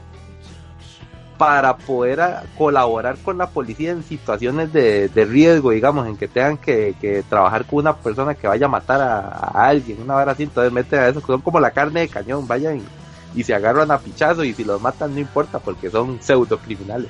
para 1.37 1.75
poder 1.77 2.21
a- 2.21 2.43
colaborar 2.57 3.17
con 3.17 3.37
la 3.37 3.47
policía 3.47 3.91
en 3.91 4.03
situaciones 4.03 4.71
de, 4.71 5.09
de 5.09 5.25
riesgo, 5.25 5.71
digamos, 5.71 6.07
en 6.07 6.17
que 6.17 6.27
tengan 6.27 6.57
que, 6.57 6.95
que 6.99 7.23
trabajar 7.23 7.65
con 7.65 7.79
una 7.79 7.95
persona 7.95 8.35
que 8.35 8.47
vaya 8.47 8.67
a 8.67 8.69
matar 8.69 9.01
a, 9.01 9.67
alguien, 9.67 10.01
una 10.01 10.15
vara 10.15 10.33
así, 10.33 10.43
entonces 10.43 10.71
mete 10.71 10.97
a 10.97 11.09
eso, 11.09 11.19
que 11.21 11.27
son 11.27 11.41
como 11.41 11.59
la 11.59 11.71
carne 11.71 12.01
de 12.01 12.07
cañón, 12.09 12.47
vayan 12.47 12.77
y, 12.77 13.39
y 13.39 13.43
se 13.43 13.53
agarran 13.53 13.91
a 13.91 13.97
pichazo 13.99 14.43
y 14.43 14.53
si 14.53 14.63
los 14.63 14.81
matan 14.81 15.13
no 15.13 15.19
importa 15.19 15.59
porque 15.59 15.89
son 15.89 16.21
pseudo 16.21 16.57
criminales. 16.59 17.09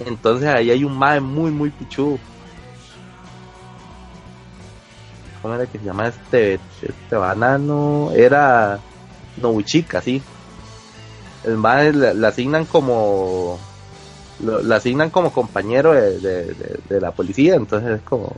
Entonces 0.00 0.48
ahí 0.48 0.70
hay 0.70 0.84
un 0.84 0.96
mae 0.96 1.20
muy 1.20 1.50
muy 1.50 1.70
pichudo. 1.70 2.18
¿Cómo 5.42 5.54
era 5.54 5.66
que 5.66 5.78
se 5.78 5.84
llama 5.84 6.08
este, 6.08 6.54
este 6.82 7.16
banano? 7.16 8.10
Era 8.14 8.78
Nobuchika, 9.40 10.00
sí. 10.00 10.22
El 11.44 11.56
mae 11.56 11.92
le, 11.92 12.26
asignan 12.26 12.64
como 12.64 13.58
lo, 14.44 14.62
le 14.62 14.74
asignan 14.74 15.10
como 15.10 15.32
compañero 15.32 15.92
de, 15.92 16.18
de- 16.18 16.44
de- 16.54 16.80
de 16.88 17.00
la 17.00 17.10
policía, 17.12 17.54
entonces 17.54 17.90
es 17.96 18.02
como 18.02 18.34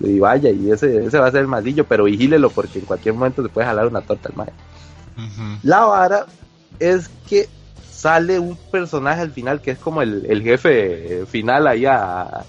y 0.00 0.18
vaya 0.18 0.48
y 0.50 0.70
ese, 0.70 1.04
ese 1.06 1.18
va 1.18 1.26
a 1.26 1.30
ser 1.30 1.42
el 1.42 1.46
maldillo, 1.46 1.84
pero 1.84 2.04
vigílelo 2.04 2.48
porque 2.50 2.78
en 2.78 2.86
cualquier 2.86 3.14
momento 3.14 3.42
se 3.42 3.48
puede 3.50 3.66
jalar 3.66 3.86
una 3.86 4.00
torta 4.00 4.28
al 4.30 4.36
mae. 4.36 4.48
La 5.62 5.80
vara 5.84 6.26
es 6.78 7.10
que 7.28 7.48
sale 7.92 8.38
un 8.38 8.56
personaje 8.70 9.20
al 9.20 9.30
final 9.32 9.60
que 9.60 9.72
es 9.72 9.78
como 9.78 10.00
el, 10.00 10.24
el 10.26 10.42
jefe 10.42 11.26
final 11.26 11.66
ahí 11.66 11.84
a, 11.84 12.44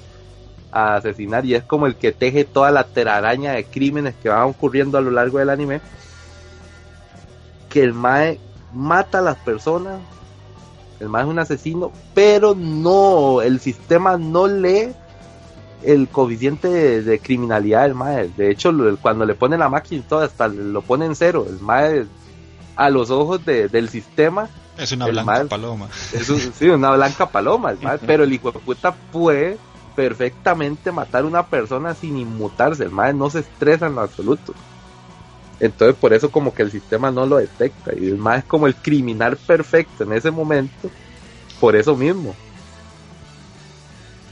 a 0.72 0.95
asesinar 0.95 1.45
y 1.45 1.56
es 1.56 1.64
como 1.64 1.88
el 1.88 1.95
que 1.95 2.14
teje 2.14 2.45
toda 2.45 2.72
la 2.72 2.86
telaraña 2.86 3.52
de 3.52 3.65
crímenes 3.65 4.15
que 4.23 4.30
van 4.30 4.44
ocurriendo 4.44 4.98
a 4.98 5.02
lo 5.02 5.11
largo 5.11 5.40
del 5.40 5.49
anime. 5.49 5.82
Que 7.69 7.84
el 7.84 7.94
Mae 7.94 8.40
mata 8.73 9.19
a 9.19 9.22
las 9.22 9.38
personas, 9.38 9.99
el 10.99 11.10
Mae 11.10 11.23
es 11.23 11.30
un 11.30 11.39
asesino, 11.39 11.91
pero 12.14 12.53
no, 12.56 13.41
el 13.41 13.60
sistema 13.60 14.18
no 14.18 14.48
lee 14.48 14.93
el 15.84 16.07
coeficiente 16.10 16.68
de, 16.68 17.02
de 17.02 17.19
criminalidad 17.19 17.84
del 17.84 17.95
Mae. 17.95 18.30
De 18.38 18.52
hecho, 18.52 18.72
lo- 18.72 18.95
cuando 18.98 19.26
le 19.26 19.34
ponen 19.34 19.60
la 19.60 19.69
máquina 19.69 20.03
todo, 20.07 20.19
hasta 20.22 20.48
lo 20.48 20.81
pone 20.81 21.06
en 21.06 21.15
cero. 21.15 21.45
El 21.49 21.60
Mae 21.60 22.06
a 22.76 22.89
los 22.89 23.10
ojos 23.10 23.43
de- 23.45 23.68
del 23.68 23.89
sistema 23.89 24.48
Es 24.77 24.91
una 24.91 25.07
blanca 25.07 25.43
paloma. 25.49 25.88
es 26.14 26.30
un- 26.30 26.39
sí, 26.53 26.69
una 26.69 26.91
blanca 26.91 27.26
paloma, 27.30 27.72
el 27.72 27.80
mae, 27.81 27.98
pero 28.06 28.23
el 28.23 28.31
hijo 28.34 28.52
de 28.52 28.60
puta 28.60 28.93
puede 29.11 29.57
perfectamente 29.95 30.91
matar 30.91 31.23
a 31.23 31.27
una 31.27 31.45
persona 31.48 31.93
sin 31.95 32.18
inmutarse, 32.18 32.84
el 32.84 32.91
mae 32.91 33.14
no 33.14 33.30
se 33.30 33.39
estresa 33.39 33.88
en 33.88 33.95
lo 33.95 34.02
absoluto. 34.02 34.53
Entonces 35.61 35.95
por 35.95 36.11
eso 36.11 36.31
como 36.31 36.55
que 36.55 36.63
el 36.63 36.71
sistema 36.71 37.11
no 37.11 37.27
lo 37.27 37.38
detecta 37.38 37.91
y 37.95 38.07
el 38.07 38.17
mae 38.17 38.39
es 38.39 38.45
como 38.45 38.65
el 38.65 38.75
criminal 38.75 39.38
perfecto 39.38 40.03
en 40.03 40.13
ese 40.13 40.31
momento, 40.31 40.89
por 41.59 41.75
eso 41.75 41.95
mismo. 41.95 42.35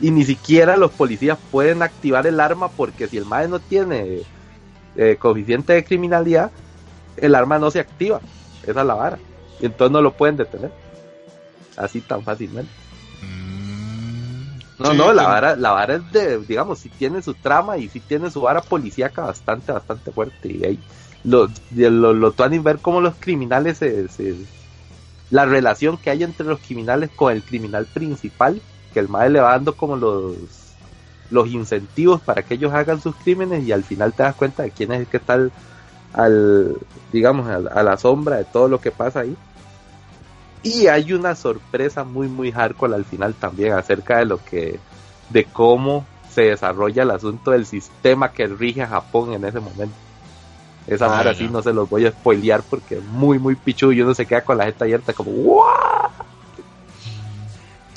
Y 0.02 0.10
ni 0.10 0.26
siquiera 0.26 0.76
los 0.76 0.92
policías 0.92 1.38
pueden 1.52 1.84
activar 1.84 2.26
el 2.26 2.40
arma 2.40 2.70
porque 2.70 3.08
si 3.08 3.18
el 3.18 3.26
mae 3.26 3.48
no 3.48 3.60
tiene 3.60 4.24
eh, 4.96 5.18
coeficiente 5.20 5.74
de 5.74 5.84
criminalidad, 5.84 6.52
el 7.16 7.36
arma 7.36 7.60
no 7.60 7.70
se 7.70 7.80
activa. 7.80 8.22
Esa 8.64 8.82
es 8.82 8.88
la 8.88 8.96
vara. 8.96 9.20
Y 9.60 9.68
entonces 9.68 9.92
no 9.92 10.02
lo 10.02 10.14
pueden 10.18 10.36
detener. 10.38 10.72
Así 11.76 12.02
tan 12.02 12.24
fácilmente. 12.24 12.72
Mm, 13.22 14.58
No, 14.80 14.92
sí, 14.92 14.98
no, 14.98 15.14
la 15.14 15.28
vara, 15.28 15.56
la 15.56 15.72
vara 15.72 15.96
es 15.96 16.12
de, 16.12 16.40
digamos, 16.40 16.80
si 16.80 16.90
tiene 16.90 17.22
su 17.22 17.36
trama 17.36 17.78
y 17.78 17.88
si 17.90 18.00
tiene 18.00 18.32
su 18.32 18.42
vara 18.42 18.62
policíaca 18.62 19.24
bastante, 19.26 19.72
bastante 19.72 20.12
fuerte. 20.12 20.48
Y 20.52 20.66
ahí 20.66 20.80
lo, 21.24 21.48
lo, 21.72 22.14
lo 22.14 22.32
ver 22.64 22.80
cómo 22.82 23.02
los 23.02 23.16
criminales 23.20 23.78
se, 23.80 24.08
la 25.30 25.46
relación 25.46 25.98
que 25.98 26.10
hay 26.10 26.24
entre 26.24 26.46
los 26.48 26.60
criminales 26.62 27.12
con 27.16 27.32
el 27.34 27.44
criminal 27.44 27.88
principal, 27.88 28.62
que 28.92 29.00
el 29.00 29.10
madre 29.10 29.32
le 29.32 29.40
como 29.76 29.96
los 29.98 30.38
los 31.30 31.48
incentivos 31.50 32.22
para 32.24 32.44
que 32.44 32.56
ellos 32.56 32.74
hagan 32.74 33.02
sus 33.02 33.16
crímenes 33.16 33.64
y 33.64 33.72
al 33.72 33.84
final 33.84 34.14
te 34.16 34.24
das 34.24 34.36
cuenta 34.36 34.64
de 34.64 34.72
quién 34.72 34.92
es 34.92 35.02
el 35.02 35.08
que 35.08 35.18
está 35.18 35.36
al, 36.14 36.80
digamos 37.12 37.48
al- 37.48 37.70
a 37.70 37.84
la 37.84 37.98
sombra 37.98 38.38
de 38.38 38.46
todo 38.46 38.68
lo 38.70 38.82
que 38.82 38.92
pasa 38.92 39.22
ahí. 39.22 39.40
Y 40.62 40.88
hay 40.88 41.14
una 41.14 41.36
sorpresa 41.36 42.04
muy 42.04 42.28
muy 42.28 42.52
hardcore 42.52 42.96
al 42.96 43.06
final 43.06 43.38
también 43.38 43.74
acerca 43.74 44.18
de 44.20 44.26
lo 44.26 44.44
que 44.44 44.86
de 45.28 45.52
cómo 45.52 46.12
se 46.28 46.44
desarrolla 46.44 47.04
el 47.04 47.12
asunto 47.12 47.52
del 47.52 47.66
sistema 47.66 48.34
que 48.34 48.48
rige 48.48 48.82
a 48.82 48.88
Japón 48.90 49.34
en 49.34 49.46
ese 49.46 49.60
momento 49.62 50.00
esa 50.90 51.08
Ah, 51.08 51.10
vara 51.10 51.34
ya. 51.34 51.36
sí 51.36 51.50
no 51.50 51.62
se 51.62 51.74
los 51.74 51.90
voy 51.90 52.06
a 52.06 52.12
spoilear 52.12 52.64
porque 52.70 52.96
es 52.96 53.04
muy 53.04 53.40
muy 53.40 53.56
pichudo 53.56 53.92
y 53.94 54.02
uno 54.02 54.14
se 54.16 54.26
queda 54.28 54.44
con 54.44 54.58
la 54.58 54.66
jeta 54.66 54.86
abierta 54.86 55.14
como 55.14 55.32
¡Wow! 55.32 55.64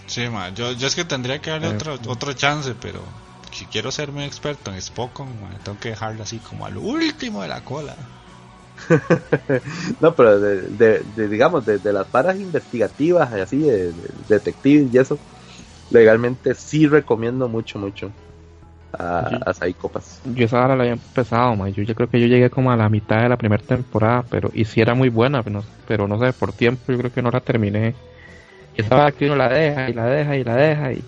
Sí, 0.06 0.28
ma, 0.28 0.50
yo, 0.50 0.72
yo 0.72 0.86
es 0.86 0.94
que 0.94 1.04
tendría 1.04 1.40
que 1.40 1.50
darle 1.50 1.66
Eh. 1.66 1.76
otro, 1.76 1.94
otro 2.06 2.32
chance, 2.34 2.74
pero 2.76 3.04
si 3.50 3.66
quiero 3.66 3.90
ser 3.90 4.12
muy 4.12 4.24
experto 4.24 4.72
en 4.72 4.80
Spokon, 4.80 5.58
tengo 5.64 5.78
que 5.78 5.88
dejarlo 5.90 6.22
así 6.22 6.38
como 6.40 6.66
al 6.66 6.76
último 6.78 7.42
de 7.42 7.48
la 7.48 7.64
cola. 7.64 7.96
No, 10.00 10.14
pero 10.14 10.40
de, 10.40 10.62
de- 10.70 11.00
de, 11.00 11.28
digamos, 11.28 11.64
de, 11.64 11.78
de 11.78 11.92
las 11.92 12.06
paras 12.08 12.38
investigativas 12.40 13.30
y 13.36 13.40
así, 13.40 13.58
de 13.60 13.92
detectives 14.28 14.92
y 14.92 14.98
eso, 14.98 15.18
legalmente 15.90 16.54
sí 16.54 16.86
recomiendo 16.86 17.48
mucho, 17.48 17.78
mucho 17.78 18.12
a, 18.92 19.26
Sí. 19.28 19.36
a. 19.46 19.52
Yo 20.24 20.44
esa 20.44 20.64
hora 20.64 20.76
la 20.76 20.82
había 20.84 20.92
empezado, 20.94 21.56
ma. 21.56 21.68
Yo, 21.70 21.82
yo 21.82 21.94
creo 21.94 22.08
que 22.08 22.20
yo 22.20 22.26
llegué 22.26 22.50
como 22.50 22.70
a 22.72 22.76
la 22.76 22.88
mitad 22.88 23.22
de 23.22 23.28
la 23.28 23.36
primera 23.38 23.64
temporada, 23.64 24.26
pero 24.30 24.50
y 24.52 24.64
sí 24.66 24.80
era 24.80 24.94
muy 24.94 25.08
buena, 25.08 25.42
pero 25.42 25.60
no, 25.62 25.68
pero 25.86 26.08
no 26.08 26.18
sé, 26.20 26.32
por 26.32 26.52
tiempo 26.54 26.92
yo 26.92 26.98
creo 26.98 27.12
que 27.12 27.22
no 27.22 27.30
la 27.30 27.40
terminé. 27.40 27.96
Y 28.74 28.82
esa 28.82 28.96
hora 28.96 29.12
que 29.12 29.26
uno 29.26 29.36
la 29.36 29.48
deja 29.48 29.90
y 29.90 29.94
la 29.94 30.06
deja 30.06 30.36
y 30.36 30.44
la 30.44 30.56
deja 30.56 30.92
y, 30.94 31.04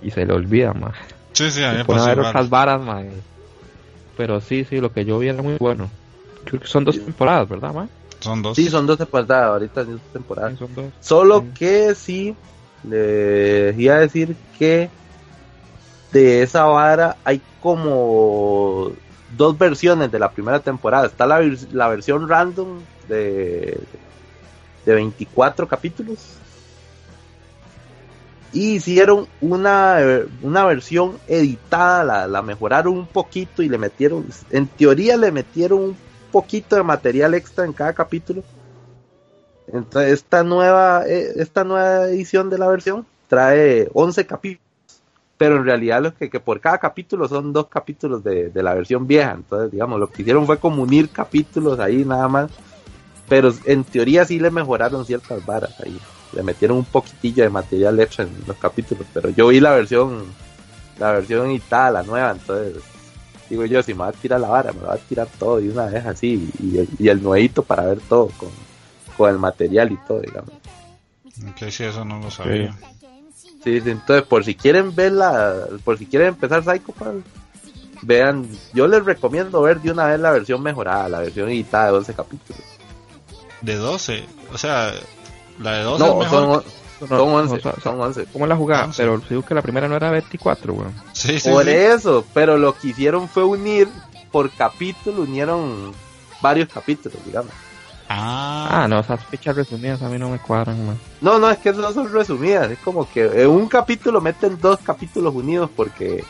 y 0.00 0.10
se 0.12 0.26
le 0.26 0.34
olvida, 0.34 0.74
más. 0.74 0.96
Sí, 1.34 1.50
sí, 1.50 1.62
a 1.64 1.72
mí 1.72 1.78
me 1.78 1.84
pone 1.84 2.00
a 2.00 2.04
pasó 2.04 2.08
ver 2.08 2.18
igual. 2.18 2.30
otras 2.30 2.48
varas, 2.50 2.80
ma. 2.80 3.02
y- 3.04 3.24
Pero 4.16 4.40
sí, 4.40 4.64
sí, 4.64 4.80
lo 4.80 4.92
que 4.92 5.04
yo 5.04 5.18
vi 5.18 5.28
era 5.28 5.42
muy 5.42 5.56
bueno. 5.58 5.90
Creo 6.44 6.60
que 6.60 6.66
son 6.68 6.84
dos 6.84 7.02
temporadas, 7.04 7.48
¿verdad, 7.48 7.72
ma? 7.74 7.88
Son 8.20 8.42
dos. 8.42 8.56
Sí, 8.56 8.68
son 8.68 8.86
dos 8.86 8.98
temporadas, 8.98 9.44
ahorita 9.50 9.84
son 9.84 9.92
dos 9.94 10.02
temporadas. 10.12 10.52
Sí, 10.52 10.58
son 10.58 10.74
dos. 10.74 10.94
Solo 11.00 11.40
Sí. 11.40 11.52
que 11.54 11.94
sí, 11.94 12.36
les 12.82 13.78
iba 13.78 13.94
a 13.96 14.00
decir 14.00 14.36
que 14.52 14.90
de 16.12 16.42
esa 16.42 16.64
vara 16.64 17.16
hay 17.24 17.40
como 17.60 18.92
dos 19.36 19.58
versiones 19.58 20.10
de 20.10 20.18
la 20.18 20.30
primera 20.30 20.60
temporada. 20.60 21.06
Está 21.06 21.26
la, 21.26 21.40
la 21.72 21.88
versión 21.88 22.28
random 22.28 22.80
de, 23.08 23.78
de 24.84 24.94
24 24.94 25.68
capítulos. 25.68 26.18
Y 28.52 28.76
hicieron 28.76 29.28
una, 29.42 29.98
una 30.42 30.64
versión 30.64 31.18
editada, 31.28 32.02
la, 32.02 32.26
la 32.26 32.40
mejoraron 32.40 32.94
un 32.94 33.06
poquito 33.06 33.62
y 33.62 33.68
le 33.68 33.76
metieron, 33.76 34.26
en 34.50 34.66
teoría 34.66 35.18
le 35.18 35.30
metieron 35.30 35.80
un 35.80 35.96
poquito 36.32 36.76
de 36.76 36.82
material 36.82 37.34
extra 37.34 37.66
en 37.66 37.74
cada 37.74 37.92
capítulo. 37.92 38.42
Entonces, 39.70 40.14
esta 40.14 40.42
nueva, 40.44 41.06
eh, 41.06 41.32
esta 41.36 41.62
nueva 41.64 42.08
edición 42.08 42.48
de 42.48 42.56
la 42.56 42.68
versión 42.68 43.06
trae 43.28 43.90
11 43.92 44.26
capítulos, 44.26 44.67
pero 45.38 45.56
en 45.56 45.64
realidad 45.64 46.02
lo 46.02 46.14
que, 46.14 46.28
que 46.28 46.40
por 46.40 46.60
cada 46.60 46.78
capítulo 46.78 47.28
son 47.28 47.52
dos 47.52 47.68
capítulos 47.68 48.24
de, 48.24 48.50
de 48.50 48.62
la 48.62 48.74
versión 48.74 49.06
vieja. 49.06 49.32
Entonces, 49.32 49.70
digamos, 49.70 50.00
lo 50.00 50.10
que 50.10 50.22
hicieron 50.22 50.44
fue 50.44 50.58
como 50.58 50.82
unir 50.82 51.08
capítulos 51.10 51.78
ahí 51.78 52.04
nada 52.04 52.26
más, 52.28 52.50
pero 53.28 53.54
en 53.64 53.84
teoría 53.84 54.24
sí 54.24 54.40
le 54.40 54.50
mejoraron 54.50 55.06
ciertas 55.06 55.46
varas 55.46 55.78
ahí. 55.80 55.96
Le 56.32 56.42
metieron 56.42 56.76
un 56.76 56.84
poquitillo 56.84 57.44
de 57.44 57.50
material 57.50 57.98
extra 58.00 58.24
en 58.24 58.30
los 58.46 58.56
capítulos, 58.56 59.06
pero 59.14 59.30
yo 59.30 59.46
vi 59.48 59.60
la 59.60 59.70
versión, 59.70 60.24
la 60.98 61.12
versión 61.12 61.50
editada, 61.50 61.90
la 61.90 62.02
nueva, 62.02 62.32
entonces 62.32 62.82
digo 63.48 63.64
yo, 63.64 63.82
si 63.82 63.94
me 63.94 64.00
va 64.00 64.08
a 64.08 64.12
tirar 64.12 64.40
la 64.40 64.48
vara, 64.48 64.72
me 64.72 64.82
va 64.82 64.94
a 64.94 64.98
tirar 64.98 65.28
todo 65.38 65.58
de 65.58 65.70
una 65.70 65.86
vez 65.86 66.04
así, 66.04 66.50
y 66.60 66.78
el, 66.78 66.88
y 66.98 67.08
el 67.08 67.22
nuevito 67.22 67.62
para 67.62 67.86
ver 67.86 68.00
todo 68.00 68.28
con, 68.36 68.50
con 69.16 69.30
el 69.30 69.38
material 69.38 69.92
y 69.92 69.96
todo, 70.06 70.20
digamos. 70.20 70.50
Ok, 71.48 71.70
sí, 71.70 71.84
eso 71.84 72.04
no 72.04 72.20
lo 72.20 72.30
sabía. 72.30 72.76
Sí, 73.68 73.80
sí, 73.82 73.90
entonces 73.90 74.24
por 74.26 74.44
si 74.44 74.54
quieren 74.54 74.94
ver 74.94 75.12
la, 75.12 75.54
por 75.84 75.98
si 75.98 76.06
quieren 76.06 76.28
empezar 76.28 76.62
Psycho 76.62 76.94
vean, 78.02 78.48
yo 78.72 78.86
les 78.86 79.04
recomiendo 79.04 79.60
ver 79.60 79.80
de 79.80 79.90
una 79.90 80.06
vez 80.06 80.18
la 80.20 80.30
versión 80.30 80.62
mejorada, 80.62 81.08
la 81.08 81.18
versión 81.18 81.48
editada 81.48 81.86
de 81.86 81.98
11 81.98 82.14
capítulos. 82.14 82.62
De 83.60 83.74
12, 83.74 84.24
o 84.54 84.56
sea, 84.58 84.92
la 85.60 85.72
de 85.72 85.82
12 85.82 86.04
es 86.04 86.10
No, 86.10 86.18
mejor. 86.18 86.64
son, 87.00 87.08
son 87.08 87.28
11, 87.34 87.54
o 87.56 87.60
sea, 87.60 87.74
son 87.82 88.00
11. 88.00 88.26
¿Cómo 88.32 88.46
la 88.46 88.56
jugada? 88.56 88.90
Pero 88.96 89.20
digo 89.28 89.42
que 89.42 89.54
la 89.54 89.62
primera 89.62 89.86
no 89.88 89.96
era 89.96 90.10
24, 90.10 90.72
weón. 90.72 90.94
Sí, 91.12 91.38
sí, 91.40 91.50
Por 91.50 91.64
sí. 91.64 91.70
eso, 91.70 92.24
pero 92.32 92.56
lo 92.56 92.74
que 92.74 92.88
hicieron 92.88 93.28
fue 93.28 93.44
unir 93.44 93.88
por 94.32 94.50
capítulo, 94.50 95.22
unieron 95.22 95.92
varios 96.40 96.68
capítulos, 96.68 97.18
digamos. 97.26 97.52
Ah, 98.08 98.68
Ah, 98.84 98.88
no, 98.88 99.00
esas 99.00 99.24
fichas 99.26 99.54
resumidas 99.56 100.00
a 100.02 100.08
mí 100.08 100.18
no 100.18 100.28
me 100.30 100.38
cuadran, 100.38 100.86
man. 100.86 100.98
No, 101.20 101.38
no, 101.38 101.50
es 101.50 101.58
que 101.58 101.72
no 101.72 101.92
son 101.92 102.10
resumidas, 102.12 102.70
es 102.70 102.78
como 102.78 103.08
que 103.08 103.24
en 103.42 103.48
un 103.50 103.68
capítulo 103.68 104.20
meten 104.20 104.58
dos 104.60 104.78
capítulos 104.80 105.34
unidos 105.34 105.70
porque 105.74 106.24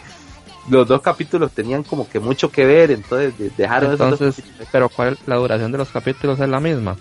los 0.68 0.86
dos 0.86 1.00
capítulos 1.02 1.52
tenían 1.52 1.82
como 1.82 2.08
que 2.08 2.20
mucho 2.20 2.50
que 2.50 2.64
ver, 2.66 2.90
entonces 2.90 3.36
de- 3.38 3.50
dejaron 3.50 3.92
esos 3.92 3.98
dos 4.10 4.20
Entonces, 4.20 4.44
capítulos. 4.44 4.68
pero 4.72 4.88
¿cuál 4.88 5.18
la 5.26 5.36
duración 5.36 5.72
de 5.72 5.78
los 5.78 5.88
capítulos 5.90 6.38
es 6.40 6.48
la 6.48 6.60
misma? 6.60 6.96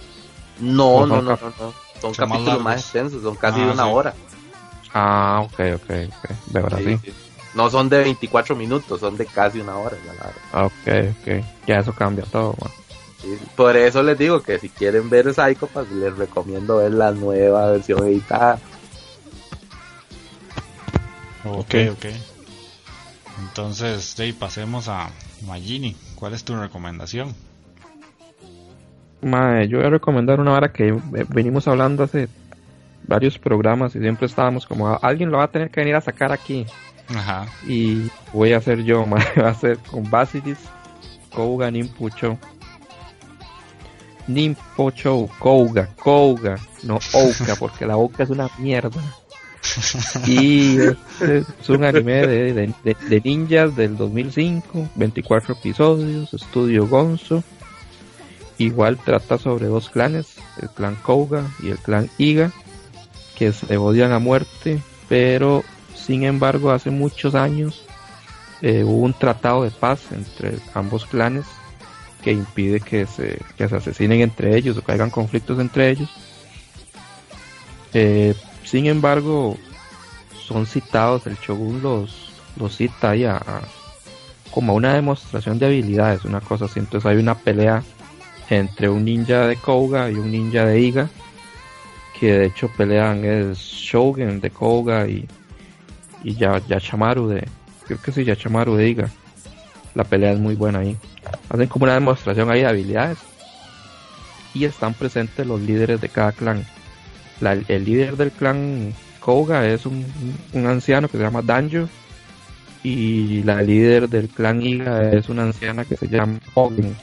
No, 0.60 1.06
no, 1.06 1.22
no, 1.22 1.22
no, 1.22 1.38
no, 1.38 1.74
son 2.02 2.14
Son 2.16 2.30
más 2.30 2.40
capítulos 2.40 2.64
más, 2.64 2.82
extensos, 2.82 3.22
son 3.24 3.36
casi 3.36 3.60
Ah, 3.60 3.66
de 3.66 3.72
una 3.72 3.84
sí. 3.84 3.90
hora. 3.92 4.14
Ah, 4.94 5.42
ok, 5.46 5.60
ok, 5.76 5.90
ok. 6.08 6.30
De 6.48 6.62
verdad, 6.62 6.80
sí. 6.84 7.00
No 7.54 7.70
son 7.70 7.90
de 7.90 8.00
24 8.00 8.56
minutos, 8.56 9.00
son 9.00 9.18
de 9.18 9.26
casi 9.26 9.60
una 9.60 9.76
hora. 9.78 9.98
la 10.06 10.14
verdad. 10.14 10.32
Ah, 10.54 10.66
ok, 10.66 11.16
ok. 11.22 11.44
Ya 11.68 11.80
eso 11.80 11.94
cambia 11.94 12.24
todo, 12.26 12.56
man. 12.62 12.72
Por 13.56 13.76
eso 13.76 14.04
les 14.04 14.18
digo 14.18 14.42
que 14.42 14.60
si 14.60 14.70
quieren 14.70 15.10
ver 15.10 15.34
Psycho 15.34 15.68
Pass, 15.68 15.90
les 15.92 16.16
recomiendo 16.16 16.78
ver 16.78 16.94
la 16.94 17.12
nueva 17.12 17.72
versión 17.72 18.06
editada. 18.06 18.60
ok, 21.44 21.76
ok. 21.92 22.06
Entonces, 23.40 24.04
sí, 24.16 24.34
pasemos 24.34 24.88
a 24.88 25.10
Magini. 25.46 25.96
¿Cuál 26.16 26.34
es 26.34 26.44
tu 26.44 26.56
recomendación? 26.56 27.36
Mae, 29.22 29.68
yo 29.68 29.78
voy 29.78 29.88
a 29.88 29.90
recomendar 29.90 30.40
una 30.40 30.52
vara 30.52 30.72
que 30.72 30.90
eh, 30.90 31.26
venimos 31.30 31.68
hablando 31.68 32.04
hace 32.04 32.30
varios 33.08 33.40
programas 33.40 33.96
y 33.96 34.00
siempre 34.00 34.28
estábamos 34.28 34.66
como, 34.66 35.00
alguien 35.02 35.32
lo 35.32 35.38
va 35.38 35.46
a 35.46 35.52
tener 35.52 35.70
que 35.70 35.82
venir 35.82 35.96
a 35.96 36.02
sacar 36.02 36.32
aquí. 36.32 36.66
Ajá. 37.10 37.48
Y 37.68 38.10
voy 38.34 38.54
a 38.54 38.58
hacer 38.58 38.84
yo, 38.84 39.06
ma, 39.08 39.18
va 39.40 39.50
a 39.50 39.54
ser 39.54 39.78
con 39.80 40.10
Basilis, 40.10 40.60
Kouga, 41.34 41.72
Nimpucho. 44.28 44.58
Nimpocho, 45.18 45.30
Kouga, 45.40 45.88
Kouga, 45.96 46.56
no 46.84 47.00
Ouka, 47.14 47.56
porque 47.58 47.86
la 47.86 47.96
Ouka 47.98 48.24
es 48.24 48.30
una 48.30 48.50
mierda. 48.60 49.02
Y 50.26 50.78
este 50.80 51.40
es 51.40 51.70
un 51.70 51.84
anime 51.84 52.26
de, 52.26 52.54
de- 52.54 52.74
de- 52.84 52.96
de 53.10 53.22
ninjas 53.24 53.76
del 53.76 53.98
2005, 53.98 54.90
24 54.96 55.54
episodios, 55.56 56.34
estudio 56.34 56.88
Gonzo. 56.88 57.44
Igual 58.60 58.98
trata 58.98 59.38
sobre 59.38 59.68
dos 59.68 59.90
clanes, 59.90 60.36
el 60.62 60.70
clan 60.70 60.96
Kouga 60.96 61.44
y 61.62 61.70
el 61.70 61.78
clan 61.80 62.10
Iga, 62.18 62.52
que 63.36 63.52
se 63.54 63.78
odian 63.78 64.12
a 64.14 64.20
muerte, 64.20 64.80
pero 65.10 65.64
sin 65.96 66.24
embargo 66.24 66.72
hace 66.72 66.90
muchos 66.90 67.36
años 67.36 67.84
eh, 68.62 68.84
hubo 68.84 69.02
un 69.06 69.14
tratado 69.14 69.64
de 69.64 69.70
paz 69.72 70.02
entre 70.12 70.58
ambos 70.74 71.06
clanes 71.06 71.46
que 72.28 72.34
impide 72.34 72.82
que 72.82 73.06
se, 73.06 73.40
que 73.58 73.70
se 73.70 73.76
asesinen 73.78 74.20
entre 74.20 74.54
ellos 74.58 74.76
o 74.78 74.82
que 74.84 74.92
hagan 74.92 75.10
conflictos 75.10 75.60
entre 75.62 75.90
ellos. 75.92 76.10
Eh, 77.94 78.36
sin 78.66 78.86
embargo, 78.88 79.56
son 80.46 80.66
citados, 80.66 81.26
el 81.26 81.38
Shogun 81.38 81.82
los, 81.82 82.34
los 82.58 82.76
cita 82.76 83.12
ahí 83.12 83.24
a, 83.24 83.38
a- 83.38 83.62
como 84.52 84.74
una 84.76 84.94
demostración 84.94 85.58
de 85.58 85.68
habilidades, 85.68 86.26
una 86.26 86.42
cosa 86.42 86.66
así. 86.66 86.82
Entonces 86.82 87.10
hay 87.10 87.16
una 87.16 87.36
pelea 87.38 87.82
entre 88.50 88.90
un 88.90 89.06
ninja 89.06 89.48
de 89.48 89.56
Kouga 89.56 90.12
y 90.12 90.16
un 90.16 90.30
ninja 90.30 90.66
de 90.66 90.82
Iga, 90.82 91.10
que 92.20 92.34
de 92.34 92.46
hecho 92.48 92.70
pelean 92.76 93.24
es 93.24 93.58
Shogun 93.58 94.42
de 94.42 94.50
Kouga 94.52 95.08
y, 95.08 95.26
y 96.26 96.34
ya, 96.36 96.62
Yachamaru 96.68 97.30
de, 97.30 97.48
creo 97.86 98.02
que 98.02 98.12
sí, 98.12 98.26
Yachamaru 98.26 98.76
de 98.76 98.90
Iga. 98.90 99.10
La 99.98 100.04
pelea 100.04 100.32
es 100.32 100.40
muy 100.40 100.54
buena 100.54 100.80
ahí. 100.80 100.96
Hacen 101.50 101.68
como 101.68 101.86
una 101.86 101.96
demostración 101.96 102.52
ahí 102.52 102.60
de 102.62 102.68
habilidades. 102.68 103.18
Y 104.54 104.66
están 104.66 104.94
presentes 104.94 105.46
los 105.48 105.60
líderes 105.60 106.00
de 106.00 106.08
cada 106.08 106.34
clan. 106.34 106.64
La- 107.42 107.54
el 107.54 107.84
líder 107.84 108.16
del 108.16 108.30
clan 108.30 108.94
Kouga 109.20 109.66
es 109.66 109.88
un, 109.88 110.06
anciano 110.54 111.08
que 111.08 111.18
se 111.18 111.24
llama 111.24 111.42
Danjo. 111.42 111.90
Y 112.84 113.42
la 113.42 113.64
líder 113.64 114.08
del 114.08 114.30
clan 114.30 114.62
Iga 114.62 115.12
es 115.14 115.30
una 115.30 115.42
anciana 115.42 115.84
que 115.84 115.98
se 115.98 116.08
llama 116.08 116.40
Hogen. 116.54 116.96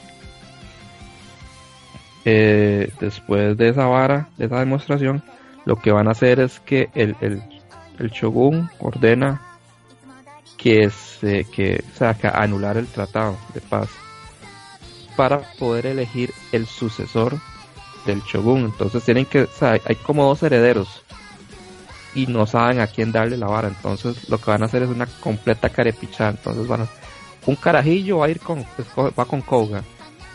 Eh, 2.23 2.93
después 3.01 3.57
de 3.57 3.69
esa 3.69 3.87
vara, 3.87 4.29
de 4.37 4.45
esa 4.45 4.59
demostración, 4.59 5.21
lo 5.65 5.75
que 5.75 5.91
van 5.91 6.07
a 6.07 6.11
hacer 6.11 6.39
es 6.39 6.61
que 6.61 6.89
el, 6.95 7.17
el, 7.19 7.43
el 7.99 8.09
Shogun 8.09 8.69
ordena 8.79 9.41
que 10.65 10.89
se 10.89 11.43
que, 11.43 11.83
que 12.19 12.27
anular 12.27 12.75
el 12.77 12.87
tratado 12.87 13.37
de 13.53 13.61
paz 13.61 13.87
para 15.15 15.41
poder 15.59 15.85
elegir 15.85 16.33
el 16.51 16.65
sucesor 16.65 17.39
del 18.07 18.23
shogun. 18.23 18.61
Entonces 18.61 19.03
tienen 19.03 19.27
que, 19.27 19.43
o 19.43 19.47
sea, 19.47 19.79
hay 19.85 19.95
como 19.95 20.25
dos 20.25 20.41
herederos 20.41 21.03
y 22.15 22.25
no 22.25 22.47
saben 22.47 22.79
a 22.79 22.87
quién 22.87 23.11
darle 23.11 23.37
la 23.37 23.45
vara. 23.45 23.67
Entonces 23.67 24.27
lo 24.27 24.39
que 24.39 24.49
van 24.49 24.63
a 24.63 24.65
hacer 24.65 24.81
es 24.81 24.89
una 24.89 25.05
completa 25.05 25.69
carepichada. 25.69 26.31
Entonces 26.31 26.67
van 26.67 26.81
a, 26.81 26.87
un 27.45 27.57
carajillo 27.57 28.17
va 28.17 28.25
a 28.25 28.29
ir 28.29 28.39
con, 28.39 28.65
va 28.97 29.25
con 29.25 29.41
Koga 29.41 29.83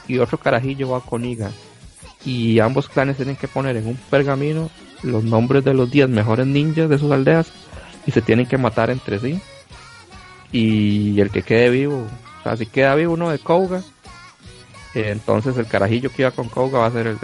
y 0.07 0.19
otro 0.19 0.39
carajillo 0.39 0.90
va 0.90 1.01
con 1.01 1.24
Iga. 1.24 1.51
Y 2.24 2.61
ambos 2.61 2.89
clanes 2.89 3.16
tienen 3.16 3.35
que 3.35 3.48
poner 3.48 3.77
en 3.77 3.89
un 3.89 3.97
pergamino 3.97 4.70
los 5.02 5.24
nombres 5.24 5.65
de 5.65 5.74
los 5.74 5.90
10 5.90 6.09
mejores 6.09 6.47
ninjas 6.47 6.89
de 6.89 6.98
sus 6.98 7.11
aldeas 7.11 7.51
y 8.07 8.12
se 8.12 8.23
tienen 8.23 8.47
que 8.47 8.59
matar 8.59 8.90
entre 8.90 9.19
sí. 9.19 9.40
Y 10.53 11.21
el 11.21 11.31
que 11.31 11.43
quede 11.43 11.71
vivo, 11.71 12.07
o 12.41 12.43
sea, 12.43 12.57
si 12.57 12.67
queda 12.67 12.95
vivo 12.97 13.15
uno 13.15 13.31
de 13.31 13.39
Kouga, 13.39 13.83
eh, 14.95 15.11
entonces 15.11 15.57
el 15.57 15.67
carajillo 15.67 16.11
que 16.11 16.23
iba 16.23 16.31
con 16.33 16.49
Kouga 16.49 16.81
va 16.81 16.87
a 16.87 16.91
ser 16.91 17.07
el, 17.07 17.19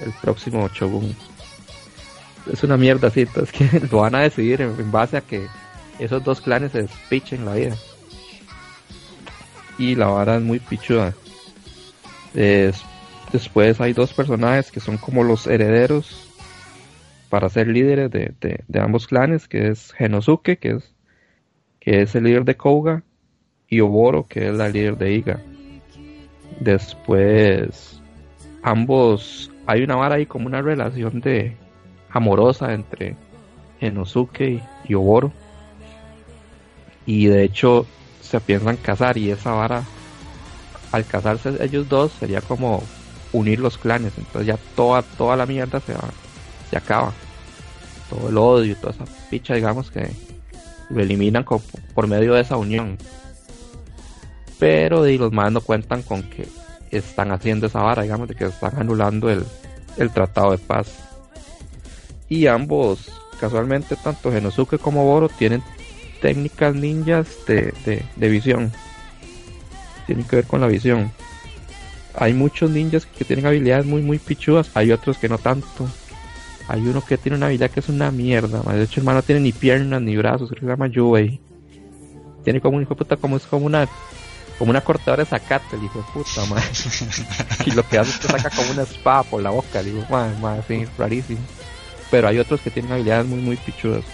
el, 0.00 0.12
próximo 0.22 0.68
Shogun. 0.68 1.14
Es 2.50 2.62
una 2.64 2.76
mierda 2.78 3.08
así, 3.08 3.22
es 3.34 3.52
que 3.52 3.80
lo 3.90 3.98
van 3.98 4.14
a 4.14 4.20
decidir 4.20 4.62
en, 4.62 4.90
base 4.90 5.18
a 5.18 5.20
que 5.20 5.46
esos 5.98 6.24
dos 6.24 6.40
clanes 6.40 6.72
se 6.72 6.82
despichen 6.82 7.44
la 7.44 7.54
vida. 7.54 7.76
Y 9.78 9.94
la 9.94 10.06
vara 10.06 10.36
es 10.36 10.42
muy 10.42 10.58
pichuda. 10.60 11.14
Es- 12.34 12.82
después 13.32 13.80
hay 13.80 13.92
dos 13.92 14.12
personajes 14.12 14.70
que 14.70 14.80
son 14.80 14.96
como 14.96 15.24
los 15.24 15.46
herederos 15.46 16.28
para 17.28 17.48
ser 17.48 17.68
líderes 17.68 18.10
de, 18.10 18.32
de- 18.40 18.64
de 18.66 18.80
ambos 18.80 19.06
clanes, 19.06 19.48
que 19.48 19.68
es 19.68 19.92
Genosuke, 19.92 20.58
que 20.58 20.70
es, 20.72 20.91
que 21.82 22.02
es 22.02 22.14
el 22.14 22.24
líder 22.24 22.44
de 22.44 22.56
Kouga, 22.56 23.02
y 23.68 23.80
Oboro, 23.80 24.24
que 24.28 24.48
es 24.48 24.54
la 24.54 24.68
líder 24.68 24.96
de 24.98 25.14
Iga. 25.14 25.40
Después, 26.60 28.00
ambos, 28.62 29.50
hay 29.66 29.82
una 29.82 29.96
vara 29.96 30.14
ahí 30.16 30.26
como 30.26 30.46
una 30.46 30.62
relación 30.62 31.20
de 31.20 31.56
amorosa 32.10 32.72
entre 32.72 33.16
Genosuke 33.80 34.62
y, 34.86 34.94
Oboro. 34.94 35.32
Y 37.04 37.26
de 37.26 37.42
hecho 37.42 37.86
se 38.20 38.38
piensan 38.40 38.76
casar 38.76 39.18
y 39.18 39.30
esa 39.30 39.50
vara, 39.50 39.82
al 40.92 41.04
casarse 41.04 41.56
ellos 41.64 41.88
dos, 41.88 42.12
sería 42.12 42.42
como 42.42 42.84
unir 43.32 43.58
los 43.58 43.76
clanes. 43.76 44.12
Entonces 44.18 44.46
ya 44.46 44.58
toda, 44.76 45.02
toda 45.02 45.36
la 45.36 45.46
mierda 45.46 45.80
se 45.80 45.94
va, 45.94 46.10
se 46.70 46.76
acaba. 46.76 47.12
Todo 48.08 48.28
el 48.28 48.38
odio 48.38 48.76
toda 48.76 48.92
esa 48.92 49.04
picha, 49.30 49.54
digamos 49.54 49.90
que 49.90 50.31
lo 50.92 51.02
eliminan 51.02 51.44
por 51.44 52.06
medio 52.06 52.34
de 52.34 52.42
esa 52.42 52.56
unión. 52.56 52.98
Pero 54.58 55.08
y 55.08 55.18
los 55.18 55.32
más 55.32 55.50
no 55.50 55.60
cuentan 55.60 56.02
con 56.02 56.22
que 56.22 56.46
están 56.90 57.32
haciendo 57.32 57.66
esa 57.66 57.80
vara, 57.80 58.02
digamos, 58.02 58.28
de 58.28 58.34
que 58.34 58.44
están 58.44 58.78
anulando 58.78 59.30
el, 59.30 59.44
el 59.96 60.10
tratado 60.10 60.52
de 60.52 60.58
paz. 60.58 60.92
Y 62.28 62.46
ambos, 62.46 63.10
casualmente, 63.40 63.96
tanto 63.96 64.30
Genosuke 64.30 64.78
como 64.78 65.04
Boro 65.04 65.28
tienen 65.28 65.62
técnicas 66.20 66.74
ninjas 66.74 67.26
de, 67.46 67.74
de, 67.84 68.04
de 68.14 68.28
visión. 68.28 68.72
Tienen 70.06 70.24
que 70.26 70.36
ver 70.36 70.46
con 70.46 70.60
la 70.60 70.66
visión. 70.66 71.10
Hay 72.14 72.34
muchos 72.34 72.70
ninjas 72.70 73.06
que 73.06 73.24
tienen 73.24 73.46
habilidades 73.46 73.86
muy, 73.86 74.02
muy 74.02 74.18
pichudas. 74.18 74.70
Hay 74.74 74.92
otros 74.92 75.18
que 75.18 75.28
no 75.28 75.38
tanto. 75.38 75.88
Hay 76.72 76.88
uno 76.88 77.04
que 77.04 77.18
tiene 77.18 77.36
una 77.36 77.46
habilidad 77.46 77.70
que 77.70 77.80
es 77.80 77.90
una 77.90 78.10
mierda. 78.10 78.62
De 78.62 78.84
hecho, 78.84 78.98
el 78.98 79.04
man 79.04 79.16
no 79.16 79.22
tiene 79.22 79.42
ni 79.42 79.52
piernas 79.52 80.00
ni 80.00 80.16
brazos. 80.16 80.48
Creo 80.48 80.60
que 80.60 80.66
se 80.66 80.70
llama 80.70 80.86
Yubei. 80.86 81.38
Tiene 82.44 82.62
como 82.62 82.78
un 82.78 82.82
hijo 82.82 82.94
de 82.94 82.96
puta, 82.96 83.18
como 83.18 83.36
es 83.36 83.42
como 83.42 83.66
una 83.66 83.86
como 84.58 84.70
una 84.70 84.80
cortadora 84.80 85.22
de 85.22 85.28
zacate, 85.28 85.76
el 85.76 85.84
hijo 85.84 85.98
de 85.98 86.04
puta, 86.14 86.46
man. 86.46 86.62
y 87.66 87.72
lo 87.72 87.86
que 87.86 87.98
hace 87.98 88.12
es 88.12 88.18
que 88.20 88.28
saca 88.28 88.48
como 88.48 88.70
una 88.70 88.84
espada 88.84 89.22
por 89.22 89.42
la 89.42 89.50
boca, 89.50 89.82
le 89.82 89.90
digo, 89.90 90.06
man, 90.08 90.40
man, 90.40 90.60
así, 90.60 90.86
rarísimo. 90.96 91.40
Pero 92.10 92.28
hay 92.28 92.38
otros 92.38 92.62
que 92.62 92.70
tienen 92.70 92.90
habilidades 92.90 93.26
muy, 93.26 93.40
muy 93.40 93.56
pichudas. 93.56 94.04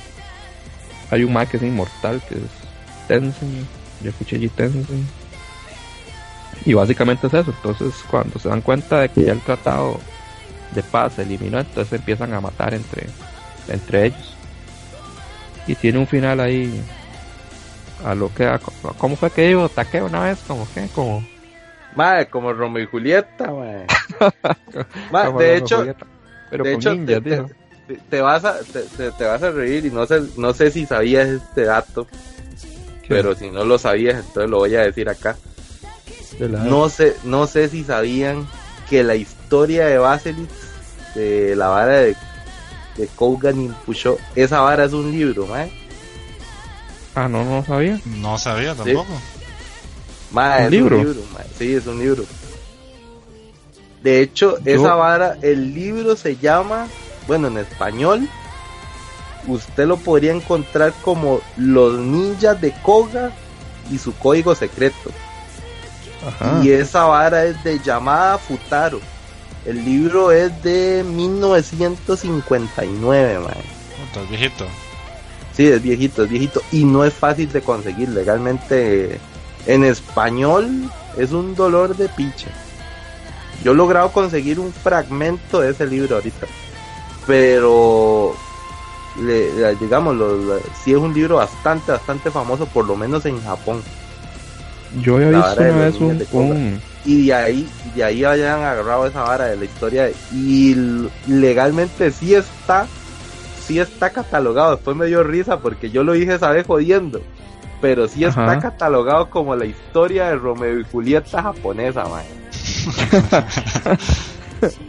Hay 1.12 1.22
un 1.22 1.32
man 1.32 1.46
que 1.46 1.58
es 1.58 1.62
inmortal, 1.62 2.20
que 2.28 2.34
es 2.34 2.40
Tenzin, 3.06 3.68
Yakuchiji 4.02 4.48
Tenzin. 4.48 5.06
Y 6.64 6.74
básicamente 6.74 7.28
es 7.28 7.34
eso. 7.34 7.52
Entonces, 7.52 7.94
cuando 8.10 8.40
se 8.40 8.48
dan 8.48 8.62
cuenta 8.62 8.98
de 9.02 9.10
que 9.10 9.22
ya 9.26 9.32
el 9.32 9.40
tratado 9.42 10.00
de 10.72 10.82
paz 10.82 11.14
se 11.14 11.22
eliminó, 11.22 11.58
entonces 11.58 11.92
empiezan 11.94 12.32
a 12.34 12.40
matar 12.40 12.74
entre, 12.74 13.06
entre 13.68 14.06
ellos. 14.06 14.36
Y 15.66 15.74
tiene 15.74 15.98
un 15.98 16.06
final 16.06 16.40
ahí 16.40 16.82
a 18.04 18.14
lo 18.14 18.32
que 18.32 18.48
¿cómo 18.98 19.16
fue 19.16 19.30
que 19.30 19.48
digo? 19.48 19.68
Taque 19.68 20.00
una 20.02 20.20
vez, 20.20 20.38
como 20.46 20.66
que, 20.72 20.86
como, 20.88 21.22
Madre, 21.94 22.26
como 22.28 22.52
Romeo 22.52 22.82
y 22.82 22.86
Julieta, 22.86 23.50
madre. 23.50 23.86
De 25.38 25.56
hecho, 25.56 25.84
pero 26.50 26.64
de 26.64 26.72
hecho, 26.74 26.90
ninjas, 26.94 27.06
te, 27.06 27.20
dijo. 27.30 27.46
te- 27.86 27.98
te 28.10 28.20
vas 28.20 28.44
a 28.44 28.58
te, 28.60 29.10
te- 29.10 29.24
vas 29.24 29.42
a 29.42 29.50
reír 29.50 29.86
y 29.86 29.90
no 29.90 30.06
sé 30.06 30.22
no 30.36 30.52
sé 30.52 30.70
si 30.70 30.86
sabías 30.86 31.28
este 31.28 31.64
dato, 31.64 32.06
pero 33.08 33.34
si 33.34 33.50
no 33.50 33.64
lo 33.64 33.78
sabías, 33.78 34.16
entonces 34.16 34.50
lo 34.50 34.58
voy 34.58 34.76
a 34.76 34.82
decir 34.82 35.08
acá. 35.08 35.36
De 36.38 36.48
la- 36.48 36.60
No 36.60 36.88
sé 36.88 37.16
no 37.24 37.46
sé 37.46 37.68
si 37.68 37.84
sabían 37.84 38.46
que 38.88 39.02
la 39.02 39.14
historia 39.16 39.37
de 39.50 39.98
Baselitz 39.98 40.52
de 41.14 41.56
la 41.56 41.68
vara 41.68 41.92
de 41.98 42.16
de 42.96 43.06
Kougan 43.06 43.60
Impusho, 43.60 44.18
esa 44.34 44.60
vara 44.60 44.84
es 44.84 44.92
un 44.92 45.12
libro, 45.12 45.46
mae. 45.46 45.70
Ah, 47.14 47.28
no, 47.28 47.44
no 47.44 47.64
sabía. 47.64 48.00
No 48.04 48.36
sabía 48.38 48.74
tampoco. 48.74 49.06
Mae, 50.32 50.58
¿Un 50.60 50.64
es 50.64 50.70
libro? 50.72 50.96
un 50.98 51.04
libro, 51.06 51.22
mae. 51.32 51.46
Sí, 51.56 51.74
es 51.74 51.86
un 51.86 51.98
libro. 52.00 52.24
De 54.02 54.20
hecho, 54.20 54.58
Yo- 54.64 54.74
esa 54.74 54.94
vara, 54.96 55.36
el 55.42 55.74
libro 55.74 56.16
se 56.16 56.36
llama, 56.36 56.88
bueno, 57.28 57.46
en 57.48 57.58
español, 57.58 58.28
usted 59.46 59.86
lo 59.86 59.96
podría 59.96 60.32
encontrar 60.32 60.92
como 61.02 61.40
Los 61.56 61.98
Ninjas 62.00 62.60
de 62.60 62.72
Koga 62.82 63.30
y 63.92 63.98
su 63.98 64.12
código 64.16 64.56
secreto. 64.56 65.10
Ajá. 66.26 66.60
Y 66.64 66.70
esa 66.72 67.04
vara 67.04 67.44
es 67.44 67.62
de 67.62 67.78
llamada 67.78 68.38
Futaro. 68.38 69.00
El 69.68 69.84
libro 69.84 70.32
es 70.32 70.62
de 70.62 71.04
1959, 71.06 73.38
mae. 73.40 73.48
Puta, 73.52 74.22
es 74.22 74.28
viejito. 74.30 74.64
Sí, 75.54 75.66
es 75.66 75.82
viejito, 75.82 76.24
es 76.24 76.30
viejito. 76.30 76.62
Y 76.72 76.84
no 76.84 77.04
es 77.04 77.12
fácil 77.12 77.52
de 77.52 77.60
conseguir. 77.60 78.08
Legalmente, 78.08 79.20
en 79.66 79.84
español, 79.84 80.90
es 81.18 81.32
un 81.32 81.54
dolor 81.54 81.94
de 81.96 82.08
picha. 82.08 82.48
Yo 83.62 83.72
he 83.72 83.74
logrado 83.74 84.10
conseguir 84.10 84.58
un 84.58 84.72
fragmento 84.72 85.60
de 85.60 85.72
ese 85.72 85.86
libro 85.86 86.16
ahorita. 86.16 86.46
Pero, 87.26 88.34
le- 89.20 89.52
le- 89.52 89.74
digamos, 89.76 90.16
lo- 90.16 90.34
lo- 90.36 90.60
sí 90.82 90.92
es 90.92 90.96
un 90.98 91.12
libro 91.12 91.36
bastante, 91.36 91.92
bastante 91.92 92.30
famoso, 92.30 92.64
por 92.66 92.86
lo 92.86 92.96
menos 92.96 93.26
en 93.26 93.38
Japón. 93.42 93.82
Yo 95.02 95.16
había 95.16 95.30
La 95.32 95.38
visto 95.48 95.60
una 95.60 95.70
vez 95.84 95.94
un, 95.96 96.26
un- 96.32 96.80
y 97.08 97.26
de 97.26 97.34
ahí 97.34 97.68
de 97.96 98.04
ahí 98.04 98.22
hayan 98.24 98.60
agarrado 98.62 99.06
esa 99.06 99.22
vara 99.22 99.46
de 99.46 99.56
la 99.56 99.64
historia 99.64 100.10
y 100.32 100.76
legalmente 101.26 102.10
sí 102.10 102.34
está 102.34 102.86
sí 103.66 103.78
está 103.80 104.10
catalogado. 104.10 104.72
Después 104.76 104.96
me 104.96 105.06
dio 105.06 105.22
risa 105.22 105.58
porque 105.60 105.90
yo 105.90 106.02
lo 106.04 106.12
dije 106.12 106.34
esa 106.34 106.50
vez 106.50 106.66
jodiendo 106.66 107.20
pero 107.80 108.08
sí 108.08 108.24
está 108.24 108.58
catalogado 108.60 109.30
como 109.30 109.54
la 109.56 109.64
historia 109.64 110.28
de 110.30 110.36
Romeo 110.36 110.80
y 110.80 110.84
Julieta 110.84 111.42
japonesa 111.42 112.04
man. 112.08 112.24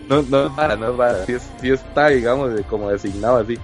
no 0.10 0.22
no 0.24 0.48
es 0.48 0.56
vara 0.56 0.76
no 0.76 0.90
es 0.92 0.98
vara 0.98 1.26
sí, 1.26 1.36
sí 1.62 1.70
está 1.72 2.08
digamos 2.10 2.50
como 2.70 2.90
designado 2.90 3.38
así. 3.38 3.58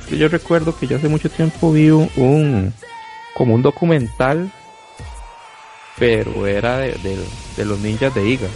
Es 0.00 0.06
que 0.08 0.18
yo 0.18 0.28
recuerdo 0.28 0.76
que 0.76 0.86
yo 0.88 0.96
hace 0.96 1.08
mucho 1.08 1.30
tiempo 1.30 1.72
vi 1.72 1.90
un- 1.90 2.72
como 3.34 3.54
un 3.54 3.62
documental, 3.62 4.50
pero 5.98 6.46
era 6.46 6.78
de, 6.78 6.94
de- 7.56 7.64
los 7.64 7.78
ninjas 7.80 8.14
de 8.14 8.26
Iga. 8.26 8.48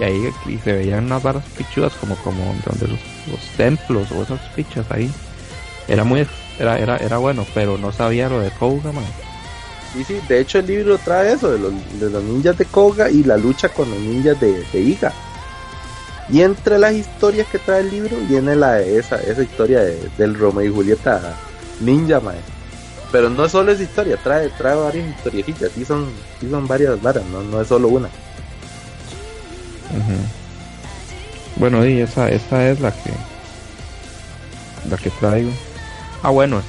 Y 0.00 0.02
ahí 0.04 0.32
se 0.64 0.72
veían 0.72 1.04
unas 1.04 1.22
varas 1.22 1.44
pichudas 1.56 1.92
como 1.94 2.16
como 2.16 2.42
donde 2.66 2.88
los, 2.88 2.98
los 3.30 3.40
templos 3.56 4.10
o 4.12 4.22
esas 4.22 4.40
pichas 4.54 4.86
ahí. 4.90 5.10
Era 5.88 6.04
muy 6.04 6.26
era, 6.58 6.78
era, 6.78 6.96
era 6.96 7.18
bueno, 7.18 7.46
pero 7.54 7.76
no 7.78 7.92
sabía 7.92 8.28
lo 8.28 8.40
de 8.40 8.50
Koga, 8.52 8.92
man. 8.92 9.04
y 9.98 10.04
sí 10.04 10.20
de 10.28 10.40
hecho 10.40 10.58
el 10.60 10.66
libro 10.66 10.96
trae 10.98 11.32
eso 11.32 11.50
de 11.50 11.58
los, 11.58 11.72
de 12.00 12.08
los 12.10 12.22
ninjas 12.24 12.56
de 12.56 12.64
Koga 12.66 13.10
y 13.10 13.24
la 13.24 13.36
lucha 13.36 13.68
con 13.68 13.90
los 13.90 13.98
ninjas 13.98 14.38
de, 14.40 14.62
de 14.72 14.80
Iga 14.80 15.12
Y 16.30 16.40
entre 16.42 16.78
las 16.78 16.94
historias 16.94 17.46
que 17.48 17.58
trae 17.58 17.80
el 17.80 17.90
libro 17.90 18.16
viene 18.28 18.54
la 18.56 18.80
esa, 18.80 19.16
esa 19.16 19.42
historia 19.42 19.80
de- 19.80 20.08
del 20.16 20.34
Romeo 20.34 20.64
y 20.64 20.72
Julieta 20.74 21.34
ninja, 21.80 22.20
mae. 22.20 22.36
Pero 23.12 23.28
no 23.28 23.48
solo 23.48 23.70
esa 23.72 23.82
historia, 23.82 24.16
trae, 24.16 24.48
trae 24.48 24.74
varias 24.74 25.06
historiecitas, 25.16 25.70
sí 25.72 25.84
son, 25.84 26.08
sí 26.40 26.48
son 26.50 26.66
varias 26.66 27.00
varas, 27.02 27.24
no, 27.26 27.42
no 27.42 27.60
es 27.60 27.68
solo 27.68 27.88
una. 27.88 28.08
Bueno, 31.56 31.86
y 31.86 32.00
esa, 32.00 32.28
esa 32.30 32.68
es 32.70 32.80
la 32.80 32.90
que 32.90 33.10
la 34.88 34.96
que 34.96 35.10
traigo. 35.10 35.50
Ah, 36.22 36.30
bueno, 36.30 36.62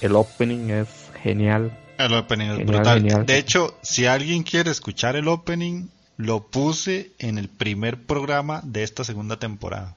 el 0.00 0.16
opening 0.16 0.70
es 0.70 0.88
genial. 1.22 1.76
El 1.98 2.14
opening 2.14 2.46
es 2.46 2.56
Genial, 2.58 2.76
brutal. 2.76 2.98
genial. 2.98 3.26
De 3.26 3.38
hecho, 3.38 3.78
si 3.82 4.06
alguien 4.06 4.42
quiere 4.42 4.70
escuchar 4.70 5.14
el 5.16 5.28
opening, 5.28 5.88
lo 6.16 6.40
puse 6.48 7.12
en 7.18 7.38
el 7.38 7.48
primer 7.48 7.98
programa 7.98 8.60
de 8.64 8.82
esta 8.82 9.04
segunda 9.04 9.38
temporada. 9.38 9.94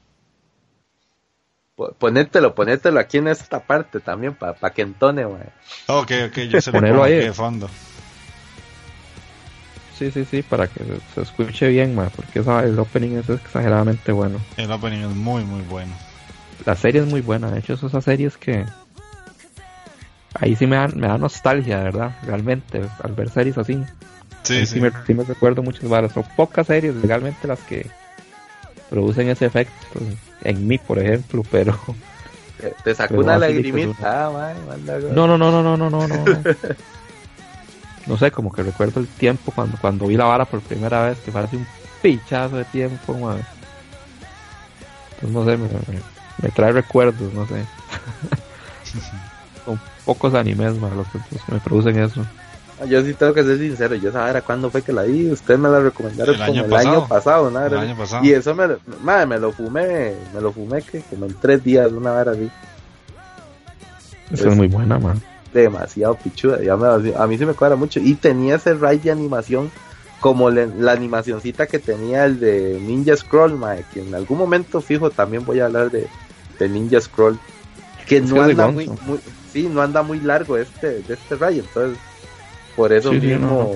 Po- 1.76 1.92
Ponételo, 1.94 2.56
ponételo 2.56 3.00
aquí 3.00 3.18
en 3.18 3.28
esta 3.28 3.60
parte 3.60 4.00
también, 4.00 4.34
para 4.36 4.70
que 4.72 4.82
entone, 4.82 5.26
mae. 5.26 5.50
Ok, 5.88 6.12
ok, 6.30 6.38
yo 6.50 6.62
se 6.62 6.72
lo 6.72 6.80
pongo 6.80 7.04
ahí. 7.04 7.14
aquí 7.16 7.26
de 7.26 7.34
fondo. 7.34 7.70
Sí, 9.98 10.12
sí, 10.12 10.26
sí, 10.26 10.42
para 10.44 10.68
que 10.68 10.84
se, 10.84 11.00
se 11.14 11.22
escuche 11.22 11.68
bien, 11.70 11.96
ma, 11.96 12.10
porque 12.10 12.40
esa- 12.40 12.64
el 12.64 12.78
opening 12.78 13.18
es 13.18 13.30
exageradamente 13.30 14.12
bueno. 14.12 14.40
El 14.58 14.72
opening 14.72 15.00
es 15.10 15.16
muy, 15.16 15.44
muy 15.44 15.62
bueno. 15.64 15.94
La 16.66 16.76
serie 16.76 17.02
es 17.02 17.08
muy 17.08 17.22
buena, 17.22 17.50
de 17.52 17.60
hecho, 17.60 17.74
es 17.74 17.84
esas 17.84 18.04
series 18.04 18.38
que 18.38 18.66
ahí 20.34 20.56
sí 20.56 20.68
me 20.68 20.76
da, 20.76 20.88
me 20.90 21.08
da 21.08 21.18
nostalgia, 21.18 21.78
de 21.78 21.84
verdad, 21.86 22.12
realmente, 22.24 22.82
al 23.04 23.14
ver 23.14 23.30
series 23.30 23.58
así. 23.58 23.84
Sí, 24.44 24.60
sí. 24.60 24.76
sí, 24.76 24.80
me, 24.80 24.92
sí 25.08 25.14
me 25.14 25.24
recuerdo 25.24 25.64
muchas 25.64 25.90
varas. 25.90 26.12
Son 26.14 26.24
pocas 26.36 26.68
series 26.68 26.94
legalmente 26.96 27.48
las 27.48 27.60
que 27.62 27.90
producen 28.90 29.30
ese 29.30 29.46
efecto. 29.46 30.00
En 30.42 30.68
mí, 30.68 30.78
por 30.78 31.00
ejemplo, 31.00 31.44
pero. 31.52 31.78
Te, 32.60 32.70
te 32.84 32.96
sacó 32.96 33.16
una 33.16 33.34
lagrimita, 33.40 34.26
ah. 34.26 34.30
No, 35.16 35.28
no, 35.28 35.38
no, 35.38 35.52
no, 35.52 35.64
no, 35.64 35.78
no, 35.78 35.90
no, 35.90 36.08
no. 36.08 36.26
No 38.08 38.18
sé, 38.18 38.30
como 38.30 38.54
que 38.54 38.62
recuerdo 38.62 39.00
el 39.00 39.08
tiempo 39.08 39.52
cuando, 39.56 39.80
cuando 39.82 40.06
vi 40.06 40.16
la 40.16 40.26
vara 40.26 40.46
por 40.46 40.62
primera 40.62 41.08
vez, 41.08 41.18
que 41.26 41.32
parece 41.32 41.58
un 41.58 41.66
pichazo 42.04 42.58
de 42.58 42.66
tiempo, 42.66 43.16
man. 43.16 43.40
Entonces, 45.22 45.60
no 45.60 45.68
sé, 45.68 45.68
me, 45.92 45.96
me- 45.96 46.02
me 46.44 46.50
trae 46.50 46.72
recuerdos, 46.72 47.34
no 47.34 47.48
sé. 47.48 47.56
Son 49.66 49.80
pocos 50.06 50.36
animes, 50.36 50.76
man, 50.76 50.96
los 50.96 51.08
que, 51.08 51.18
los 51.32 51.44
que 51.44 51.52
me 51.54 51.60
producen 51.60 51.98
eso. 51.98 52.24
Yo 52.90 53.02
sí 53.04 53.14
tengo 53.14 53.34
que 53.34 53.44
ser 53.44 53.58
sincero, 53.58 53.96
yo 53.96 54.10
esa 54.10 54.30
era 54.30 54.42
cuando 54.42 54.70
fue 54.70 54.82
que 54.82 54.92
la 54.92 55.04
vi, 55.04 55.32
ustedes 55.32 55.58
me 55.60 55.70
la 55.70 55.80
recomendaron 55.80 56.36
El 56.36 56.40
como 56.42 56.52
año 56.52 56.64
el 56.66 56.70
pasado. 56.70 56.90
año 56.98 57.08
pasado, 57.08 57.50
¿no? 57.52 57.66
El 57.66 57.78
año 57.78 57.96
pasado. 57.98 58.26
Y 58.26 58.32
eso 58.34 58.54
me, 58.54 58.68
lo- 58.68 58.80
madre, 59.02 59.26
me 59.28 59.40
lo 59.40 59.52
fumé, 59.54 60.14
me 60.34 60.42
lo 60.42 60.52
fumé 60.52 60.82
que 60.82 61.00
como 61.02 61.26
en 61.26 61.34
tres 61.36 61.64
días, 61.64 61.90
una 61.92 62.12
vara 62.12 62.32
así, 62.34 62.50
Esa 64.32 64.44
Pues- 64.44 64.46
es 64.54 64.58
muy 64.58 64.68
buena, 64.68 65.00
man. 65.00 65.22
demasiado 65.54 66.16
pichuda, 66.16 66.62
ya 66.62 66.76
me- 66.76 67.14
a 67.16 67.28
mí 67.28 67.38
se 67.38 67.46
me 67.46 67.54
cuadra 67.54 67.76
mucho, 67.78 68.00
y 68.02 68.16
tenía 68.16 68.56
ese 68.56 68.74
ride 68.74 68.98
de 68.98 69.12
animación 69.12 69.72
como 70.20 70.50
le- 70.50 70.68
la 70.68 70.92
animacioncita 70.94 71.68
que 71.68 71.80
tenía 71.80 72.26
el 72.26 72.40
de 72.42 72.78
Ninja 72.82 73.16
Scroll, 73.16 73.56
mae, 73.58 73.86
que 73.94 74.02
en 74.02 74.14
algún 74.16 74.38
momento 74.38 74.82
fijo 74.82 75.12
también 75.12 75.46
voy 75.46 75.62
a 75.62 75.68
hablar 75.68 75.92
de, 75.92 76.08
de 76.60 76.68
Ninja 76.70 77.00
Scroll, 77.00 77.40
que 78.06 78.18
Es 78.18 78.24
no 78.30 78.36
que 78.36 78.52
anda 78.52 78.68
muy- 78.68 78.90
sí, 79.54 79.70
no 79.72 79.82
anda 79.82 80.02
muy 80.04 80.20
largo 80.20 80.58
este, 80.58 81.02
de 81.04 81.14
este 81.14 81.36
ride, 81.36 81.60
entonces 81.60 81.98
por 82.76 82.94
eso 82.94 83.12
Sí, 83.12 83.20
mismo 83.20 83.38
no, 83.40 83.72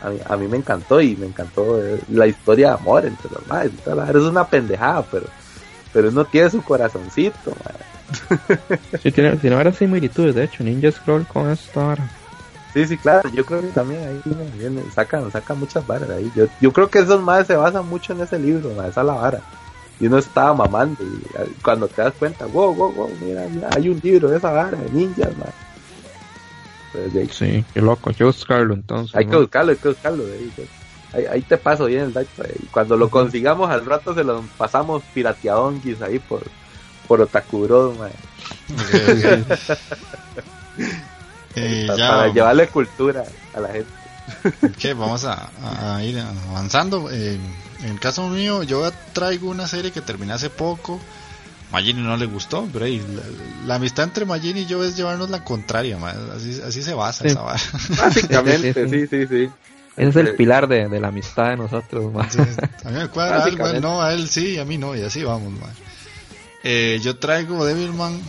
A, 0.00 0.10
mí, 0.10 0.18
a 0.26 0.36
mí 0.36 0.48
me 0.48 0.56
encantó 0.58 1.00
y 1.00 1.16
me 1.16 1.26
encantó 1.26 1.82
eh, 1.82 1.98
la 2.08 2.26
historia 2.26 2.68
de 2.68 2.74
amor 2.74 3.06
entre 3.06 3.30
los 3.30 3.46
madres, 3.46 3.72
es 4.16 4.22
una 4.22 4.46
pendejada, 4.48 5.02
pero 5.10 5.26
pero 5.92 6.08
uno 6.10 6.26
tiene 6.26 6.50
su 6.50 6.62
corazoncito, 6.62 7.52
mae. 7.64 7.86
Sí, 9.02 9.10
tiene, 9.10 9.36
tiene 9.36 9.56
varias 9.56 9.76
similitudes, 9.76 10.34
de 10.34 10.44
hecho, 10.44 10.62
Ninja 10.62 10.90
Scroll 10.92 11.26
con 11.26 11.50
esta 11.50 11.80
vara. 11.80 12.08
Sí, 12.74 12.86
sí, 12.86 12.98
claro, 12.98 13.28
yo 13.30 13.44
creo 13.46 13.62
que 13.62 13.68
también 13.72 14.06
ahí 14.06 14.20
viene- 14.24 14.50
viene- 14.54 14.90
sacan, 14.90 15.30
sacan 15.30 15.58
muchas 15.58 15.86
varas 15.86 16.10
ahí. 16.10 16.30
Yo, 16.34 16.46
yo 16.60 16.72
creo 16.72 16.90
que 16.90 16.98
esos 16.98 17.22
madres 17.22 17.46
se 17.46 17.56
basan 17.56 17.86
mucho 17.88 18.12
en 18.12 18.20
ese 18.20 18.38
libro, 18.38 18.70
esa 18.82 19.00
es 19.00 19.06
la 19.06 19.14
vara. 19.14 19.40
Y 19.98 20.06
uno 20.08 20.18
estaba 20.18 20.52
mamando 20.54 21.02
y 21.02 21.22
eh, 21.38 21.54
cuando 21.64 21.88
te 21.88 22.02
das 22.02 22.14
cuenta, 22.18 22.44
wow, 22.46 22.74
wow, 22.74 22.92
wow, 22.92 23.16
mira, 23.18 23.48
mira, 23.48 23.68
hay 23.74 23.88
un 23.88 23.98
libro 24.02 24.28
de 24.28 24.36
esa 24.36 24.50
vara 24.52 24.76
de 24.78 24.90
ninjas, 24.90 25.34
mae. 25.36 25.52
Sí, 27.30 27.64
qué 27.72 27.80
loco, 27.80 28.10
hay 28.10 28.16
que 28.16 28.24
buscarlo 28.24 28.74
entonces. 28.74 29.14
hay 29.14 29.26
que 29.26 29.36
buscarlo, 29.36 29.72
hay 29.72 29.78
que 29.78 29.88
buscarlo. 29.88 30.24
ahí, 30.24 30.52
pues. 30.54 30.68
ahí, 31.12 31.24
ahí 31.26 31.42
te 31.42 31.56
paso 31.56 31.86
bien 31.86 32.02
el 32.02 32.12
dato. 32.12 32.42
cuando 32.70 32.96
lo 32.96 33.10
consigamos 33.10 33.70
al 33.70 33.84
rato 33.84 34.14
se 34.14 34.24
lo 34.24 34.42
pasamos 34.56 35.02
pirateadonguis 35.14 36.02
ahí 36.02 36.18
por, 36.18 36.42
por 37.06 37.20
Otakuro. 37.20 37.94
Eh, 41.58 41.86
ya, 41.96 42.08
para 42.10 42.28
llevarle 42.28 42.68
cultura 42.68 43.24
a 43.54 43.60
la 43.60 43.68
gente. 43.68 44.92
vamos 44.92 45.24
a 45.24 46.04
ir 46.04 46.22
avanzando. 46.50 47.10
Eh, 47.10 47.40
en 47.82 47.90
el 47.90 48.00
caso 48.00 48.28
mío, 48.28 48.62
yo 48.62 48.90
traigo 49.12 49.50
una 49.50 49.66
serie 49.66 49.90
que 49.90 50.00
terminé 50.00 50.32
hace 50.32 50.50
poco. 50.50 51.00
Magini 51.72 52.00
no 52.02 52.16
le 52.16 52.26
gustó, 52.26 52.68
pero 52.72 52.84
ahí, 52.84 52.98
la, 52.98 53.22
la 53.66 53.74
amistad 53.76 54.04
entre 54.04 54.24
Magini 54.24 54.60
y 54.60 54.66
yo 54.66 54.84
es 54.84 54.96
llevarnos 54.96 55.30
la 55.30 55.42
contraria, 55.44 55.98
ma, 55.98 56.14
así, 56.34 56.60
así 56.66 56.82
se 56.82 56.94
basa 56.94 57.24
Sí. 57.24 57.28
esa 57.30 57.42
vara. 57.42 57.60
Básicamente, 57.98 58.72
Sí, 58.72 58.88
sí, 58.88 59.06
sí, 59.06 59.06
sí, 59.08 59.26
sí. 59.26 59.50
Ese 59.96 60.08
es 60.10 60.16
el 60.16 60.34
pilar 60.36 60.68
de, 60.68 60.88
de 60.88 61.00
la 61.00 61.08
amistad 61.08 61.48
de 61.50 61.56
nosotros, 61.56 62.12
man. 62.12 62.28
Entonces, 62.30 62.56
a 62.84 62.88
mí 62.90 62.98
me 62.98 63.08
cuadra 63.08 63.42
algo, 63.44 63.64
a 63.64 63.70
él 63.70 63.80
no, 63.80 64.02
a 64.02 64.12
él 64.12 64.28
sí, 64.28 64.58
a 64.58 64.64
mí 64.64 64.76
no, 64.78 64.94
y 64.94 65.02
así 65.02 65.24
vamos, 65.24 65.50
man. 65.58 65.70
Eh, 66.62 67.00
yo 67.02 67.16
traigo 67.16 67.64
Devilman 67.64 68.20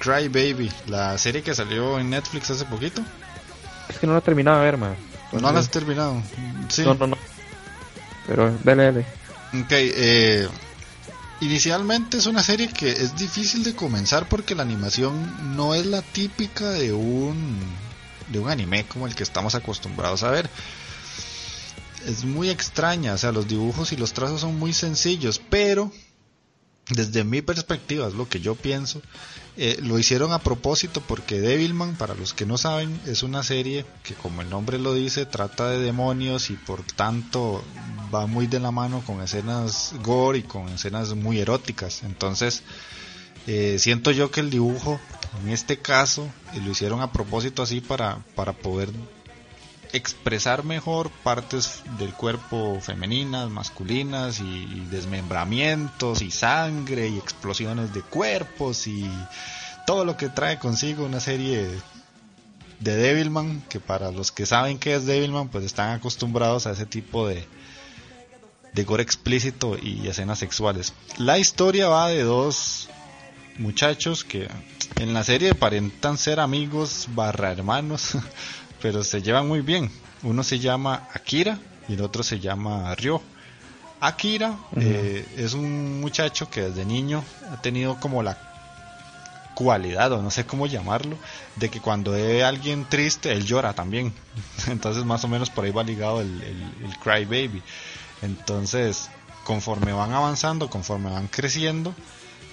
Cry 0.00 0.28
Baby, 0.28 0.70
la 0.88 1.16
serie 1.18 1.42
que 1.42 1.54
salió 1.54 1.98
en 2.00 2.10
Netflix 2.10 2.50
hace 2.50 2.64
poquito. 2.64 3.02
Es 3.88 3.98
que 3.98 4.06
no 4.06 4.14
lo 4.14 4.18
he 4.18 4.22
terminado 4.22 4.58
de 4.58 4.64
ver, 4.64 4.76
man. 4.76 4.96
No 5.32 5.52
la 5.52 5.60
has 5.60 5.70
terminado. 5.70 6.20
Sí. 6.68 6.82
No, 6.82 6.94
no, 6.94 7.06
no. 7.06 7.16
Pero, 8.26 8.56
dale, 8.64 8.84
dale. 8.84 9.00
Ok, 9.54 9.70
eh, 9.70 10.48
inicialmente 11.42 12.18
es 12.18 12.26
una 12.26 12.42
serie 12.42 12.68
que 12.68 12.90
es 12.90 13.16
difícil 13.16 13.64
de 13.64 13.74
comenzar 13.74 14.28
porque 14.28 14.54
la 14.54 14.62
animación 14.62 15.56
no 15.56 15.74
es 15.74 15.84
la 15.86 16.00
típica 16.00 16.70
de 16.70 16.92
un 16.92 17.58
de 18.28 18.38
un 18.38 18.48
anime 18.48 18.86
como 18.86 19.06
el 19.06 19.14
que 19.14 19.24
estamos 19.24 19.54
acostumbrados 19.54 20.22
a 20.22 20.30
ver. 20.30 20.48
Es 22.06 22.24
muy 22.24 22.48
extraña, 22.48 23.14
o 23.14 23.18
sea, 23.18 23.32
los 23.32 23.46
dibujos 23.46 23.92
y 23.92 23.96
los 23.96 24.12
trazos 24.12 24.40
son 24.40 24.58
muy 24.58 24.72
sencillos, 24.72 25.40
pero 25.50 25.92
desde 26.88 27.24
mi 27.24 27.42
perspectiva, 27.42 28.08
es 28.08 28.14
lo 28.14 28.28
que 28.28 28.40
yo 28.40 28.54
pienso, 28.54 29.02
eh, 29.56 29.78
lo 29.82 29.98
hicieron 29.98 30.32
a 30.32 30.38
propósito 30.38 31.02
porque 31.06 31.40
Devilman, 31.40 31.96
para 31.96 32.14
los 32.14 32.32
que 32.32 32.46
no 32.46 32.56
saben, 32.56 32.98
es 33.06 33.22
una 33.22 33.42
serie 33.42 33.84
que 34.02 34.14
como 34.14 34.40
el 34.40 34.48
nombre 34.48 34.78
lo 34.78 34.94
dice, 34.94 35.26
trata 35.26 35.68
de 35.68 35.78
demonios 35.78 36.48
y 36.48 36.54
por 36.54 36.82
tanto 36.82 37.62
va 38.14 38.26
muy 38.26 38.46
de 38.46 38.60
la 38.60 38.70
mano 38.70 39.02
con 39.06 39.20
escenas 39.20 39.94
gore 40.02 40.38
y 40.38 40.42
con 40.42 40.68
escenas 40.70 41.14
muy 41.14 41.38
eróticas. 41.38 42.02
Entonces, 42.02 42.62
eh, 43.46 43.76
siento 43.78 44.10
yo 44.10 44.30
que 44.30 44.40
el 44.40 44.48
dibujo, 44.48 44.98
en 45.42 45.50
este 45.50 45.78
caso, 45.78 46.26
eh, 46.54 46.60
lo 46.64 46.70
hicieron 46.70 47.02
a 47.02 47.12
propósito 47.12 47.62
así 47.62 47.82
para, 47.82 48.24
para 48.34 48.54
poder 48.54 48.90
expresar 49.92 50.64
mejor 50.64 51.10
partes 51.22 51.82
del 51.98 52.12
cuerpo 52.14 52.80
femeninas, 52.80 53.50
masculinas 53.50 54.40
y, 54.40 54.86
desmembramientos 54.90 56.22
y 56.22 56.30
sangre 56.30 57.08
y 57.08 57.18
explosiones 57.18 57.92
de 57.92 58.02
cuerpos 58.02 58.86
y 58.86 59.10
todo 59.86 60.04
lo 60.04 60.16
que 60.16 60.28
trae 60.28 60.58
consigo 60.58 61.04
una 61.04 61.20
serie 61.20 61.68
de 62.80 62.96
Devilman, 62.96 63.62
que 63.68 63.80
para 63.80 64.10
los 64.10 64.32
que 64.32 64.46
saben 64.46 64.78
que 64.78 64.94
es 64.94 65.06
Devilman, 65.06 65.48
pues 65.48 65.64
están 65.64 65.90
acostumbrados 65.90 66.66
a 66.66 66.72
ese 66.72 66.86
tipo 66.86 67.28
de, 67.28 67.46
de 68.72 68.84
gore 68.84 69.02
explícito 69.02 69.76
y 69.80 70.06
escenas 70.08 70.38
sexuales. 70.38 70.92
La 71.18 71.38
historia 71.38 71.88
va 71.88 72.08
de 72.08 72.22
dos 72.22 72.88
muchachos 73.58 74.24
que 74.24 74.48
en 74.96 75.14
la 75.14 75.24
serie 75.24 75.50
aparentan 75.50 76.18
ser 76.18 76.40
amigos 76.40 77.06
barra 77.14 77.52
hermanos 77.52 78.16
pero 78.82 79.04
se 79.04 79.22
llevan 79.22 79.46
muy 79.46 79.60
bien. 79.60 79.90
Uno 80.24 80.42
se 80.42 80.58
llama 80.58 81.08
Akira 81.14 81.58
y 81.88 81.94
el 81.94 82.02
otro 82.02 82.22
se 82.22 82.40
llama 82.40 82.94
Ryo. 82.96 83.22
Akira 84.00 84.58
eh, 84.76 85.24
es 85.36 85.54
un 85.54 86.00
muchacho 86.00 86.50
que 86.50 86.62
desde 86.62 86.84
niño 86.84 87.24
ha 87.52 87.62
tenido 87.62 88.00
como 88.00 88.22
la 88.22 88.36
cualidad, 89.54 90.10
o 90.12 90.20
no 90.20 90.30
sé 90.30 90.44
cómo 90.44 90.66
llamarlo, 90.66 91.16
de 91.56 91.70
que 91.70 91.80
cuando 91.80 92.12
ve 92.12 92.42
a 92.42 92.48
alguien 92.48 92.84
triste, 92.88 93.30
él 93.30 93.44
llora 93.44 93.72
también. 93.74 94.12
Entonces 94.66 95.04
más 95.04 95.22
o 95.24 95.28
menos 95.28 95.50
por 95.50 95.64
ahí 95.64 95.70
va 95.70 95.84
ligado 95.84 96.20
el, 96.20 96.42
el 96.42 96.98
Cry 96.98 97.24
Baby. 97.24 97.62
Entonces, 98.22 99.08
conforme 99.44 99.92
van 99.92 100.12
avanzando, 100.12 100.68
conforme 100.68 101.10
van 101.10 101.28
creciendo, 101.28 101.94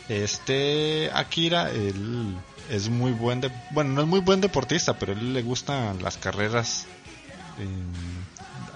este 0.10 1.10
Akira, 1.14 1.72
él 1.72 2.36
es 2.70 2.90
muy 2.90 3.12
buen, 3.12 3.42
de, 3.42 3.52
bueno, 3.72 3.92
no 3.92 4.02
es 4.02 4.08
muy 4.08 4.20
buen 4.20 4.42
deportista, 4.42 4.98
pero 4.98 5.14
a 5.14 5.16
él 5.16 5.34
le 5.34 5.42
gustan 5.42 6.02
las 6.02 6.18
carreras 6.18 6.86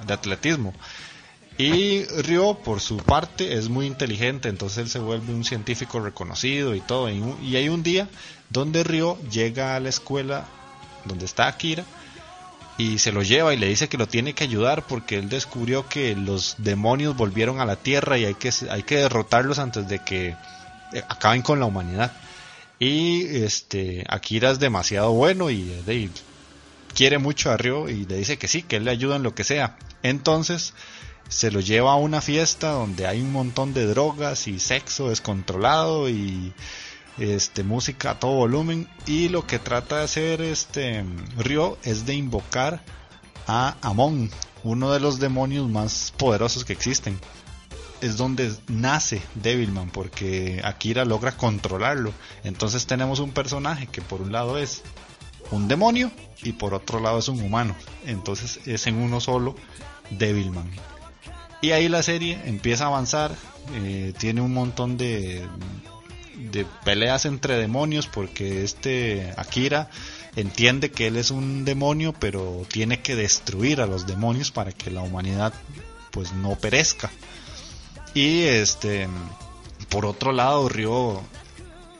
de 0.05 0.13
atletismo. 0.13 0.73
Y 1.57 2.05
Ryo, 2.05 2.55
por 2.55 2.81
su 2.81 2.97
parte, 2.97 3.57
es 3.57 3.69
muy 3.69 3.85
inteligente, 3.85 4.49
entonces 4.49 4.79
él 4.79 4.89
se 4.89 4.99
vuelve 4.99 5.33
un 5.33 5.43
científico 5.43 5.99
reconocido 5.99 6.73
y 6.73 6.81
todo. 6.81 7.09
Y, 7.09 7.55
hay 7.55 7.69
un 7.69 7.83
día 7.83 8.09
donde 8.49 8.83
Ryo 8.83 9.19
llega 9.29 9.75
a 9.75 9.79
la 9.79 9.89
escuela 9.89 10.45
donde 11.05 11.25
está 11.25 11.47
Akira 11.47 11.83
y 12.77 12.97
se 12.97 13.11
lo 13.11 13.21
lleva 13.21 13.53
y 13.53 13.57
le 13.57 13.67
dice 13.67 13.87
que 13.87 13.97
lo 13.97 14.07
tiene 14.07 14.33
que 14.33 14.45
ayudar 14.45 14.87
porque 14.87 15.19
él 15.19 15.29
descubrió 15.29 15.87
que 15.87 16.15
los 16.15 16.55
demonios 16.57 17.15
volvieron 17.15 17.59
a 17.59 17.65
la 17.65 17.75
Tierra 17.75 18.17
y 18.17 18.25
hay 18.25 18.33
que, 18.33 18.51
hay 18.71 18.81
que 18.81 18.97
derrotarlos 18.97 19.59
antes 19.59 19.87
de 19.87 19.99
que 19.99 20.29
eh, 20.93 21.03
acaben 21.07 21.43
con 21.43 21.59
la 21.59 21.67
humanidad. 21.67 22.11
Y 22.83 23.37
este 23.45 24.03
Akira 24.09 24.51
es 24.51 24.59
demasiado 24.59 25.13
bueno 25.13 25.49
y, 25.49 26.11
quiere 26.93 27.17
mucho 27.17 27.49
a 27.49 27.55
Ryo 27.55 27.87
y 27.87 28.05
le 28.05 28.17
dice 28.17 28.37
que 28.37 28.49
sí, 28.49 28.61
que 28.61 28.75
él 28.75 28.83
le 28.83 28.91
ayuda 28.91 29.15
en 29.15 29.23
lo 29.23 29.33
que 29.33 29.45
sea. 29.45 29.77
Entonces 30.01 30.73
se 31.29 31.49
lo 31.49 31.61
lleva 31.61 31.93
a 31.93 31.95
una 31.95 32.19
fiesta 32.19 32.71
donde 32.71 33.07
hay 33.07 33.21
un 33.21 33.31
montón 33.31 33.73
de 33.73 33.85
drogas 33.85 34.49
y 34.49 34.59
sexo 34.59 35.07
descontrolado 35.07 36.09
y 36.09 36.53
este 37.17 37.63
música 37.63 38.11
a 38.11 38.19
todo 38.19 38.33
volumen 38.33 38.89
y 39.07 39.29
lo 39.29 39.47
que 39.47 39.59
trata 39.59 39.99
de 39.99 40.03
hacer 40.03 40.41
este 40.41 41.05
Ryo 41.37 41.77
es 41.83 42.05
de 42.05 42.15
invocar 42.15 42.83
a 43.47 43.77
Amon, 43.81 44.29
uno 44.65 44.91
de 44.91 44.99
los 44.99 45.21
demonios 45.21 45.69
más 45.69 46.13
poderosos 46.17 46.65
que 46.65 46.73
existen 46.73 47.17
es 48.03 48.17
donde 48.17 48.53
nace 48.67 49.21
Devilman, 49.35 49.89
porque 49.89 50.61
Akira 50.63 51.05
logra 51.05 51.37
controlarlo. 51.37 52.13
Entonces 52.43 52.85
tenemos 52.85 53.19
un 53.19 53.31
personaje 53.31 53.87
que 53.87 54.01
por 54.01 54.21
un 54.21 54.33
lado 54.33 54.57
es 54.57 54.81
un 55.51 55.69
demonio 55.69 56.11
y 56.43 56.51
por 56.51 56.73
otro 56.73 56.99
lado 56.99 57.19
es 57.19 57.29
un 57.29 57.41
humano. 57.41 57.75
Entonces 58.05 58.59
es 58.67 58.87
en 58.87 58.97
uno 58.97 59.21
solo 59.21 59.55
Devilman. 60.09 60.69
Y 61.61 61.71
ahí 61.71 61.87
la 61.87 62.03
serie 62.03 62.41
empieza 62.43 62.83
a 62.83 62.87
avanzar, 62.87 63.33
eh, 63.73 64.13
tiene 64.17 64.41
un 64.41 64.53
montón 64.53 64.97
de, 64.97 65.47
de 66.51 66.65
peleas 66.83 67.25
entre 67.25 67.55
demonios 67.55 68.07
porque 68.07 68.65
este 68.65 69.33
Akira 69.37 69.89
entiende 70.35 70.91
que 70.91 71.07
él 71.07 71.15
es 71.15 71.31
un 71.31 71.63
demonio 71.63 72.11
pero 72.11 72.65
tiene 72.69 73.01
que 73.01 73.15
destruir 73.15 73.79
a 73.79 73.85
los 73.85 74.07
demonios 74.07 74.51
para 74.51 74.73
que 74.73 74.91
la 74.91 75.01
humanidad 75.01 75.53
pues 76.11 76.33
no 76.33 76.55
perezca. 76.55 77.09
Y 78.13 78.43
este, 78.43 79.07
por 79.89 80.05
otro 80.05 80.31
lado, 80.31 80.69
Ryo 80.69 81.21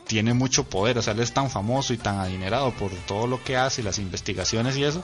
tiene 0.07 0.33
mucho 0.33 0.65
poder, 0.65 0.97
o 0.97 1.01
sea, 1.01 1.13
él 1.13 1.21
es 1.21 1.33
tan 1.33 1.49
famoso 1.49 1.93
y 1.93 1.97
tan 1.97 2.19
adinerado 2.19 2.71
por 2.71 2.91
todo 3.07 3.27
lo 3.27 3.43
que 3.43 3.57
hace, 3.57 3.83
las 3.83 3.97
investigaciones 3.99 4.77
y 4.77 4.83
eso, 4.83 5.03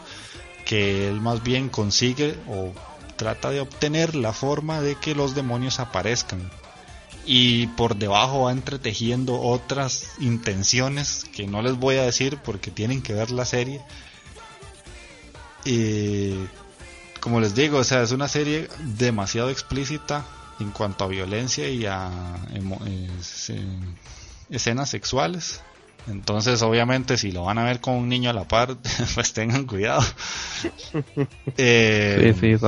que 0.66 1.08
él 1.08 1.22
más 1.22 1.42
bien 1.42 1.70
consigue 1.70 2.38
o 2.48 2.74
trata 3.16 3.50
de 3.50 3.60
obtener 3.60 4.16
la 4.16 4.34
forma 4.34 4.82
de 4.82 4.96
que 4.96 5.16
los 5.16 5.36
demonios 5.36 5.80
aparezcan. 5.80 6.50
Y 7.26 7.68
por 7.68 7.96
debajo 7.96 8.44
va 8.46 8.52
entretejiendo 8.52 9.40
otras 9.40 10.12
intenciones 10.20 11.26
que 11.36 11.48
no 11.48 11.62
les 11.62 11.76
voy 11.76 11.98
a 11.98 12.04
decir 12.04 12.38
porque 12.44 12.72
tienen 12.72 13.02
que 13.02 13.14
ver 13.14 13.30
la 13.30 13.46
serie. 13.46 13.82
Y 15.66 16.34
como 17.20 17.40
les 17.40 17.54
digo, 17.56 17.80
o 17.80 17.84
sea, 17.84 18.02
es 18.02 18.12
una 18.12 18.28
serie 18.28 18.70
demasiado 18.98 19.50
explícita, 19.50 20.26
en 20.60 20.72
cuanto 20.72 21.06
a 21.06 21.08
violencia 21.08 21.68
y 21.70 21.86
a 21.86 22.10
escenas 24.50 24.90
sexuales. 24.90 25.62
Entonces, 26.08 26.62
obviamente, 26.62 27.18
si 27.18 27.32
lo 27.32 27.44
van 27.44 27.58
a 27.58 27.64
ver 27.64 27.82
con 27.82 27.96
un 27.96 28.10
niño 28.10 28.30
a 28.30 28.34
la 28.34 28.48
par, 28.48 28.78
pues 29.16 29.34
tengan 29.34 29.66
cuidado. 29.66 30.04
eh, 31.58 32.36
sí, 32.40 32.58
sí, 32.58 32.66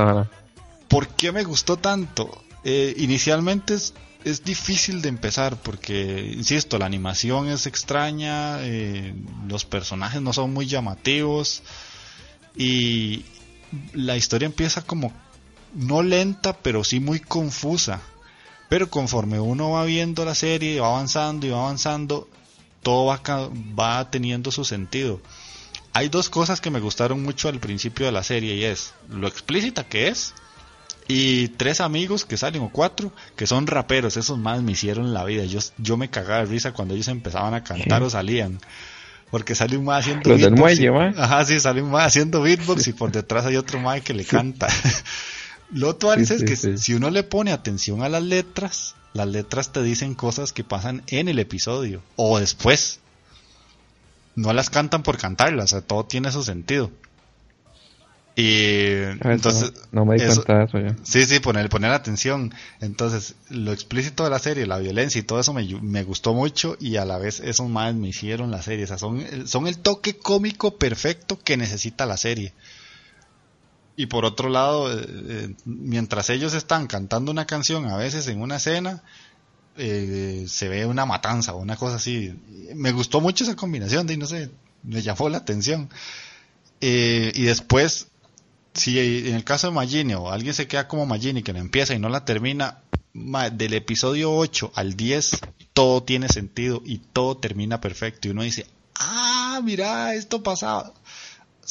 ¿Por 0.87 1.07
qué 1.07 1.31
me 1.31 1.43
gustó 1.43 1.77
tanto? 1.77 2.43
Eh, 2.63 2.93
inicialmente 2.97 3.73
es, 3.75 3.93
es, 4.23 4.43
difícil 4.43 5.01
de 5.01 5.09
empezar 5.09 5.55
porque, 5.57 6.33
insisto, 6.35 6.77
la 6.77 6.85
animación 6.85 7.47
es 7.47 7.65
extraña, 7.65 8.57
eh, 8.61 9.15
los 9.47 9.65
personajes 9.65 10.21
no 10.21 10.33
son 10.33 10.53
muy 10.53 10.67
llamativos 10.67 11.63
y 12.55 13.25
la 13.93 14.17
historia 14.17 14.45
empieza 14.45 14.81
como 14.81 15.13
no 15.73 16.03
lenta, 16.03 16.53
pero 16.53 16.83
sí 16.83 16.99
muy 16.99 17.19
confusa. 17.19 18.01
Pero 18.69 18.89
conforme 18.89 19.39
uno 19.39 19.71
va 19.71 19.83
viendo 19.83 20.23
la 20.23 20.35
serie, 20.35 20.79
va 20.79 20.87
avanzando 20.87 21.45
y 21.45 21.49
va 21.49 21.59
avanzando, 21.63 22.27
todo 22.81 23.05
va, 23.05 23.21
va 23.77 24.09
teniendo 24.09 24.51
su 24.51 24.63
sentido. 24.63 25.19
Hay 25.93 26.07
dos 26.07 26.29
cosas 26.29 26.61
que 26.61 26.69
me 26.69 26.79
gustaron 26.79 27.21
mucho 27.21 27.49
al 27.49 27.59
principio 27.59 28.05
de 28.05 28.13
la 28.13 28.23
serie 28.23 28.55
y 28.55 28.63
es 28.63 28.93
lo 29.09 29.27
explícita 29.27 29.83
que 29.83 30.07
es 30.07 30.33
y 31.07 31.49
tres 31.49 31.81
amigos 31.81 32.23
que 32.23 32.37
salen 32.37 32.61
o 32.61 32.69
cuatro 32.69 33.11
que 33.35 33.45
son 33.45 33.67
raperos, 33.67 34.15
esos 34.15 34.37
más 34.37 34.61
me 34.61 34.71
hicieron 34.71 35.13
la 35.13 35.25
vida. 35.25 35.43
Yo, 35.43 35.59
yo 35.77 35.97
me 35.97 36.09
cagaba 36.09 36.39
de 36.39 36.45
risa 36.45 36.71
cuando 36.71 36.93
ellos 36.93 37.09
empezaban 37.09 37.53
a 37.53 37.63
cantar 37.63 38.03
o 38.03 38.09
salían. 38.09 38.59
Porque 39.29 39.55
sale 39.55 39.77
un 39.77 39.85
más 39.85 40.01
haciendo 40.01 40.29
beatbox. 40.29 41.17
Ajá, 41.17 41.45
sí, 41.45 41.59
sale 41.59 41.81
un 41.81 41.91
más 41.91 42.07
haciendo 42.07 42.41
beatbox 42.41 42.87
y 42.87 42.93
por 42.93 43.11
detrás 43.11 43.45
hay 43.45 43.57
otro 43.57 43.79
más 43.79 44.01
que 44.01 44.13
le 44.13 44.23
canta. 44.23 44.67
Lo 45.73 45.89
otro 45.89 46.13
es 46.13 46.43
que 46.43 46.55
si 46.55 46.93
uno 46.93 47.09
le 47.09 47.23
pone 47.23 47.51
atención 47.51 48.03
a 48.03 48.09
las 48.09 48.23
letras, 48.23 48.95
las 49.13 49.27
letras 49.27 49.71
te 49.71 49.81
dicen 49.81 50.15
cosas 50.15 50.53
que 50.53 50.63
pasan 50.63 51.03
en 51.07 51.27
el 51.27 51.39
episodio 51.39 52.01
o 52.15 52.39
después. 52.39 52.99
No 54.35 54.53
las 54.53 54.69
cantan 54.69 55.03
por 55.03 55.17
cantarlas, 55.17 55.65
o 55.65 55.67
sea, 55.67 55.81
todo 55.81 56.05
tiene 56.05 56.31
su 56.31 56.43
sentido. 56.43 56.89
Y 58.35 58.93
entonces. 59.23 59.73
No, 59.91 60.05
me 60.05 60.15
di 60.15 60.25
cuenta 60.25 60.59
de 60.59 60.63
eso 60.63 60.79
ya. 60.79 60.95
Sí, 61.03 61.25
sí, 61.25 61.39
poner, 61.39 61.69
poner 61.69 61.91
atención. 61.91 62.53
Entonces, 62.79 63.35
lo 63.49 63.73
explícito 63.73 64.23
de 64.23 64.29
la 64.29 64.39
serie, 64.39 64.65
la 64.65 64.77
violencia 64.77 65.19
y 65.19 65.23
todo 65.23 65.41
eso 65.41 65.53
me, 65.53 65.67
me 65.81 66.03
gustó 66.03 66.33
mucho 66.33 66.77
y 66.79 66.95
a 66.95 67.03
la 67.03 67.17
vez 67.17 67.41
esos 67.41 67.69
más 67.69 67.93
me 67.93 68.07
hicieron 68.07 68.49
la 68.49 68.61
serie. 68.61 68.85
O 68.85 68.87
sea, 68.87 68.97
son, 68.97 69.47
son 69.47 69.67
el 69.67 69.77
toque 69.79 70.17
cómico 70.17 70.77
perfecto 70.77 71.37
que 71.43 71.57
necesita 71.57 72.05
la 72.05 72.15
serie. 72.15 72.53
Y 73.95 74.05
por 74.07 74.25
otro 74.25 74.49
lado, 74.49 74.91
eh, 74.91 75.05
eh, 75.07 75.55
mientras 75.65 76.29
ellos 76.29 76.53
están 76.53 76.87
cantando 76.87 77.31
una 77.31 77.45
canción, 77.45 77.85
a 77.87 77.97
veces 77.97 78.27
en 78.27 78.41
una 78.41 78.57
escena, 78.57 79.03
eh, 79.77 80.45
se 80.47 80.69
ve 80.69 80.85
una 80.85 81.05
matanza 81.05 81.53
o 81.53 81.57
una 81.57 81.75
cosa 81.75 81.95
así. 81.95 82.33
Me 82.73 82.91
gustó 82.91 83.21
mucho 83.21 83.43
esa 83.43 83.55
combinación, 83.55 84.07
de 84.07 84.17
no 84.17 84.25
sé, 84.25 84.49
me 84.83 85.01
llamó 85.01 85.29
la 85.29 85.39
atención. 85.39 85.89
y 86.79 87.43
después, 87.43 88.07
si 88.73 88.97
en 89.27 89.35
el 89.35 89.43
caso 89.43 89.67
de 89.67 89.73
Magini 89.73 90.13
o 90.15 90.31
alguien 90.31 90.53
se 90.53 90.67
queda 90.67 90.87
como 90.87 91.05
Magini 91.05 91.43
que 91.43 91.53
la 91.53 91.59
empieza 91.59 91.93
y 91.93 91.99
no 91.99 92.09
la 92.09 92.25
termina, 92.25 92.79
del 93.13 93.73
episodio 93.73 94.33
8 94.33 94.71
al 94.73 94.95
10 94.95 95.41
todo 95.73 96.03
tiene 96.03 96.27
sentido 96.29 96.81
y 96.85 96.99
todo 96.99 97.37
termina 97.37 97.81
perfecto. 97.81 98.27
Y 98.27 98.31
uno 98.31 98.43
dice, 98.43 98.67
ah, 98.95 99.61
mira, 99.63 100.13
esto 100.13 100.43
pasaba. 100.43 100.93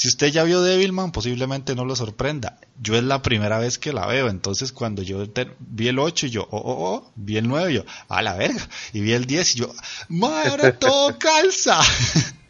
Si 0.00 0.08
usted 0.08 0.28
ya 0.28 0.44
vio 0.44 0.62
Devilman, 0.62 1.12
posiblemente 1.12 1.74
no 1.74 1.84
lo 1.84 1.94
sorprenda. 1.94 2.58
Yo 2.80 2.96
es 2.96 3.04
la 3.04 3.20
primera 3.20 3.58
vez 3.58 3.78
que 3.78 3.92
la 3.92 4.06
veo, 4.06 4.30
entonces 4.30 4.72
cuando 4.72 5.02
yo 5.02 5.26
vi 5.58 5.88
el 5.88 5.98
8 5.98 6.24
y 6.24 6.30
yo, 6.30 6.48
oh, 6.50 6.56
oh, 6.56 6.94
oh, 6.94 7.12
vi 7.16 7.36
el 7.36 7.46
9 7.46 7.70
y 7.70 7.74
yo, 7.74 7.84
a 8.08 8.22
la 8.22 8.34
verga, 8.34 8.66
y 8.94 9.02
vi 9.02 9.12
el 9.12 9.26
10 9.26 9.56
y 9.56 9.58
yo, 9.58 9.74
ma, 10.08 10.44
ahora 10.44 10.72
todo 10.78 11.18
calza. 11.18 11.78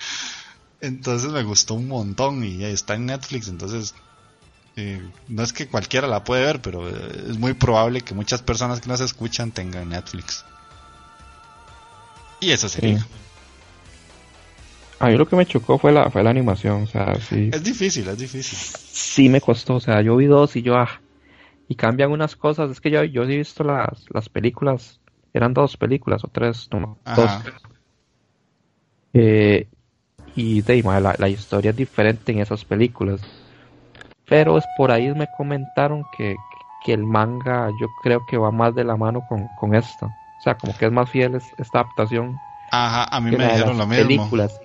entonces 0.81 1.29
me 1.33 1.43
gustó 1.43 1.75
un 1.75 1.89
montón 1.89 2.45
y 2.45 2.63
está 2.63 2.95
en 2.95 3.07
Netflix, 3.07 3.49
entonces 3.49 3.97
eh, 4.77 5.03
no 5.27 5.43
es 5.43 5.53
que 5.53 5.67
cualquiera 5.67 6.07
la 6.07 6.23
puede 6.23 6.45
ver, 6.45 6.63
pero 6.63 6.89
eh, 6.89 7.31
es 7.31 7.37
muy 7.37 7.55
probable 7.55 8.03
que 8.03 8.15
muchas 8.15 8.43
personas 8.43 8.81
que 8.81 8.89
nos 8.89 9.01
escuchan 9.01 9.51
tengan 9.51 9.89
Netflix. 9.89 10.45
Y 12.39 12.53
eso 12.53 12.69
sería. 12.69 13.01
Sí. 13.01 13.07
A 15.01 15.09
mí 15.09 15.17
lo 15.17 15.27
que 15.27 15.35
me 15.35 15.47
chocó 15.47 15.79
fue 15.79 15.91
la, 15.91 16.11
fue 16.13 16.23
la 16.23 16.31
animación, 16.31 16.83
o 16.85 16.87
sea, 16.87 17.19
sí, 17.21 17.57
Es 17.57 17.63
difícil, 17.63 18.09
es 18.09 18.19
difícil. 18.19 18.59
sí 18.93 19.29
me 19.29 19.41
costó, 19.41 19.77
o 19.77 19.81
sea, 19.81 20.03
yo 20.03 20.17
vi 20.17 20.27
dos 20.27 20.57
y 20.57 20.63
yo, 20.63 20.77
ah, 20.77 21.03
y 21.69 21.77
cambian 21.77 22.13
unas 22.13 22.37
cosas, 22.37 22.71
es 22.71 22.81
que 22.81 22.91
yo, 22.91 23.05
yo 23.05 23.27
sí 23.27 23.35
he 23.35 23.39
visto 23.39 23.65
las, 23.65 24.05
las 24.11 24.29
películas, 24.29 25.03
eran 25.35 25.55
dos 25.55 25.77
películas 25.79 26.25
o 26.25 26.29
tres, 26.29 26.69
no, 26.73 27.01
Ajá. 27.05 27.15
dos. 27.15 27.43
Eh, 29.13 29.69
y 30.35 30.63
de, 30.63 30.83
la, 30.83 31.17
la 31.19 31.29
historia 31.31 31.71
es 31.73 31.77
diferente 31.77 32.33
en 32.33 32.41
esas 32.41 32.65
películas. 32.67 33.23
Pero 34.27 34.57
es 34.59 34.67
por 34.67 34.91
ahí 34.93 35.13
me 35.15 35.29
comentaron 35.29 36.05
que, 36.05 36.45
que 36.79 36.93
el 36.93 37.05
manga 37.07 37.71
yo 37.71 37.95
creo 37.95 38.25
que 38.25 38.37
va 38.39 38.51
más 38.51 38.75
de 38.75 38.85
la 38.85 38.97
mano 38.97 39.27
con, 39.27 39.49
con 39.49 39.75
esto. 39.75 40.07
O 40.07 40.41
sea, 40.43 40.57
como 40.59 40.77
que 40.77 40.87
es 40.87 40.93
más 40.93 41.11
fiel 41.11 41.35
es- 41.35 41.55
esta 41.59 41.81
adaptación 41.81 42.41
Ajá, 42.71 43.05
a 43.17 43.21
mí 43.21 43.33
me 43.33 43.45
dijeron 43.47 43.79
lo 43.79 43.87
mismo. 43.87 44.35
películas. 44.35 44.61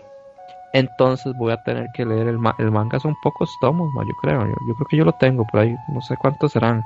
Entonces 0.76 1.34
voy 1.36 1.52
a 1.54 1.64
tener 1.64 1.92
que 1.92 2.06
leer 2.06 2.28
el, 2.28 2.38
ma- 2.40 2.56
el 2.60 2.72
manga, 2.72 3.00
son 3.00 3.16
pocos 3.16 3.58
tomos, 3.60 3.94
ma, 3.94 4.06
yo 4.06 4.16
creo. 4.16 4.48
Yo, 4.48 4.56
yo 4.62 4.76
creo 4.76 4.88
que 4.88 4.98
yo 4.98 5.06
lo 5.06 5.16
tengo 5.16 5.46
por 5.48 5.62
ahí, 5.62 5.80
no 5.88 6.02
sé 6.02 6.18
cuántos 6.18 6.52
serán. 6.54 6.86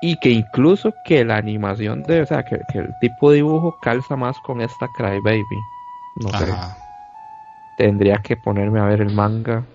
Y 0.00 0.16
que 0.16 0.30
incluso 0.30 1.02
que 1.02 1.24
la 1.26 1.36
animación 1.36 2.02
de, 2.02 2.22
o 2.22 2.26
sea, 2.26 2.44
que, 2.44 2.60
que 2.60 2.78
el 2.78 2.94
tipo 2.96 3.30
de 3.30 3.36
dibujo 3.36 3.78
calza 3.78 4.16
más 4.16 4.40
con 4.40 4.62
esta 4.62 4.88
Cry 4.90 5.20
Baby. 5.20 5.68
No 6.14 6.32
sé, 6.32 6.60
Ajá. 6.60 6.78
tendría 7.76 8.18
que 8.22 8.36
ponerme 8.36 8.80
a 8.80 8.86
ver 8.86 9.00
el 9.00 9.10
manga 9.12 9.68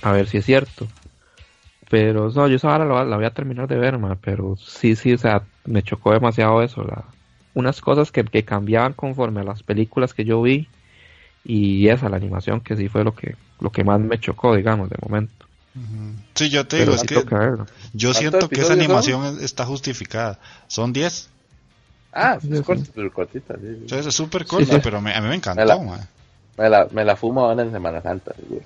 a 0.00 0.12
ver 0.12 0.26
si 0.28 0.38
es 0.38 0.44
cierto. 0.44 0.92
Pero 1.90 2.30
no, 2.30 2.48
yo 2.48 2.58
ahora 2.68 2.84
la, 2.86 3.04
la 3.04 3.16
voy 3.16 3.26
a 3.26 3.34
terminar 3.34 3.68
de 3.68 3.76
ver, 3.78 3.98
ma, 3.98 4.20
pero 4.20 4.56
sí, 4.56 4.96
sí, 4.96 5.12
o 5.14 5.18
sea, 5.18 5.48
me 5.64 5.82
chocó 5.82 6.12
demasiado 6.12 6.62
eso. 6.62 6.82
La, 6.84 7.16
unas 7.54 7.80
cosas 7.80 8.12
que, 8.12 8.24
que 8.24 8.44
cambiaban 8.44 8.94
conforme 8.94 9.40
a 9.40 9.44
las 9.44 9.62
películas 9.62 10.14
que 10.14 10.24
yo 10.24 10.42
vi 10.42 10.72
y 11.46 11.88
esa, 11.88 12.08
la 12.08 12.16
animación, 12.16 12.60
que 12.60 12.76
sí 12.76 12.88
fue 12.88 13.04
lo 13.04 13.14
que, 13.14 13.36
lo 13.60 13.70
que 13.70 13.84
más 13.84 14.00
me 14.00 14.18
chocó, 14.18 14.54
digamos, 14.56 14.90
de 14.90 14.96
momento. 15.02 15.46
Sí, 16.34 16.48
yo 16.48 16.66
te 16.66 16.78
Pero 16.78 16.92
digo, 16.92 17.02
es 17.02 17.08
que 17.08 17.14
toca 17.16 17.38
verlo. 17.38 17.66
yo 17.92 18.08
¿Cuántos 18.08 18.16
siento 18.16 18.48
que 18.48 18.60
esa 18.62 18.72
animación 18.72 19.24
es- 19.26 19.42
está 19.42 19.66
justificada. 19.66 20.38
Son 20.68 20.92
10. 20.92 21.28
Ah, 22.12 22.38
es 22.42 22.56
sí. 22.58 22.62
cortita, 22.62 22.90
pero 22.94 23.12
cortita, 23.12 23.54
sí, 23.56 23.60
sí. 23.60 23.68
Entonces 23.82 24.06
es 24.06 24.14
súper 24.14 24.46
corta, 24.46 24.74
sí. 24.76 24.80
pero 24.82 25.02
me- 25.02 25.14
a 25.14 25.20
mí 25.20 25.28
me 25.28 25.34
encantó, 25.34 25.60
Me 25.60 25.66
la-. 25.66 26.08
Me 26.56 26.70
la, 26.70 26.88
me 26.90 27.04
la 27.04 27.14
fumo 27.16 27.42
ahora 27.44 27.62
en 27.62 27.70
Semana 27.72 28.00
Santa, 28.00 28.32
seguro. 28.34 28.62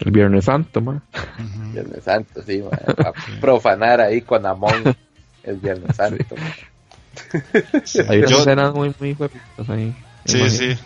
El 0.00 0.10
Viernes 0.10 0.46
Santo, 0.46 0.80
ma. 0.80 0.92
Ujú. 1.38 1.72
Viernes 1.72 2.02
Santo, 2.02 2.42
sí, 2.42 2.62
ma, 2.62 2.70
a 3.08 3.12
profanar 3.40 4.00
ahí 4.00 4.22
con 4.22 4.44
Amon 4.46 4.96
el 5.42 5.56
Viernes 5.56 5.94
Santo. 5.94 6.34
Sí. 7.84 8.00
Hay 8.08 8.18
unas 8.20 8.30
Yo- 8.30 8.38
escenas 8.38 8.72
muy, 8.74 8.94
muy 8.98 9.16
ahí. 9.68 9.94
Sí, 10.24 10.38
imagino. 10.38 10.74
sí. 10.74 10.78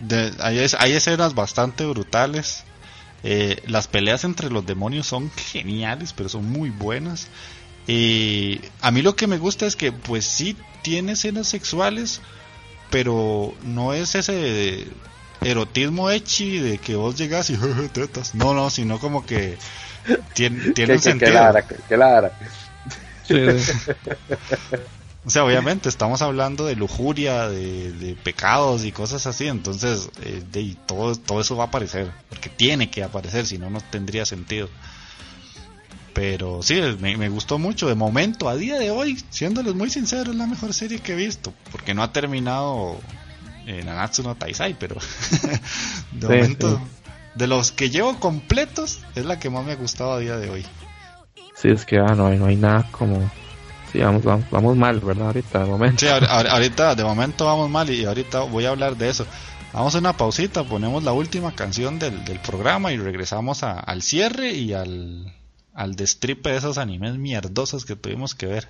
De- 0.00 0.32
hay, 0.40 0.58
es- 0.58 0.74
hay 0.78 0.92
escenas 0.92 1.34
bastante 1.34 1.84
brutales. 1.86 2.64
Eh, 3.22 3.62
las 3.66 3.88
peleas 3.88 4.24
entre 4.24 4.50
los 4.50 4.64
demonios 4.66 5.06
son 5.06 5.30
geniales, 5.32 6.12
pero 6.12 6.28
son 6.28 6.44
muy 6.50 6.70
buenas. 6.70 7.28
Y 7.86 8.60
a 8.80 8.90
mí 8.90 9.02
lo 9.02 9.16
que 9.16 9.26
me 9.26 9.38
gusta 9.38 9.66
es 9.66 9.76
que, 9.76 9.92
pues 9.92 10.26
sí, 10.26 10.56
tiene 10.82 11.12
escenas 11.12 11.48
sexuales, 11.48 12.20
pero 12.90 13.54
no 13.62 13.92
es 13.94 14.14
ese 14.14 14.86
erotismo 15.42 16.10
echi 16.10 16.58
de 16.58 16.78
que 16.78 16.96
vos 16.96 17.16
llegas 17.16 17.50
y 17.50 17.56
tetas. 17.92 18.34
No, 18.34 18.54
no, 18.54 18.70
sino 18.70 18.98
como 18.98 19.24
que 19.24 19.56
tiene, 20.34 20.70
tiene 20.74 20.94
un 20.94 21.00
¿Qué, 21.02 21.16
qué, 21.18 21.30
sentido. 21.30 21.34
lara, 21.34 21.64
lara. 21.90 22.32
Sí, 23.24 23.34
sí. 23.60 23.72
O 25.26 25.30
sea, 25.30 25.44
obviamente 25.44 25.88
estamos 25.88 26.22
hablando 26.22 26.66
de 26.66 26.76
lujuria, 26.76 27.48
de, 27.48 27.90
de 27.90 28.14
pecados 28.14 28.84
y 28.84 28.92
cosas 28.92 29.26
así, 29.26 29.48
entonces 29.48 30.08
eh, 30.22 30.44
de, 30.52 30.60
y 30.60 30.74
todo, 30.86 31.16
todo 31.16 31.40
eso 31.40 31.56
va 31.56 31.64
a 31.64 31.66
aparecer, 31.66 32.12
porque 32.28 32.48
tiene 32.48 32.90
que 32.90 33.02
aparecer, 33.02 33.44
si 33.44 33.58
no, 33.58 33.68
no 33.68 33.80
tendría 33.80 34.24
sentido. 34.24 34.68
Pero 36.14 36.62
sí, 36.62 36.80
me, 37.00 37.16
me 37.16 37.28
gustó 37.28 37.58
mucho, 37.58 37.88
de 37.88 37.94
momento, 37.96 38.48
a 38.48 38.56
día 38.56 38.78
de 38.78 38.90
hoy, 38.92 39.22
siéndoles 39.30 39.74
muy 39.74 39.90
sinceros, 39.90 40.28
es 40.28 40.36
la 40.36 40.46
mejor 40.46 40.72
serie 40.72 41.00
que 41.00 41.12
he 41.12 41.16
visto, 41.16 41.52
porque 41.72 41.92
no 41.92 42.02
ha 42.04 42.12
terminado 42.12 42.96
eh, 43.66 43.82
Nanatsu 43.84 44.22
no 44.22 44.36
Taisai, 44.36 44.78
pero 44.78 44.94
de 46.12 46.26
Sí, 46.26 46.26
momento, 46.26 46.78
sí. 46.78 46.82
de 47.34 47.46
los 47.48 47.72
que 47.72 47.90
llevo 47.90 48.18
completos, 48.20 49.00
es 49.16 49.24
la 49.26 49.38
que 49.40 49.50
más 49.50 49.66
me 49.66 49.72
ha 49.72 49.76
gustado 49.76 50.12
a 50.12 50.18
día 50.20 50.36
de 50.36 50.48
hoy. 50.50 50.64
Sí, 51.56 51.68
es 51.68 51.84
que 51.84 51.98
ah, 51.98 52.14
no, 52.14 52.30
no 52.30 52.46
hay 52.46 52.56
nada 52.56 52.88
como... 52.92 53.28
Sí, 53.96 54.02
vamos, 54.02 54.22
vamos, 54.24 54.44
vamos 54.50 54.76
mal, 54.76 55.00
¿verdad? 55.00 55.28
Ahorita, 55.28 55.60
de 55.60 55.64
momento. 55.70 56.00
Sí, 56.00 56.06
ahor- 56.06 56.26
ahor- 56.28 56.48
ahorita 56.48 56.94
de 56.94 57.02
momento 57.04 57.46
vamos 57.46 57.70
mal 57.70 57.88
y 57.88 58.04
ahorita 58.04 58.40
voy 58.40 58.66
a 58.66 58.68
hablar 58.68 58.94
de 58.96 59.08
eso. 59.08 59.26
Vamos 59.72 59.94
a 59.94 59.98
una 59.98 60.14
pausita, 60.14 60.64
ponemos 60.64 61.02
la 61.02 61.12
última 61.12 61.52
canción 61.54 61.98
del, 61.98 62.22
del 62.26 62.38
programa 62.40 62.92
y 62.92 62.98
regresamos 62.98 63.62
a- 63.62 63.80
al 63.80 64.02
cierre 64.02 64.52
y 64.52 64.74
al, 64.74 65.32
al 65.72 65.96
destripe 65.96 66.50
de 66.50 66.58
esos 66.58 66.76
animes 66.76 67.14
mierdosos 67.16 67.86
que 67.86 67.96
tuvimos 67.96 68.34
que 68.34 68.46
ver.「 68.46 68.68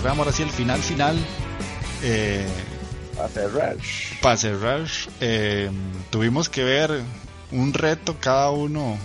programa, 0.00 0.22
ahora 0.22 0.32
sí 0.32 0.42
el 0.42 0.50
final 0.50 0.80
final, 0.80 1.16
eh, 2.02 2.46
Para 3.16 3.28
cerrar. 3.28 3.76
para 4.22 4.36
cerrar, 4.36 4.80
eh, 5.20 5.70
tuvimos 6.10 6.48
que 6.48 6.64
ver 6.64 7.02
un 7.52 7.72
reto 7.74 8.16
cada 8.18 8.50
uno, 8.50 8.96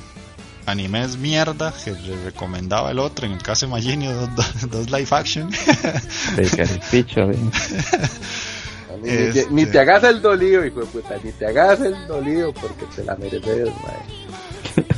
animes 0.66 1.18
mierda, 1.18 1.74
que 1.84 1.92
le 1.92 2.24
recomendaba 2.24 2.92
el 2.92 3.00
otro, 3.00 3.26
en 3.26 3.34
el 3.34 3.42
caso 3.44 3.66
de 3.66 3.72
Magini, 3.74 4.08
dos, 4.08 4.30
dos- 4.36 4.70
dos 4.70 4.90
live 4.90 5.08
action. 5.12 5.50
Picho, 6.92 7.28
Ni, 9.04 9.10
Este- 9.10 9.48
ni 9.52 9.66
te 9.66 9.80
hagas 9.80 10.04
el 10.06 10.22
dolido, 10.22 10.66
hijo 10.66 10.80
de 10.80 10.86
puta, 10.86 11.16
ni 11.22 11.32
te 11.34 11.46
hagas 11.48 11.82
el 11.82 12.08
dolido 12.08 12.54
porque 12.54 12.86
te 12.96 13.04
la 13.04 13.16
mereces, 13.18 13.68
mae. 13.84 14.86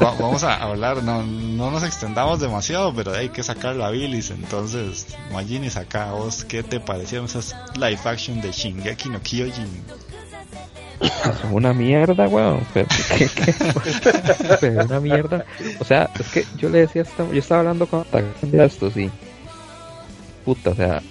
Vamos 0.00 0.42
a 0.44 0.54
hablar, 0.56 1.02
no, 1.02 1.22
no 1.22 1.70
nos 1.70 1.82
extendamos 1.82 2.40
demasiado, 2.40 2.94
pero 2.94 3.12
hay 3.14 3.28
que 3.30 3.42
sacar 3.42 3.74
la 3.76 3.90
bilis. 3.90 4.30
Entonces, 4.30 5.06
Magini, 5.32 5.70
saca 5.70 6.12
vos, 6.12 6.44
¿qué 6.44 6.62
te 6.62 6.78
parecieron 6.80 7.26
esas 7.26 7.54
live 7.76 7.98
action 8.04 8.40
de 8.40 8.52
Shingeki 8.52 9.08
no 9.08 9.20
Kyojin? 9.20 9.82
una 11.52 11.72
mierda, 11.72 12.28
weón. 12.28 12.60
Una 14.84 15.00
mierda. 15.00 15.44
O 15.78 15.84
sea, 15.84 16.10
es 16.18 16.28
que 16.28 16.44
yo 16.58 16.68
le 16.68 16.80
decía, 16.80 17.04
yo 17.18 17.38
estaba 17.38 17.60
hablando 17.60 17.86
con 17.86 18.04
de 18.42 18.64
esto, 18.64 18.90
sí. 18.90 19.10
Puta, 20.44 20.70
o 20.70 20.74
sea, 20.74 21.02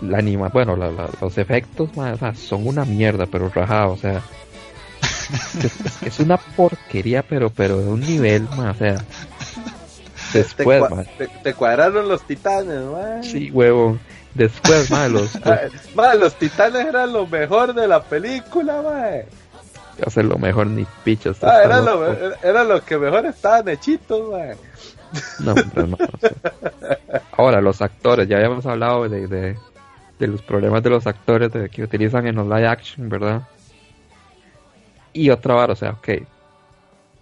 la 0.00 0.18
anima, 0.18 0.48
bueno, 0.48 0.76
la- 0.76 0.90
la- 0.90 1.10
los 1.20 1.36
efectos, 1.38 1.90
son 2.38 2.66
una 2.66 2.84
mierda, 2.84 3.26
pero 3.26 3.48
rajado, 3.50 3.92
o 3.92 3.96
sea. 3.96 4.22
Es, 5.62 6.02
es 6.02 6.20
una 6.20 6.36
porquería, 6.36 7.22
pero, 7.22 7.50
pero 7.50 7.78
de 7.78 7.88
un 7.88 8.00
nivel, 8.00 8.48
ma, 8.56 8.70
o 8.70 8.74
sea. 8.74 8.96
Te, 10.32 10.38
Después, 10.38 10.82
cua- 10.82 11.06
te- 11.18 11.28
te 11.28 11.54
cuadraron 11.54 12.08
los 12.08 12.22
titanes, 12.26 12.82
mae. 12.84 13.22
sí, 13.22 13.50
huevón. 13.50 14.00
Después, 14.34 14.90
ma, 14.90 15.08
los, 15.08 15.34
los 15.34 16.14
los 16.20 16.34
titanes 16.38 16.86
eran 16.86 17.12
lo 17.12 17.26
mejor 17.26 17.72
de 17.74 17.88
la 17.88 18.02
película, 18.02 18.82
mae. 18.82 19.26
hacer 20.04 20.24
lo 20.26 20.36
mejor 20.38 20.66
ni 20.66 20.84
pichas. 21.04 21.42
Ah, 21.42 21.62
era, 21.64 21.80
lo, 21.80 22.04
era 22.42 22.64
lo 22.64 22.84
que 22.84 22.98
mejor 22.98 23.24
estaban 23.26 23.68
hechitos. 23.68 24.20
No, 25.40 25.54
no, 25.54 25.96
o 25.96 26.18
sea. 26.18 26.30
Ahora, 27.36 27.60
los 27.60 27.80
actores, 27.80 28.28
ya 28.28 28.36
habíamos 28.36 28.66
hablado 28.66 29.08
de, 29.08 29.26
de, 29.28 29.56
de 30.18 30.26
los 30.26 30.42
problemas 30.42 30.82
de 30.82 30.90
los 30.90 31.06
actores 31.06 31.52
de, 31.52 31.68
que 31.70 31.84
utilizan 31.84 32.26
en 32.26 32.34
los 32.36 32.46
live 32.46 32.66
action, 32.66 33.08
¿verdad? 33.08 33.42
Y 35.16 35.30
otra 35.30 35.54
vara, 35.54 35.72
o 35.72 35.76
sea, 35.76 35.92
ok. 35.92 36.08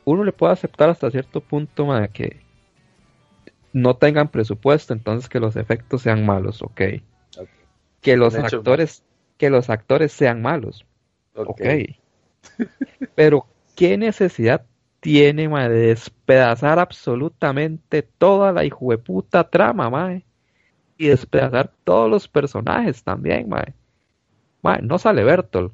Uno 0.04 0.24
le 0.24 0.32
puede 0.32 0.52
aceptar 0.52 0.90
hasta 0.90 1.12
cierto 1.12 1.40
punto 1.40 1.86
ma, 1.86 2.08
que 2.08 2.40
no 3.72 3.96
tengan 3.96 4.28
presupuesto, 4.28 4.92
entonces 4.92 5.28
que 5.28 5.38
los 5.38 5.54
efectos 5.54 6.02
sean 6.02 6.26
malos, 6.26 6.60
ok. 6.60 6.80
Ok. 7.38 7.48
Que 8.00 8.16
los 8.16 8.34
hecho, 8.34 8.56
actores, 8.56 9.04
que 9.38 9.48
los 9.48 9.70
actores 9.70 10.10
sean 10.10 10.42
malos, 10.42 10.84
Ok. 11.36 11.48
ok. 11.50 11.62
Pero, 13.14 13.46
¿qué 13.76 13.96
necesidad 13.96 14.66
tiene, 14.98 15.48
mae, 15.48 15.68
de 15.68 15.86
despedazar 15.88 16.80
absolutamente 16.80 18.02
toda 18.02 18.52
la 18.52 18.64
hijueputa 18.64 19.48
trama, 19.50 19.88
mae? 19.88 20.24
Y 20.98 21.08
despedazar 21.08 21.72
todos 21.84 22.10
los 22.10 22.26
personajes 22.26 23.04
también, 23.04 23.48
mae. 23.48 23.72
Mae, 24.62 24.82
no 24.82 24.98
sale 24.98 25.22
Bertolt, 25.22 25.72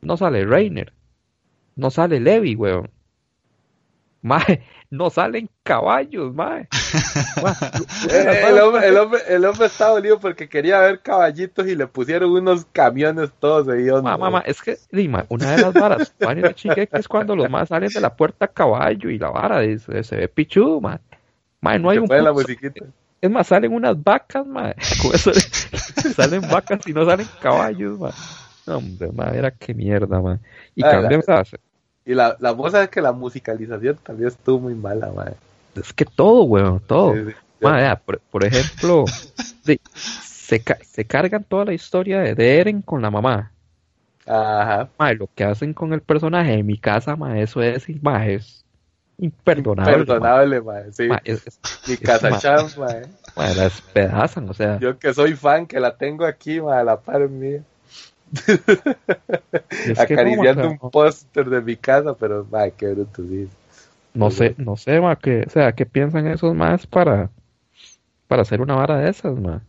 no 0.00 0.16
sale 0.16 0.46
Reiner, 0.46 0.94
no 1.80 1.90
sale 1.90 2.20
Levi, 2.20 2.54
weón. 2.54 2.90
Mae, 4.22 4.62
no 4.90 5.08
salen 5.08 5.48
caballos, 5.62 6.34
mae. 6.34 6.68
Mae, 7.42 7.54
el, 8.50 8.58
hombre, 8.60 8.88
el, 8.88 8.96
hombre, 8.98 9.20
el 9.28 9.44
hombre 9.46 9.66
estaba 9.66 9.92
dolido 9.92 10.20
porque 10.20 10.48
quería 10.48 10.80
ver 10.80 11.00
caballitos 11.00 11.66
y 11.66 11.74
le 11.74 11.86
pusieron 11.86 12.30
unos 12.30 12.66
camiones 12.66 13.30
todos 13.40 13.66
hediondos. 13.68 14.02
Ma, 14.04 14.18
ma, 14.18 14.30
ma, 14.30 14.40
es 14.40 14.60
que, 14.60 14.76
ma, 15.08 15.24
una 15.30 15.52
de 15.52 15.62
las 15.62 15.72
varas, 15.72 16.14
de 16.18 16.54
Shingeki 16.54 16.96
es 16.98 17.08
cuando 17.08 17.34
los 17.34 17.48
más 17.48 17.68
salen 17.70 17.88
de 17.88 18.00
la 18.00 18.14
puerta 18.14 18.44
a 18.44 18.48
caballo 18.48 19.08
y 19.08 19.18
la 19.18 19.30
vara 19.30 19.60
de- 19.60 19.78
se, 19.78 20.04
se 20.04 20.16
ve 20.16 20.28
pichudo, 20.28 20.80
ma. 20.80 21.00
Ma, 21.62 21.78
no 21.78 21.90
hay 21.90 21.98
un 21.98 22.08
la 22.08 22.32
musiquita. 22.32 22.84
Es 23.22 23.30
más, 23.30 23.46
salen 23.46 23.72
unas 23.72 24.02
vacas, 24.02 24.46
ma. 24.46 24.74
Con 25.02 25.14
eso 25.14 25.30
salen 26.14 26.42
vacas 26.42 26.86
y 26.86 26.92
no 26.92 27.06
salen 27.06 27.26
caballos, 27.40 27.98
ma. 27.98 28.10
No, 28.66 28.78
hombre, 28.78 29.10
ma, 29.12 29.30
era 29.30 29.50
que 29.50 29.72
mierda, 29.72 30.20
ma. 30.20 30.38
Y 30.74 30.82
¿sabes? 31.22 31.50
Y 32.10 32.14
la, 32.14 32.36
la 32.40 32.56
cosa 32.56 32.82
es 32.82 32.88
que 32.88 33.00
la 33.00 33.12
musicalización 33.12 33.96
también 34.02 34.28
estuvo 34.28 34.58
muy 34.60 34.74
mala, 34.74 35.12
mae. 35.14 35.34
Es 35.76 35.92
que 35.92 36.04
todo, 36.04 36.42
weón, 36.42 36.80
todo. 36.80 37.14
Sí, 37.14 37.20
sí. 37.28 37.34
Por, 38.04 38.18
por 38.18 38.44
ejemplo, 38.44 39.04
di, 39.64 39.78
se, 39.94 40.60
ca- 40.60 40.78
se 40.82 41.04
cargan 41.04 41.44
toda 41.44 41.66
la 41.66 41.72
historia 41.72 42.18
de, 42.20 42.34
de 42.34 42.58
Eren 42.58 42.82
con 42.82 43.00
la 43.00 43.10
mamá. 43.12 43.52
Ajá. 44.26 44.88
Ma, 44.98 45.12
lo 45.12 45.28
que 45.34 45.44
hacen 45.44 45.72
con 45.72 45.92
el 45.92 46.00
personaje 46.00 46.56
de 46.56 46.62
mi 46.64 46.78
casa, 46.78 47.14
ma, 47.14 47.38
eso 47.38 47.62
es, 47.62 47.86
ma, 48.02 48.26
es 48.26 48.64
imperdonable. 49.18 49.92
ma. 49.98 50.04
Perdonable, 50.04 50.60
mae. 50.62 50.92
Sí. 50.92 51.06
Ma, 51.06 51.20
es- 51.24 51.46
es- 51.46 51.60
Mi 51.86 51.96
casa 51.96 52.38
champ, 52.40 52.76
mae. 52.76 53.02
ma, 53.36 53.48
la 53.54 53.62
despedazan, 53.64 54.48
o 54.48 54.54
sea, 54.54 54.80
Yo 54.80 54.98
que 54.98 55.14
soy 55.14 55.34
fan, 55.34 55.66
que 55.66 55.78
la 55.78 55.94
tengo 55.96 56.24
aquí, 56.24 56.58
a 56.58 56.82
la 56.82 56.98
par 56.98 57.28
mía. 57.28 57.62
No, 59.86 60.02
acariciando 60.02 60.68
ma, 60.68 60.78
un 60.82 60.90
póster 60.90 61.48
de 61.48 61.60
mi 61.60 61.76
casa, 61.76 62.14
pero, 62.14 62.46
mae, 62.50 62.72
qué 62.72 62.88
bruto, 62.88 63.22
no 64.14 64.30
sé, 64.30 64.54
no 64.58 64.76
sé, 64.76 65.00
ma, 65.00 65.16
que, 65.16 65.44
o 65.46 65.50
sea, 65.50 65.72
¿qué 65.72 65.86
piensan 65.86 66.26
esos 66.26 66.54
más 66.54 66.86
para, 66.86 67.30
para 68.26 68.42
hacer 68.42 68.60
una 68.60 68.74
vara 68.74 68.98
de 68.98 69.10
esas, 69.10 69.38
ma? 69.38 69.62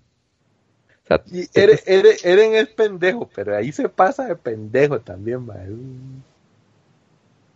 O 1.04 1.08
sea, 1.08 1.22
Y 1.32 1.48
Eren, 1.54 1.80
Eren, 1.86 2.16
Eren 2.24 2.56
es 2.56 2.68
pendejo, 2.70 3.30
pero 3.34 3.56
ahí 3.56 3.72
se 3.72 3.88
pasa 3.90 4.26
de 4.26 4.36
pendejo 4.36 5.00
también, 5.00 5.46
mae. 5.46 5.70
Un, 5.70 6.24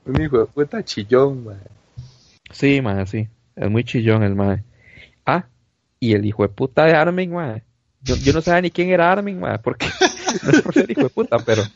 un 0.05 0.21
hijo 0.21 0.39
de 0.39 0.45
puta 0.45 0.83
chillón, 0.83 1.45
mae. 1.45 1.57
sí, 2.51 2.81
ma, 2.81 3.05
sí, 3.05 3.27
es 3.55 3.69
muy 3.69 3.83
chillón 3.83 4.23
el 4.23 4.35
ma. 4.35 4.63
Ah, 5.25 5.47
y 5.99 6.13
el 6.13 6.25
hijo 6.25 6.43
de 6.43 6.49
puta 6.49 6.85
de 6.85 6.93
Armin, 6.93 7.31
ma. 7.31 7.61
Yo, 8.01 8.15
yo 8.17 8.33
no 8.33 8.41
sabía 8.41 8.61
ni 8.61 8.69
quién 8.69 8.89
era 8.89 9.11
Armin, 9.11 9.39
ma, 9.39 9.59
porque 9.59 9.87
no 10.41 10.51
es 10.51 10.57
por 10.59 10.75
ser 10.75 10.91
hijo 10.91 11.05
de 11.05 11.09
puta, 11.11 11.43
pero 11.43 11.69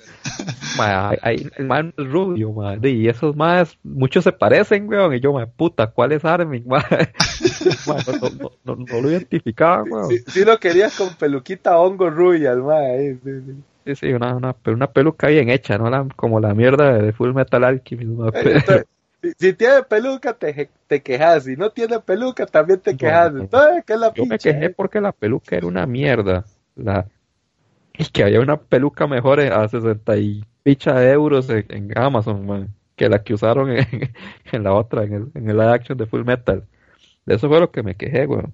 ma, 0.73 1.11
hay, 1.21 1.49
el 1.57 1.65
man 1.67 1.93
es 1.97 2.07
rubio, 2.07 2.51
ma, 2.53 2.77
y 2.83 3.07
esos 3.09 3.35
más, 3.35 3.77
muchos 3.83 4.23
se 4.23 4.31
parecen, 4.33 4.87
weón, 4.89 5.13
y 5.15 5.19
yo, 5.21 5.33
ma, 5.33 5.47
puta, 5.47 5.91
¿cuál 5.91 6.11
es 6.13 6.25
Armin, 6.25 6.65
ma? 6.67 6.83
Ma, 7.85 8.01
no, 8.05 8.13
no, 8.21 8.29
no, 8.41 8.51
no, 8.63 8.85
no 8.87 9.01
lo 9.01 9.09
identificaba, 9.11 9.83
weón. 9.83 10.09
Sí, 10.09 10.23
sí 10.27 10.43
lo 10.45 10.59
querías 10.59 10.93
con 10.93 11.15
peluquita 11.15 11.79
hongo 11.79 12.09
rubia, 12.09 12.51
el 12.51 12.63
mae. 12.63 12.91
ahí, 12.97 13.15
sí, 13.23 13.41
sí. 13.45 13.63
Sí, 13.85 13.95
sí, 13.95 14.13
una, 14.13 14.35
una, 14.35 14.55
una 14.67 14.91
peluca 14.91 15.27
bien 15.27 15.49
hecha, 15.49 15.77
no 15.77 15.89
la, 15.89 16.07
como 16.15 16.39
la 16.39 16.53
mierda 16.53 16.93
de 16.97 17.11
Full 17.13 17.33
Metal 17.33 17.63
Alchemist, 17.63 18.09
ma, 18.11 18.31
Eh, 18.31 18.51
entonces, 18.53 18.85
si, 19.21 19.31
si 19.39 19.53
tiene 19.53 19.83
peluca, 19.83 20.33
te, 20.37 20.71
te 20.87 21.01
quejas. 21.03 21.43
Si 21.45 21.55
no 21.55 21.71
tiene 21.71 21.99
peluca, 21.99 22.45
también 22.45 22.79
te 22.81 22.91
No, 22.91 22.97
quejas. 22.97 23.33
no. 23.37 23.43
Entonces, 23.43 23.83
¿qué 23.85 23.93
es 23.93 23.99
la 23.99 24.13
Yo 24.13 24.25
me 24.25 24.39
pinche? 24.39 24.39
quejé 24.39 24.69
porque 24.71 25.01
la 25.01 25.11
peluca 25.13 25.55
era 25.57 25.67
una 25.67 25.85
mierda. 25.85 26.45
La... 26.75 27.07
Y 27.99 28.05
que 28.11 28.23
había 28.23 28.39
una 28.39 28.57
peluca 28.57 29.07
mejor 29.07 29.41
a 29.41 29.67
60 29.67 30.17
y 30.17 30.43
picha 30.63 30.95
de 30.95 31.11
euros 31.11 31.49
en, 31.49 31.95
Amazon, 31.97 32.73
que 32.95 33.09
la 33.09 33.23
que 33.23 33.33
usaron 33.33 33.71
en, 33.71 33.85
en 34.51 34.63
la 34.63 34.73
otra, 34.73 35.03
en 35.03 35.13
el, 35.13 35.31
en 35.35 35.49
el 35.49 35.57
live 35.57 35.71
action 35.71 35.97
de 35.97 36.05
Full 36.05 36.23
Metal. 36.23 36.65
De 37.25 37.35
eso 37.35 37.49
fue 37.49 37.59
lo 37.59 37.71
que 37.71 37.83
me 37.83 37.95
quejé, 37.95 38.25
weón. 38.25 38.53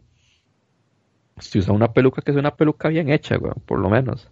Si 1.39 1.59
usa 1.59 1.73
una 1.73 1.93
peluca 1.93 2.21
que 2.21 2.31
es 2.31 2.37
una 2.37 2.55
peluca 2.55 2.89
bien 2.89 3.09
hecha, 3.09 3.37
weón, 3.37 3.61
por 3.65 3.79
lo 3.79 3.89
menos. 3.89 4.29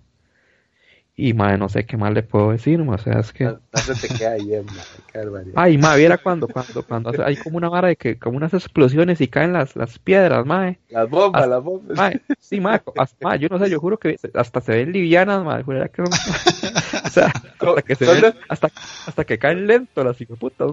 Y, 1.16 1.34
madre, 1.34 1.60
no 1.60 1.70
sé 1.70 1.86
qué 1.86 1.96
más 1.96 2.12
le 2.12 2.24
puedo 2.24 2.52
decir, 2.52 2.80
ma, 2.84 2.96
o 2.96 2.98
sea, 2.98 3.20
es 3.20 3.32
que... 3.32 3.44
No, 3.44 3.60
no 3.72 3.80
se 3.80 3.94
te 3.94 4.08
queda 4.08 4.34
bien, 4.34 4.66
mae. 4.66 4.84
Qué 5.12 5.20
barbaridad. 5.20 5.54
Ay, 5.56 5.78
ma, 5.78 5.96
viera 5.96 6.18
cuando, 6.18 6.48
cuando, 6.48 6.82
cuando 6.82 7.10
hace- 7.12 7.22
hay 7.24 7.38
como 7.38 7.58
una 7.58 7.70
vara 7.70 7.90
de 7.90 7.96
que, 7.98 8.18
como 8.18 8.38
unas 8.38 8.52
explosiones 8.56 9.22
y 9.22 9.28
caen 9.28 9.54
las, 9.54 9.76
las 9.76 10.00
piedras, 10.00 10.44
mae. 10.44 10.80
Las 10.90 11.08
bombas, 11.08 11.44
hasta- 11.44 11.56
las 11.56 11.64
bombas. 11.64 11.96
Mae, 11.98 12.20
sí, 12.40 12.60
co- 12.80 12.96
hasta- 12.98 13.28
mae, 13.28 13.38
yo 13.38 13.48
no 13.48 13.60
sé, 13.60 13.70
yo 13.70 13.80
juro 13.80 14.00
que 14.00 14.18
hasta 14.34 14.60
se 14.60 14.72
ven 14.72 14.92
livianas, 14.92 15.44
mae, 15.44 15.62
juraría 15.62 15.88
que 15.90 16.02
o 17.06 17.10
sea, 17.12 17.28
hasta 17.28 17.82
que 17.84 17.94
se 17.96 18.06
ven, 18.06 18.34
hasta, 18.50 18.72
hasta 19.06 19.24
que 19.24 19.38
caen 19.38 19.68
lento 19.68 20.04
las 20.04 20.18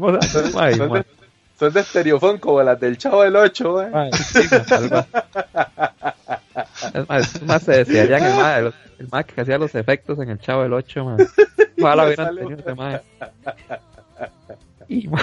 mae, 0.00 0.16
o 0.16 0.22
sea, 0.22 1.04
Son, 1.58 1.70
de, 1.74 1.80
estereofón 1.80 2.38
como 2.38 2.62
las 2.62 2.80
del 2.80 2.96
Chavo 2.96 3.24
del 3.24 3.36
8, 3.36 3.74
mae. 3.74 3.90
mae, 3.90 4.10
sí, 4.14 4.48
algo- 4.70 5.06
Es 6.94 7.08
más, 7.08 7.42
más, 7.42 7.62
se 7.62 7.72
desearían 7.72 8.24
el 8.24 8.34
mae, 8.34 8.62
los- 8.62 8.74
el 8.98 9.08
mae 9.10 9.24
que 9.24 9.40
hacía 9.40 9.58
los 9.58 9.74
efectos 9.74 10.18
en 10.18 10.30
el 10.30 10.38
Chavo 10.40 10.62
del 10.62 10.72
8, 10.72 11.04
mae. 11.04 11.26
Ojalá 11.80 12.04
hubieran 12.06 12.34
tenido 12.36 12.58
ese 12.60 12.74
mae. 12.74 13.00
Y, 14.88 15.08
mae. 15.08 15.22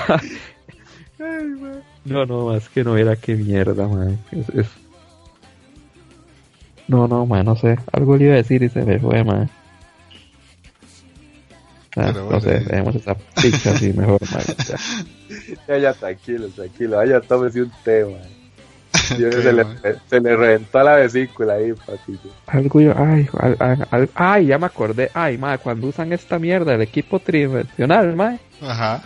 No, 2.06 2.26
no, 2.26 2.46
más 2.48 2.70
que 2.70 2.84
no 2.84 2.96
era 2.98 3.16
que 3.16 3.36
mierda, 3.36 3.88
man. 3.88 4.18
Es, 4.32 4.50
es- 4.50 4.70
No, 6.88 7.08
no, 7.08 7.26
man, 7.26 7.46
no 7.46 7.56
sé. 7.56 7.78
Algo 7.92 8.16
le 8.16 8.26
iba 8.26 8.34
a 8.34 8.38
decir 8.38 8.64
y 8.64 8.70
se 8.70 8.84
me 8.84 8.98
fue, 9.00 9.24
man. 9.24 9.50
Ah, 11.98 12.12
Pero 12.14 12.14
no 12.14 12.26
bueno, 12.26 12.42
sé, 12.42 12.56
eh. 12.56 12.60
dejemos 12.60 12.96
esa 12.96 13.16
picha 13.16 13.72
así 13.72 13.92
mejor, 13.94 14.20
man. 14.32 14.44
Ya. 14.68 14.76
Ya, 15.68 15.78
ya, 15.78 15.94
tranquilo, 15.94 16.48
tranquilo. 16.50 16.96
Vaya, 16.98 17.20
tómese 17.20 17.62
un 17.64 17.72
té, 17.84 18.06
mae. 18.06 18.37
Se, 19.08 19.54
le, 19.54 19.64
mae. 19.64 19.96
se 20.10 20.20
le 20.20 20.36
reventó 20.36 20.84
la 20.84 20.96
vesícula 20.96 21.54
ahí, 21.54 21.74
patillo. 21.74 22.20
Algo 22.48 22.82
yo, 22.82 22.94
ay, 22.98 23.28
al- 23.40 23.58
al- 23.60 23.88
al- 23.92 24.10
ay, 24.16 24.46
ya 24.48 24.58
me 24.58 24.66
acordé. 24.66 25.10
Ay, 25.14 25.38
madre, 25.38 25.60
cuando 25.60 25.88
usan 25.88 26.12
esta 26.14 26.40
mierda, 26.40 26.74
el 26.76 26.82
equipo 26.82 27.20
tridimensional, 27.20 28.16
madre. 28.16 28.40
Ajá. 28.62 29.04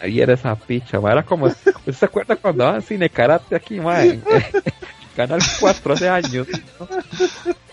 Ahí 0.00 0.20
era 0.20 0.34
esa 0.34 0.54
picha, 0.56 1.00
madre. 1.00 1.18
Era 1.18 1.22
como, 1.24 1.46
¿usted 1.46 1.72
se 1.92 2.04
acuerda 2.04 2.36
cuando 2.36 2.64
daban 2.64 2.82
cine 2.82 3.08
karate 3.08 3.54
aquí, 3.56 3.78
madre? 3.80 4.20
Canal 5.16 5.40
4 5.60 5.92
hace 5.94 6.08
años. 6.08 6.46
¿No, 6.80 6.88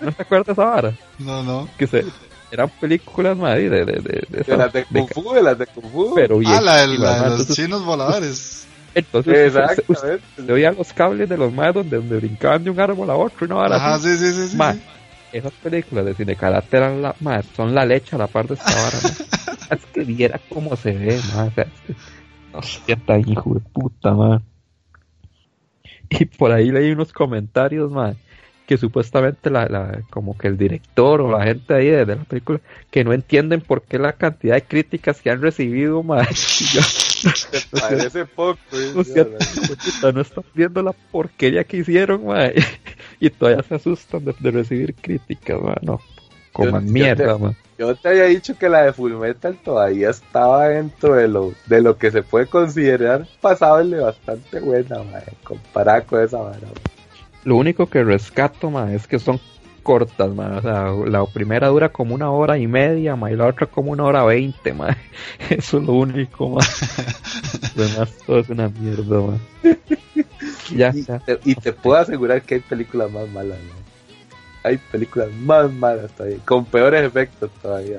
¿No 0.01 0.11
se 0.11 0.21
acuerda 0.21 0.51
esa 0.51 0.63
vara? 0.65 0.93
No, 1.19 1.41
no. 1.41 1.69
Que 1.77 1.87
se, 1.87 2.03
eran 2.51 2.69
películas, 2.81 3.37
madre, 3.37 3.69
de, 3.69 3.85
de, 3.85 3.93
de, 3.93 4.25
de, 4.29 4.43
De 4.45 4.57
las 4.57 4.73
de 4.73 4.79
de 4.89 4.99
Kung 4.99 5.09
Fu, 5.13 5.33
de 5.33 5.41
las 5.41 5.57
de 5.57 5.65
Kung 5.67 5.85
Fu. 5.91 6.13
pero 6.15 6.37
bien. 6.39 6.51
Ah, 6.53 6.61
la, 6.61 6.75
de- 6.85 6.97
la 6.97 7.23
de 7.23 7.37
los 7.37 7.47
chinos 7.55 7.85
voladores. 7.85 8.65
Entonces 8.93 9.37
Exactamente. 9.47 10.23
se 10.35 10.51
oían 10.51 10.75
los 10.75 10.93
cables 10.93 11.29
de 11.29 11.37
los 11.37 11.53
madres 11.53 11.75
donde, 11.75 11.97
donde 11.97 12.17
brincaban 12.17 12.63
de 12.63 12.69
un 12.71 12.79
árbol 12.79 13.09
a 13.09 13.15
otro, 13.15 13.37
y 13.41 13.45
una 13.45 13.55
vara 13.55 13.75
Ajá, 13.75 13.99
sí, 13.99 14.17
sí, 14.17 14.31
sí. 14.31 14.47
sí, 14.49 14.57
Ma, 14.57 14.73
sí. 14.73 14.81
esas 15.31 15.53
películas 15.53 16.05
de 16.05 16.15
cine 16.15 16.37
eran 16.71 17.01
la, 17.01 17.15
ma, 17.19 17.41
son 17.43 17.73
la 17.75 17.85
leche 17.85 18.15
a 18.15 18.19
la 18.19 18.27
par 18.27 18.47
de 18.47 18.55
esta 18.55 18.73
vara. 18.75 18.99
es 19.69 19.85
que 19.93 20.03
viera 20.03 20.39
cómo 20.49 20.75
se 20.75 20.93
ve, 20.93 21.21
ma, 21.33 21.45
o 21.45 21.51
sea, 21.51 21.63
es 21.65 21.81
que- 21.85 21.95
no 22.51 22.61
sé, 22.63 22.95
tan 23.05 23.27
hijo 23.29 23.53
de 23.53 23.59
puta, 23.59 24.13
ma. 24.13 24.41
Y 26.09 26.25
por 26.25 26.51
ahí 26.51 26.71
leí 26.71 26.91
unos 26.91 27.13
comentarios, 27.13 27.91
ma, 27.91 28.15
que 28.69 28.77
supuestamente 28.77 29.49
la, 29.49 29.65
la, 29.65 29.99
como 30.11 30.37
que 30.37 30.47
el 30.47 30.55
director 30.55 31.21
o 31.21 31.31
la 31.31 31.43
gente 31.43 31.73
ahí 31.73 31.87
de, 31.87 32.05
de 32.05 32.15
la 32.17 32.23
película, 32.23 32.59
que 32.91 33.03
no 33.03 33.13
entienden 33.13 33.61
por 33.61 33.81
qué 33.81 33.97
la 33.97 34.13
cantidad 34.13 34.53
de 34.53 34.61
críticas 34.61 35.19
que 35.23 35.31
han 35.31 35.41
recibido, 35.41 36.03
yo, 36.03 36.81
Parece 37.79 38.25
poco. 38.27 38.59
o 38.95 39.03
sea, 39.03 39.25
puta, 39.25 40.11
no 40.11 40.21
están 40.21 40.43
viendo 40.53 40.83
la 40.83 40.91
porquería 40.91 41.63
que 41.63 41.77
hicieron, 41.77 42.27
ma. 42.27 42.49
Y 43.19 43.31
todavía 43.31 43.63
se 43.63 43.73
asustan 43.73 44.23
de, 44.23 44.35
de 44.39 44.51
recibir 44.51 44.93
críticas, 44.93 45.59
ma. 45.59 45.75
No, 45.81 45.99
coman 46.53 46.85
yo 46.85 46.93
mierda, 46.93 47.33
te- 47.37 47.41
ma. 47.43 47.53
Yo 47.79 47.95
te 47.95 48.07
había 48.07 48.25
dicho 48.25 48.55
que 48.55 48.69
la 48.69 48.83
de 48.83 48.93
Fullmetal 48.93 49.57
todavía 49.63 50.11
estaba 50.11 50.67
dentro 50.67 51.15
de 51.15 51.27
lo, 51.27 51.55
de 51.65 51.81
lo 51.81 51.97
que 51.97 52.11
se 52.11 52.21
puede 52.21 52.45
considerar 52.45 53.25
pasable 53.41 53.97
bastante 53.99 54.59
buena, 54.59 55.01
madre, 55.01 55.33
comparada 55.43 56.01
con 56.01 56.21
esa 56.21 56.37
vara. 56.37 56.59
mae. 56.61 56.98
Lo 57.45 57.55
único 57.55 57.87
que 57.87 58.03
rescato, 58.03 58.69
ma, 58.69 58.93
es 58.93 59.07
que 59.07 59.17
son 59.19 59.39
cortas, 59.83 60.29
ma. 60.35 60.57
O 60.57 60.61
sea, 60.61 60.91
la 61.09 61.25
primera 61.25 61.67
dura 61.69 61.89
como 61.89 62.13
una 62.13 62.29
hora 62.31 62.57
y 62.57 62.67
media, 62.67 63.15
ma, 63.15 63.31
y 63.31 63.35
la 63.35 63.47
otra 63.47 63.65
como 63.67 63.91
una 63.91 64.03
hora 64.03 64.23
veinte, 64.25 64.73
ma. 64.73 64.95
Eso 65.49 65.77
es 65.79 65.83
lo 65.85 65.93
único, 65.93 66.49
ma. 66.49 66.61
Lo 67.75 67.83
demás 67.87 68.09
todo 68.25 68.39
es 68.39 68.49
una 68.49 68.69
mierda, 68.69 69.21
ma. 69.21 69.37
Ya, 70.75 70.91
Y, 70.93 71.03
ya. 71.03 71.19
te, 71.19 71.39
y 71.45 71.55
te 71.55 71.73
puedo 71.73 71.97
asegurar 71.99 72.41
que 72.43 72.55
hay 72.55 72.59
películas 72.61 73.09
más 73.11 73.27
malas. 73.29 73.57
Hay 74.63 74.77
películas 74.77 75.29
más 75.31 75.71
malas 75.71 76.11
todavía, 76.11 76.37
con 76.45 76.63
peores 76.65 77.03
efectos 77.03 77.49
todavía. 77.61 77.97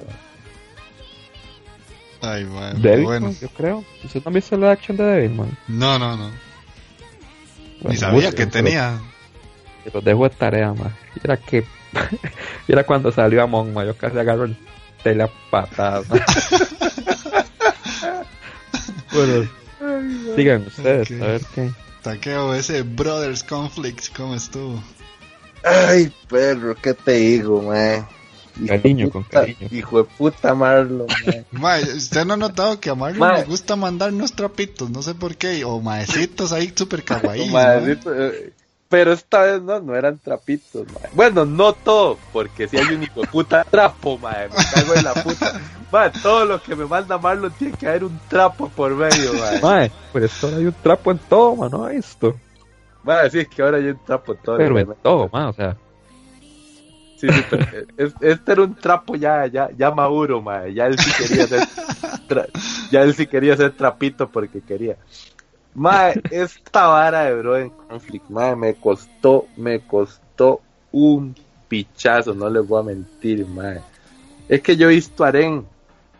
mae. 2.23 2.33
Ay, 2.37 2.45
man. 2.45 2.81
Devil, 2.81 3.05
Bueno. 3.07 3.33
yo 3.41 3.49
creo. 3.49 3.85
¿Usted 4.05 4.23
ha 4.25 4.31
visto 4.31 4.57
la 4.57 4.73
acción 4.73 4.97
de 4.99 5.05
Devil, 5.05 5.31
man? 5.37 5.57
No, 5.69 5.99
no, 5.99 6.17
no. 6.17 6.31
Ni 7.83 7.97
sabía 7.97 8.31
que 8.31 8.47
pero- 8.47 8.51
tenía. 8.51 9.01
Te 9.85 9.91
los 9.93 10.05
dejo 10.05 10.29
de 10.29 10.31
tarea, 10.31 10.73
ma. 10.73 10.97
Y 11.15 11.21
Era 11.25 11.37
que. 11.37 11.65
y 12.69 12.73
era 12.73 12.85
cuando 12.85 13.11
salió 13.13 13.43
Amon, 13.43 13.73
ma. 13.73 13.85
Yo 13.85 13.97
casi 13.97 14.19
agarro 14.19 14.45
el 14.45 14.57
tele 15.03 15.25
a 15.25 15.31
patadas, 15.51 16.09
ma. 16.09 16.17
bueno, 19.13 19.49
sigan 20.37 20.67
ustedes, 20.67 21.11
a 21.21 21.27
ver 21.27 21.43
qué. 21.55 21.71
Taqueo, 22.03 22.55
ese 22.55 22.83
Brothers 22.83 23.43
Conflict, 23.45 24.17
¿cómo 24.17 24.35
estuvo? 24.35 24.83
Ay, 25.63 26.11
perro, 26.29 26.75
¿qué 26.75 26.95
te 26.95 27.13
digo? 27.13 27.75
Hijo 28.57 28.67
Cariño, 28.67 29.07
de 29.07 29.11
con 29.13 29.23
cariño. 29.25 29.69
Hijo 29.71 30.03
de 30.03 30.05
puta 30.05 30.55
Marlon. 30.55 31.07
Mae, 31.51 31.83
¿usted 31.97 32.25
no 32.25 32.35
ha 32.35 32.37
notado 32.37 32.81
que 32.81 32.91
a 32.91 32.95
Marlon 32.95 33.35
le 33.35 33.45
gusta 33.45 33.77
mandarnos 33.77 34.33
trapitos? 34.33 34.91
No 34.91 35.03
sé 35.03 35.15
por 35.15 35.37
qué. 35.37 35.65
O 35.65 35.81
maecitos 35.81 36.53
ahí 36.53 36.73
súper 36.75 37.05
kawaii. 37.05 37.51
Pero 38.91 39.13
esta 39.13 39.43
vez 39.43 39.63
no, 39.63 39.81
no 39.81 39.95
eran 39.95 40.19
trapitos, 40.19 40.85
mae. 40.93 41.09
Bueno, 41.13 41.47
no 41.47 41.73
todo, 41.73 42.19
porque 42.33 42.67
si 42.69 42.77
hay 42.77 42.93
un 42.93 43.03
hijo 43.05 43.21
de 43.23 43.29
puta 43.29 43.65
trapo, 43.71 44.19
mae. 44.19 44.49
Me 44.49 44.55
cago 44.75 44.95
en 44.95 45.05
la 45.05 45.15
puta. 45.15 45.61
Mae, 45.93 46.11
todo 46.23 46.45
lo 46.45 46.61
que 46.63 46.75
me 46.75 46.85
manda 46.87 47.17
Marlon 47.17 47.53
tiene 47.53 47.77
que 47.79 47.87
haber 47.89 48.05
un 48.05 48.19
trapo 48.29 48.69
por 48.69 48.91
medio, 48.95 49.33
mae. 49.35 49.61
Mae, 49.63 49.93
pero 50.13 50.27
esto 50.27 50.49
hay 50.49 50.67
un 50.67 50.75
trapo 50.83 51.13
en 51.13 51.19
todo, 51.19 51.55
ma, 51.57 51.69
¿no? 51.69 51.89
Esto. 51.89 52.35
Mae, 53.05 53.31
sí, 53.31 53.39
es 53.39 53.49
que 53.49 53.63
ahora 53.63 53.77
hay 53.79 53.87
un 53.87 54.05
trapo 54.05 54.33
en 54.33 54.39
todo. 54.39 54.57
Pero 54.59 54.79
en 54.79 54.95
todo, 55.03 55.31
ma, 55.33 55.49
o 55.49 55.53
sea. 55.53 55.77
Sí, 57.17 57.29
sí, 57.29 57.45
pero 57.51 57.67
es- 57.97 58.15
este 58.21 58.53
era 58.53 58.63
un 58.63 58.75
trapo 58.75 59.15
ya, 59.15 59.47
ya, 59.47 59.69
ya 59.77 59.91
maduro, 59.93 60.43
mae. 60.43 60.75
Ya 60.75 60.87
él 60.87 60.99
sí 60.99 61.13
quería 61.17 61.47
ser, 61.47 61.61
tra- 62.29 62.49
ya 62.91 63.03
él 63.03 63.15
sí 63.15 63.27
quería 63.29 63.57
ser 63.57 63.71
trapito 63.73 64.29
porque 64.29 64.61
quería. 64.63 64.97
Mae, 65.75 66.21
esta 66.31 66.87
vara 66.87 67.25
de 67.25 67.35
Bro 67.37 67.59
en 67.59 67.71
Conflict, 67.71 68.29
mae, 68.29 68.57
me 68.57 68.75
costó, 68.75 69.47
me 69.57 69.81
costó 69.81 70.61
un 70.91 71.35
pichazo, 71.69 72.35
no 72.35 72.51
les 72.51 72.67
voy 72.67 72.81
a 72.81 72.83
mentir, 72.83 73.47
mae. 73.47 73.81
Es 74.49 74.61
que 74.63 74.77
yo 74.77 74.91
he 74.91 74.95
visto 74.95 75.25
Aren, 75.25 75.65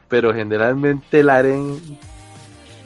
pero 0.09 0.33
generalmente 0.33 1.21
el 1.21 1.31
Aren 1.31 1.81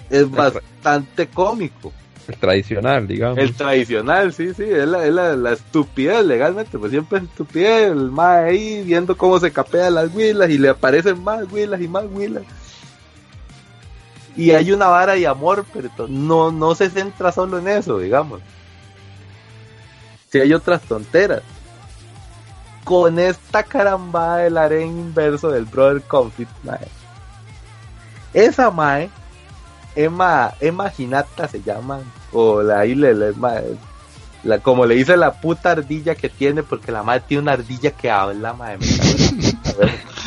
es 0.09 0.31
bastante 0.31 1.27
cómico. 1.27 1.93
El 2.27 2.39
tradicional, 2.39 3.07
digamos. 3.07 3.39
El 3.39 3.55
tradicional, 3.55 4.33
sí, 4.33 4.55
sí, 4.55 4.63
es 4.63 4.89
la, 4.89 5.07
es 5.07 5.13
la, 5.13 5.37
la 5.37 5.53
estupidez 5.53 6.25
legalmente, 6.25 6.79
pues 6.79 6.91
siempre 6.91 7.19
es 7.19 7.25
estupidez, 7.25 7.93
el 7.93 8.11
mae 8.11 8.49
ahí 8.49 8.83
viendo 8.83 9.15
cómo 9.15 9.39
se 9.39 9.53
capean 9.53 9.97
las 9.97 10.15
huilas 10.15 10.49
y 10.49 10.57
le 10.57 10.71
aparecen 10.71 11.23
más 11.23 11.45
huilas 11.53 11.81
y 11.83 11.89
más 11.89 12.05
huilas. 12.11 12.45
Y 14.37 14.51
hay 14.51 14.73
una 14.73 14.87
vara 14.89 15.15
de 15.15 15.27
amor, 15.27 15.65
pero 15.73 15.89
no, 16.09 16.51
no 16.51 16.75
se 16.75 16.91
centra 16.91 17.31
solo 17.33 17.59
en 17.59 17.69
eso, 17.69 17.99
digamos. 17.99 18.41
Si 20.31 20.41
hay 20.41 20.53
otras 20.53 20.83
tonteras. 20.83 21.43
Con 22.85 23.19
esta 23.19 23.63
carambada 23.63 24.39
del 24.39 24.59
harén 24.59 24.89
inverso 24.99 25.51
del 25.51 25.65
Brother 25.65 26.03
Conflict, 26.03 26.51
mae. 26.65 26.87
Esa 28.35 28.71
mae 28.71 29.09
Emma, 29.97 30.53
Emma 30.61 30.93
Hinata 30.99 31.49
se 31.49 31.63
llama, 31.63 32.01
o 32.33 32.61
la, 32.63 32.81
ahí 32.81 32.95
le- 32.97 33.15
le- 33.15 33.33
ma- 33.35 33.61
la, 34.43 34.59
como 34.59 34.85
le 34.85 34.97
dice 34.97 35.17
la 35.17 35.33
puta 35.41 35.71
ardilla 35.71 36.15
que 36.17 36.29
tiene, 36.29 36.63
porque 36.65 36.91
la 36.93 37.03
madre 37.05 37.23
tiene 37.29 37.43
una 37.45 37.53
ardilla 37.53 37.93
que 37.93 38.11
habla, 38.11 38.53
madre, 38.53 38.79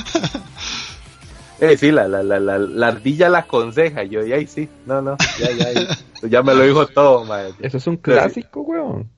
Eh, 1.59 1.75
sí, 1.77 1.91
la, 1.91 2.07
la, 2.07 2.21
la, 2.23 2.39
la, 2.39 2.59
la 2.59 2.87
ardilla 2.87 3.29
la 3.29 3.39
aconseja, 3.39 4.03
yo, 4.03 4.23
y 4.25 4.31
ahí 4.33 4.45
sí, 4.47 4.69
no, 4.85 5.01
no, 5.01 5.17
ya, 5.39 5.51
ya, 5.51 5.71
ya, 5.73 6.27
ya 6.29 6.43
me 6.43 6.53
lo 6.53 6.63
dijo 6.63 6.85
todo, 6.87 7.25
madre. 7.25 7.53
Eso 7.59 7.77
es 7.77 7.87
un 7.87 7.97
clásico, 7.97 8.61
weón. 8.61 9.09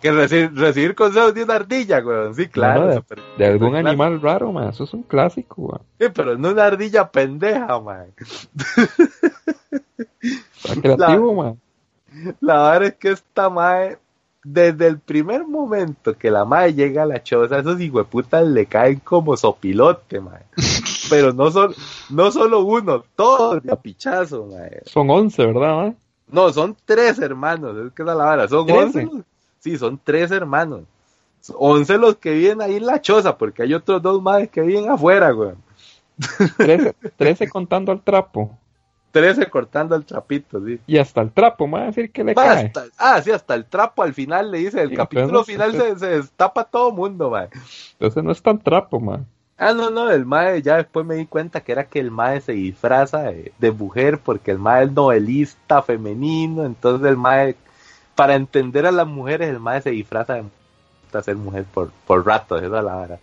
Que 0.00 0.12
recibir, 0.12 0.52
recibir 0.54 0.94
consejos 0.94 1.32
de 1.34 1.42
una 1.44 1.54
ardilla, 1.54 2.00
güey, 2.00 2.34
sí, 2.34 2.46
claro. 2.48 3.02
De- 3.38 3.46
algún 3.46 3.74
animal 3.74 4.20
raro, 4.20 4.52
ma. 4.52 4.68
Eso 4.68 4.84
es 4.84 4.92
un 4.92 5.02
clásico, 5.02 5.62
weón. 5.62 5.80
Sí, 5.98 6.06
pero 6.14 6.36
no 6.36 6.50
una 6.50 6.66
ardilla 6.66 7.10
pendeja, 7.10 7.80
madre. 7.80 8.10
Está 10.64 10.80
creativo, 10.80 11.34
ma. 11.34 11.54
La 12.40 12.70
verdad 12.70 12.84
es 12.84 12.94
que 12.94 13.10
esta 13.10 13.48
mae, 13.50 13.98
desde 14.42 14.86
el 14.86 14.98
primer 14.98 15.44
momento 15.46 16.14
que 16.16 16.30
la 16.30 16.44
mae 16.44 16.74
llega 16.74 17.02
a 17.02 17.06
la 17.06 17.22
choza, 17.22 17.58
esos 17.58 17.80
hijueputas 17.80 18.46
le 18.46 18.66
caen 18.66 19.00
como 19.00 19.36
sopilote, 19.36 20.20
mae. 20.20 20.42
Pero 21.10 21.32
no, 21.32 21.50
son, 21.50 21.74
no 22.10 22.30
solo 22.30 22.60
uno, 22.64 23.04
todos 23.14 23.62
de 23.62 23.72
a 23.72 23.76
pichazo, 23.76 24.46
mae. 24.46 24.82
Son 24.86 25.08
11, 25.10 25.46
¿verdad? 25.46 25.94
No, 26.28 26.52
son 26.52 26.76
tres 26.84 27.18
hermanos, 27.18 27.76
es 27.86 27.92
que 27.92 28.02
es 28.02 28.06
la 28.06 28.14
vara, 28.14 28.48
son 28.48 28.66
¿Trece? 28.66 28.82
once. 28.84 29.02
los- 29.04 29.24
Sí, 29.60 29.76
son 29.78 30.00
tres 30.02 30.30
hermanos. 30.30 30.82
Once 31.56 31.96
los 31.98 32.16
que 32.16 32.32
viven 32.32 32.60
ahí 32.62 32.76
en 32.76 32.86
la 32.86 33.00
choza, 33.00 33.36
porque 33.36 33.62
hay 33.62 33.74
otros 33.74 34.00
dos 34.02 34.20
madres 34.22 34.48
que 34.50 34.60
viven 34.60 34.90
afuera, 34.90 35.30
güey. 35.30 35.52
13, 36.56 36.94
13 37.16 37.48
contando 37.48 37.92
al 37.92 38.00
trapo. 38.02 38.56
Trece 39.12 39.48
cortando 39.48 39.94
el 39.96 40.04
trapito, 40.04 40.62
sí. 40.64 40.78
Y 40.86 40.98
hasta 40.98 41.22
el 41.22 41.30
trapo, 41.32 41.66
ma. 41.66 41.84
decir 41.86 42.10
que 42.12 42.22
le 42.22 42.34
Va, 42.34 42.42
cae. 42.44 42.66
hasta- 42.66 42.84
ah, 42.98 43.20
sí, 43.22 43.30
hasta 43.30 43.54
el 43.54 43.64
trapo 43.64 44.02
al 44.02 44.12
final 44.12 44.50
le 44.50 44.58
dice, 44.58 44.82
el 44.82 44.90
Sí, 44.90 44.96
capítulo 44.96 45.42
final 45.44 45.72
se, 45.72 45.98
se 45.98 46.06
destapa 46.08 46.64
todo 46.64 46.90
mundo, 46.92 47.30
mae. 47.30 47.48
Entonces 47.92 48.22
no 48.22 48.30
es 48.32 48.42
tan 48.42 48.58
trapo, 48.58 49.00
ma. 49.00 49.20
Ah, 49.58 49.72
no, 49.72 49.88
no, 49.90 50.10
el 50.10 50.26
mae, 50.26 50.60
ya 50.60 50.76
después 50.76 51.06
me 51.06 51.14
di 51.14 51.26
cuenta 51.26 51.62
que 51.62 51.72
era 51.72 51.88
que 51.88 51.98
el 51.98 52.10
mae 52.10 52.40
se 52.42 52.52
disfraza 52.52 53.22
de, 53.22 53.72
mujer 53.72 54.18
porque 54.18 54.50
el 54.50 54.58
mae 54.58 54.84
es 54.84 54.92
novelista 54.92 55.82
femenino, 55.82 56.64
entonces 56.66 57.08
el 57.08 57.16
mae, 57.16 57.56
para 58.14 58.34
entender 58.34 58.86
a 58.86 58.92
las 58.92 59.06
mujeres, 59.06 59.48
el 59.48 59.60
mae 59.60 59.80
se 59.80 59.90
disfraza 59.90 60.34
de, 60.34 61.22
ser 61.22 61.36
mujer 61.36 61.64
por, 61.72 61.90
por 62.06 62.26
rato, 62.26 62.58
esa 62.58 62.66
es 62.66 62.72
la 62.72 62.94
vara. 62.94 63.18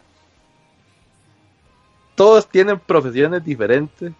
Todos 2.16 2.48
tienen 2.48 2.80
profesiones 2.80 3.44
diferentes 3.46 4.12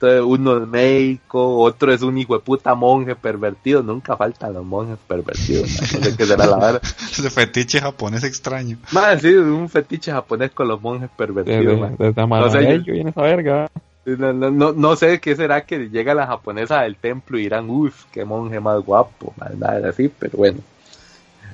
uno 0.00 0.58
es 0.62 0.68
médico, 0.68 1.58
otro 1.58 1.92
es 1.92 2.02
un 2.02 2.18
hijo 2.18 2.34
de 2.34 2.40
puta 2.40 2.74
monje 2.74 3.14
pervertido. 3.16 3.82
Nunca 3.82 4.16
faltan 4.16 4.52
los 4.54 4.64
monjes 4.64 4.98
pervertidos. 5.06 5.70
No 5.94 6.00
sé 6.04 6.16
qué 6.16 6.26
será 6.26 6.46
la 6.46 6.56
verdad. 6.58 6.82
Ese 7.10 7.30
fetiche 7.30 7.80
japonés 7.80 8.22
extraño. 8.24 8.76
Más, 8.92 9.22
sí, 9.22 9.28
un 9.34 9.68
fetiche 9.68 10.12
japonés 10.12 10.50
con 10.50 10.68
los 10.68 10.80
monjes 10.80 11.08
pervertidos. 11.16 11.78
man. 11.80 11.96
Desde 11.98 12.14
No 12.26 12.50
sé, 12.50 12.58
Amarillo 12.58 12.92
viene 12.92 13.10
esa 13.10 13.22
verga. 13.22 13.70
No, 14.04 14.32
no, 14.32 14.50
no, 14.50 14.72
no 14.72 14.94
sé 14.96 15.18
qué 15.18 15.34
será 15.34 15.64
que 15.64 15.88
llega 15.88 16.14
la 16.14 16.26
japonesa 16.26 16.82
del 16.82 16.94
templo 16.96 17.38
y 17.38 17.42
dirán, 17.42 17.68
uff, 17.68 18.04
qué 18.12 18.24
monje 18.24 18.60
más 18.60 18.80
guapo, 18.84 19.34
nada 19.58 19.88
así, 19.88 20.08
pero 20.08 20.36
bueno. 20.38 20.60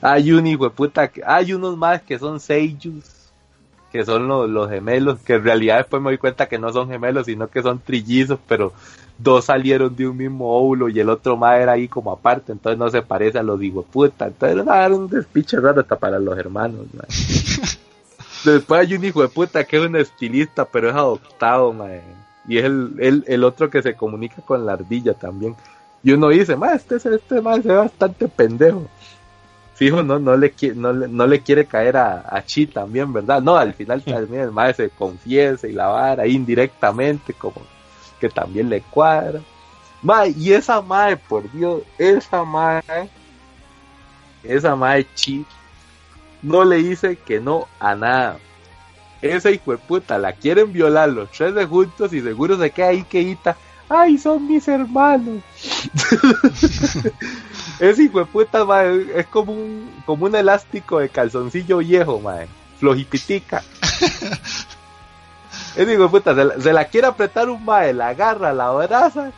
Hay 0.02 0.32
un 0.32 0.46
hijo 0.46 0.64
de 0.64 0.70
puta, 0.70 1.08
que- 1.08 1.22
hay 1.24 1.54
unos 1.54 1.76
más 1.78 2.02
que 2.02 2.18
son 2.18 2.40
seiyus, 2.40 3.04
que 3.92 4.04
son 4.04 4.26
los, 4.26 4.48
los 4.48 4.70
gemelos, 4.70 5.20
que 5.20 5.34
en 5.34 5.44
realidad 5.44 5.76
después 5.76 6.02
me 6.02 6.10
doy 6.10 6.18
cuenta 6.18 6.48
que 6.48 6.58
no 6.58 6.72
son 6.72 6.88
gemelos, 6.88 7.26
sino 7.26 7.48
que 7.48 7.62
son 7.62 7.78
trillizos, 7.78 8.38
pero 8.48 8.72
dos 9.18 9.44
salieron 9.44 9.94
de 9.94 10.08
un 10.08 10.16
mismo 10.16 10.56
óvulo 10.56 10.88
y 10.88 10.98
el 10.98 11.10
otro 11.10 11.36
más 11.36 11.60
era 11.60 11.72
ahí 11.72 11.86
como 11.86 12.10
aparte, 12.10 12.52
entonces 12.52 12.78
no 12.78 12.90
se 12.90 13.02
parece 13.02 13.38
a 13.38 13.42
los 13.42 13.60
puta, 13.92 14.26
entonces 14.26 14.64
nada, 14.64 14.86
era 14.86 14.94
un 14.94 15.08
despiche 15.08 15.60
raro 15.60 15.82
hasta 15.82 15.96
para 15.96 16.18
los 16.18 16.36
hermanos. 16.38 16.86
man. 16.92 17.06
Después 18.44 18.80
hay 18.80 18.94
un 18.94 19.04
hijo 19.04 19.22
de 19.22 19.28
puta 19.28 19.64
que 19.64 19.76
es 19.76 19.86
un 19.86 19.94
estilista, 19.94 20.64
pero 20.64 20.88
es 20.88 20.94
adoptado. 20.94 21.74
Y 22.48 22.58
es 22.58 22.64
el, 22.64 22.94
el, 22.98 23.24
el 23.28 23.44
otro 23.44 23.70
que 23.70 23.82
se 23.82 23.94
comunica 23.94 24.42
con 24.42 24.66
la 24.66 24.72
ardilla 24.72 25.14
también. 25.14 25.54
Y 26.02 26.12
uno 26.12 26.28
dice, 26.28 26.56
ma, 26.56 26.72
este, 26.74 26.96
este 26.96 27.40
mae 27.40 27.62
se 27.62 27.68
ve 27.68 27.76
bastante 27.76 28.26
pendejo. 28.26 28.88
Fijo, 29.82 30.04
no, 30.04 30.20
no, 30.20 30.36
le, 30.36 30.54
no, 30.76 30.92
le, 30.92 31.08
no 31.08 31.26
le 31.26 31.40
quiere 31.40 31.66
caer 31.66 31.96
a, 31.96 32.24
a 32.28 32.44
Chi 32.44 32.68
también, 32.68 33.12
¿verdad? 33.12 33.42
No, 33.42 33.56
al 33.56 33.74
final 33.74 34.00
también 34.00 34.42
el 34.42 34.52
mae 34.52 34.72
se 34.74 34.90
confiesa 34.90 35.66
y 35.66 35.72
la 35.72 35.88
vara 35.88 36.24
indirectamente, 36.24 37.34
como 37.34 37.62
que 38.20 38.28
también 38.28 38.70
le 38.70 38.80
cuadra. 38.82 39.40
Mae, 40.00 40.34
y 40.38 40.52
esa 40.52 40.80
mae, 40.82 41.16
por 41.16 41.50
Dios, 41.50 41.82
esa 41.98 42.44
mae, 42.44 43.10
esa 44.44 44.76
mae 44.76 45.04
Chi, 45.16 45.44
no 46.42 46.64
le 46.64 46.76
dice 46.76 47.16
que 47.16 47.40
no 47.40 47.66
a 47.80 47.96
nada. 47.96 48.38
Esa 49.20 49.50
hijo 49.50 49.72
de 49.72 49.78
puta 49.78 50.16
la 50.16 50.32
quieren 50.32 50.72
violar 50.72 51.08
los 51.08 51.28
tres 51.32 51.56
de 51.56 51.66
juntos 51.66 52.12
y 52.12 52.20
seguro 52.20 52.56
se 52.56 52.70
queda 52.70 52.90
ahí 52.90 53.02
quedita. 53.02 53.56
Ay, 53.88 54.16
son 54.16 54.46
mis 54.46 54.68
hermanos. 54.68 55.42
Ese 57.82 58.04
hijo 58.04 58.20
de 58.20 58.26
puta, 58.26 58.64
mae, 58.64 59.08
es 59.16 59.26
como 59.26 59.52
un, 59.52 59.92
como 60.06 60.26
un 60.26 60.36
elástico 60.36 61.00
de 61.00 61.08
calzoncillo 61.08 61.78
viejo, 61.78 62.20
mae. 62.20 62.46
Flojipitica. 62.78 63.60
Ese 65.74 65.92
hijo 65.92 66.04
de 66.04 66.08
puta 66.08 66.32
se 66.32 66.44
la, 66.44 66.60
se 66.60 66.72
la 66.72 66.84
quiere 66.84 67.08
apretar 67.08 67.50
un 67.50 67.64
mae, 67.64 67.92
la 67.92 68.10
agarra, 68.10 68.52
la 68.52 68.68
abraza 68.68 69.32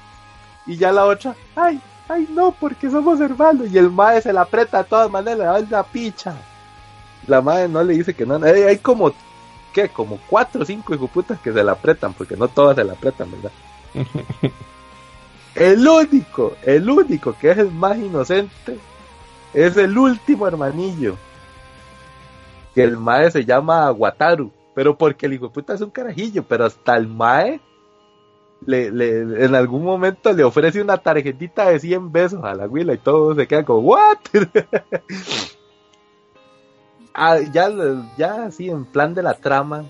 y 0.66 0.76
ya 0.76 0.92
la 0.92 1.06
otra, 1.06 1.34
ay, 1.56 1.80
ay 2.06 2.28
no, 2.34 2.50
porque 2.52 2.90
somos 2.90 3.18
hermanos. 3.18 3.68
Y 3.72 3.78
el 3.78 3.90
mae 3.90 4.20
se 4.20 4.30
la 4.30 4.42
aprieta 4.42 4.82
de 4.82 4.90
todas 4.90 5.10
maneras, 5.10 5.38
le 5.38 5.44
da 5.46 5.78
una 5.78 5.82
picha. 5.82 6.36
La 7.26 7.40
madre 7.40 7.66
no 7.66 7.82
le 7.82 7.94
dice 7.94 8.12
que 8.12 8.26
no. 8.26 8.34
Hay, 8.44 8.62
hay 8.64 8.76
como, 8.76 9.10
¿qué? 9.72 9.88
Como 9.88 10.18
cuatro 10.28 10.60
o 10.60 10.66
cinco 10.66 10.94
hijoputas 10.94 11.40
que 11.40 11.50
se 11.50 11.64
la 11.64 11.72
apretan, 11.72 12.12
porque 12.12 12.36
no 12.36 12.48
todas 12.48 12.76
se 12.76 12.84
la 12.84 12.92
apretan, 12.92 13.30
¿verdad? 13.30 13.52
el 15.54 15.86
único, 15.86 16.56
el 16.62 16.88
único 16.90 17.36
que 17.38 17.50
es 17.50 17.58
el 17.58 17.70
más 17.70 17.96
inocente 17.98 18.78
es 19.52 19.76
el 19.76 19.96
último 19.96 20.46
hermanillo. 20.48 21.16
Que 22.74 22.82
el 22.82 22.96
mae 22.96 23.30
se 23.30 23.44
llama 23.44 23.90
Wataru. 23.92 24.50
Pero 24.74 24.98
porque 24.98 25.26
el 25.26 25.34
hijo 25.34 25.46
de 25.46 25.52
puta 25.54 25.74
es 25.74 25.80
un 25.80 25.90
carajillo, 25.90 26.42
pero 26.42 26.64
hasta 26.64 26.96
el 26.96 27.06
mae 27.06 27.60
le, 28.66 28.90
le- 28.90 29.44
en 29.44 29.54
algún 29.54 29.84
momento 29.84 30.32
le 30.32 30.42
ofrece 30.42 30.80
una 30.82 30.96
tarjetita 30.98 31.68
de 31.68 31.78
100 31.78 32.10
besos 32.10 32.42
a 32.42 32.54
la 32.54 32.66
huila 32.66 32.94
y 32.94 32.98
todo 32.98 33.34
se 33.36 33.46
queda 33.46 33.64
como, 33.64 33.80
¿what? 33.80 34.18
Ah, 37.14 37.38
ya, 37.52 37.68
ya 38.18 38.44
así 38.46 38.68
en 38.68 38.84
plan 38.84 39.14
de 39.14 39.22
la 39.22 39.34
trama, 39.34 39.84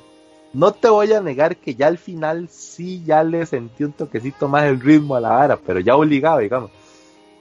no 0.55 0.73
te 0.73 0.89
voy 0.89 1.13
a 1.13 1.21
negar 1.21 1.57
que 1.57 1.75
ya 1.75 1.89
al 1.89 1.99
final 1.99 2.49
sí 2.49 3.03
ya 3.05 3.25
le 3.25 3.45
sentí 3.45 3.83
un 3.83 3.93
toquecito 3.93 4.49
más 4.49 4.65
el 4.65 4.81
ritmo 4.81 5.17
a 5.17 5.21
la 5.21 5.31
vara, 5.31 5.57
pero 5.57 5.81
ya 5.81 5.97
obligado, 5.97 6.39
digamos. 6.39 6.71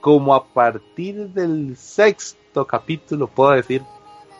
Como 0.00 0.34
a 0.34 0.44
partir 0.44 1.28
del 1.28 1.76
sexto 1.76 2.66
capítulo 2.66 3.28
puedo 3.28 3.52
decir 3.52 3.82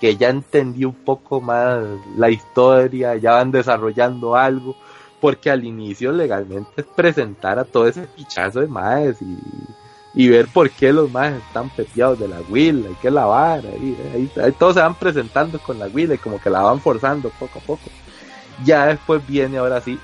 que 0.01 0.17
ya 0.17 0.29
entendí 0.29 0.85
un 0.85 0.95
poco 0.95 1.41
más 1.41 1.85
la 2.17 2.31
historia, 2.31 3.15
ya 3.15 3.35
van 3.35 3.53
desarrollando 3.53 4.35
algo, 4.35 4.75
porque 5.21 5.51
al 5.51 5.65
inicio 5.65 6.11
legalmente 6.11 6.73
es 6.77 6.85
presentar 6.85 7.61
a 7.61 7.65
todo 7.65 7.87
ese 7.87 8.03
pichazo 8.09 8.61
de 8.61 8.67
maes 8.67 9.23
y, 9.23 9.39
y 10.15 10.29
ver 10.29 10.49
por 10.49 10.69
qué 10.69 10.93
los 10.93 11.11
maes 11.13 11.37
están 11.47 11.71
peteados 11.71 12.19
de 12.19 12.27
la 12.27 12.41
huila 12.51 12.91
y 12.91 12.95
qué 12.97 13.11
la 13.11 13.25
vara, 13.25 13.69
y 13.79 14.53
todos 14.59 14.75
se 14.75 14.81
van 14.81 14.97
presentando 14.97 15.61
con 15.61 15.79
la 15.79 15.87
huila 15.87 16.15
y 16.15 16.19
como 16.19 16.41
que 16.41 16.51
la 16.51 16.63
van 16.63 16.81
forzando 16.81 17.31
poco 17.31 17.61
a 17.61 17.63
poco. 17.63 17.91
Ya 18.65 18.87
después 18.87 19.27
viene 19.27 19.59
ahora 19.59 19.81
sí 19.81 19.99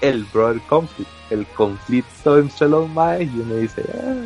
el 0.00 0.24
brother 0.24 0.60
conflict, 0.68 1.10
el 1.30 1.46
conflicto 1.46 2.38
entre 2.38 2.68
los 2.68 2.88
maes 2.88 3.30
y 3.32 3.38
uno 3.40 3.54
dice, 3.54 3.82
"Ah, 3.94 4.24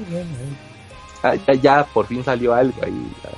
ya, 1.22 1.34
ya, 1.34 1.44
ya, 1.46 1.54
ya, 1.54 1.84
por 1.84 2.06
fin 2.06 2.24
salió 2.24 2.54
algo 2.54 2.82
ahí. 2.82 3.12
Ya 3.22 3.30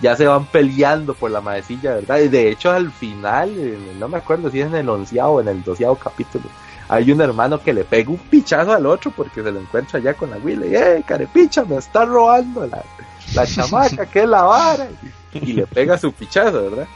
ya 0.00 0.14
se 0.14 0.26
van 0.26 0.44
peleando 0.46 1.14
por 1.14 1.30
la 1.30 1.40
maecilla, 1.40 1.94
¿verdad? 1.94 2.18
Y 2.18 2.28
de 2.28 2.50
hecho 2.50 2.70
al 2.70 2.90
final, 2.92 3.50
no 3.98 4.08
me 4.08 4.18
acuerdo 4.18 4.50
si 4.50 4.60
es 4.60 4.66
en 4.66 4.74
el 4.74 4.88
onceavo 4.88 5.36
o 5.36 5.40
en 5.40 5.48
el 5.48 5.62
doceavo 5.62 5.96
capítulo, 5.96 6.44
hay 6.88 7.10
un 7.10 7.20
hermano 7.20 7.60
que 7.60 7.72
le 7.72 7.84
pega 7.84 8.10
un 8.10 8.18
pichazo 8.18 8.72
al 8.72 8.86
otro 8.86 9.10
porque 9.10 9.42
se 9.42 9.50
lo 9.50 9.58
encuentra 9.58 9.98
ya 9.98 10.14
con 10.14 10.30
la 10.30 10.36
Willy, 10.36 10.74
¡eh, 10.74 11.02
carepicha, 11.06 11.64
me 11.64 11.76
está 11.76 12.04
robando 12.04 12.66
la, 12.66 12.82
la 13.34 13.46
chamaca, 13.46 14.06
que 14.12 14.22
es 14.22 14.28
la 14.28 14.42
vara! 14.42 14.88
Y 15.32 15.52
le 15.54 15.66
pega 15.66 15.98
su 15.98 16.12
pichazo, 16.12 16.70
¿verdad? 16.70 16.86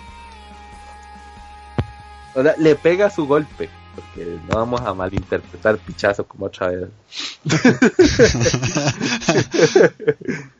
O 2.35 2.43
sea, 2.43 2.55
le 2.59 2.75
pega 2.77 3.11
su 3.11 3.27
golpe, 3.27 3.69
porque 3.95 4.39
no 4.49 4.57
vamos 4.57 4.81
a 4.83 4.95
malinterpretar 4.95 5.79
pichazo 5.79 6.25
como 6.27 6.47
otra 6.47 6.69
vez. 6.69 6.89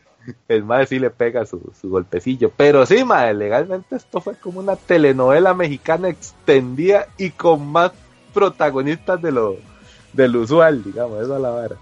el 0.49 0.65
mae 0.65 0.87
sí 0.87 0.99
le 0.99 1.11
pega 1.11 1.47
su, 1.47 1.73
su 1.81 1.91
golpecillo. 1.91 2.53
Pero 2.57 2.87
sí, 2.87 3.05
mae, 3.05 3.35
legalmente 3.35 3.97
esto 3.97 4.21
fue 4.21 4.35
como 4.35 4.61
una 4.61 4.77
telenovela 4.77 5.55
mexicana 5.55 6.09
extendida 6.09 7.07
y 7.17 7.31
con 7.31 7.67
más 7.67 7.93
protagonistas 8.35 9.21
de 9.23 9.33
lo 9.33 9.57
del 10.13 10.37
usual, 10.37 10.83
digamos, 10.83 11.23
esa 11.23 11.37
es 11.37 11.41
la 11.41 11.51
vara. 11.51 11.77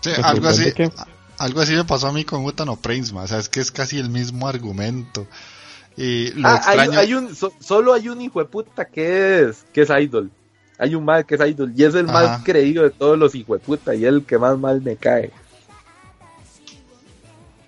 Sí, 0.00 0.10
Me 0.16 0.22
algo 0.22 0.48
así, 0.48 0.72
que- 0.72 0.90
algo 1.38 1.60
así 1.60 1.74
me 1.74 1.84
pasó 1.84 2.08
a 2.08 2.12
mí 2.12 2.24
con 2.24 2.44
Utano 2.44 2.76
Prince, 2.76 3.12
ma, 3.12 3.22
o 3.22 3.26
sea, 3.26 3.38
es 3.38 3.48
que 3.48 3.60
es 3.60 3.70
casi 3.70 3.98
el 3.98 4.10
mismo 4.10 4.46
argumento. 4.46 5.26
Y 5.96 6.30
lo 6.32 6.48
Ah, 6.48 6.52
hay, 6.66 6.78
extraño, 6.78 6.98
hay 6.98 7.14
un, 7.14 7.34
so- 7.36 7.52
solo 7.60 7.92
hay 7.92 8.08
un 8.08 8.20
hijo 8.20 8.38
de 8.40 8.46
puta 8.46 8.84
que 8.84 9.42
es, 9.42 9.64
que 9.72 9.82
es 9.82 9.90
idol. 9.90 10.30
Hay 10.78 10.94
un 10.94 11.04
mal 11.04 11.26
que 11.26 11.34
es 11.34 11.40
idol 11.42 11.72
y 11.76 11.84
es 11.84 11.94
el 11.94 12.06
más 12.06 12.40
creído 12.42 12.82
de 12.84 12.90
todos 12.90 13.18
los 13.18 13.34
hijos 13.34 13.60
de 13.60 13.64
puta 13.66 13.94
y 13.94 14.04
es 14.04 14.08
el 14.08 14.24
que 14.24 14.38
más 14.38 14.58
mal 14.58 14.80
me 14.80 14.96
cae. 14.96 15.30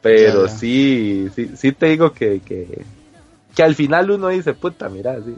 Pero 0.00 0.46
ya. 0.46 0.52
sí, 0.52 1.28
sí, 1.34 1.50
sí 1.56 1.72
te 1.72 1.86
digo 1.86 2.12
que, 2.12 2.40
que, 2.40 2.82
que 3.54 3.62
al 3.62 3.74
final 3.74 4.10
uno 4.10 4.28
dice, 4.28 4.52
puta, 4.54 4.88
mira, 4.88 5.16
sí, 5.16 5.34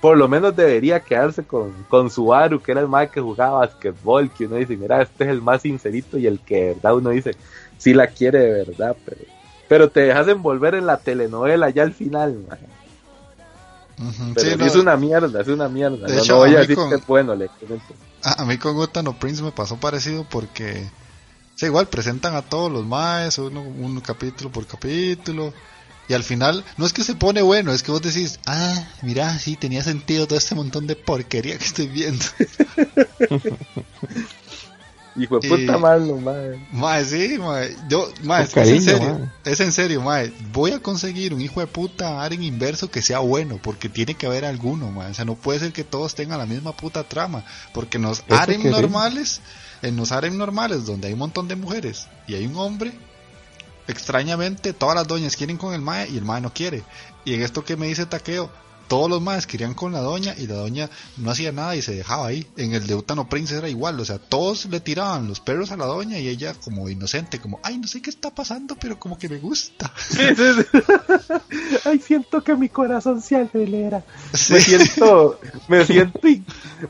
por 0.00 0.16
lo 0.16 0.26
menos 0.26 0.56
debería 0.56 0.98
quedarse 1.00 1.44
con, 1.44 1.72
con 1.88 2.10
Subaru, 2.10 2.60
que 2.60 2.72
era 2.72 2.80
el 2.80 2.88
más 2.88 3.10
que 3.10 3.20
jugaba 3.20 3.60
basquetbol, 3.60 4.30
que 4.30 4.46
uno 4.46 4.56
dice, 4.56 4.76
mira, 4.76 5.00
este 5.02 5.24
es 5.24 5.30
el 5.30 5.42
más 5.42 5.62
sincerito 5.62 6.18
y 6.18 6.26
el 6.26 6.40
que 6.40 6.56
de 6.56 6.74
verdad 6.74 6.96
uno 6.96 7.10
dice, 7.10 7.36
sí 7.78 7.94
la 7.94 8.08
quiere 8.08 8.38
de 8.40 8.64
verdad, 8.64 8.96
pero, 9.04 9.20
pero 9.72 9.88
te 9.88 10.00
dejas 10.00 10.28
envolver 10.28 10.74
en 10.74 10.84
la 10.84 10.98
telenovela 10.98 11.70
ya 11.70 11.84
al 11.84 11.94
final, 11.94 12.34
man. 12.46 12.58
Ujú, 13.98 14.34
Pero 14.34 14.50
sí, 14.50 14.50
sí 14.50 14.56
no, 14.58 14.66
es 14.66 14.76
una 14.76 14.96
mierda, 14.98 15.40
es 15.40 15.48
una 15.48 15.66
mierda. 15.70 16.08
De 16.08 16.14
no, 16.14 16.20
hecho, 16.20 16.32
no 16.34 16.38
voy 16.40 16.54
a 16.54 16.58
decir 16.58 16.76
con- 16.76 16.90
que 16.90 16.96
es 16.96 17.06
bueno, 17.06 17.34
le 17.34 17.48
a, 18.22 18.42
a 18.42 18.44
mí 18.44 18.58
con 18.58 18.76
Utano 18.76 19.18
Prince 19.18 19.42
me 19.42 19.50
pasó 19.50 19.78
parecido 19.78 20.26
porque, 20.30 20.86
sí, 21.54 21.64
igual 21.64 21.86
presentan 21.86 22.34
a 22.34 22.42
todos 22.42 22.70
los 22.70 22.84
maes, 22.84 23.38
uno, 23.38 23.62
un 23.62 23.98
capítulo 24.02 24.50
por 24.50 24.66
capítulo, 24.66 25.54
y 26.06 26.12
al 26.12 26.22
final, 26.22 26.62
no 26.76 26.84
es 26.84 26.92
que 26.92 27.02
se 27.02 27.14
pone 27.14 27.40
bueno, 27.40 27.72
es 27.72 27.82
que 27.82 27.92
vos 27.92 28.02
decís, 28.02 28.40
ah, 28.44 28.74
mira, 29.00 29.38
sí, 29.38 29.56
tenía 29.56 29.82
sentido 29.82 30.26
todo 30.26 30.38
este 30.38 30.54
montón 30.54 30.86
de 30.86 30.96
porquería 30.96 31.56
que 31.56 31.64
estoy 31.64 31.86
viendo. 31.86 32.22
Hijo 35.16 35.38
de 35.38 35.46
Y- 35.46 35.50
puta 35.50 35.78
malo, 35.78 36.16
madre. 36.16 36.66
Mae, 36.72 37.04
sí, 37.04 37.36
mae. 37.38 37.76
Yo, 37.88 38.08
Con 38.26 38.40
es, 38.40 38.56
en 38.56 38.82
serio. 38.82 39.30
Es 39.44 39.60
en 39.60 39.72
serio, 39.72 40.00
mae. 40.00 40.32
Voy 40.52 40.70
a 40.72 40.80
conseguir 40.80 41.34
un 41.34 41.40
hijo 41.40 41.60
de 41.60 41.66
puta 41.66 42.22
Aren 42.22 42.42
inverso 42.42 42.90
que 42.90 43.02
sea 43.02 43.18
bueno, 43.18 43.58
porque 43.62 43.88
tiene 43.88 44.14
que 44.14 44.26
haber 44.26 44.44
alguno, 44.44 44.90
mae. 44.90 45.10
O 45.10 45.14
sea, 45.14 45.24
no 45.24 45.34
puede 45.34 45.58
ser 45.60 45.72
que 45.72 45.84
todos 45.84 46.14
tengan 46.14 46.38
la 46.38 46.46
misma 46.46 46.72
puta 46.72 47.04
trama. 47.04 47.44
Porque 47.74 47.98
en 47.98 48.04
los 48.04 48.24
Aren 48.30 48.70
normales, 48.70 49.40
en 49.82 49.96
los 49.96 50.12
Aren 50.12 50.38
normales, 50.38 50.86
donde 50.86 51.08
hay 51.08 51.12
un 51.12 51.18
montón 51.18 51.48
de 51.48 51.56
mujeres 51.56 52.06
y 52.26 52.34
hay 52.34 52.46
un 52.46 52.56
hombre, 52.56 52.92
extrañamente 53.88 54.72
todas 54.72 54.94
las 54.94 55.06
doñas 55.06 55.36
quieren 55.36 55.56
con 55.56 55.74
el 55.74 55.80
mae 55.80 56.08
y 56.08 56.16
el 56.16 56.24
mae 56.24 56.40
no 56.40 56.52
quiere. 56.52 56.82
Y 57.24 57.34
en 57.34 57.42
esto 57.42 57.64
que 57.64 57.76
me 57.76 57.86
dice 57.86 58.06
Taqueo, 58.06 58.50
todos 58.92 59.08
los 59.08 59.22
más 59.22 59.46
querían 59.46 59.72
con 59.72 59.90
la 59.92 60.00
doña 60.00 60.34
y 60.36 60.46
la 60.46 60.56
doña 60.56 60.90
no 61.16 61.30
hacía 61.30 61.50
nada 61.50 61.74
y 61.74 61.80
se 61.80 61.94
dejaba 61.94 62.26
ahí. 62.26 62.46
En 62.58 62.74
el 62.74 62.86
de 62.86 62.94
Utano 62.94 63.26
Prince 63.26 63.56
era 63.56 63.66
igual, 63.66 63.98
o 63.98 64.04
sea, 64.04 64.18
todos 64.18 64.66
le 64.66 64.80
tiraban 64.80 65.28
los 65.28 65.40
perros 65.40 65.70
a 65.70 65.78
la 65.78 65.86
doña 65.86 66.18
y 66.18 66.28
ella 66.28 66.52
como 66.62 66.90
inocente, 66.90 67.40
como, 67.40 67.58
ay, 67.62 67.78
no 67.78 67.88
sé 67.88 68.02
qué 68.02 68.10
está 68.10 68.28
pasando, 68.34 68.76
pero 68.78 68.98
como 68.98 69.16
que 69.16 69.30
me 69.30 69.38
gusta. 69.38 69.90
ay, 71.86 72.00
siento 72.00 72.44
que 72.44 72.54
mi 72.54 72.68
corazón 72.68 73.22
se 73.22 73.36
acelera. 73.36 74.04
Me 74.50 74.60
siento, 74.60 75.40
me 75.68 75.86
siento, 75.86 76.28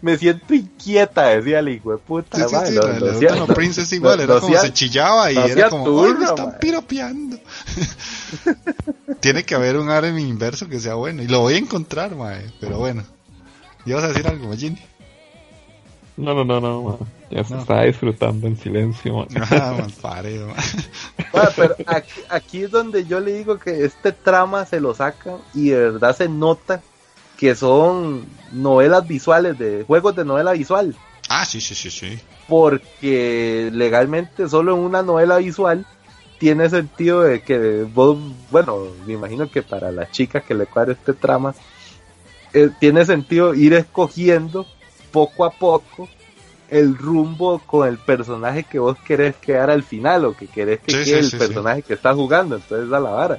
me 0.00 0.18
siento 0.18 0.54
inquieta, 0.54 1.28
decía 1.28 1.60
el 1.60 1.68
hijo 1.68 1.92
de 1.92 1.98
puta. 1.98 2.48
Sí, 2.48 2.56
sí, 2.66 2.78
el 2.78 3.20
de 3.20 3.26
Utano 3.26 3.46
Prince 3.46 3.82
es 3.82 3.92
igual, 3.92 4.18
era 4.22 4.40
como 4.40 4.58
se 4.58 4.72
chillaba 4.72 5.30
y 5.30 5.36
era 5.36 5.70
como, 5.70 6.04
ay, 6.04 6.14
me 6.14 6.24
están 6.24 6.58
piropeando. 6.58 7.38
Tiene 9.20 9.44
que 9.44 9.54
haber 9.54 9.76
un 9.76 9.90
harem 9.90 10.18
inverso 10.18 10.68
que 10.68 10.80
sea 10.80 10.94
bueno. 10.94 11.22
Y 11.22 11.28
lo 11.28 11.40
voy 11.40 11.54
a 11.54 11.58
encontrar, 11.58 12.14
mae. 12.14 12.50
Pero 12.60 12.78
bueno. 12.78 13.04
¿Y 13.84 13.92
vas 13.92 14.04
a 14.04 14.08
decir 14.08 14.26
algo, 14.26 14.52
Ginny? 14.56 14.78
No, 16.16 16.34
no, 16.34 16.44
no, 16.44 16.60
no, 16.60 16.98
Ya 17.30 17.42
se 17.42 17.56
está 17.56 17.82
disfrutando 17.82 18.46
en 18.46 18.56
silencio, 18.56 19.26
Ah, 19.50 19.76
mal 19.78 19.92
pareo, 20.00 20.52
pero 21.56 21.74
aquí, 21.86 22.20
aquí, 22.28 22.62
es 22.64 22.70
donde 22.70 23.06
yo 23.06 23.18
le 23.18 23.32
digo 23.32 23.58
que 23.58 23.84
este 23.84 24.12
trama 24.12 24.66
se 24.66 24.78
lo 24.78 24.94
saca 24.94 25.38
y 25.54 25.70
de 25.70 25.90
verdad 25.90 26.14
se 26.14 26.28
nota 26.28 26.82
que 27.38 27.54
son 27.54 28.26
novelas 28.52 29.08
visuales, 29.08 29.58
de 29.58 29.84
juegos 29.84 30.14
de 30.14 30.24
novela 30.24 30.52
visual. 30.52 30.94
Ah, 31.28 31.46
sí, 31.46 31.60
sí, 31.60 31.74
sí, 31.74 31.90
sí. 31.90 32.18
Porque 32.46 33.70
legalmente 33.72 34.48
solo 34.48 34.74
en 34.76 34.82
una 34.82 35.02
novela 35.02 35.38
visual 35.38 35.86
tiene 36.42 36.68
sentido 36.68 37.22
de 37.22 37.40
que 37.40 37.86
vos, 37.94 38.18
bueno, 38.50 38.88
me 39.06 39.12
imagino 39.12 39.48
que 39.48 39.62
para 39.62 39.92
las 39.92 40.10
chicas 40.10 40.42
que 40.42 40.56
le 40.56 40.66
cuadre 40.66 40.94
este 40.94 41.12
trama, 41.12 41.54
eh, 42.52 42.68
tiene 42.80 43.04
sentido 43.04 43.54
ir 43.54 43.74
escogiendo 43.74 44.66
poco 45.12 45.44
a 45.44 45.50
poco 45.50 46.08
el 46.68 46.98
rumbo 46.98 47.60
con 47.64 47.86
el 47.86 47.96
personaje 47.96 48.64
que 48.64 48.80
vos 48.80 48.98
querés 49.06 49.36
quedar 49.36 49.70
al 49.70 49.84
final 49.84 50.24
o 50.24 50.36
que 50.36 50.48
querés 50.48 50.80
que 50.80 51.04
quede 51.04 51.20
el 51.20 51.30
personaje 51.30 51.82
que 51.82 51.94
está 51.94 52.12
jugando, 52.12 52.56
entonces 52.56 52.92
a 52.92 52.98
la 52.98 53.10
vara. 53.10 53.38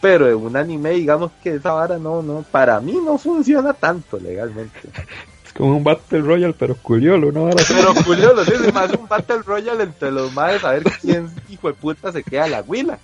Pero 0.00 0.28
en 0.28 0.36
un 0.36 0.56
anime, 0.56 0.90
digamos 0.90 1.32
que 1.42 1.56
esa 1.56 1.72
vara 1.72 1.98
no, 1.98 2.22
no, 2.22 2.44
para 2.48 2.78
mí 2.78 2.96
no 3.04 3.18
funciona 3.18 3.72
tanto 3.72 4.20
legalmente 4.20 4.78
como 5.52 5.76
un 5.76 5.84
Battle 5.84 6.20
Royale, 6.20 6.54
pero 6.58 6.76
culiolo, 6.76 7.32
¿no? 7.32 7.50
Pero 7.68 7.94
culiolo, 8.04 8.44
sí, 8.44 8.52
es 8.52 8.72
más 8.72 8.92
un 8.92 9.08
Battle 9.08 9.42
Royale 9.42 9.84
entre 9.84 10.10
los 10.10 10.32
madres 10.32 10.64
a 10.64 10.72
ver 10.72 10.84
quién 11.00 11.30
hijo 11.48 11.68
de 11.68 11.74
puta 11.74 12.12
se 12.12 12.22
queda 12.22 12.48
la 12.48 12.62
huila. 12.62 12.98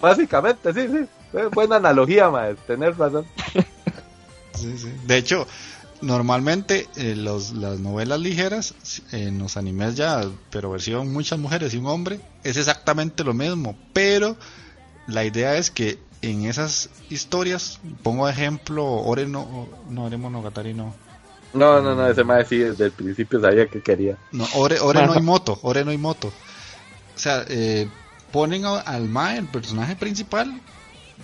Básicamente, 0.00 0.72
sí, 0.72 0.88
sí. 0.88 1.38
Buena 1.52 1.76
analogía, 1.76 2.30
madre, 2.30 2.56
tener 2.66 2.96
razón. 2.96 3.26
Sí, 4.54 4.76
sí. 4.76 4.92
De 5.06 5.16
hecho, 5.16 5.46
normalmente 6.00 6.88
eh, 6.96 7.14
los, 7.14 7.52
las 7.52 7.78
novelas 7.78 8.20
ligeras 8.20 8.74
en 9.12 9.38
los 9.38 9.56
animes 9.56 9.94
ya, 9.94 10.22
pero 10.50 10.70
versión 10.70 11.12
muchas 11.12 11.38
mujeres 11.38 11.74
y 11.74 11.76
un 11.76 11.86
hombre, 11.86 12.20
es 12.44 12.56
exactamente 12.56 13.24
lo 13.24 13.34
mismo. 13.34 13.76
Pero 13.92 14.36
la 15.06 15.24
idea 15.24 15.56
es 15.56 15.70
que 15.70 15.98
en 16.22 16.46
esas 16.46 16.90
historias, 17.10 17.78
pongo 18.02 18.28
ejemplo, 18.28 18.84
Ore 18.84 19.26
no, 19.26 19.68
no, 19.88 20.04
Ore 20.04 20.16
Monogatari 20.16 20.74
no 20.74 20.94
no, 21.52 21.80
no, 21.80 21.94
no, 21.94 22.08
ese 22.08 22.24
más 22.24 22.48
sí 22.48 22.58
desde 22.58 22.86
el 22.86 22.92
principio 22.92 23.40
sabía 23.40 23.66
que 23.66 23.80
quería. 23.80 24.16
No, 24.32 24.46
Ore, 24.54 24.80
Ore 24.80 25.06
no 25.06 25.12
hay 25.12 25.22
moto, 25.22 25.58
Ore 25.62 25.84
no 25.84 25.90
hay 25.90 25.98
moto. 25.98 26.28
O 26.28 27.18
sea, 27.18 27.44
eh, 27.48 27.88
ponen 28.30 28.64
al 28.64 29.08
Mae, 29.08 29.38
el 29.38 29.46
personaje 29.46 29.96
principal, 29.96 30.60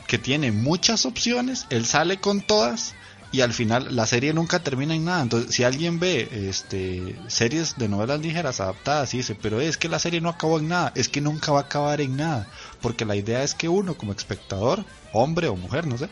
que 0.06 0.18
tiene 0.18 0.50
muchas 0.52 1.06
opciones, 1.06 1.66
él 1.70 1.86
sale 1.86 2.18
con 2.18 2.40
todas 2.40 2.94
y 3.34 3.40
al 3.40 3.52
final 3.52 3.96
la 3.96 4.06
serie 4.06 4.32
nunca 4.32 4.60
termina 4.60 4.94
en 4.94 5.04
nada. 5.04 5.22
Entonces, 5.22 5.54
si 5.54 5.64
alguien 5.64 5.98
ve 5.98 6.28
este 6.48 7.16
series 7.26 7.76
de 7.76 7.88
novelas 7.88 8.20
ligeras 8.20 8.60
adaptadas 8.60 9.12
y 9.12 9.18
dice, 9.18 9.34
pero 9.34 9.60
es 9.60 9.76
que 9.76 9.88
la 9.88 9.98
serie 9.98 10.20
no 10.20 10.28
acabó 10.28 10.60
en 10.60 10.68
nada, 10.68 10.92
es 10.94 11.08
que 11.08 11.20
nunca 11.20 11.50
va 11.50 11.58
a 11.58 11.62
acabar 11.62 12.00
en 12.00 12.16
nada, 12.16 12.46
porque 12.80 13.04
la 13.04 13.16
idea 13.16 13.42
es 13.42 13.54
que 13.54 13.68
uno 13.68 13.94
como 13.94 14.12
espectador, 14.12 14.84
hombre 15.12 15.48
o 15.48 15.56
mujer, 15.56 15.84
no 15.84 15.98
sé, 15.98 16.08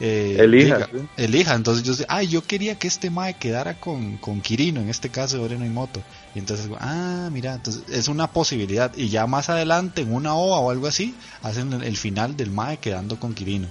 eh, 0.00 0.36
elija. 0.38 0.88
elija. 1.16 1.54
Entonces 1.54 1.84
yo 1.84 1.94
sé, 1.94 2.06
ay, 2.08 2.28
yo 2.28 2.42
quería 2.42 2.78
que 2.78 2.86
este 2.86 3.10
Mae 3.10 3.34
quedara 3.34 3.74
con, 3.74 4.16
con 4.18 4.40
Kirino, 4.40 4.80
en 4.80 4.88
este 4.88 5.08
caso 5.08 5.38
de 5.38 5.44
Oreno 5.44 5.66
y 5.66 5.70
Moto. 5.70 6.02
Y 6.34 6.38
entonces, 6.38 6.68
ah, 6.78 7.28
mira, 7.32 7.54
entonces 7.54 7.82
es 7.88 8.08
una 8.08 8.28
posibilidad. 8.28 8.92
Y 8.96 9.08
ya 9.08 9.26
más 9.26 9.50
adelante, 9.50 10.02
en 10.02 10.12
una 10.12 10.34
OVA 10.34 10.60
o 10.60 10.70
algo 10.70 10.86
así, 10.86 11.14
hacen 11.42 11.72
el, 11.72 11.96
final 11.96 12.36
del 12.36 12.50
Mae 12.50 12.78
quedando 12.78 13.18
con 13.18 13.34
Kirino. 13.34 13.68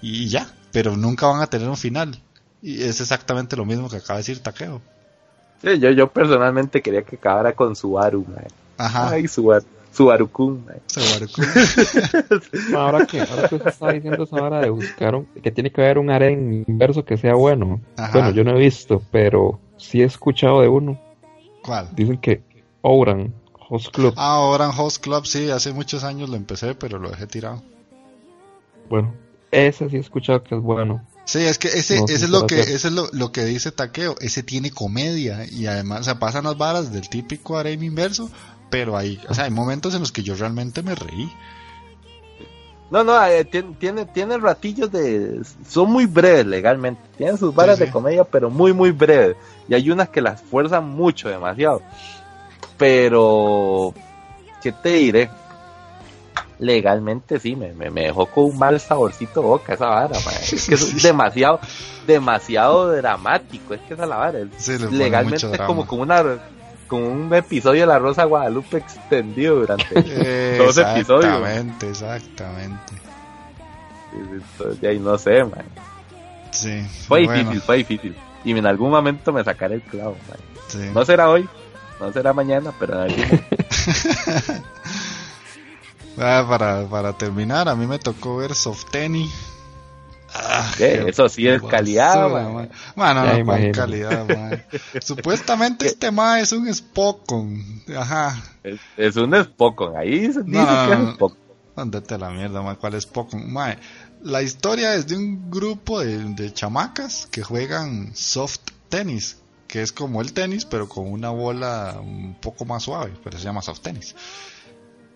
Y, 0.00 0.28
ya, 0.28 0.48
pero 0.72 0.96
nunca 0.96 1.26
van 1.26 1.42
a 1.42 1.48
tener 1.48 1.68
un 1.68 1.76
final. 1.76 2.18
Y 2.62 2.82
es 2.82 3.00
exactamente 3.00 3.56
lo 3.56 3.64
mismo 3.64 3.88
que 3.88 3.96
acaba 3.96 4.18
de 4.18 4.20
decir 4.22 4.40
Takeo. 4.40 4.80
yo, 5.62 5.90
yo 5.90 6.08
personalmente 6.10 6.80
quería 6.80 7.02
que 7.02 7.16
acabara 7.16 7.52
con 7.52 7.76
Subaru, 7.76 8.24
Mae. 8.26 8.46
Ajá. 8.78 9.10
Ay, 9.10 9.28
Subaru. 9.28 9.66
Subaru-kun. 9.92 10.64
ahora 12.76 13.06
que 13.06 13.20
ahora 13.20 13.48
que 13.48 13.54
usted 13.56 13.68
está 13.68 13.92
diciendo 13.92 14.24
esa 14.24 14.36
hora 14.36 14.60
de 14.60 14.70
buscar 14.70 15.20
que 15.42 15.50
tiene 15.50 15.70
que 15.70 15.80
haber 15.80 15.98
un 15.98 16.10
aren 16.10 16.64
inverso 16.66 17.04
que 17.04 17.16
sea 17.16 17.34
bueno. 17.34 17.80
Bueno, 18.12 18.30
yo 18.30 18.44
no 18.44 18.56
he 18.56 18.58
visto, 18.58 19.02
pero 19.10 19.58
sí 19.76 20.02
he 20.02 20.04
escuchado 20.04 20.60
de 20.60 20.68
uno. 20.68 21.00
¿Cuál? 21.62 21.88
Dicen 21.94 22.18
que 22.18 22.42
Oran 22.82 23.34
Host 23.68 23.94
Club. 23.94 24.14
Ah, 24.16 24.40
Oran 24.40 24.72
Host 24.76 25.02
Club, 25.02 25.26
sí, 25.26 25.50
hace 25.50 25.72
muchos 25.72 26.04
años 26.04 26.28
lo 26.28 26.36
empecé, 26.36 26.74
pero 26.74 26.98
lo 26.98 27.10
dejé 27.10 27.26
tirado. 27.26 27.62
Bueno, 28.88 29.14
ese 29.50 29.90
sí 29.90 29.96
he 29.96 30.00
escuchado 30.00 30.42
que 30.42 30.54
es 30.54 30.60
bueno. 30.60 31.04
Sí, 31.24 31.40
es 31.40 31.58
que 31.58 31.68
ese, 31.68 31.98
ese 31.98 32.14
es 32.14 32.30
lo 32.30 32.46
que 32.46 32.58
ese 32.58 32.88
es 32.88 32.92
lo, 32.92 33.08
lo, 33.12 33.32
que 33.32 33.44
dice 33.44 33.70
Takeo, 33.70 34.16
ese 34.20 34.42
tiene 34.42 34.70
comedia 34.70 35.44
y 35.46 35.66
además 35.66 36.06
se 36.06 36.14
pasan 36.14 36.44
las 36.44 36.56
varas 36.56 36.90
del 36.90 37.10
típico 37.10 37.58
harem 37.58 37.82
inverso, 37.82 38.30
pero 38.70 38.96
hay, 38.96 39.20
o 39.28 39.34
sea, 39.34 39.44
hay 39.44 39.50
momentos 39.50 39.94
en 39.94 40.00
los 40.00 40.12
que 40.12 40.22
yo 40.22 40.34
realmente 40.34 40.82
me 40.82 40.94
reí. 40.94 41.30
No, 42.90 43.04
no, 43.04 43.22
eh, 43.26 43.44
tiene, 43.44 44.06
tiene, 44.06 44.38
ratillos 44.38 44.90
de... 44.90 45.42
Son 45.68 45.90
muy 45.90 46.06
breves 46.06 46.46
legalmente. 46.46 47.02
Tienen 47.18 47.36
sus 47.36 47.54
varas 47.54 47.78
de 47.78 47.90
comedia, 47.90 48.24
pero 48.24 48.48
muy, 48.48 48.72
muy 48.72 48.92
breves. 48.92 49.36
Y 49.68 49.74
hay 49.74 49.90
unas 49.90 50.08
que 50.08 50.22
las 50.22 50.40
fuerzan 50.40 50.88
mucho, 50.88 51.28
demasiado. 51.28 51.82
Pero... 52.78 53.92
¿Qué 54.62 54.72
te 54.72 54.88
diré? 54.88 55.30
Legalmente 56.58 57.38
sí, 57.38 57.54
me, 57.54 57.72
me, 57.72 57.90
dejó 57.90 58.26
con 58.26 58.46
un 58.46 58.58
mal 58.58 58.80
saborcito 58.80 59.42
boca 59.42 59.74
esa 59.74 59.86
vara, 59.86 60.18
Es 60.40 60.66
que 60.66 60.74
es 60.74 61.02
demasiado, 61.02 61.60
demasiado 62.06 62.90
dramático. 62.90 63.74
Es 63.74 63.80
que 63.82 63.94
esa 63.94 64.06
la 64.06 64.16
vara. 64.16 64.40
legalmente 64.90 65.46
es 65.46 65.60
como, 65.60 65.86
como 65.86 66.02
una 66.02 66.24
como 66.88 67.06
un 67.06 67.32
episodio 67.32 67.82
de 67.82 67.86
La 67.86 67.98
Rosa 67.98 68.24
Guadalupe 68.24 68.78
extendido 68.78 69.56
durante 69.56 69.94
dos 70.58 70.76
episodios. 70.76 71.24
Exactamente, 71.24 71.88
exactamente. 71.88 72.92
Y 74.80 74.86
ahí 74.86 74.98
no 74.98 75.16
sé, 75.18 75.44
man. 75.44 75.64
Sí. 76.50 76.82
Fue 77.06 77.20
difícil, 77.20 77.60
fue 77.60 77.76
difícil. 77.76 78.16
Y 78.44 78.50
en 78.52 78.66
algún 78.66 78.90
momento 78.90 79.32
me 79.32 79.44
sacaré 79.44 79.76
el 79.76 79.82
clavo, 79.82 80.16
man. 80.28 80.38
No 80.94 81.04
será 81.04 81.28
hoy, 81.30 81.48
no 82.00 82.12
será 82.12 82.32
mañana, 82.32 82.72
pero 82.78 83.04
en 83.04 83.14
ah, 86.18 86.44
para, 86.48 86.86
para 86.86 87.12
terminar, 87.12 87.68
a 87.68 87.74
mí 87.74 87.86
me 87.86 87.98
tocó 87.98 88.38
ver 88.38 88.54
Softeni 88.54 89.30
Ah, 90.34 90.70
eso 90.78 91.28
sí 91.28 91.48
es 91.48 91.62
calidad, 91.62 92.28
man. 92.28 92.70
Bueno, 92.94 93.44
no, 93.44 93.72
calidad, 93.72 94.26
Supuestamente 95.00 95.86
este 95.86 96.10
ma 96.10 96.40
es 96.40 96.52
un 96.52 96.72
Spokon. 96.72 97.82
Ajá. 97.96 98.42
Es, 98.96 99.16
un 99.16 99.34
Spokon. 99.34 99.96
Ahí 99.96 100.32
se 100.32 100.42
dice 100.42 100.64
que 100.64 100.92
es 100.92 101.14
Spokon. 101.14 101.38
Andate 101.76 102.18
la 102.18 102.30
mierda, 102.30 102.60
man. 102.60 102.76
¿Cuál 102.76 102.94
es 102.94 103.04
Spokon? 103.04 103.54
la 104.22 104.42
historia 104.42 104.94
es 104.94 105.06
de 105.06 105.16
un 105.16 105.50
grupo 105.50 106.00
de, 106.00 106.18
de 106.34 106.52
chamacas 106.52 107.28
que 107.30 107.42
juegan 107.42 108.14
soft 108.14 108.60
tenis. 108.88 109.38
Que 109.66 109.82
es 109.82 109.92
como 109.92 110.22
el 110.22 110.32
tenis, 110.32 110.64
pero 110.64 110.88
con 110.88 111.12
una 111.12 111.28
bola 111.30 111.98
un 112.00 112.34
poco 112.40 112.64
más 112.64 112.82
suave. 112.82 113.12
Pero 113.22 113.38
se 113.38 113.44
llama 113.44 113.62
soft 113.62 113.80
tenis. 113.80 114.14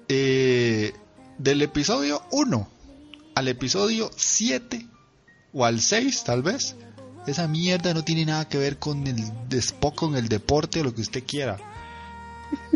Eh, 0.09 0.93
del 1.39 1.63
episodio 1.63 2.23
1 2.31 2.69
al 3.35 3.49
episodio 3.49 4.11
7 4.15 4.87
o 5.53 5.65
al 5.65 5.81
6 5.81 6.25
tal 6.25 6.43
vez. 6.43 6.77
Esa 7.27 7.47
mierda 7.47 7.95
no 7.95 8.03
tiene 8.03 8.25
nada 8.25 8.49
que 8.49 8.59
ver 8.59 8.79
con 8.79 9.07
el 9.07 9.49
despo, 9.49 9.95
con 9.95 10.17
el 10.17 10.29
deporte 10.29 10.81
o 10.81 10.85
lo 10.85 10.95
que 10.95 11.03
usted 11.03 11.23
quiera. 11.25 11.59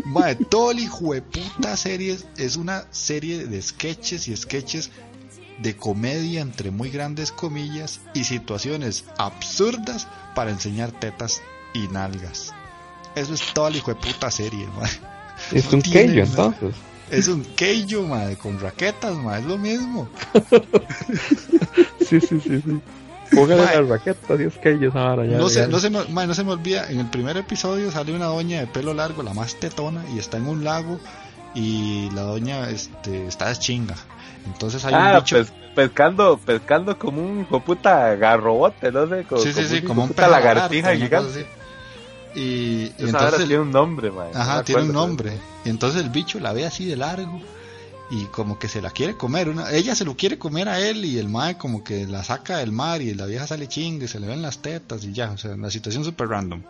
Madre, 0.05 0.35
todo 0.49 0.71
el 0.71 0.79
hijo 0.79 1.13
de 1.13 1.21
puta 1.21 1.75
serie 1.75 2.17
es 2.37 2.55
una 2.55 2.85
serie 2.91 3.45
de 3.45 3.61
sketches 3.61 4.27
y 4.27 4.35
sketches 4.35 4.89
de 5.59 5.75
comedia 5.75 6.41
entre 6.41 6.71
muy 6.71 6.89
grandes 6.89 7.31
comillas 7.31 7.99
y 8.13 8.23
situaciones 8.23 9.05
absurdas 9.17 10.07
para 10.35 10.51
enseñar 10.51 10.91
tetas 10.91 11.41
y 11.73 11.87
nalgas. 11.87 12.53
Eso 13.15 13.33
es 13.33 13.41
todo 13.53 13.67
el 13.67 13.77
hijo 13.77 13.93
de 13.93 13.99
puta 13.99 14.31
serie, 14.31 14.67
Es 15.51 15.71
un 15.73 15.81
keijo 15.81 16.21
entonces. 16.21 16.75
Es 17.09 17.27
un 17.27 17.43
keijo, 17.55 18.03
madre, 18.03 18.35
con 18.35 18.59
raquetas, 18.59 19.15
madre, 19.15 19.41
es 19.41 19.45
lo 19.47 19.57
mismo. 19.57 20.09
sí, 21.99 22.19
sí, 22.21 22.39
sí, 22.39 22.61
sí. 22.61 22.81
Póngale 23.33 23.61
la 23.65 23.81
raqueta, 23.81 24.37
que 24.61 24.71
ellos 24.71 24.95
ahora 24.95 25.25
ya. 25.25 25.37
No 25.37 25.49
se, 25.49 25.59
ya- 25.61 25.67
no, 25.67 25.79
se, 25.79 25.89
me- 25.89 26.05
no 26.27 26.33
se 26.33 26.43
me 26.43 26.51
olvida, 26.51 26.89
en 26.89 26.99
el 26.99 27.07
primer 27.07 27.35
episodio 27.37 27.91
sale 27.91 28.13
una 28.15 28.25
doña 28.27 28.59
de 28.61 28.67
pelo 28.67 28.93
largo, 28.93 29.21
la 29.23 29.33
más 29.33 29.55
tetona, 29.55 30.03
y 30.13 30.19
está 30.19 30.37
en 30.37 30.47
un 30.47 30.63
lago 30.63 30.99
y 31.53 32.09
la 32.11 32.21
doña 32.21 32.69
este, 32.69 33.27
está 33.27 33.53
chinga. 33.55 33.95
Entonces 34.45 34.83
hay 34.85 34.93
un 34.93 34.99
Ah, 35.01 35.19
bicho... 35.19 35.35
pues, 35.37 35.51
pescando, 35.75 36.37
pescando 36.37 36.97
como 36.97 37.21
un 37.21 37.41
hijo 37.41 37.59
puta 37.59 38.15
garrobote, 38.15 38.91
no 38.91 39.07
sé, 39.07 39.23
como, 39.25 39.41
sí, 39.41 39.51
sí, 39.53 39.67
sí, 39.67 39.81
como 39.81 40.03
un 40.03 40.07
puta 40.09 40.23
pez 40.23 40.31
lagartija 40.31 40.95
gigante. 40.95 41.45
Y, 42.37 42.93
Esa 42.99 43.07
entonces... 43.07 43.47
tiene 43.47 43.59
un 43.59 43.71
nombre, 43.71 44.11
man. 44.11 44.27
Ajá, 44.35 44.63
tiene 44.63 44.83
un 44.83 44.93
nombre. 44.93 45.39
Y 45.65 45.69
entonces 45.69 46.03
el 46.03 46.11
bicho 46.11 46.39
la 46.39 46.53
ve 46.53 46.67
así 46.67 46.85
de 46.85 46.95
largo 46.95 47.41
y 48.11 48.25
como 48.25 48.59
que 48.59 48.67
se 48.67 48.79
la 48.79 48.91
quiere 48.91 49.17
comer. 49.17 49.49
Una, 49.49 49.71
ella 49.71 49.95
se 49.95 50.05
lo 50.05 50.15
quiere 50.15 50.37
comer 50.37 50.69
a 50.69 50.79
él 50.79 51.03
y 51.03 51.17
el 51.17 51.29
mae 51.29 51.57
como 51.57 51.83
que 51.83 52.05
la 52.05 52.23
saca 52.23 52.57
del 52.57 52.71
mar 52.71 53.01
y 53.01 53.15
la 53.15 53.25
vieja 53.25 53.47
sale 53.47 53.67
chingue, 53.67 54.05
y 54.05 54.07
se 54.07 54.19
le 54.19 54.27
ven 54.27 54.43
las 54.43 54.59
tetas 54.59 55.03
y 55.03 55.13
ya. 55.13 55.31
O 55.31 55.37
sea, 55.39 55.55
una 55.55 55.71
situación 55.71 56.03
súper 56.03 56.29
random. 56.29 56.61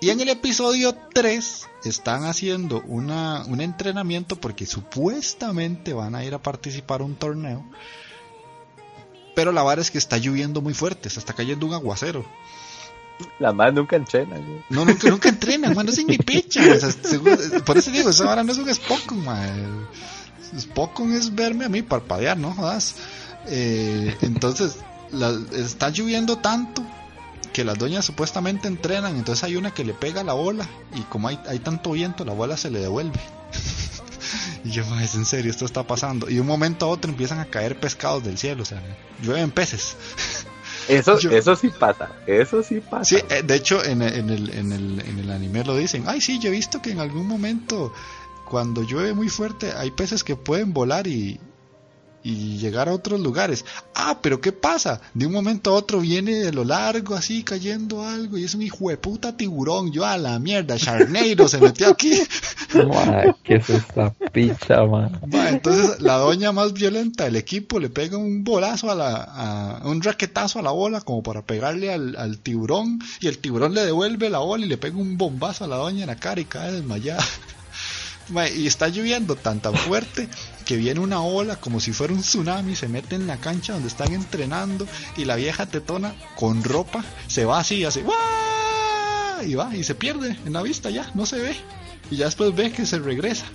Y 0.00 0.10
en 0.10 0.20
el 0.20 0.30
episodio 0.30 0.96
3 1.14 1.66
están 1.84 2.24
haciendo 2.24 2.82
una, 2.86 3.44
un 3.46 3.60
entrenamiento 3.60 4.34
porque 4.34 4.66
supuestamente 4.66 5.92
van 5.92 6.16
a 6.16 6.24
ir 6.24 6.34
a 6.34 6.42
participar 6.42 7.02
a 7.02 7.04
un 7.04 7.14
torneo. 7.14 7.64
Pero 9.36 9.52
la 9.52 9.62
vara 9.62 9.80
es 9.80 9.92
que 9.92 9.98
está 9.98 10.18
lloviendo 10.18 10.60
muy 10.60 10.74
fuerte, 10.74 11.08
se 11.08 11.20
está 11.20 11.34
cayendo 11.34 11.66
un 11.66 11.74
aguacero. 11.74 12.24
La 13.38 13.52
más 13.52 13.72
nunca 13.72 13.96
entrena, 13.96 14.36
güey. 14.36 14.62
No, 14.70 14.84
nunca, 14.84 15.08
nunca 15.10 15.28
entrenan, 15.28 15.74
man, 15.74 15.86
no 15.86 15.92
es 15.92 16.04
ni 16.06 16.18
picha. 16.18 16.60
o 16.60 16.78
sea, 16.80 16.90
seguro- 16.90 17.36
por 17.64 17.78
eso 17.78 17.90
digo, 17.90 18.10
esa 18.10 18.24
vara 18.24 18.42
no 18.44 18.52
es 18.52 18.58
un 18.58 18.72
Spokon, 18.74 19.24
man. 19.24 19.88
Es 20.56 21.34
verme 21.34 21.64
a 21.64 21.68
mí 21.68 21.82
parpadear, 21.82 22.36
no 22.38 22.52
jodas. 22.54 22.96
Eh, 23.46 24.16
entonces, 24.22 24.76
está 25.54 25.90
lloviendo 25.90 26.38
tanto 26.38 26.82
que 27.52 27.64
las 27.64 27.78
doñas 27.78 28.04
supuestamente 28.04 28.68
entrenan, 28.68 29.16
entonces 29.16 29.42
hay 29.44 29.56
una 29.56 29.72
que 29.72 29.84
le 29.84 29.94
pega 29.94 30.22
la 30.22 30.34
bola 30.34 30.68
y 30.94 31.00
como 31.02 31.28
hay, 31.28 31.40
hay 31.48 31.58
tanto 31.58 31.92
viento, 31.92 32.24
la 32.24 32.32
bola 32.32 32.56
se 32.56 32.70
le 32.70 32.78
devuelve. 32.78 33.18
y 34.64 34.70
yo, 34.70 34.84
"Ma, 34.86 35.02
es 35.02 35.14
en 35.14 35.24
serio, 35.24 35.50
esto 35.50 35.64
está 35.64 35.82
pasando. 35.86 36.28
Y 36.28 36.34
de 36.34 36.40
un 36.40 36.46
momento 36.46 36.86
a 36.86 36.88
otro 36.88 37.10
empiezan 37.10 37.40
a 37.40 37.46
caer 37.46 37.78
pescados 37.80 38.22
del 38.24 38.38
cielo, 38.38 38.62
o 38.62 38.66
sea, 38.66 38.82
llueven 39.22 39.50
peces. 39.50 39.96
Eso, 40.88 41.18
Yo- 41.18 41.30
eso 41.30 41.54
sí 41.54 41.68
pasa, 41.78 42.10
eso 42.26 42.62
sí 42.62 42.80
pasa. 42.80 43.04
Sí, 43.04 43.16
eh, 43.30 43.42
de 43.42 43.54
hecho 43.54 43.84
en, 43.84 44.02
en, 44.02 44.30
el, 44.30 44.50
en, 44.54 44.72
el, 44.72 45.00
en 45.06 45.18
el 45.18 45.30
anime 45.30 45.64
lo 45.64 45.76
dicen. 45.76 46.04
Ay, 46.06 46.20
sí, 46.20 46.38
yo 46.38 46.48
he 46.48 46.52
visto 46.52 46.80
que 46.80 46.90
en 46.90 47.00
algún 47.00 47.26
momento 47.26 47.92
cuando 48.44 48.82
llueve 48.82 49.12
muy 49.12 49.28
fuerte 49.28 49.72
hay 49.72 49.90
peces 49.90 50.24
que 50.24 50.34
pueden 50.36 50.72
volar 50.72 51.06
y, 51.06 51.38
y 52.28 52.58
llegar 52.58 52.90
a 52.90 52.92
otros 52.92 53.20
lugares. 53.20 53.64
Ah, 53.94 54.18
pero 54.20 54.38
¿qué 54.40 54.52
pasa? 54.52 55.00
De 55.14 55.26
un 55.26 55.32
momento 55.32 55.70
a 55.70 55.74
otro 55.74 56.00
viene 56.00 56.34
de 56.34 56.52
lo 56.52 56.62
largo 56.62 57.14
así 57.14 57.42
cayendo 57.42 58.04
algo 58.04 58.36
y 58.36 58.44
es 58.44 58.54
un 58.54 58.60
hijo 58.60 58.90
de 58.90 58.98
puta 58.98 59.34
tiburón. 59.34 59.92
Yo 59.92 60.04
a 60.04 60.18
la 60.18 60.38
mierda, 60.38 60.76
Sharknado 60.76 61.48
se 61.48 61.58
metió 61.58 61.88
aquí. 61.88 62.20
Mae, 62.74 63.34
¿qué 63.42 63.56
es 63.56 63.70
esta 63.70 64.10
picha, 64.32 64.84
man? 64.84 65.18
Entonces 65.48 66.02
la 66.02 66.18
doña 66.18 66.52
más 66.52 66.74
violenta 66.74 67.24
del 67.24 67.36
equipo 67.36 67.78
le 67.80 67.88
pega 67.88 68.18
un 68.18 68.44
bolazo 68.44 68.90
a 68.90 68.94
la, 68.94 69.80
a, 69.80 69.88
un 69.88 70.02
raquetazo 70.02 70.58
a 70.58 70.62
la 70.62 70.70
bola 70.70 71.00
como 71.00 71.22
para 71.22 71.42
pegarle 71.42 71.92
al, 71.92 72.14
al 72.16 72.38
tiburón 72.40 72.98
y 73.20 73.28
el 73.28 73.38
tiburón 73.38 73.72
le 73.72 73.86
devuelve 73.86 74.28
la 74.28 74.38
bola 74.40 74.66
y 74.66 74.68
le 74.68 74.76
pega 74.76 74.98
un 74.98 75.16
bombazo 75.16 75.64
a 75.64 75.68
la 75.68 75.76
doña 75.76 76.02
en 76.02 76.08
la 76.08 76.16
cara 76.16 76.42
y 76.42 76.44
cae 76.44 76.72
desmayada. 76.72 77.24
Ma, 78.28 78.46
y 78.46 78.66
está 78.66 78.88
lloviendo 78.88 79.36
tan 79.36 79.60
tan 79.60 79.74
fuerte 79.74 80.28
que 80.68 80.76
viene 80.76 81.00
una 81.00 81.22
ola 81.22 81.56
como 81.56 81.80
si 81.80 81.94
fuera 81.94 82.12
un 82.12 82.20
tsunami, 82.20 82.76
se 82.76 82.88
mete 82.88 83.14
en 83.14 83.26
la 83.26 83.38
cancha 83.38 83.72
donde 83.72 83.88
están 83.88 84.12
entrenando 84.12 84.86
y 85.16 85.24
la 85.24 85.34
vieja 85.34 85.64
tetona 85.64 86.14
con 86.36 86.62
ropa 86.62 87.02
se 87.26 87.46
va 87.46 87.60
así, 87.60 87.82
¡guau! 87.84 89.46
y 89.46 89.54
va 89.54 89.74
y 89.74 89.82
se 89.82 89.94
pierde 89.94 90.36
en 90.44 90.52
la 90.52 90.60
vista 90.60 90.90
ya, 90.90 91.10
no 91.14 91.24
se 91.24 91.38
ve. 91.38 91.56
Y 92.10 92.16
ya 92.16 92.26
después 92.26 92.54
ve 92.54 92.70
que 92.70 92.84
se 92.84 92.98
regresa. 92.98 93.46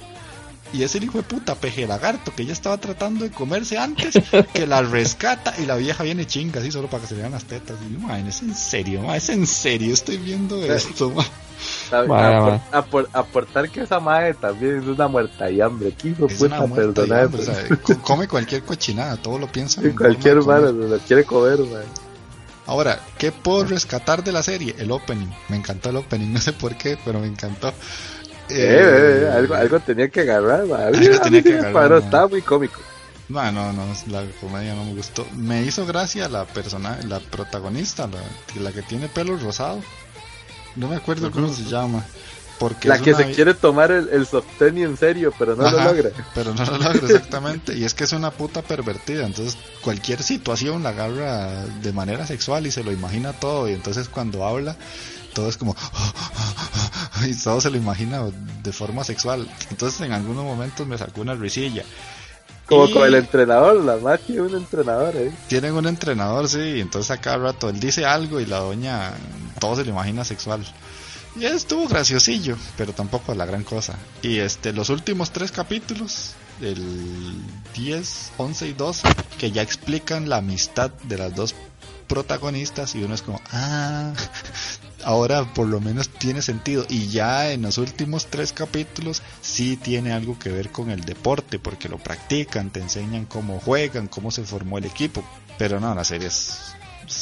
Y 0.74 0.82
es 0.84 0.96
el 0.96 1.04
hijo 1.04 1.20
de 1.20 1.24
puta 1.24 1.54
peje 1.56 1.86
lagarto 1.88 2.34
que 2.36 2.42
ella 2.44 2.54
estaba 2.54 2.78
tratando 2.80 3.24
de 3.24 3.32
comerse 3.32 3.78
antes, 3.78 4.16
que 4.54 4.66
la 4.68 4.82
rescata 4.82 5.54
y 5.60 5.66
la 5.68 5.76
vieja 5.76 6.04
viene 6.04 6.26
chinga 6.26 6.60
así 6.60 6.72
solo 6.72 6.90
para 6.90 7.02
que 7.02 7.08
se 7.10 7.14
le 7.16 7.22
vean 7.22 7.32
las 7.34 7.46
tetas. 7.46 7.78
Y 7.88 7.98
man, 8.04 8.26
es 8.28 8.42
en 8.42 8.56
serio, 8.56 9.02
ma, 9.04 9.16
es 9.16 9.30
en 9.30 9.46
serio, 9.46 9.94
estoy 9.94 10.18
viendo 10.18 10.64
esto, 10.66 11.12
ma. 11.12 11.24
Sabe, 11.90 12.08
Vale, 12.08 12.36
apor- 12.36 12.50
vale. 12.50 12.62
apor- 12.74 13.08
aportar 13.14 13.70
que 13.70 13.82
esa 13.82 14.00
madre 14.00 14.34
también 14.34 14.80
es 14.80 14.86
una 14.88 15.08
muerta 15.08 15.50
y 15.50 15.62
hambre. 15.62 15.94
¿Qué 15.98 16.10
hijo 16.10 16.28
puta 16.28 16.58
hambre, 16.58 16.86
o 16.88 17.42
sea, 17.42 17.68
co- 17.82 18.00
come 18.02 18.28
cualquier 18.28 18.64
cochinada, 18.64 19.16
todo 19.18 19.38
lo 19.38 19.50
piensa. 19.52 19.80
En 19.82 19.96
cualquier 19.96 20.40
comer. 20.40 20.62
mano, 20.62 20.84
se 20.84 20.90
lo 20.90 20.98
quiere 21.00 21.24
comer, 21.24 21.60
man. 21.60 21.84
Ahora, 22.66 23.00
¿qué 23.18 23.32
puedo 23.32 23.66
rescatar 23.66 24.24
de 24.24 24.32
la 24.32 24.42
serie? 24.42 24.74
El 24.78 24.92
opening. 24.92 25.28
Me 25.50 25.58
encantó 25.58 25.90
el 25.90 25.98
opening, 25.98 26.30
no 26.34 26.40
sé 26.42 26.52
por 26.54 26.76
qué, 26.78 26.98
pero 27.06 27.20
me 27.20 27.28
encantó. 27.28 27.74
Eh, 28.50 28.56
eh, 28.56 29.24
eh, 29.24 29.32
algo, 29.34 29.56
algo 29.56 29.80
tenía 29.80 30.10
que 30.10 30.22
agarrar, 30.22 30.62
Algo 30.62 30.98
mí 31.00 31.08
tenía 31.24 31.42
que 31.44 31.54
agarrar, 31.54 31.74
paró, 31.74 31.96
man. 31.96 32.04
estaba 32.04 32.28
muy 32.28 32.42
cómico. 32.42 32.80
No, 33.30 33.52
no, 33.52 33.72
no, 33.74 33.84
la 34.08 34.24
comedia 34.42 34.76
no 34.76 34.84
me 34.86 34.94
gustó. 34.96 35.26
Me 35.36 35.64
hizo 35.64 35.86
gracia 35.86 36.28
la 36.28 36.46
persona, 36.46 37.00
la 37.08 37.20
protagonista, 37.20 38.08
la, 38.08 38.62
la 38.62 38.72
que 38.72 38.82
tiene 38.82 39.08
pelo 39.08 39.38
rosado. 39.38 39.82
No 40.76 40.88
me 40.88 40.98
acuerdo 40.98 41.32
cómo 41.32 41.52
se 41.54 41.64
llama. 41.64 42.04
Porque 42.60 42.88
La 42.88 43.00
que 43.00 43.14
una- 43.14 43.24
se 43.26 43.32
quiere 43.32 43.54
tomar 43.56 43.92
el, 43.92 44.10
el 44.10 44.28
sostén 44.28 44.78
en 44.78 44.96
serio, 44.98 45.34
pero 45.40 45.56
no 45.56 45.66
Ajá, 45.66 45.78
lo 45.78 45.84
logra. 45.86 46.10
Pero 46.36 46.54
no 46.54 46.64
lo 46.66 46.78
logra 46.78 46.92
exactamente. 46.94 47.76
Y 47.76 47.84
es 47.86 47.94
que 47.94 48.04
es 48.04 48.12
una 48.12 48.30
puta 48.32 48.62
pervertida. 48.62 49.26
Entonces, 49.26 49.58
cualquier 49.82 50.22
situación 50.22 50.84
la 50.84 50.90
agarra 50.90 51.66
de 51.82 51.94
manera 51.94 52.28
sexual 52.28 52.68
y 52.68 52.72
se 52.72 52.84
lo 52.84 52.92
imagina 52.92 53.34
todo. 53.34 53.68
Y 53.70 53.74
entonces, 53.74 54.08
cuando 54.10 54.46
habla, 54.46 54.76
todo 55.34 55.50
es 55.50 55.58
como. 55.58 55.76
Y 57.26 57.34
todo 57.36 57.62
se 57.62 57.70
lo 57.70 57.78
imagina 57.78 58.22
de 58.64 58.74
forma 58.74 59.04
sexual. 59.06 59.48
Entonces, 59.70 60.02
en 60.02 60.12
algunos 60.12 60.44
momentos 60.44 60.86
me 60.86 60.98
sacó 60.98 61.22
una 61.22 61.36
risilla. 61.36 61.84
Como 62.66 62.88
Y- 62.88 62.94
con 62.94 63.04
el 63.08 63.16
entrenador, 63.16 63.82
la 63.84 63.96
más 63.98 64.20
tiene 64.22 64.42
un 64.42 64.56
entrenador, 64.56 65.16
eh. 65.16 65.32
Tienen 65.48 65.74
un 65.74 65.88
entrenador, 65.88 66.50
sí, 66.50 66.60
y 66.60 66.82
entonces 66.82 67.12
a 67.12 67.22
cada 67.22 67.38
rato 67.38 67.70
él 67.70 67.80
dice 67.80 68.06
algo 68.06 68.40
y 68.42 68.46
la 68.46 68.60
doña 68.60 69.14
todo 69.60 69.76
se 69.78 69.86
lo 69.86 69.92
imagina 69.92 70.26
sexual. 70.26 70.66
Y 71.38 71.46
estuvo 71.46 71.88
graciosillo, 71.88 72.58
pero 72.78 72.92
tampoco 72.94 73.34
la 73.34 73.46
gran 73.46 73.64
cosa. 73.64 73.96
Y 74.22 74.40
este, 74.40 74.74
los 74.74 74.90
últimos 74.90 75.32
tres 75.32 75.52
capítulos, 75.52 76.32
el 76.62 77.36
10, 77.74 78.32
11 78.38 78.68
y 78.68 78.74
12, 78.74 79.08
que 79.38 79.52
ya 79.52 79.62
explican 79.62 80.28
la 80.30 80.38
amistad 80.38 80.92
de 81.04 81.18
las 81.18 81.34
dos 81.36 81.56
protagonistas 82.08 82.96
y 82.96 83.04
uno 83.04 83.16
es 83.16 83.22
como, 83.22 83.40
ah, 83.52 84.12
ahora 85.06 85.46
por 85.54 85.68
lo 85.68 85.80
menos 85.82 86.10
tiene 86.10 86.42
sentido. 86.42 86.86
Y 86.90 87.08
ya 87.08 87.52
en 87.52 87.62
los 87.64 87.78
últimos 87.78 88.28
tres 88.28 88.54
capítulos 88.54 89.22
sí 89.42 89.78
tiene 89.78 90.12
algo 90.14 90.38
que 90.40 90.50
ver 90.50 90.70
con 90.72 90.90
el 90.90 91.02
deporte, 91.06 91.60
porque 91.60 91.90
lo 91.90 91.98
practican, 91.98 92.70
te 92.70 92.80
enseñan 92.80 93.26
cómo 93.26 93.60
juegan, 93.60 94.08
cómo 94.08 94.32
se 94.32 94.44
formó 94.44 94.78
el 94.78 94.86
equipo. 94.86 95.24
Pero 95.58 95.80
no, 95.80 95.94
la 95.94 96.04
serie 96.04 96.28
es... 96.28 96.74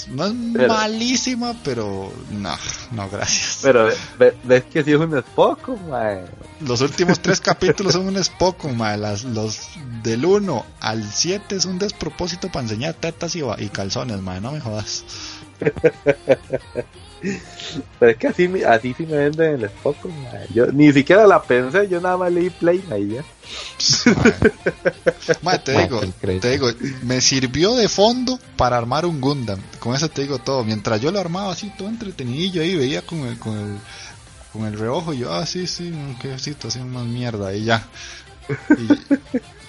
No 0.09 0.27
es 0.27 0.33
Pero- 0.53 0.67
malísima, 0.73 1.55
pero 1.63 2.13
no, 2.29 2.55
no, 2.91 3.09
gracias. 3.09 3.59
Pero 3.63 3.89
ve- 4.19 4.37
ves 4.43 4.63
que 4.65 4.83
sí 4.83 4.91
es 4.91 4.97
un 4.99 5.17
Spock, 5.17 5.67
man. 5.89 6.21
Los 6.61 6.81
últimos 6.81 7.19
tres 7.19 7.41
capítulos 7.41 7.93
son 7.93 8.07
un 8.07 8.23
Spokon, 8.23 8.77
mae. 8.77 8.95
Las, 8.97 9.23
los 9.23 9.59
del 10.03 10.23
1 10.23 10.65
al 10.79 11.11
7 11.11 11.55
es 11.55 11.65
un 11.65 11.79
despropósito 11.79 12.47
para 12.49 12.61
enseñar 12.63 12.93
tetas 12.93 13.35
y, 13.35 13.41
y 13.57 13.69
calzones, 13.69 14.21
mae. 14.21 14.39
No 14.39 14.51
me 14.51 14.59
jodas. 14.61 15.03
Pero 17.99 18.11
es 18.11 18.17
que 18.17 18.27
así, 18.27 18.47
me- 18.47 18.65
así 18.65 18.93
sí 18.97 19.05
me 19.05 19.17
venden 19.17 19.55
el 19.55 19.63
Spock, 19.65 20.05
man. 20.05 20.41
Yo 20.53 20.67
ni 20.71 20.91
siquiera 20.91 21.27
la 21.27 21.41
pensé, 21.41 21.87
yo 21.87 22.01
nada 22.01 22.17
más 22.17 22.31
leí 22.31 22.49
play 22.49 22.83
ahí 22.91 23.09
ya. 23.09 23.23
Te 25.63 25.71
digo, 25.83 25.99
te 26.41 26.49
digo, 26.51 26.67
me 27.03 27.21
sirvió 27.21 27.75
de 27.75 27.87
fondo 27.87 28.39
para 28.57 28.77
armar 28.77 29.05
un 29.05 29.21
Gundam. 29.21 29.59
Con 29.79 29.95
eso 29.95 30.09
te 30.09 30.21
digo 30.23 30.39
todo. 30.39 30.63
Mientras 30.63 30.99
yo 31.01 31.11
lo 31.11 31.19
armaba 31.19 31.51
así, 31.53 31.71
todo 31.77 31.89
entretenidillo 31.89 32.61
ahí, 32.61 32.75
veía 32.75 33.01
con 33.03 33.19
el, 33.19 33.37
con 33.37 33.57
el, 33.57 33.77
con 34.53 34.65
el 34.65 34.77
reojo, 34.77 35.13
y 35.13 35.19
yo, 35.19 35.33
ah, 35.33 35.45
sí, 35.45 35.67
sí, 35.67 35.93
qué 36.21 36.37
situación 36.39 36.89
más 36.91 37.05
mierda, 37.05 37.53
y 37.53 37.65
ya. 37.65 37.85
Y, 38.77 39.15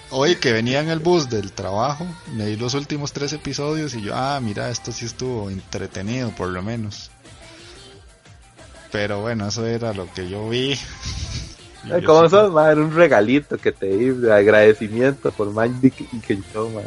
hoy 0.09 0.35
que 0.35 0.51
venía 0.53 0.81
en 0.81 0.89
el 0.89 0.99
bus 0.99 1.29
del 1.29 1.51
trabajo, 1.51 2.05
leí 2.35 2.55
los 2.55 2.73
últimos 2.73 3.13
tres 3.13 3.33
episodios 3.33 3.93
y 3.95 4.01
yo, 4.01 4.13
ah, 4.15 4.39
mira, 4.41 4.69
esto 4.69 4.91
sí 4.91 5.05
estuvo 5.05 5.49
entretenido, 5.49 6.31
por 6.31 6.49
lo 6.49 6.61
menos. 6.61 7.09
Pero 8.93 9.19
bueno, 9.21 9.47
eso 9.49 9.65
era 9.65 9.91
lo 9.93 10.07
que 10.13 10.29
yo 10.29 10.47
vi. 10.47 10.73
Y 11.85 11.87
Ay, 11.91 12.01
yo 12.01 12.07
¿Cómo 12.07 12.23
sí- 12.23 12.29
sos? 12.29 12.51
Era 12.53 12.81
un 12.81 12.95
regalito 12.95 13.57
que 13.57 13.71
te 13.73 13.87
di 13.87 14.09
de 14.11 14.33
agradecimiento 14.33 15.31
por 15.31 15.51
Mandy 15.51 15.91
y 16.13 16.19
que 16.19 16.39
yo, 16.53 16.69
man. 16.69 16.83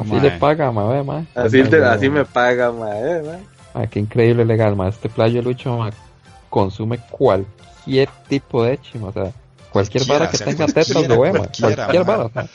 Así 0.00 0.10
Mae. 0.12 0.20
le 0.22 0.30
paga, 0.32 0.72
ma, 0.72 0.86
ve, 0.88 1.02
ma. 1.02 1.26
Así, 1.34 1.62
te- 1.64 1.84
así 1.84 2.08
me 2.08 2.24
paga, 2.24 2.72
man. 2.72 2.88
eh, 2.96 3.22
man. 3.26 3.40
Ah, 3.74 3.86
qué 3.86 3.98
increíble 4.00 4.44
legal, 4.46 4.74
ma. 4.76 4.88
Este 4.88 5.08
playo 5.10 5.42
Lucho 5.42 5.76
ma, 5.76 5.90
consume 6.48 6.98
cualquier 7.10 8.08
tipo 8.28 8.64
de 8.64 8.80
chima, 8.80 9.08
o 9.08 9.12
sea, 9.12 9.32
cualquier 9.70 10.04
vara 10.06 10.30
que 10.30 10.36
o 10.36 10.38
sea, 10.38 10.46
tenga 10.46 10.66
tetas 10.66 11.06
lo 11.08 11.20
ve, 11.20 11.32
ma. 11.32 11.46
Cualquier 11.60 12.04
ma. 12.06 12.16
vara, 12.16 12.24
o 12.24 12.30
sea. 12.30 12.48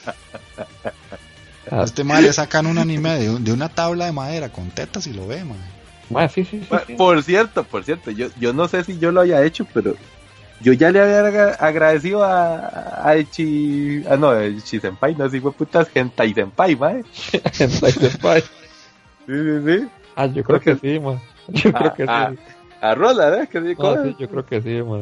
Este 1.83 2.03
mae 2.03 2.21
le 2.21 2.33
sacan 2.33 2.65
un 2.67 2.77
anime 2.77 3.19
de, 3.19 3.29
un- 3.29 3.43
de 3.43 3.53
una 3.53 3.69
tabla 3.69 4.05
de 4.05 4.11
madera 4.11 4.49
con 4.49 4.69
tetas 4.71 5.07
y 5.07 5.13
lo 5.13 5.27
ve, 5.27 5.43
ma, 5.43 5.55
sí, 6.29 6.43
sí, 6.45 6.61
sí, 6.61 6.77
sí. 6.87 6.95
Por 6.95 7.23
cierto, 7.23 7.63
por 7.63 7.83
cierto, 7.83 8.11
yo, 8.11 8.27
yo 8.39 8.53
no 8.53 8.67
sé 8.67 8.83
si 8.83 8.97
yo 8.99 9.11
lo 9.11 9.21
haya 9.21 9.43
hecho, 9.43 9.65
pero 9.73 9.95
yo 10.61 10.73
ya 10.73 10.91
le 10.91 11.01
había 11.01 11.19
agra- 11.21 11.55
agradecido 11.59 12.23
a, 12.23 13.07
a 13.07 13.15
Echi, 13.15 14.03
ah 14.09 14.17
no, 14.17 14.37
Echi 14.39 14.79
Senpai, 14.79 15.15
no, 15.15 15.29
si 15.29 15.39
fue 15.39 15.51
putas 15.53 15.89
Gentai 15.89 16.33
Senpai, 16.33 16.75
mae. 16.75 17.03
Hentai 17.59 17.91
Senpai. 17.91 18.41
Sí, 18.41 18.47
sí, 19.27 19.61
sí. 19.65 19.87
Ah, 20.15 20.25
yo 20.27 20.43
creo 20.43 20.59
que 20.59 20.75
sí, 20.75 20.99
ma. 20.99 21.19
Yo 21.47 21.71
creo 21.73 21.93
que 21.93 22.05
Ah, 22.07 22.31
sí. 22.31 22.39
A 22.81 22.95
Ronald, 22.95 23.43
¿eh? 23.43 23.49
¿Qué, 23.51 23.59
No, 23.61 23.75
¿cómo, 23.75 24.01
sí, 24.03 24.15
yo 24.19 24.27
creo 24.29 24.45
que 24.45 24.61
sí, 24.61 24.81
ma. 24.83 24.99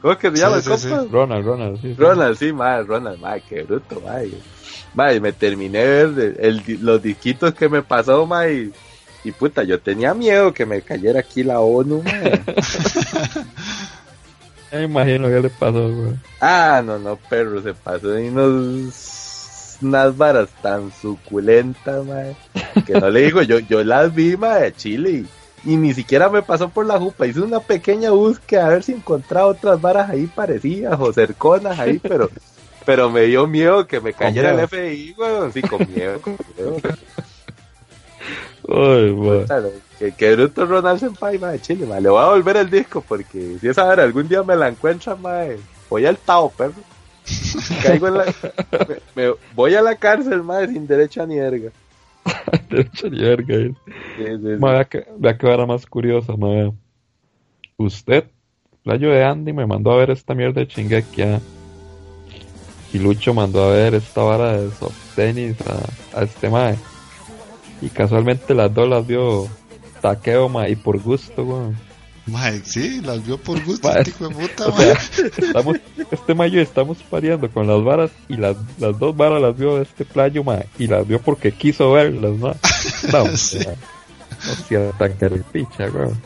cómo 0.00 0.16
que 0.18 0.30
se 0.30 0.36
Sí, 0.36 0.42
llama 0.42 0.56
el 0.56 0.62
sí, 0.62 0.68
compa? 0.70 1.02
sí. 1.02 1.08
Ronald, 1.10 1.44
Ronald, 1.46 1.80
sí. 1.82 1.88
sí. 1.88 1.94
Ronald, 2.00 2.36
sí, 2.38 2.52
madre, 2.52 2.84
Ronald, 2.84 3.20
madre, 3.20 3.42
qué 3.48 3.62
bruto, 3.62 4.00
madre. 4.00 4.30
Madre, 4.94 5.20
me 5.20 5.32
terminé 5.32 5.78
de 5.78 6.06
ver 6.06 6.36
el- 6.40 6.64
el- 6.66 6.78
los 6.84 7.02
disquitos 7.02 7.54
que 7.54 7.68
me 7.68 7.82
pasó, 7.82 8.26
madre, 8.26 8.70
y, 9.24 9.32
puta, 9.32 9.62
yo 9.62 9.80
tenía 9.80 10.14
miedo 10.14 10.52
que 10.52 10.66
me 10.66 10.82
cayera 10.82 11.20
aquí 11.20 11.42
la 11.42 11.60
ONU. 11.60 12.02
Ya 14.72 14.78
me 14.78 14.84
imagino 14.84 15.28
qué 15.28 15.40
le 15.40 15.50
pasó, 15.50 15.86
güey. 15.94 16.14
ah, 16.40 16.82
no, 16.82 16.98
no, 16.98 17.16
perro, 17.16 17.60
se 17.60 17.74
pasó 17.74 18.08
de 18.08 18.30
unos, 18.30 19.76
unas 19.82 20.16
varas 20.16 20.48
tan 20.62 20.90
suculentas, 20.90 22.06
madre, 22.06 22.36
que 22.86 22.94
no 22.94 23.10
le 23.10 23.20
digo, 23.20 23.42
yo, 23.42 23.58
yo 23.58 23.84
las 23.84 24.14
vi, 24.14 24.34
madre, 24.38 24.64
de 24.64 24.72
Chile, 24.74 25.10
y, 25.10 25.72
y 25.72 25.76
ni 25.76 25.92
siquiera 25.92 26.30
me 26.30 26.40
pasó 26.40 26.70
por 26.70 26.86
la 26.86 26.98
jupa, 26.98 27.26
hice 27.26 27.40
una 27.40 27.60
pequeña 27.60 28.12
búsqueda 28.12 28.64
a 28.64 28.70
ver 28.70 28.82
si 28.82 28.92
encontraba 28.92 29.48
otras 29.48 29.78
varas 29.78 30.08
ahí 30.08 30.26
parecidas 30.26 30.98
o 30.98 31.12
cerconas 31.12 31.78
ahí, 31.78 31.98
pero... 31.98 32.30
Pero 32.86 33.10
me 33.10 33.22
dio 33.22 33.46
miedo 33.46 33.86
que 33.86 34.00
me 34.00 34.12
cayera 34.12 34.52
el. 34.54 34.66
FBI, 34.66 35.14
weón. 35.16 35.52
Sí, 35.52 35.62
con 35.62 35.86
miedo, 35.94 36.20
con 36.20 36.36
miedo. 36.56 36.76
Ay, 38.68 39.12
ma. 39.12 39.44
Claro, 39.46 39.72
que, 39.98 40.12
que 40.12 40.36
bruto 40.36 40.64
Ronald 40.66 41.00
Senpai, 41.00 41.38
mae, 41.38 41.58
chile, 41.60 41.84
mae. 41.86 42.00
Le 42.00 42.08
voy 42.08 42.22
a 42.22 42.28
volver 42.28 42.56
el 42.58 42.70
disco 42.70 43.00
porque 43.06 43.56
si 43.60 43.68
esa 43.68 43.84
hora 43.86 44.02
algún 44.04 44.28
día 44.28 44.42
me 44.42 44.54
la 44.56 44.68
encuentran, 44.68 45.20
mae, 45.20 45.56
voy 45.90 46.06
al 46.06 46.16
Tao, 46.16 46.50
perro. 46.50 46.74
Caigo 47.82 48.08
en 48.08 48.18
la... 48.18 48.24
me, 49.14 49.26
me- 49.28 49.34
voy 49.54 49.74
a 49.74 49.82
la 49.82 49.96
cárcel, 49.96 50.42
mae, 50.42 50.66
sin 50.68 50.86
derecho 50.86 51.22
a 51.22 51.26
ni 51.26 51.38
verga. 51.38 51.70
De 52.70 52.80
hecho, 52.82 53.08
ni 53.10 53.20
verga. 53.22 53.54
eh. 53.56 53.74
Sí, 53.86 53.92
sí, 54.24 54.36
sí. 54.42 54.48
Ma, 54.58 54.72
vea 54.72 54.84
que, 54.84 55.06
vea 55.18 55.36
que 55.36 55.46
vara 55.46 55.66
más 55.66 55.84
curiosa, 55.86 56.36
ma. 56.36 56.48
vea. 56.48 56.70
Usted, 57.78 58.24
Playo 58.84 59.10
de 59.10 59.24
Andy, 59.24 59.52
me 59.52 59.66
mandó 59.66 59.92
a 59.92 59.96
ver 59.96 60.10
esta 60.10 60.34
mierda 60.34 60.60
de 60.60 60.66
Shingeki, 60.66 61.22
ah. 61.22 61.40
Y 62.92 62.98
Lucho 62.98 63.32
mandó 63.32 63.64
a 63.64 63.70
ver 63.72 63.94
esta 63.94 64.22
vara 64.22 64.52
de 64.60 64.70
soft 64.72 65.14
tenis 65.16 65.56
a, 65.66 66.18
a 66.20 66.22
este 66.24 66.50
mae. 66.50 66.76
Y 67.82 67.88
casualmente 67.90 68.54
las 68.54 68.72
dos 68.72 68.88
las 68.88 69.06
vio 69.06 69.46
Taqueo, 70.00 70.48
ma, 70.48 70.68
y 70.68 70.76
por 70.76 70.98
gusto, 71.00 71.42
weón. 71.44 71.76
Mae, 72.26 72.60
sí, 72.64 73.00
las 73.00 73.26
vio 73.26 73.36
por 73.36 73.62
gusto, 73.64 73.88
Mae, 73.88 73.98
este 73.98 74.10
hijo 74.10 74.28
de 74.28 74.34
puta, 74.36 74.68
O 74.68 74.72
mae. 74.76 74.94
sea, 74.96 75.26
estamos, 75.38 75.76
este 76.10 76.34
mayo 76.34 76.60
estamos 76.60 76.98
pareando 77.10 77.50
con 77.50 77.66
las 77.66 77.82
varas 77.82 78.10
y 78.28 78.36
las, 78.36 78.56
las 78.78 78.96
dos 78.98 79.16
varas 79.16 79.42
las 79.42 79.56
vio 79.58 79.82
este 79.82 80.04
playo, 80.04 80.44
ma, 80.44 80.60
y 80.78 80.86
las 80.86 81.06
vio 81.06 81.20
porque 81.20 81.50
quiso 81.52 81.90
verlas, 81.92 82.32
ma. 82.38 82.54
No, 83.12 83.26
Sí. 83.36 83.58
sea, 83.58 83.74
no 84.46 84.54
sea 84.68 84.90
tan 84.92 85.12
weón. 85.92 86.22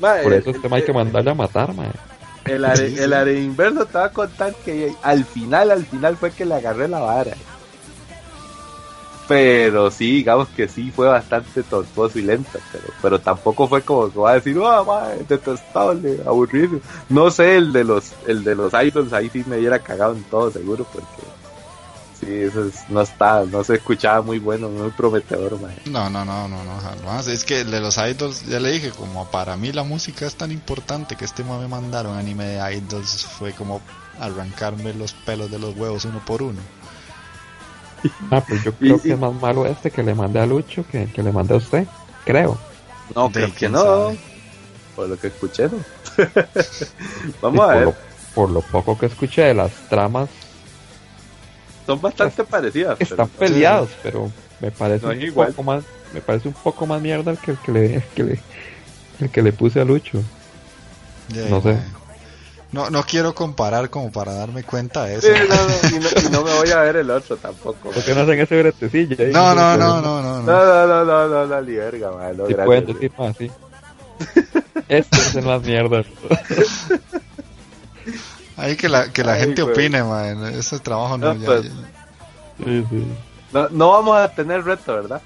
Mae, 0.00 0.22
Por 0.24 0.32
eso 0.32 0.50
el- 0.50 0.56
este 0.56 0.68
mae 0.68 0.80
hay 0.80 0.86
que 0.86 0.92
mandarle 0.92 1.30
a 1.30 1.34
matar, 1.34 1.72
ma. 1.74 1.86
El 2.44 2.64
are, 2.64 2.86
el 3.04 3.12
are 3.12 3.40
inverso 3.40 3.84
te 3.86 3.98
va 3.98 4.06
a 4.06 4.12
contar 4.12 4.54
que 4.64 4.92
al 5.02 5.24
final, 5.24 5.70
al 5.70 5.84
final 5.84 6.16
fue 6.16 6.30
que 6.32 6.44
le 6.46 6.54
agarré 6.54 6.88
la 6.88 6.98
vara. 7.00 7.32
Pero 9.28 9.90
sí, 9.90 10.10
digamos 10.10 10.48
que 10.48 10.66
sí 10.68 10.90
fue 10.90 11.06
bastante 11.06 11.62
tortuoso 11.62 12.18
y 12.18 12.22
lento, 12.22 12.58
pero, 12.72 12.84
pero 13.02 13.20
tampoco 13.20 13.68
fue 13.68 13.82
como 13.82 14.10
que 14.10 14.18
va 14.18 14.30
a 14.30 14.34
decir, 14.34 14.58
ah, 14.64 14.82
madre, 14.82 15.22
detestable, 15.28 16.18
aburrido. 16.26 16.80
No 17.10 17.30
sé, 17.30 17.56
el 17.58 17.70
de 17.72 17.84
los, 17.84 18.12
el 18.26 18.42
de 18.42 18.54
los 18.54 18.72
idols 18.72 19.12
ahí 19.12 19.28
sí 19.28 19.44
me 19.46 19.58
hubiera 19.58 19.78
cagado 19.80 20.14
en 20.14 20.22
todo 20.24 20.50
seguro, 20.50 20.86
porque 20.90 21.06
sí, 22.18 22.26
eso 22.32 22.64
es- 22.64 22.88
no 22.88 23.02
está, 23.02 23.44
no 23.44 23.62
se 23.62 23.74
escuchaba 23.74 24.22
muy 24.22 24.38
bueno, 24.38 24.70
muy 24.70 24.90
prometedor. 24.92 25.58
No, 25.84 26.08
no, 26.08 26.24
no, 26.24 26.48
no, 26.48 26.64
no, 26.64 26.80
jamás. 26.80 27.26
Es 27.26 27.44
que 27.44 27.60
el 27.60 27.70
de 27.70 27.80
los 27.80 27.98
idols, 27.98 28.46
ya 28.46 28.60
le 28.60 28.70
dije, 28.72 28.90
como 28.92 29.30
para 29.30 29.56
mí 29.58 29.72
la 29.72 29.82
música 29.84 30.26
es 30.26 30.36
tan 30.36 30.50
importante 30.52 31.16
que 31.16 31.26
este 31.26 31.44
me 31.44 31.68
mandaron 31.68 32.16
anime 32.16 32.44
de 32.46 32.76
idols 32.76 33.26
fue 33.26 33.52
como 33.52 33.82
arrancarme 34.18 34.94
los 34.94 35.12
pelos 35.12 35.50
de 35.50 35.58
los 35.58 35.76
huevos 35.76 36.04
uno 36.06 36.20
por 36.26 36.42
uno. 36.42 36.60
Ah, 38.30 38.42
pues 38.46 38.62
yo 38.64 38.72
creo 38.74 38.96
Y- 38.96 39.00
que 39.00 39.08
y- 39.08 39.12
es 39.12 39.18
más 39.18 39.32
malo 39.34 39.66
este 39.66 39.90
que 39.90 40.02
le 40.02 40.14
mandé 40.14 40.40
a 40.40 40.46
Lucho 40.46 40.84
que, 40.90 41.06
que 41.06 41.22
le 41.22 41.32
mandé 41.32 41.54
a 41.54 41.56
usted. 41.58 41.86
Creo. 42.24 42.58
No, 43.14 43.30
creo 43.30 43.52
que 43.54 43.68
no, 43.68 43.82
sabe. 43.82 44.18
por 44.94 45.08
lo 45.08 45.18
que 45.18 45.28
escuché, 45.28 45.64
no. 45.68 45.78
Vamos 47.42 47.58
Y 47.58 47.60
a 47.60 47.66
por, 47.66 47.74
ver, 47.74 47.84
lo, 47.84 47.94
por 48.34 48.50
lo 48.50 48.60
poco 48.60 48.98
que 48.98 49.06
escuché 49.06 49.42
de 49.42 49.54
las 49.54 49.72
tramas, 49.88 50.28
son 51.86 52.00
bastante 52.00 52.44
parecidas. 52.44 52.96
pero- 52.98 53.10
están 53.10 53.28
peleados, 53.30 53.88
pero 54.02 54.30
me 54.60 54.70
parece 54.70 55.06
No 55.06 55.12
un 55.12 55.22
igual. 55.22 55.48
poco 55.48 55.62
más, 55.62 55.84
me 56.12 56.20
parece 56.20 56.48
un 56.48 56.54
poco 56.54 56.86
más 56.86 57.00
mierda 57.00 57.30
el 57.30 57.38
que, 57.38 57.52
el 57.52 57.58
que 57.58 57.72
le, 57.72 57.94
el 57.96 58.02
que 58.14 58.24
le, 58.24 58.40
el 59.20 59.30
que 59.30 59.42
le 59.42 59.52
puse 59.52 59.80
a 59.80 59.84
Lucho. 59.84 60.20
No 61.50 61.60
sé. 61.62 61.78
No, 62.70 62.90
no 62.90 63.02
quiero 63.02 63.34
comparar 63.34 63.88
como 63.88 64.12
para 64.12 64.34
darme 64.34 64.62
cuenta 64.62 65.04
de 65.04 65.20
Sí, 65.22 65.28
eso. 65.28 65.44
no, 65.48 65.68
no, 65.68 65.96
y, 65.96 66.00
no, 66.00 66.08
y 66.28 66.30
no 66.30 66.44
me 66.44 66.52
voy 66.54 66.70
a 66.70 66.80
ver 66.80 66.96
el 66.96 67.10
otro 67.10 67.36
tampoco. 67.38 67.90
¿Por 67.90 68.04
qué 68.04 68.14
no 68.14 68.20
hacen 68.22 68.38
ese 68.40 68.58
bretecillo? 68.58 69.16
ahí? 69.18 69.32
No, 69.32 69.54
no, 69.54 69.76
no, 69.78 70.02
no, 70.02 70.20
no, 70.22 70.42
No, 70.42 70.44
no. 70.44 70.52
no, 70.52 70.86
no, 70.86 71.04
no, 71.04 71.28
no, 71.28 71.46
no, 71.46 71.60
ni 71.62 71.72
verga, 71.76 72.10
man, 72.12 72.36
no, 72.36 72.46
Si 72.46 72.52
gracias. 72.52 72.66
pueden 72.66 72.86
decir 72.86 73.12
más, 73.18 73.36
sí. 73.38 73.50
Este 74.88 75.16
es 75.18 75.34
el 75.36 75.44
más 75.46 75.62
mierda. 75.62 76.04
Ahí 78.56 78.76
que 78.76 78.88
la, 78.88 79.12
que 79.12 79.22
la 79.22 79.34
Ay, 79.34 79.40
gente 79.40 79.62
güey. 79.62 79.74
opine, 79.74 80.02
man. 80.02 80.44
Ese 80.46 80.78
trabajo 80.80 81.16
no, 81.16 81.34
No, 81.34 81.40
ya- 81.40 81.46
pues. 81.46 81.62
ya- 81.64 81.70
Sí, 82.64 82.84
sí. 82.90 83.06
No, 83.52 83.68
no 83.70 83.90
vamos 83.92 84.18
a 84.18 84.28
tener 84.28 84.64
reto, 84.64 84.94
¿verdad? 84.94 85.22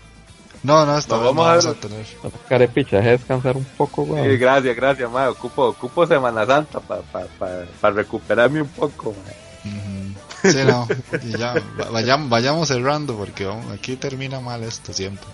No, 0.63 0.87
no, 0.87 0.97
esta 0.99 1.17
No, 1.17 1.25
vamos 1.25 1.45
a 1.47 1.49
vamos 1.49 1.67
a 1.67 1.75
tener. 1.75 2.07
Carepicha, 2.49 2.97
deje 2.99 3.11
descansar 3.11 3.57
un 3.57 3.65
poco, 3.65 4.05
Sí, 4.05 4.11
weón. 4.13 4.39
gracias, 4.39 4.77
gracias, 4.77 5.11
man. 5.11 5.29
Ocupo, 5.29 5.67
ocupo 5.69 6.07
Semana 6.07 6.47
Santa 6.47 6.81
para 6.81 7.03
pa, 7.03 7.25
pa, 7.39 7.49
pa 7.81 7.91
recuperarme 7.91 8.63
un 8.63 8.69
poco, 8.69 9.13
man. 9.13 9.73
Ujú. 9.75 10.51
Sí, 10.51 10.59
no. 10.67 10.89
Y 11.23 11.39
ya, 11.39 11.55
va- 11.81 11.91
vayamos, 11.91 12.29
vayamos 12.29 12.69
cerrando 12.69 13.17
porque 13.17 13.45
vamos- 13.47 13.71
aquí 13.73 13.97
termina 13.97 14.41
mal 14.41 14.63
esto 14.63 14.93
siempre. 14.93 15.27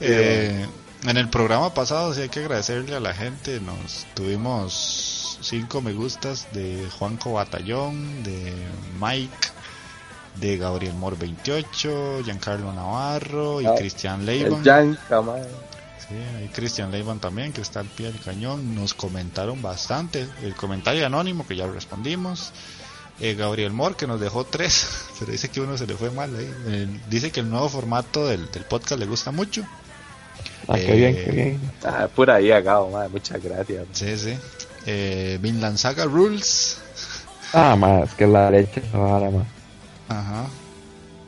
Eh, 0.00 0.66
en 1.06 1.16
el 1.16 1.28
programa 1.28 1.72
pasado 1.74 2.12
sí 2.14 2.22
hay 2.22 2.28
que 2.28 2.40
agradecerle 2.40 2.96
a 2.96 3.00
la 3.00 3.14
gente. 3.14 3.60
Nos 3.60 4.06
tuvimos 4.14 5.38
cinco 5.40 5.80
me 5.82 5.92
gustas 5.92 6.46
de 6.52 6.88
Juanco 6.98 7.32
Batallón, 7.34 8.22
de 8.24 8.52
Mike, 9.00 9.36
de 10.34 10.56
Gabriel 10.56 10.94
Mor 10.94 11.16
28, 11.18 12.22
Giancarlo 12.24 12.72
Navarro 12.72 13.60
y 13.60 13.66
Ah, 13.66 13.74
Cristian 13.76 14.20
El 14.20 14.26
Leiban. 14.26 14.62
Sí, 16.08 16.14
ahí 16.38 16.48
Cristian 16.48 16.90
Leiban 16.90 17.18
también, 17.18 17.52
que 17.52 17.60
está 17.62 17.80
al 17.80 17.86
pie 17.86 18.12
del 18.12 18.20
cañón. 18.20 18.74
Nos 18.74 18.92
comentaron 18.94 19.62
bastante. 19.62 20.26
El 20.42 20.54
comentario 20.54 21.06
anónimo, 21.06 21.46
que 21.46 21.56
ya 21.56 21.66
respondimos. 21.66 22.52
Eh, 23.20 23.34
Gabriel 23.36 23.72
Moore, 23.72 23.94
que 23.94 24.06
nos 24.08 24.20
dejó 24.20 24.44
tres, 24.44 24.88
pero 25.18 25.30
dice 25.32 25.48
que 25.48 25.60
uno 25.60 25.78
se 25.78 25.86
le 25.86 25.94
fue 25.94 26.10
mal 26.10 26.34
ahí. 26.36 26.52
Eh, 26.66 27.00
dice 27.08 27.30
que 27.30 27.40
el 27.40 27.48
nuevo 27.48 27.68
formato 27.68 28.26
del, 28.26 28.50
del 28.50 28.64
podcast 28.64 28.98
le 29.00 29.06
gusta 29.06 29.30
mucho. 29.30 29.64
Ah, 30.66 30.74
qué 30.76 30.92
bien, 30.92 31.14
eh, 31.16 31.22
qué 31.24 31.30
bien. 31.30 31.60
Ah, 31.84 32.08
pura 32.14 32.34
ahí, 32.34 32.50
agado, 32.50 32.88
man. 32.88 33.10
Muchas 33.12 33.42
gracias. 33.42 33.86
Sí, 33.92 34.18
sí. 34.18 34.36
Eh, 34.86 35.38
Vinland 35.40 35.78
Saga 35.78 36.04
Rules. 36.06 36.78
Ah, 37.52 37.76
más 37.76 38.12
que 38.14 38.26
la 38.26 38.50
leche 38.50 38.82
vara, 38.92 39.30
ma. 39.30 39.46
Ajá. 40.08 40.46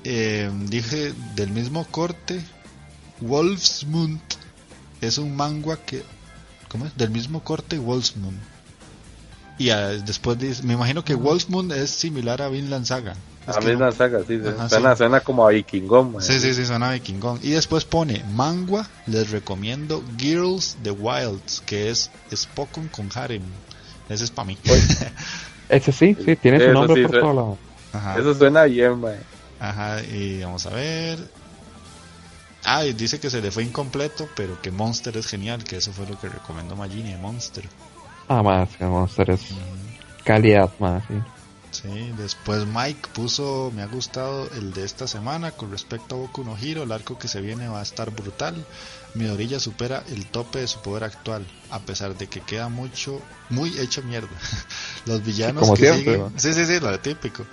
Eh, 0.04 0.50
dije 0.68 1.12
del 1.34 1.50
mismo 1.50 1.84
corte. 1.90 2.40
Wolfsmund 3.20 4.20
es 5.00 5.18
un 5.18 5.34
manga 5.34 5.76
que. 5.76 6.02
¿Cómo 6.68 6.86
es? 6.86 6.96
Del 6.96 7.10
mismo 7.10 7.42
corte 7.42 7.78
Wolfsmund. 7.78 8.38
Y 9.58 9.70
ah, 9.70 9.88
después 9.88 10.38
dice, 10.38 10.62
me 10.64 10.74
imagino 10.74 11.02
que 11.02 11.14
Wolfsmund 11.14 11.72
es 11.72 11.90
similar 11.90 12.42
a 12.42 12.48
Vinland 12.48 12.84
Saga. 12.84 13.14
Es 13.48 13.56
A 13.56 13.60
no- 13.60 13.78
no 13.78 13.92
saca, 13.92 14.18
sí, 14.26 14.40
sí. 14.42 14.48
Ajá, 14.48 14.68
suena, 14.68 14.92
sí. 14.92 14.98
suena 14.98 15.20
como 15.20 15.46
a 15.46 15.50
vikingón. 15.50 16.16
Sí, 16.20 16.40
sí, 16.40 16.52
sí, 16.52 16.66
suena 16.66 16.90
vikingón. 16.90 17.38
Y 17.42 17.50
después 17.50 17.84
pone 17.84 18.22
manga, 18.34 18.88
les 19.06 19.30
recomiendo 19.30 20.02
Girls 20.18 20.76
the 20.82 20.90
Wilds, 20.90 21.62
que 21.64 21.88
es 21.90 22.10
Spokon 22.34 22.88
con 22.88 23.08
Harem. 23.14 23.42
Ese 24.08 24.24
es 24.24 24.30
para 24.30 24.46
mí. 24.46 24.58
Ese 25.68 25.92
sí, 25.92 26.16
sí, 26.24 26.36
tiene 26.36 26.60
su 26.60 26.72
nombre 26.72 27.02
sí, 27.02 27.08
por 27.08 27.20
todos 27.20 27.34
lados. 27.36 27.58
Ajá. 27.96 28.18
Eso 28.20 28.34
suena 28.34 28.64
bien, 28.64 29.00
man. 29.00 29.26
Ajá, 29.58 30.02
y 30.02 30.40
vamos 30.42 30.66
a 30.66 30.70
ver. 30.70 31.18
Ah, 32.64 32.84
y 32.84 32.92
dice 32.92 33.18
que 33.18 33.30
se 33.30 33.40
le 33.40 33.50
fue 33.50 33.62
incompleto, 33.64 34.34
pero 34.34 34.60
que 34.60 34.70
Monster 34.70 35.16
es 35.16 35.26
genial, 35.26 35.64
que 35.64 35.76
eso 35.78 35.92
fue 35.94 36.06
lo 36.06 36.18
que 36.18 36.28
recomendó 36.28 36.76
Magini 36.76 37.12
de 37.12 37.18
Monster. 37.18 37.72
Ah, 38.28 38.42
más 38.42 38.76
que 38.76 38.84
Monster 38.84 39.30
es 39.30 39.48
calidad, 40.24 40.72
más, 40.78 41.04
sí. 41.06 41.24
Sí, 41.70 42.12
después 42.12 42.64
Mike 42.66 43.10
puso, 43.12 43.70
me 43.74 43.82
ha 43.82 43.86
gustado 43.86 44.50
el 44.52 44.72
de 44.72 44.84
esta 44.84 45.06
semana 45.06 45.52
con 45.52 45.70
respecto 45.70 46.14
a 46.14 46.18
Boku 46.18 46.42
no 46.42 46.56
Hero, 46.56 46.84
el 46.84 46.92
arco 46.92 47.18
que 47.18 47.28
se 47.28 47.40
viene 47.42 47.68
va 47.68 47.80
a 47.80 47.82
estar 47.82 48.10
brutal. 48.12 48.66
Mi 49.12 49.26
orilla 49.28 49.60
supera 49.60 50.02
el 50.08 50.30
tope 50.30 50.60
de 50.60 50.68
su 50.68 50.80
poder 50.80 51.04
actual, 51.04 51.46
a 51.68 51.84
pesar 51.84 52.16
de 52.16 52.28
que 52.28 52.40
queda 52.44 52.68
mucho, 52.70 53.28
muy 53.50 53.78
hecho 53.78 54.02
mierda. 54.02 54.38
Los 55.04 55.22
villanos 55.22 55.66
Como 55.66 55.74
que 55.74 55.86
siempre, 55.86 56.16
siguen, 56.16 56.20
¿no? 56.32 56.32
sí, 56.36 56.54
sí, 56.54 56.64
sí, 56.66 56.80
lo 56.80 56.98
típico. 57.00 57.44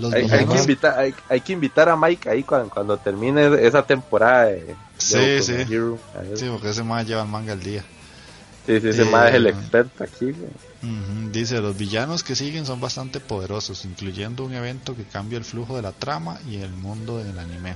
Los 0.00 0.12
Hay, 0.14 0.26
hay 0.30 0.46
que 0.46 0.58
invitar, 0.58 0.98
hay, 0.98 1.14
hay 1.28 1.40
que 1.40 1.52
invitar 1.52 1.88
a 1.88 1.96
Mike 1.96 2.28
ahí 2.30 2.42
cuando, 2.42 2.70
cuando 2.70 2.96
termine 2.96 3.66
esa 3.66 3.82
temporada 3.84 4.46
de, 4.46 4.74
Sí, 4.98 5.42
sí. 5.42 5.52
Hero. 5.68 5.98
Sí, 6.34 6.46
porque 6.50 6.70
ese 6.70 6.82
más 6.82 7.06
lleva 7.06 7.22
el 7.22 7.28
manga 7.28 7.52
al 7.52 7.62
día. 7.62 7.84
Sí, 8.66 8.80
sí, 8.80 8.88
ese 8.88 9.02
Eh, 9.02 9.04
más 9.06 9.28
es 9.28 9.34
el 9.34 9.46
experto 9.46 10.04
aquí. 10.04 10.26
güey. 10.32 10.50
Ujú, 10.82 11.30
Dice, 11.32 11.60
los 11.60 11.76
villanos 11.76 12.22
que 12.22 12.34
siguen 12.34 12.64
son 12.66 12.80
bastante 12.80 13.20
poderosos, 13.20 13.84
incluyendo 13.84 14.44
un 14.44 14.54
evento 14.54 14.96
que 14.96 15.04
cambia 15.04 15.38
el 15.38 15.44
flujo 15.44 15.76
de 15.76 15.82
la 15.82 15.92
trama 15.92 16.38
y 16.48 16.56
el 16.56 16.70
mundo 16.70 17.18
del 17.18 17.38
anime. 17.38 17.74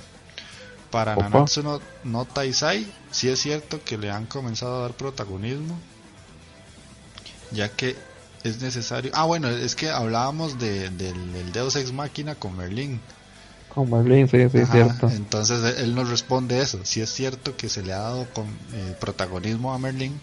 Para 0.90 1.14
Opa. 1.14 1.28
Nanatsu 1.28 1.62
no, 1.62 1.80
no 2.04 2.24
Taisai, 2.24 2.86
sí 3.10 3.28
es 3.28 3.40
cierto 3.40 3.80
que 3.84 3.98
le 3.98 4.10
han 4.10 4.26
comenzado 4.26 4.78
a 4.78 4.82
dar 4.82 4.92
protagonismo, 4.92 5.78
ya 7.50 7.68
que 7.68 7.96
es 8.44 8.60
necesario... 8.62 9.10
Ah, 9.14 9.24
bueno, 9.24 9.48
es 9.48 9.74
que 9.74 9.90
hablábamos 9.90 10.58
de, 10.58 10.90
del, 10.90 11.32
del 11.32 11.52
Deus 11.52 11.74
Ex 11.76 11.92
Máquina 11.92 12.34
con 12.36 12.56
Merlin. 12.56 13.00
Con 13.74 13.90
Merlin, 13.90 14.28
sí, 14.28 14.38
sí, 14.50 14.58
es 14.58 14.64
Ajá, 14.70 14.72
cierto. 14.72 15.08
Entonces 15.08 15.64
él- 15.64 15.84
él 15.84 15.94
nos 15.94 16.08
responde 16.10 16.60
eso. 16.60 16.78
Si 16.84 17.00
es 17.00 17.10
cierto 17.12 17.56
que 17.56 17.68
se 17.68 17.82
le 17.82 17.92
ha 17.92 17.98
dado 17.98 18.26
con, 18.32 18.46
eh, 18.72 18.94
protagonismo 19.00 19.72
a 19.74 19.78
Merlin, 19.78 20.20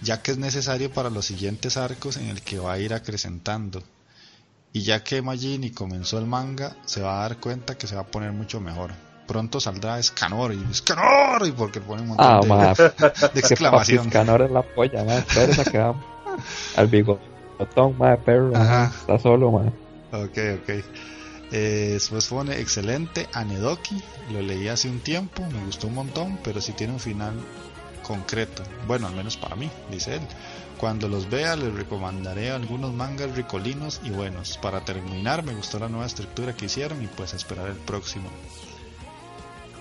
ya 0.00 0.22
que 0.22 0.30
es 0.30 0.38
necesario 0.38 0.90
para 0.92 1.10
los 1.10 1.26
siguientes 1.26 1.76
arcos 1.76 2.16
en 2.16 2.28
el 2.28 2.40
que 2.42 2.58
va 2.58 2.72
a 2.74 2.78
ir 2.78 2.94
acrecentando. 2.94 3.82
Y 4.72 4.82
ya 4.82 5.02
que 5.02 5.20
Magini 5.22 5.70
comenzó 5.70 6.18
el 6.18 6.26
manga, 6.26 6.76
se 6.86 7.00
va 7.00 7.18
a 7.18 7.28
dar 7.28 7.38
cuenta 7.38 7.76
que 7.76 7.86
se 7.86 7.94
va 7.96 8.02
a 8.02 8.06
poner 8.06 8.32
mucho 8.32 8.60
mejor. 8.60 8.92
Pronto 9.26 9.60
saldrá 9.60 9.98
Escanor 9.98 10.54
y 10.54 10.64
Escanor 10.70 11.46
y 11.46 11.52
porque 11.52 11.80
pone 11.80 12.02
un 12.02 12.08
montón 12.08 12.26
Ah, 12.26 12.40
de, 12.40 12.46
exclamación. 13.40 13.98
papi 14.04 14.10
Scanor 14.10 14.42
es 14.42 14.50
la 14.50 14.62
polla, 14.62 15.04
ma. 15.04 15.14
Espérese 15.18 15.64
que 15.70 15.78
va 15.78 15.94
al 16.76 16.86
bigotón, 17.58 17.96
ma, 17.98 18.16
perro. 18.16 18.56
Ajá. 18.56 18.92
Está 19.00 19.18
solo, 19.18 19.50
ma. 19.50 19.72
Ok, 20.12 20.38
ok. 20.62 20.84
Eh, 21.50 21.90
después 21.94 22.26
pone 22.26 22.60
excelente 22.60 23.26
Anedoki, 23.32 24.02
lo 24.32 24.42
leí 24.42 24.68
hace 24.68 24.90
un 24.90 25.00
tiempo, 25.00 25.42
me 25.50 25.64
gustó 25.64 25.86
un 25.86 25.94
montón, 25.94 26.38
pero 26.44 26.60
sí 26.60 26.72
tiene 26.72 26.92
un 26.92 27.00
final 27.00 27.32
concreto. 28.06 28.62
Bueno, 28.86 29.06
al 29.06 29.14
menos 29.14 29.36
para 29.36 29.56
mí, 29.56 29.70
dice 29.90 30.16
él. 30.16 30.20
Cuando 30.78 31.08
los 31.08 31.28
vea 31.28 31.56
les 31.56 31.74
recomendaré 31.74 32.50
algunos 32.50 32.92
mangas 32.92 33.34
ricolinos 33.34 34.00
y 34.04 34.10
buenos. 34.10 34.58
Para 34.58 34.80
terminar, 34.84 35.42
me 35.42 35.54
gustó 35.54 35.78
la 35.78 35.88
nueva 35.88 36.06
estructura 36.06 36.54
que 36.54 36.66
hicieron 36.66 37.02
y 37.02 37.06
pues 37.08 37.34
esperar 37.34 37.68
el 37.68 37.76
próximo. 37.76 38.28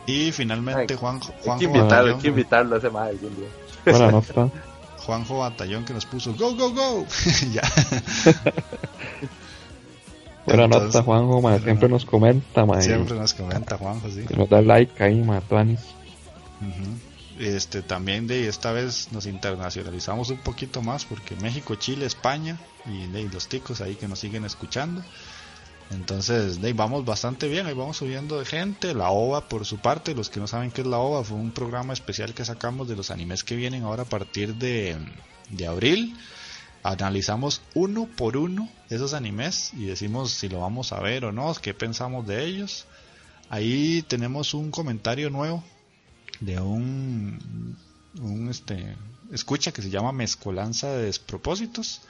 Y 0.08 0.32
finalmente 0.32 0.94
Ay, 0.94 0.98
Juan, 0.98 1.16
Hay 1.16 1.22
que 1.22 1.44
Juanjo, 1.44 1.64
invitarlo, 1.66 2.16
hay 2.16 2.22
que 2.22 2.28
invitarlo 2.30 2.76
a 2.76 2.78
ese 2.80 2.90
más 2.90 3.10
algún 3.10 3.36
día. 3.36 3.50
Buena 3.86 4.12
nota. 4.12 4.50
Juanjo 5.08 5.40
Batallón 5.40 5.86
que 5.86 5.94
nos 5.94 6.06
puso 6.06 6.34
Go, 6.36 6.54
Go, 6.56 6.72
Go. 6.74 7.08
ya. 7.54 7.64
Buena 10.46 10.66
Entonces, 10.66 10.94
nota, 10.94 11.04
Juanjo, 11.04 11.42
ma. 11.42 11.58
Siempre 11.60 11.90
nos 11.90 12.06
comenta, 12.06 12.66
ma. 12.66 12.80
y- 12.80 12.84
Siempre 12.84 13.18
nos 13.18 13.34
comenta 13.34 13.78
Juanjo, 13.78 14.10
sí. 14.10 14.26
Y 14.30 14.34
nos 14.36 14.50
da 14.50 14.62
like 14.62 15.02
ahí, 15.04 15.22
ma, 15.24 15.42
Tuanis. 15.42 15.80
Este 17.40 17.82
también 17.82 18.28
de 18.28 18.48
esta 18.48 18.72
vez 18.72 19.10
nos 19.12 19.26
internacionalizamos 19.28 20.30
un 20.30 20.38
poquito 20.40 20.82
más 20.82 21.06
porque 21.06 21.36
México, 21.36 21.76
Chile, 21.76 22.06
España 22.06 22.58
y 22.86 23.08
de 23.08 23.20
ahí 23.20 23.30
los 23.32 23.48
ticos 23.48 23.80
ahí 23.82 23.96
que 23.96 24.08
nos 24.08 24.20
siguen 24.20 24.44
escuchando. 24.44 25.04
Entonces, 25.92 26.60
de 26.62 26.68
ahí 26.68 26.74
vamos 26.74 27.06
bastante 27.06 27.48
bien, 27.48 27.66
ahí 27.66 27.74
vamos 27.74 27.98
subiendo 27.98 28.40
de 28.40 28.46
gente. 28.46 28.94
La 28.94 29.10
OVA, 29.10 29.48
por 29.48 29.66
su 29.66 29.78
parte, 29.78 30.14
los 30.14 30.30
que 30.30 30.40
no 30.40 30.48
saben 30.48 30.70
qué 30.72 30.82
es 30.82 30.88
la 30.88 30.98
OVA, 30.98 31.24
fue 31.24 31.38
un 31.38 31.52
programa 31.52 31.94
especial 31.94 32.34
que 32.34 32.44
sacamos 32.44 32.88
de 32.90 32.96
los 32.98 33.10
animes 33.10 33.44
que 33.44 33.56
vienen 33.56 33.84
ahora 33.84 34.04
a 34.04 34.06
partir 34.06 34.56
de, 34.56 34.98
de 35.50 35.68
abril. 35.68 36.16
Analizamos 36.84 37.62
uno 37.74 38.08
por 38.16 38.38
uno 38.38 38.70
esos 38.90 39.14
animes 39.14 39.72
y 39.74 39.86
decimos 39.86 40.32
si 40.32 40.50
lo 40.50 40.60
vamos 40.60 40.92
a 40.94 41.00
ver 41.00 41.26
o 41.26 41.32
no, 41.32 41.54
qué 41.56 41.74
pensamos 41.74 42.28
de 42.28 42.46
ellos. 42.46 42.86
Ahí 43.50 44.04
tenemos 44.08 44.54
un 44.54 44.72
comentario 44.72 45.30
nuevo 45.30 45.64
de 46.42 46.60
un, 46.60 47.78
un 48.22 48.50
este 48.50 48.96
escucha 49.32 49.72
que 49.72 49.82
se 49.82 49.90
llama 49.90 50.12
Mezcolanza 50.12 50.90
de 50.92 51.04
Despropósitos. 51.06 52.02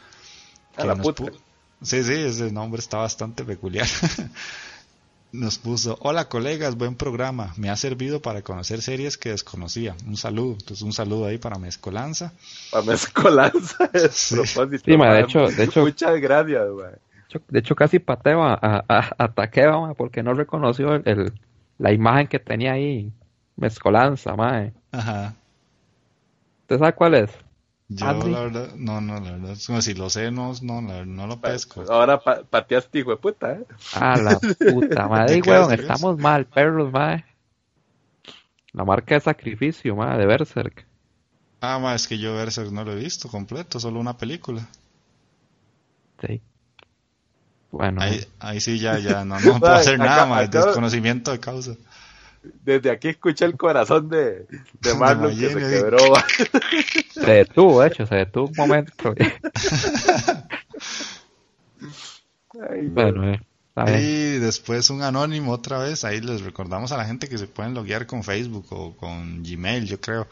Que 0.76 0.84
nos 0.96 1.06
pu- 1.32 1.40
Sí, 1.82 2.04
sí, 2.04 2.14
ese 2.14 2.52
nombre 2.52 2.80
está 2.80 2.98
bastante 2.98 3.44
peculiar. 3.44 3.88
Nos 5.32 5.58
puso, 5.60 5.98
hola 6.02 6.30
colegas, 6.30 6.76
buen 6.76 6.96
programa. 6.96 7.54
Me 7.58 7.70
ha 7.70 7.76
servido 7.76 8.22
para 8.22 8.42
conocer 8.42 8.82
series 8.82 9.18
que 9.18 9.30
desconocía. 9.30 9.96
Un 10.08 10.16
saludo. 10.16 10.54
Entonces 10.54 10.82
un 10.82 10.94
saludo 10.94 11.26
ahí 11.26 11.38
para 11.38 11.58
Mezcolanza. 11.60 12.32
Para 12.72 12.86
mezcolanza 12.86 13.90
Sí. 14.10 14.36
propósito. 14.36 14.84
Sí, 14.86 14.98
ma, 14.98 15.14
de 15.14 15.22
hecho- 15.22 15.48
de 15.48 15.64
hecho- 15.66 15.82
Muchas 15.82 16.20
gracias, 16.22 16.70
güey. 16.72 16.92
De 17.50 17.60
hecho- 17.60 17.76
casi 17.76 18.00
pateo 18.00 18.42
a, 18.42 18.54
a, 18.54 19.12
a- 19.18 19.28
Takeba, 19.34 19.94
porque 19.96 20.24
no 20.24 20.34
reconoció 20.34 20.96
el, 20.96 21.02
el- 21.06 21.34
la 21.78 21.92
imagen 21.92 22.28
que 22.28 22.40
tenía 22.40 22.72
ahí. 22.74 23.12
Mezcolanza, 23.58 24.36
ma. 24.36 24.72
Ajá. 24.92 25.36
¿Usted 26.62 26.80
sabe 26.80 26.94
cuál 26.94 27.14
es? 27.16 27.30
Yo 27.90 28.08
Adri. 28.08 28.32
la 28.32 28.40
verdad, 28.42 28.76
no, 28.76 29.00
no, 29.02 29.20
la 29.20 29.32
verdad, 29.32 29.52
es 29.52 29.66
como 29.68 29.82
si 29.82 29.94
lo 29.94 30.10
sé, 30.10 30.30
no, 30.32 30.52
no, 30.62 30.82
la- 30.82 31.06
no 31.06 31.26
lo 31.28 31.40
pesco. 31.40 31.82
Ahora 31.90 32.20
pa 32.20 32.44
pateaste, 32.44 33.00
hijo 33.00 33.12
de 33.12 33.18
puta, 33.18 33.54
¿eh? 33.54 33.66
Ah, 33.92 34.18
la 34.18 34.40
puta 34.66 35.08
madre, 35.10 35.36
¿De 35.36 35.42
qué 35.42 35.50
weón, 35.50 35.74
estamos 35.74 36.18
mal, 36.18 36.46
perros, 36.46 36.92
madre. 36.92 37.26
La 38.72 38.86
marca 38.86 39.16
de 39.16 39.20
sacrificio, 39.20 39.94
madre, 39.98 40.20
de 40.20 40.26
Berserk. 40.28 40.88
Ah, 41.62 41.78
ma, 41.82 41.94
es 41.98 42.08
que 42.08 42.18
yo 42.18 42.34
Berserk 42.34 42.72
no 42.72 42.84
lo 42.84 42.94
he 42.94 42.96
visto 42.96 43.30
completo, 43.30 43.80
solo 43.80 44.00
una 44.00 44.18
película. 44.18 44.68
Sí. 46.22 46.42
Bueno, 47.72 48.02
Ahí, 48.02 48.22
ahí 48.40 48.62
sí 48.62 48.80
ya, 48.80 48.98
ya, 49.00 49.26
no, 49.26 49.40
no 49.40 49.60
puedo 49.62 49.76
hacer 49.76 50.00
nada, 50.00 50.26
ma, 50.26 50.40
acá- 50.40 50.60
desconocimiento 50.60 51.32
de 51.32 51.40
causa. 51.40 51.76
Desde 52.64 52.92
aquí 52.92 53.10
escuché 53.10 53.46
el 53.46 53.58
corazón 53.58 54.10
de, 54.10 54.48
de 54.82 54.94
Marlon 54.96 55.38
que 55.38 55.50
se 55.50 55.60
quebró. 55.60 56.00
se 57.10 57.32
detuvo, 57.32 57.82
de 57.82 57.88
hecho, 57.88 58.06
se 58.06 58.16
detuvo 58.16 58.48
un 58.48 58.56
momento. 58.56 59.14
Ay, 62.70 62.88
bueno, 62.88 63.32
eh. 63.32 63.40
Y 63.86 64.40
después 64.40 64.90
un 64.90 65.04
anónimo 65.04 65.52
otra 65.52 65.78
vez, 65.78 66.04
ahí 66.04 66.20
les 66.20 66.42
recordamos 66.42 66.92
a 66.92 66.98
la 66.98 67.06
gente 67.06 67.30
que 67.30 67.38
se 67.38 67.46
pueden 67.46 67.76
loguear 67.76 68.08
con 68.08 68.24
Facebook 68.24 68.66
o 68.72 68.98
con 68.98 69.44
Gmail, 69.44 69.86
yo 69.86 70.02
creo. 70.02 70.28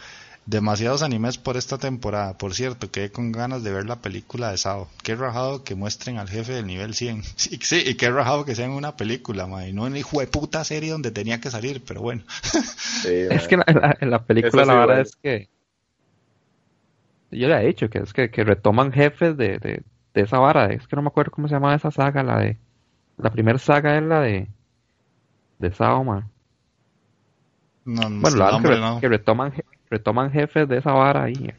Demasiados 0.48 1.02
animes 1.04 1.38
por 1.38 1.58
esta 1.58 1.78
temporada. 1.80 2.38
Por 2.38 2.54
cierto, 2.54 2.92
quedé 2.92 3.12
con 3.12 3.32
ganas 3.32 3.64
de 3.64 3.72
ver 3.72 3.86
la 3.86 4.02
película 4.02 4.52
de 4.52 4.58
Sao. 4.58 4.88
Qué 5.04 5.16
rajado 5.16 5.64
que 5.64 5.74
muestren 5.76 6.18
al 6.20 6.30
jefe 6.30 6.54
del 6.54 6.68
nivel 6.68 6.94
100. 6.94 7.24
Sí, 7.36 7.60
sí, 7.62 7.84
y 7.86 7.96
qué 7.96 8.12
rajado 8.12 8.46
que 8.46 8.56
sea 8.56 8.66
en 8.66 8.72
una 8.72 8.96
película, 8.96 9.48
ma, 9.48 9.68
y 9.68 9.74
no 9.74 9.88
en 9.88 9.98
hijo 9.98 10.20
de 10.20 10.28
puta 10.28 10.64
serie 10.64 10.92
donde 10.92 11.12
tenía 11.12 11.42
que 11.42 11.52
salir, 11.52 11.84
pero 11.86 12.02
bueno. 12.02 12.24
sí, 13.02 13.28
Es 13.28 13.48
que 13.48 13.56
en 13.56 13.60
la, 13.62 13.66
en 13.68 13.82
la- 13.82 13.98
en 14.02 14.10
la 14.12 14.26
película 14.26 14.64
Eso 14.64 14.66
la 14.66 14.74
sí, 14.74 14.80
verdad 14.80 15.00
bueno. 15.00 15.02
es 15.02 15.16
que 15.22 15.50
yo 17.32 17.48
le 17.48 17.56
he 17.62 17.68
dicho 17.68 17.90
que 17.90 18.00
es 18.00 18.14
que, 18.14 18.32
que 18.32 18.44
retoman 18.44 18.92
jefes 18.92 19.38
de, 19.38 19.60
de, 19.60 19.84
de 20.14 20.22
esa 20.22 20.40
vara. 20.40 20.68
Es 20.74 20.88
que 20.88 20.96
no 20.96 21.02
me 21.02 21.10
acuerdo 21.10 21.32
cómo 21.32 21.48
se 21.48 21.54
llama 21.56 21.76
esa 21.76 21.92
saga, 21.92 22.24
la 22.24 22.40
de 22.40 22.60
la 23.18 23.32
primera 23.32 23.60
saga 23.60 23.98
es 23.98 24.04
la 24.04 24.22
de 24.22 24.50
de 25.60 25.72
Sao, 25.74 26.04
man. 26.04 26.32
No, 27.86 28.10
no 28.10 28.26
Bueno, 28.26 28.36
sé, 28.36 28.44
la 28.44 28.60
que, 28.60 28.68
re- 28.68 28.82
no. 28.82 28.94
que 28.98 29.08
retoman 29.10 29.54
retoman 29.98 30.32
jefes 30.32 30.68
de 30.68 30.78
esa 30.78 30.92
vara 30.92 31.24
ahí. 31.24 31.54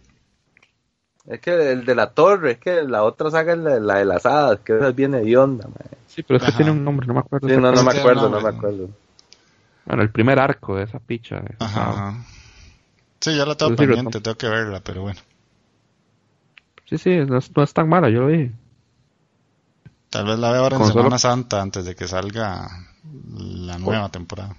Es 1.26 1.40
que 1.40 1.72
el 1.72 1.84
de 1.84 1.94
la 1.94 2.10
torre, 2.10 2.52
es 2.52 2.58
que 2.58 2.82
la 2.82 3.02
otra 3.02 3.30
saga 3.30 3.52
es 3.54 3.58
la, 3.58 3.80
la 3.80 3.94
de 3.98 4.04
las 4.04 4.24
hadas, 4.26 4.60
que 4.60 4.76
esa 4.76 4.88
es 4.88 4.94
bien 4.94 5.14
hedionda. 5.14 5.68
Sí, 6.06 6.22
pero 6.22 6.38
es 6.38 6.44
que 6.44 6.52
tiene 6.52 6.70
un 6.70 6.84
nombre, 6.84 7.06
no 7.06 7.14
me 7.14 7.20
acuerdo. 7.20 7.48
Sí, 7.48 7.56
no, 7.56 7.72
no 7.72 7.82
me 7.82 7.90
acuerdo, 7.90 8.28
no 8.30 8.40
me 8.40 8.48
acuerdo. 8.48 8.88
Bueno, 9.86 10.02
el 10.02 10.10
primer 10.10 10.38
arco 10.38 10.76
de 10.76 10.84
esa 10.84 10.98
picha. 11.00 11.36
de 11.40 11.54
Ajá, 11.58 11.74
Sao. 11.74 11.92
ajá. 11.92 12.24
Sí, 13.20 13.36
ya 13.36 13.44
la 13.46 13.54
tengo 13.56 13.72
sí, 13.72 13.76
pendiente, 13.76 14.20
tengo 14.20 14.36
que 14.36 14.48
verla, 14.48 14.80
pero 14.80 15.02
bueno. 15.02 15.20
Sí, 16.88 16.98
sí, 16.98 17.10
no 17.26 17.38
es, 17.38 17.56
no 17.56 17.62
es 17.64 17.72
tan 17.74 17.88
mala, 17.88 18.08
yo 18.08 18.20
lo 18.20 18.28
dije. 18.28 18.52
Tal 20.10 20.26
vez 20.26 20.38
la 20.38 20.52
veo 20.52 20.62
ahora 20.62 20.76
en 20.76 20.82
solo- 20.82 20.94
Semana 20.94 21.18
Santa 21.18 21.60
antes 21.60 21.84
de 21.84 21.94
que 21.96 22.06
salga 22.06 22.68
la 23.34 23.78
nueva 23.78 24.08
temporada. 24.10 24.54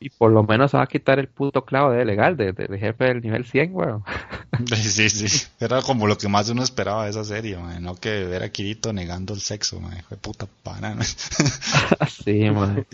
Y 0.00 0.10
por 0.10 0.30
lo 0.30 0.44
menos 0.44 0.70
se 0.70 0.76
va 0.76 0.84
a 0.84 0.86
quitar 0.86 1.18
el 1.18 1.28
puto 1.28 1.64
clavo 1.64 1.90
de 1.90 2.04
legal, 2.04 2.36
de, 2.36 2.52
jefe 2.78 3.04
del 3.04 3.20
nivel 3.20 3.44
100, 3.44 3.74
weón. 3.74 4.04
Sí, 4.66 5.08
sí. 5.10 5.46
Era 5.60 5.82
como 5.82 6.06
lo 6.06 6.16
que 6.16 6.28
más 6.28 6.48
uno 6.50 6.62
esperaba 6.62 7.04
de 7.04 7.10
esa 7.10 7.24
serie, 7.24 7.56
man. 7.56 7.82
No 7.82 7.94
que 7.94 8.24
ver 8.24 8.42
a 8.42 8.50
Kirito 8.50 8.92
negando 8.92 9.34
el 9.34 9.40
sexo, 9.40 9.80
man. 9.80 10.02
De 10.08 10.16
puta 10.16 10.48
banana. 10.64 11.04
sí, 12.24 12.50
man. 12.50 12.86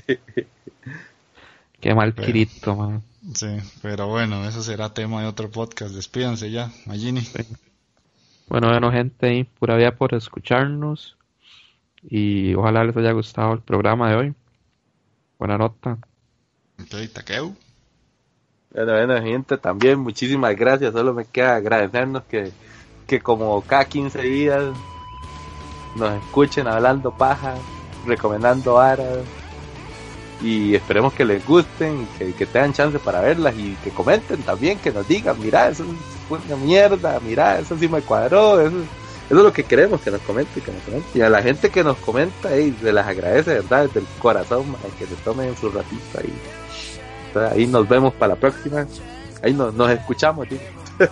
Qué 1.81 1.94
mal 1.94 2.12
Pero- 2.15 2.26
Kirito, 2.26 2.76
man. 2.76 3.02
Sí, 3.33 3.47
pero 3.81 4.07
bueno, 4.08 4.47
eso 4.47 4.62
será 4.62 4.92
tema 4.92 5.23
de 5.23 5.28
otro 5.28 5.50
podcast. 5.50 5.94
Despídanse 5.94 6.50
ya, 6.50 6.70
Magini. 6.84 7.23
Bueno, 8.49 8.68
bueno, 8.68 8.92
gente, 8.92 9.26
ahí, 9.26 9.44
pura 9.44 9.76
vida 9.76 9.97
por 9.97 10.15
escucharnos. 10.15 11.16
y 12.02 12.52
ojalá 12.55 12.84
les 12.84 12.94
haya 12.97 13.12
gustado 13.12 13.55
el 13.55 13.60
programa 13.60 14.10
de 14.10 14.16
hoy. 14.16 14.34
Buena 15.39 15.57
nota. 15.57 15.99
Ok, 16.81 17.12
Takeu. 17.12 17.55
Bueno, 18.73 18.93
bueno, 18.93 19.23
gente, 19.23 19.57
también 19.57 20.01
muchísimas 20.01 20.57
gracias. 20.57 20.93
Solo 20.93 21.15
me 21.15 21.25
queda 21.25 21.57
agradecernos 21.57 22.25
que, 22.25 22.51
que 23.07 23.20
como 23.20 23.62
cada 23.62 23.85
15 23.85 24.20
días 24.23 24.65
nos 25.94 26.12
escuchen 26.25 26.67
hablando 26.67 27.17
paja, 27.17 27.55
recomendando 28.05 28.81
aras 28.81 29.20
y 30.43 30.75
esperemos 30.75 31.12
que 31.12 31.25
les 31.25 31.47
gusten, 31.47 32.07
que, 32.19 32.33
que 32.33 32.47
tengan 32.47 32.73
chance 32.73 32.99
para 32.99 33.20
verlas 33.20 33.55
y 33.57 33.77
que 33.85 33.91
comenten 33.91 34.43
también, 34.43 34.78
que 34.78 34.91
nos 34.91 35.07
digan, 35.07 35.41
mira, 35.41 35.69
eso 35.69 35.85
es 35.85 36.51
una 36.51 36.57
mierda, 36.57 37.20
mira, 37.20 37.61
eso 37.61 37.78
sí 37.78 37.89
me 37.89 38.03
cuadró, 38.03 38.61
eso, 38.61 38.77
eso 38.77 39.39
es 39.39 39.43
lo 39.43 39.53
que 39.53 39.65
queremos, 39.65 40.01
que 40.01 40.11
nos 40.11 40.20
comenten, 40.23 40.62
que 40.62 40.73
nos 40.73 40.83
comenten. 40.83 41.11
Y 41.15 41.23
a 41.23 41.31
la 41.31 41.43
gente 41.43 41.70
que 41.70 41.85
nos 41.85 41.97
comenta, 41.99 42.51
hey, 42.53 42.77
se 42.83 42.93
las 42.93 43.07
agradece, 43.07 43.55
¿verdad? 43.55 43.86
Desde 43.86 44.01
el 44.01 44.07
corazón, 44.19 44.70
man, 44.70 44.81
que 44.99 45.07
se 45.07 45.15
tomen 45.17 45.57
su 45.57 45.70
ratito 45.70 46.19
ahí. 46.19 46.33
Entonces, 47.34 47.52
ahí 47.58 47.66
nos 47.66 47.88
vemos 47.88 48.14
para 48.14 48.34
la 48.34 48.40
próxima. 48.40 48.86
Ahí 49.42 49.52
nos, 49.52 49.74
nos 49.74 49.90
escuchamos, 49.90 50.48
tío. 50.48 50.58
Sí, 50.98 51.06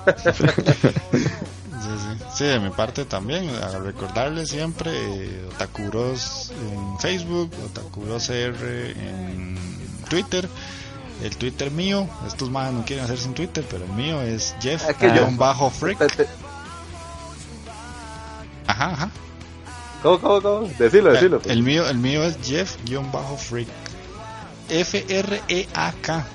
sí. 1.99 2.25
Sí, 2.35 2.45
de 2.45 2.61
mi 2.61 2.71
parte 2.71 3.05
también, 3.05 3.51
a 3.57 3.79
recordarles 3.79 4.49
siempre 4.51 4.91
eh, 4.95 5.49
Otakuros 5.55 6.53
en 6.59 6.99
Facebook, 7.01 7.51
Otakuros 7.67 8.31
R 8.31 8.91
en 8.93 9.59
Twitter. 10.09 10.49
El 11.23 11.37
Twitter 11.37 11.71
mío, 11.71 12.09
estos 12.27 12.51
más 12.51 12.73
no 12.73 12.85
quieren 12.85 13.05
hacer 13.05 13.19
sin 13.19 13.35
Twitter, 13.35 13.65
pero 13.71 13.85
el 13.85 13.93
mío 13.93 14.21
es 14.23 14.55
Jeff 14.61 14.89
Es 14.89 14.97
que 14.97 15.15
yo- 15.15 15.29
bajo 15.33 15.71
freak. 15.71 15.99
Te- 15.99 16.25
te- 16.25 16.29
Ajá, 18.67 18.87
ajá. 18.93 19.11
¿Cómo, 20.03 20.19
cómo, 20.21 20.43
cómo? 20.43 20.69
Decilo, 20.79 21.13
decilo. 21.13 21.39
pues. 21.41 21.53
El 21.53 21.63
mío, 21.63 21.87
el 21.89 21.99
mío 21.99 22.25
es 22.25 22.39
Jeff 22.43 22.77
bajo 23.13 23.37
freak. 24.69 24.81
F 24.81 25.05
R 25.09 25.41
E 25.49 25.69
A 25.75 25.93
K. 26.01 26.27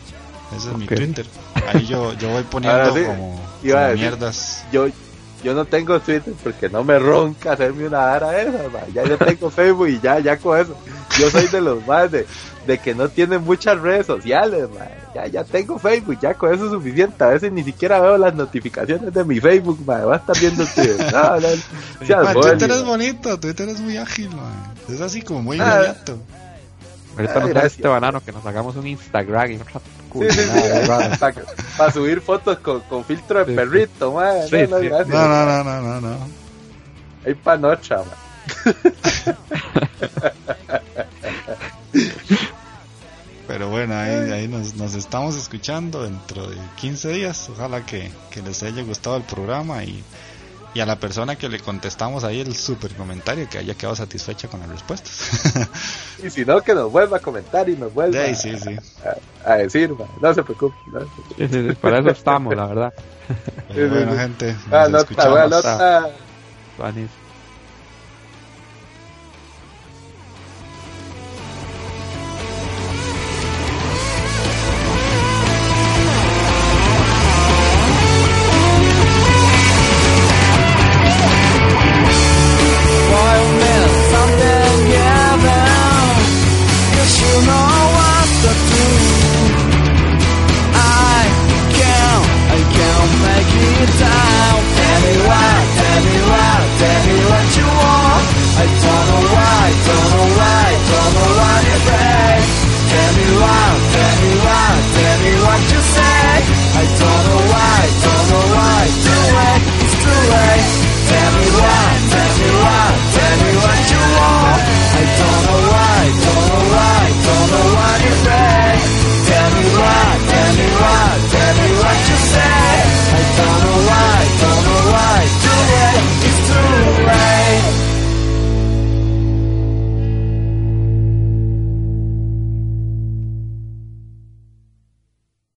Ese 0.55 0.69
es 0.71 0.77
mi. 0.77 0.85
Twitter. 0.85 1.25
Ahí 1.73 1.85
yo, 1.85 2.13
yo 2.13 2.29
voy 2.29 2.43
poniendo 2.43 2.93
sí, 2.95 3.03
como, 3.03 3.41
iba 3.63 3.79
a 3.79 3.81
como 3.81 3.91
decir. 3.91 4.09
mierdas. 4.09 4.63
yo 4.71 4.87
yo 5.43 5.53
no 5.53 5.65
tengo 5.65 5.99
Twitter 5.99 6.33
porque 6.43 6.67
no 6.67 6.83
me 6.83 6.97
ronca 6.97 7.51
hacerme 7.53 7.85
una 7.87 8.13
ara 8.13 8.41
esa, 8.41 8.69
ma. 8.69 8.79
ya 8.93 9.03
yo 9.03 9.17
tengo 9.17 9.49
Facebook 9.51 9.87
y 9.89 9.99
ya, 9.99 10.19
ya 10.19 10.37
con 10.37 10.57
eso. 10.59 10.75
Yo 11.19 11.29
soy 11.29 11.47
de 11.47 11.61
los 11.61 11.85
más 11.85 12.11
de, 12.11 12.25
de 12.65 12.77
que 12.79 12.95
no 12.95 13.07
tienen 13.09 13.43
muchas 13.43 13.79
redes 13.79 14.07
sociales, 14.07 14.67
ma. 14.73 14.85
ya, 15.13 15.27
ya 15.27 15.43
tengo 15.43 15.77
Facebook, 15.77 16.17
ya 16.21 16.33
con 16.33 16.53
eso 16.53 16.65
es 16.65 16.71
suficiente. 16.71 17.23
A 17.23 17.27
veces 17.27 17.51
ni 17.51 17.63
siquiera 17.63 17.99
veo 17.99 18.17
las 18.17 18.33
notificaciones 18.33 19.13
de 19.13 19.23
mi 19.25 19.39
Facebook, 19.39 19.79
ma. 19.85 19.97
va 20.05 20.15
a 20.15 20.17
estar 20.17 20.39
viendo 20.39 20.65
Twitter. 20.75 21.13
No, 21.13 22.23
Man, 22.23 22.33
Twitter 22.41 22.71
es 22.71 22.83
bonito, 22.85 23.39
Twitter 23.39 23.69
es 23.69 23.79
muy 23.79 23.97
ágil, 23.97 24.29
man. 24.29 24.73
Es 24.89 25.01
así 25.01 25.21
como 25.21 25.41
muy 25.43 25.59
Ah. 25.59 25.93
Ahorita 27.17 27.39
nos 27.39 27.49
gracias. 27.49 27.73
este 27.73 27.87
banano 27.87 28.21
que 28.21 28.31
nos 28.31 28.45
hagamos 28.45 28.75
un 28.75 28.87
Instagram 28.87 29.51
y 29.51 29.55
otra 29.57 29.81
Sí, 30.13 30.25
sí, 30.29 30.39
sí. 30.41 31.41
Para 31.77 31.91
subir 31.91 32.21
fotos 32.21 32.59
con, 32.59 32.81
con 32.81 33.03
filtro 33.05 33.39
de 33.39 33.51
Sí, 33.51 33.55
perrito, 33.55 34.13
ma. 34.13 34.33
No, 34.33 34.47
Sí, 34.47 34.67
no. 34.69 34.79
No, 34.79 35.27
no, 35.27 35.45
no, 35.45 35.63
no, 35.63 35.81
no, 35.81 36.01
no. 36.01 36.17
Hay 37.25 37.33
panocha. 37.35 38.03
Pero 43.47 43.69
bueno, 43.69 43.95
ahí, 43.95 44.31
ahí 44.31 44.47
nos, 44.47 44.75
nos 44.75 44.93
estamos 44.93 45.35
escuchando 45.37 46.03
dentro 46.03 46.47
de 46.47 46.57
15 46.77 47.09
días. 47.09 47.49
Ojalá 47.49 47.85
que, 47.85 48.11
que 48.29 48.41
les 48.41 48.61
haya 48.63 48.83
gustado 48.83 49.15
el 49.17 49.23
programa 49.23 49.83
y, 49.83 50.03
y 50.77 50.79
a 50.79 50.85
la 50.85 50.99
persona 50.99 51.35
que 51.35 51.49
le 51.49 51.59
contestamos 51.59 52.23
ahí 52.23 52.39
el 52.39 52.55
super 52.55 52.93
comentario 52.93 53.49
que 53.49 53.57
haya 53.57 53.73
quedado 53.73 53.95
satisfecha 53.95 54.47
con 54.47 54.59
las 54.59 54.69
respuestas. 54.69 55.67
Y 56.23 56.29
si 56.29 56.45
no, 56.45 56.61
que 56.61 56.75
nos 56.75 56.91
vuelva 56.91 57.17
a 57.17 57.19
comentar 57.19 57.67
y 57.67 57.75
nos 57.75 57.91
vuelva 57.93 58.25
Sí, 58.27 58.35
sí, 58.35 58.59
sí. 58.59 58.75
a, 59.43 59.53
a 59.53 59.55
decir, 59.57 59.91
no 60.21 60.33
se 60.35 60.43
preocupe. 60.43 60.75
no 60.87 60.99
se 61.37 61.75
para 61.81 61.97
eso 61.99 62.09
estamos, 62.11 62.55
la 62.55 62.67
verdad. 62.67 62.93
Pero 63.73 63.89
bueno, 63.89 64.15
gente, 64.17 64.55
Ah, 64.71 64.87
nos 64.87 65.01
escuchamos. 65.01 65.49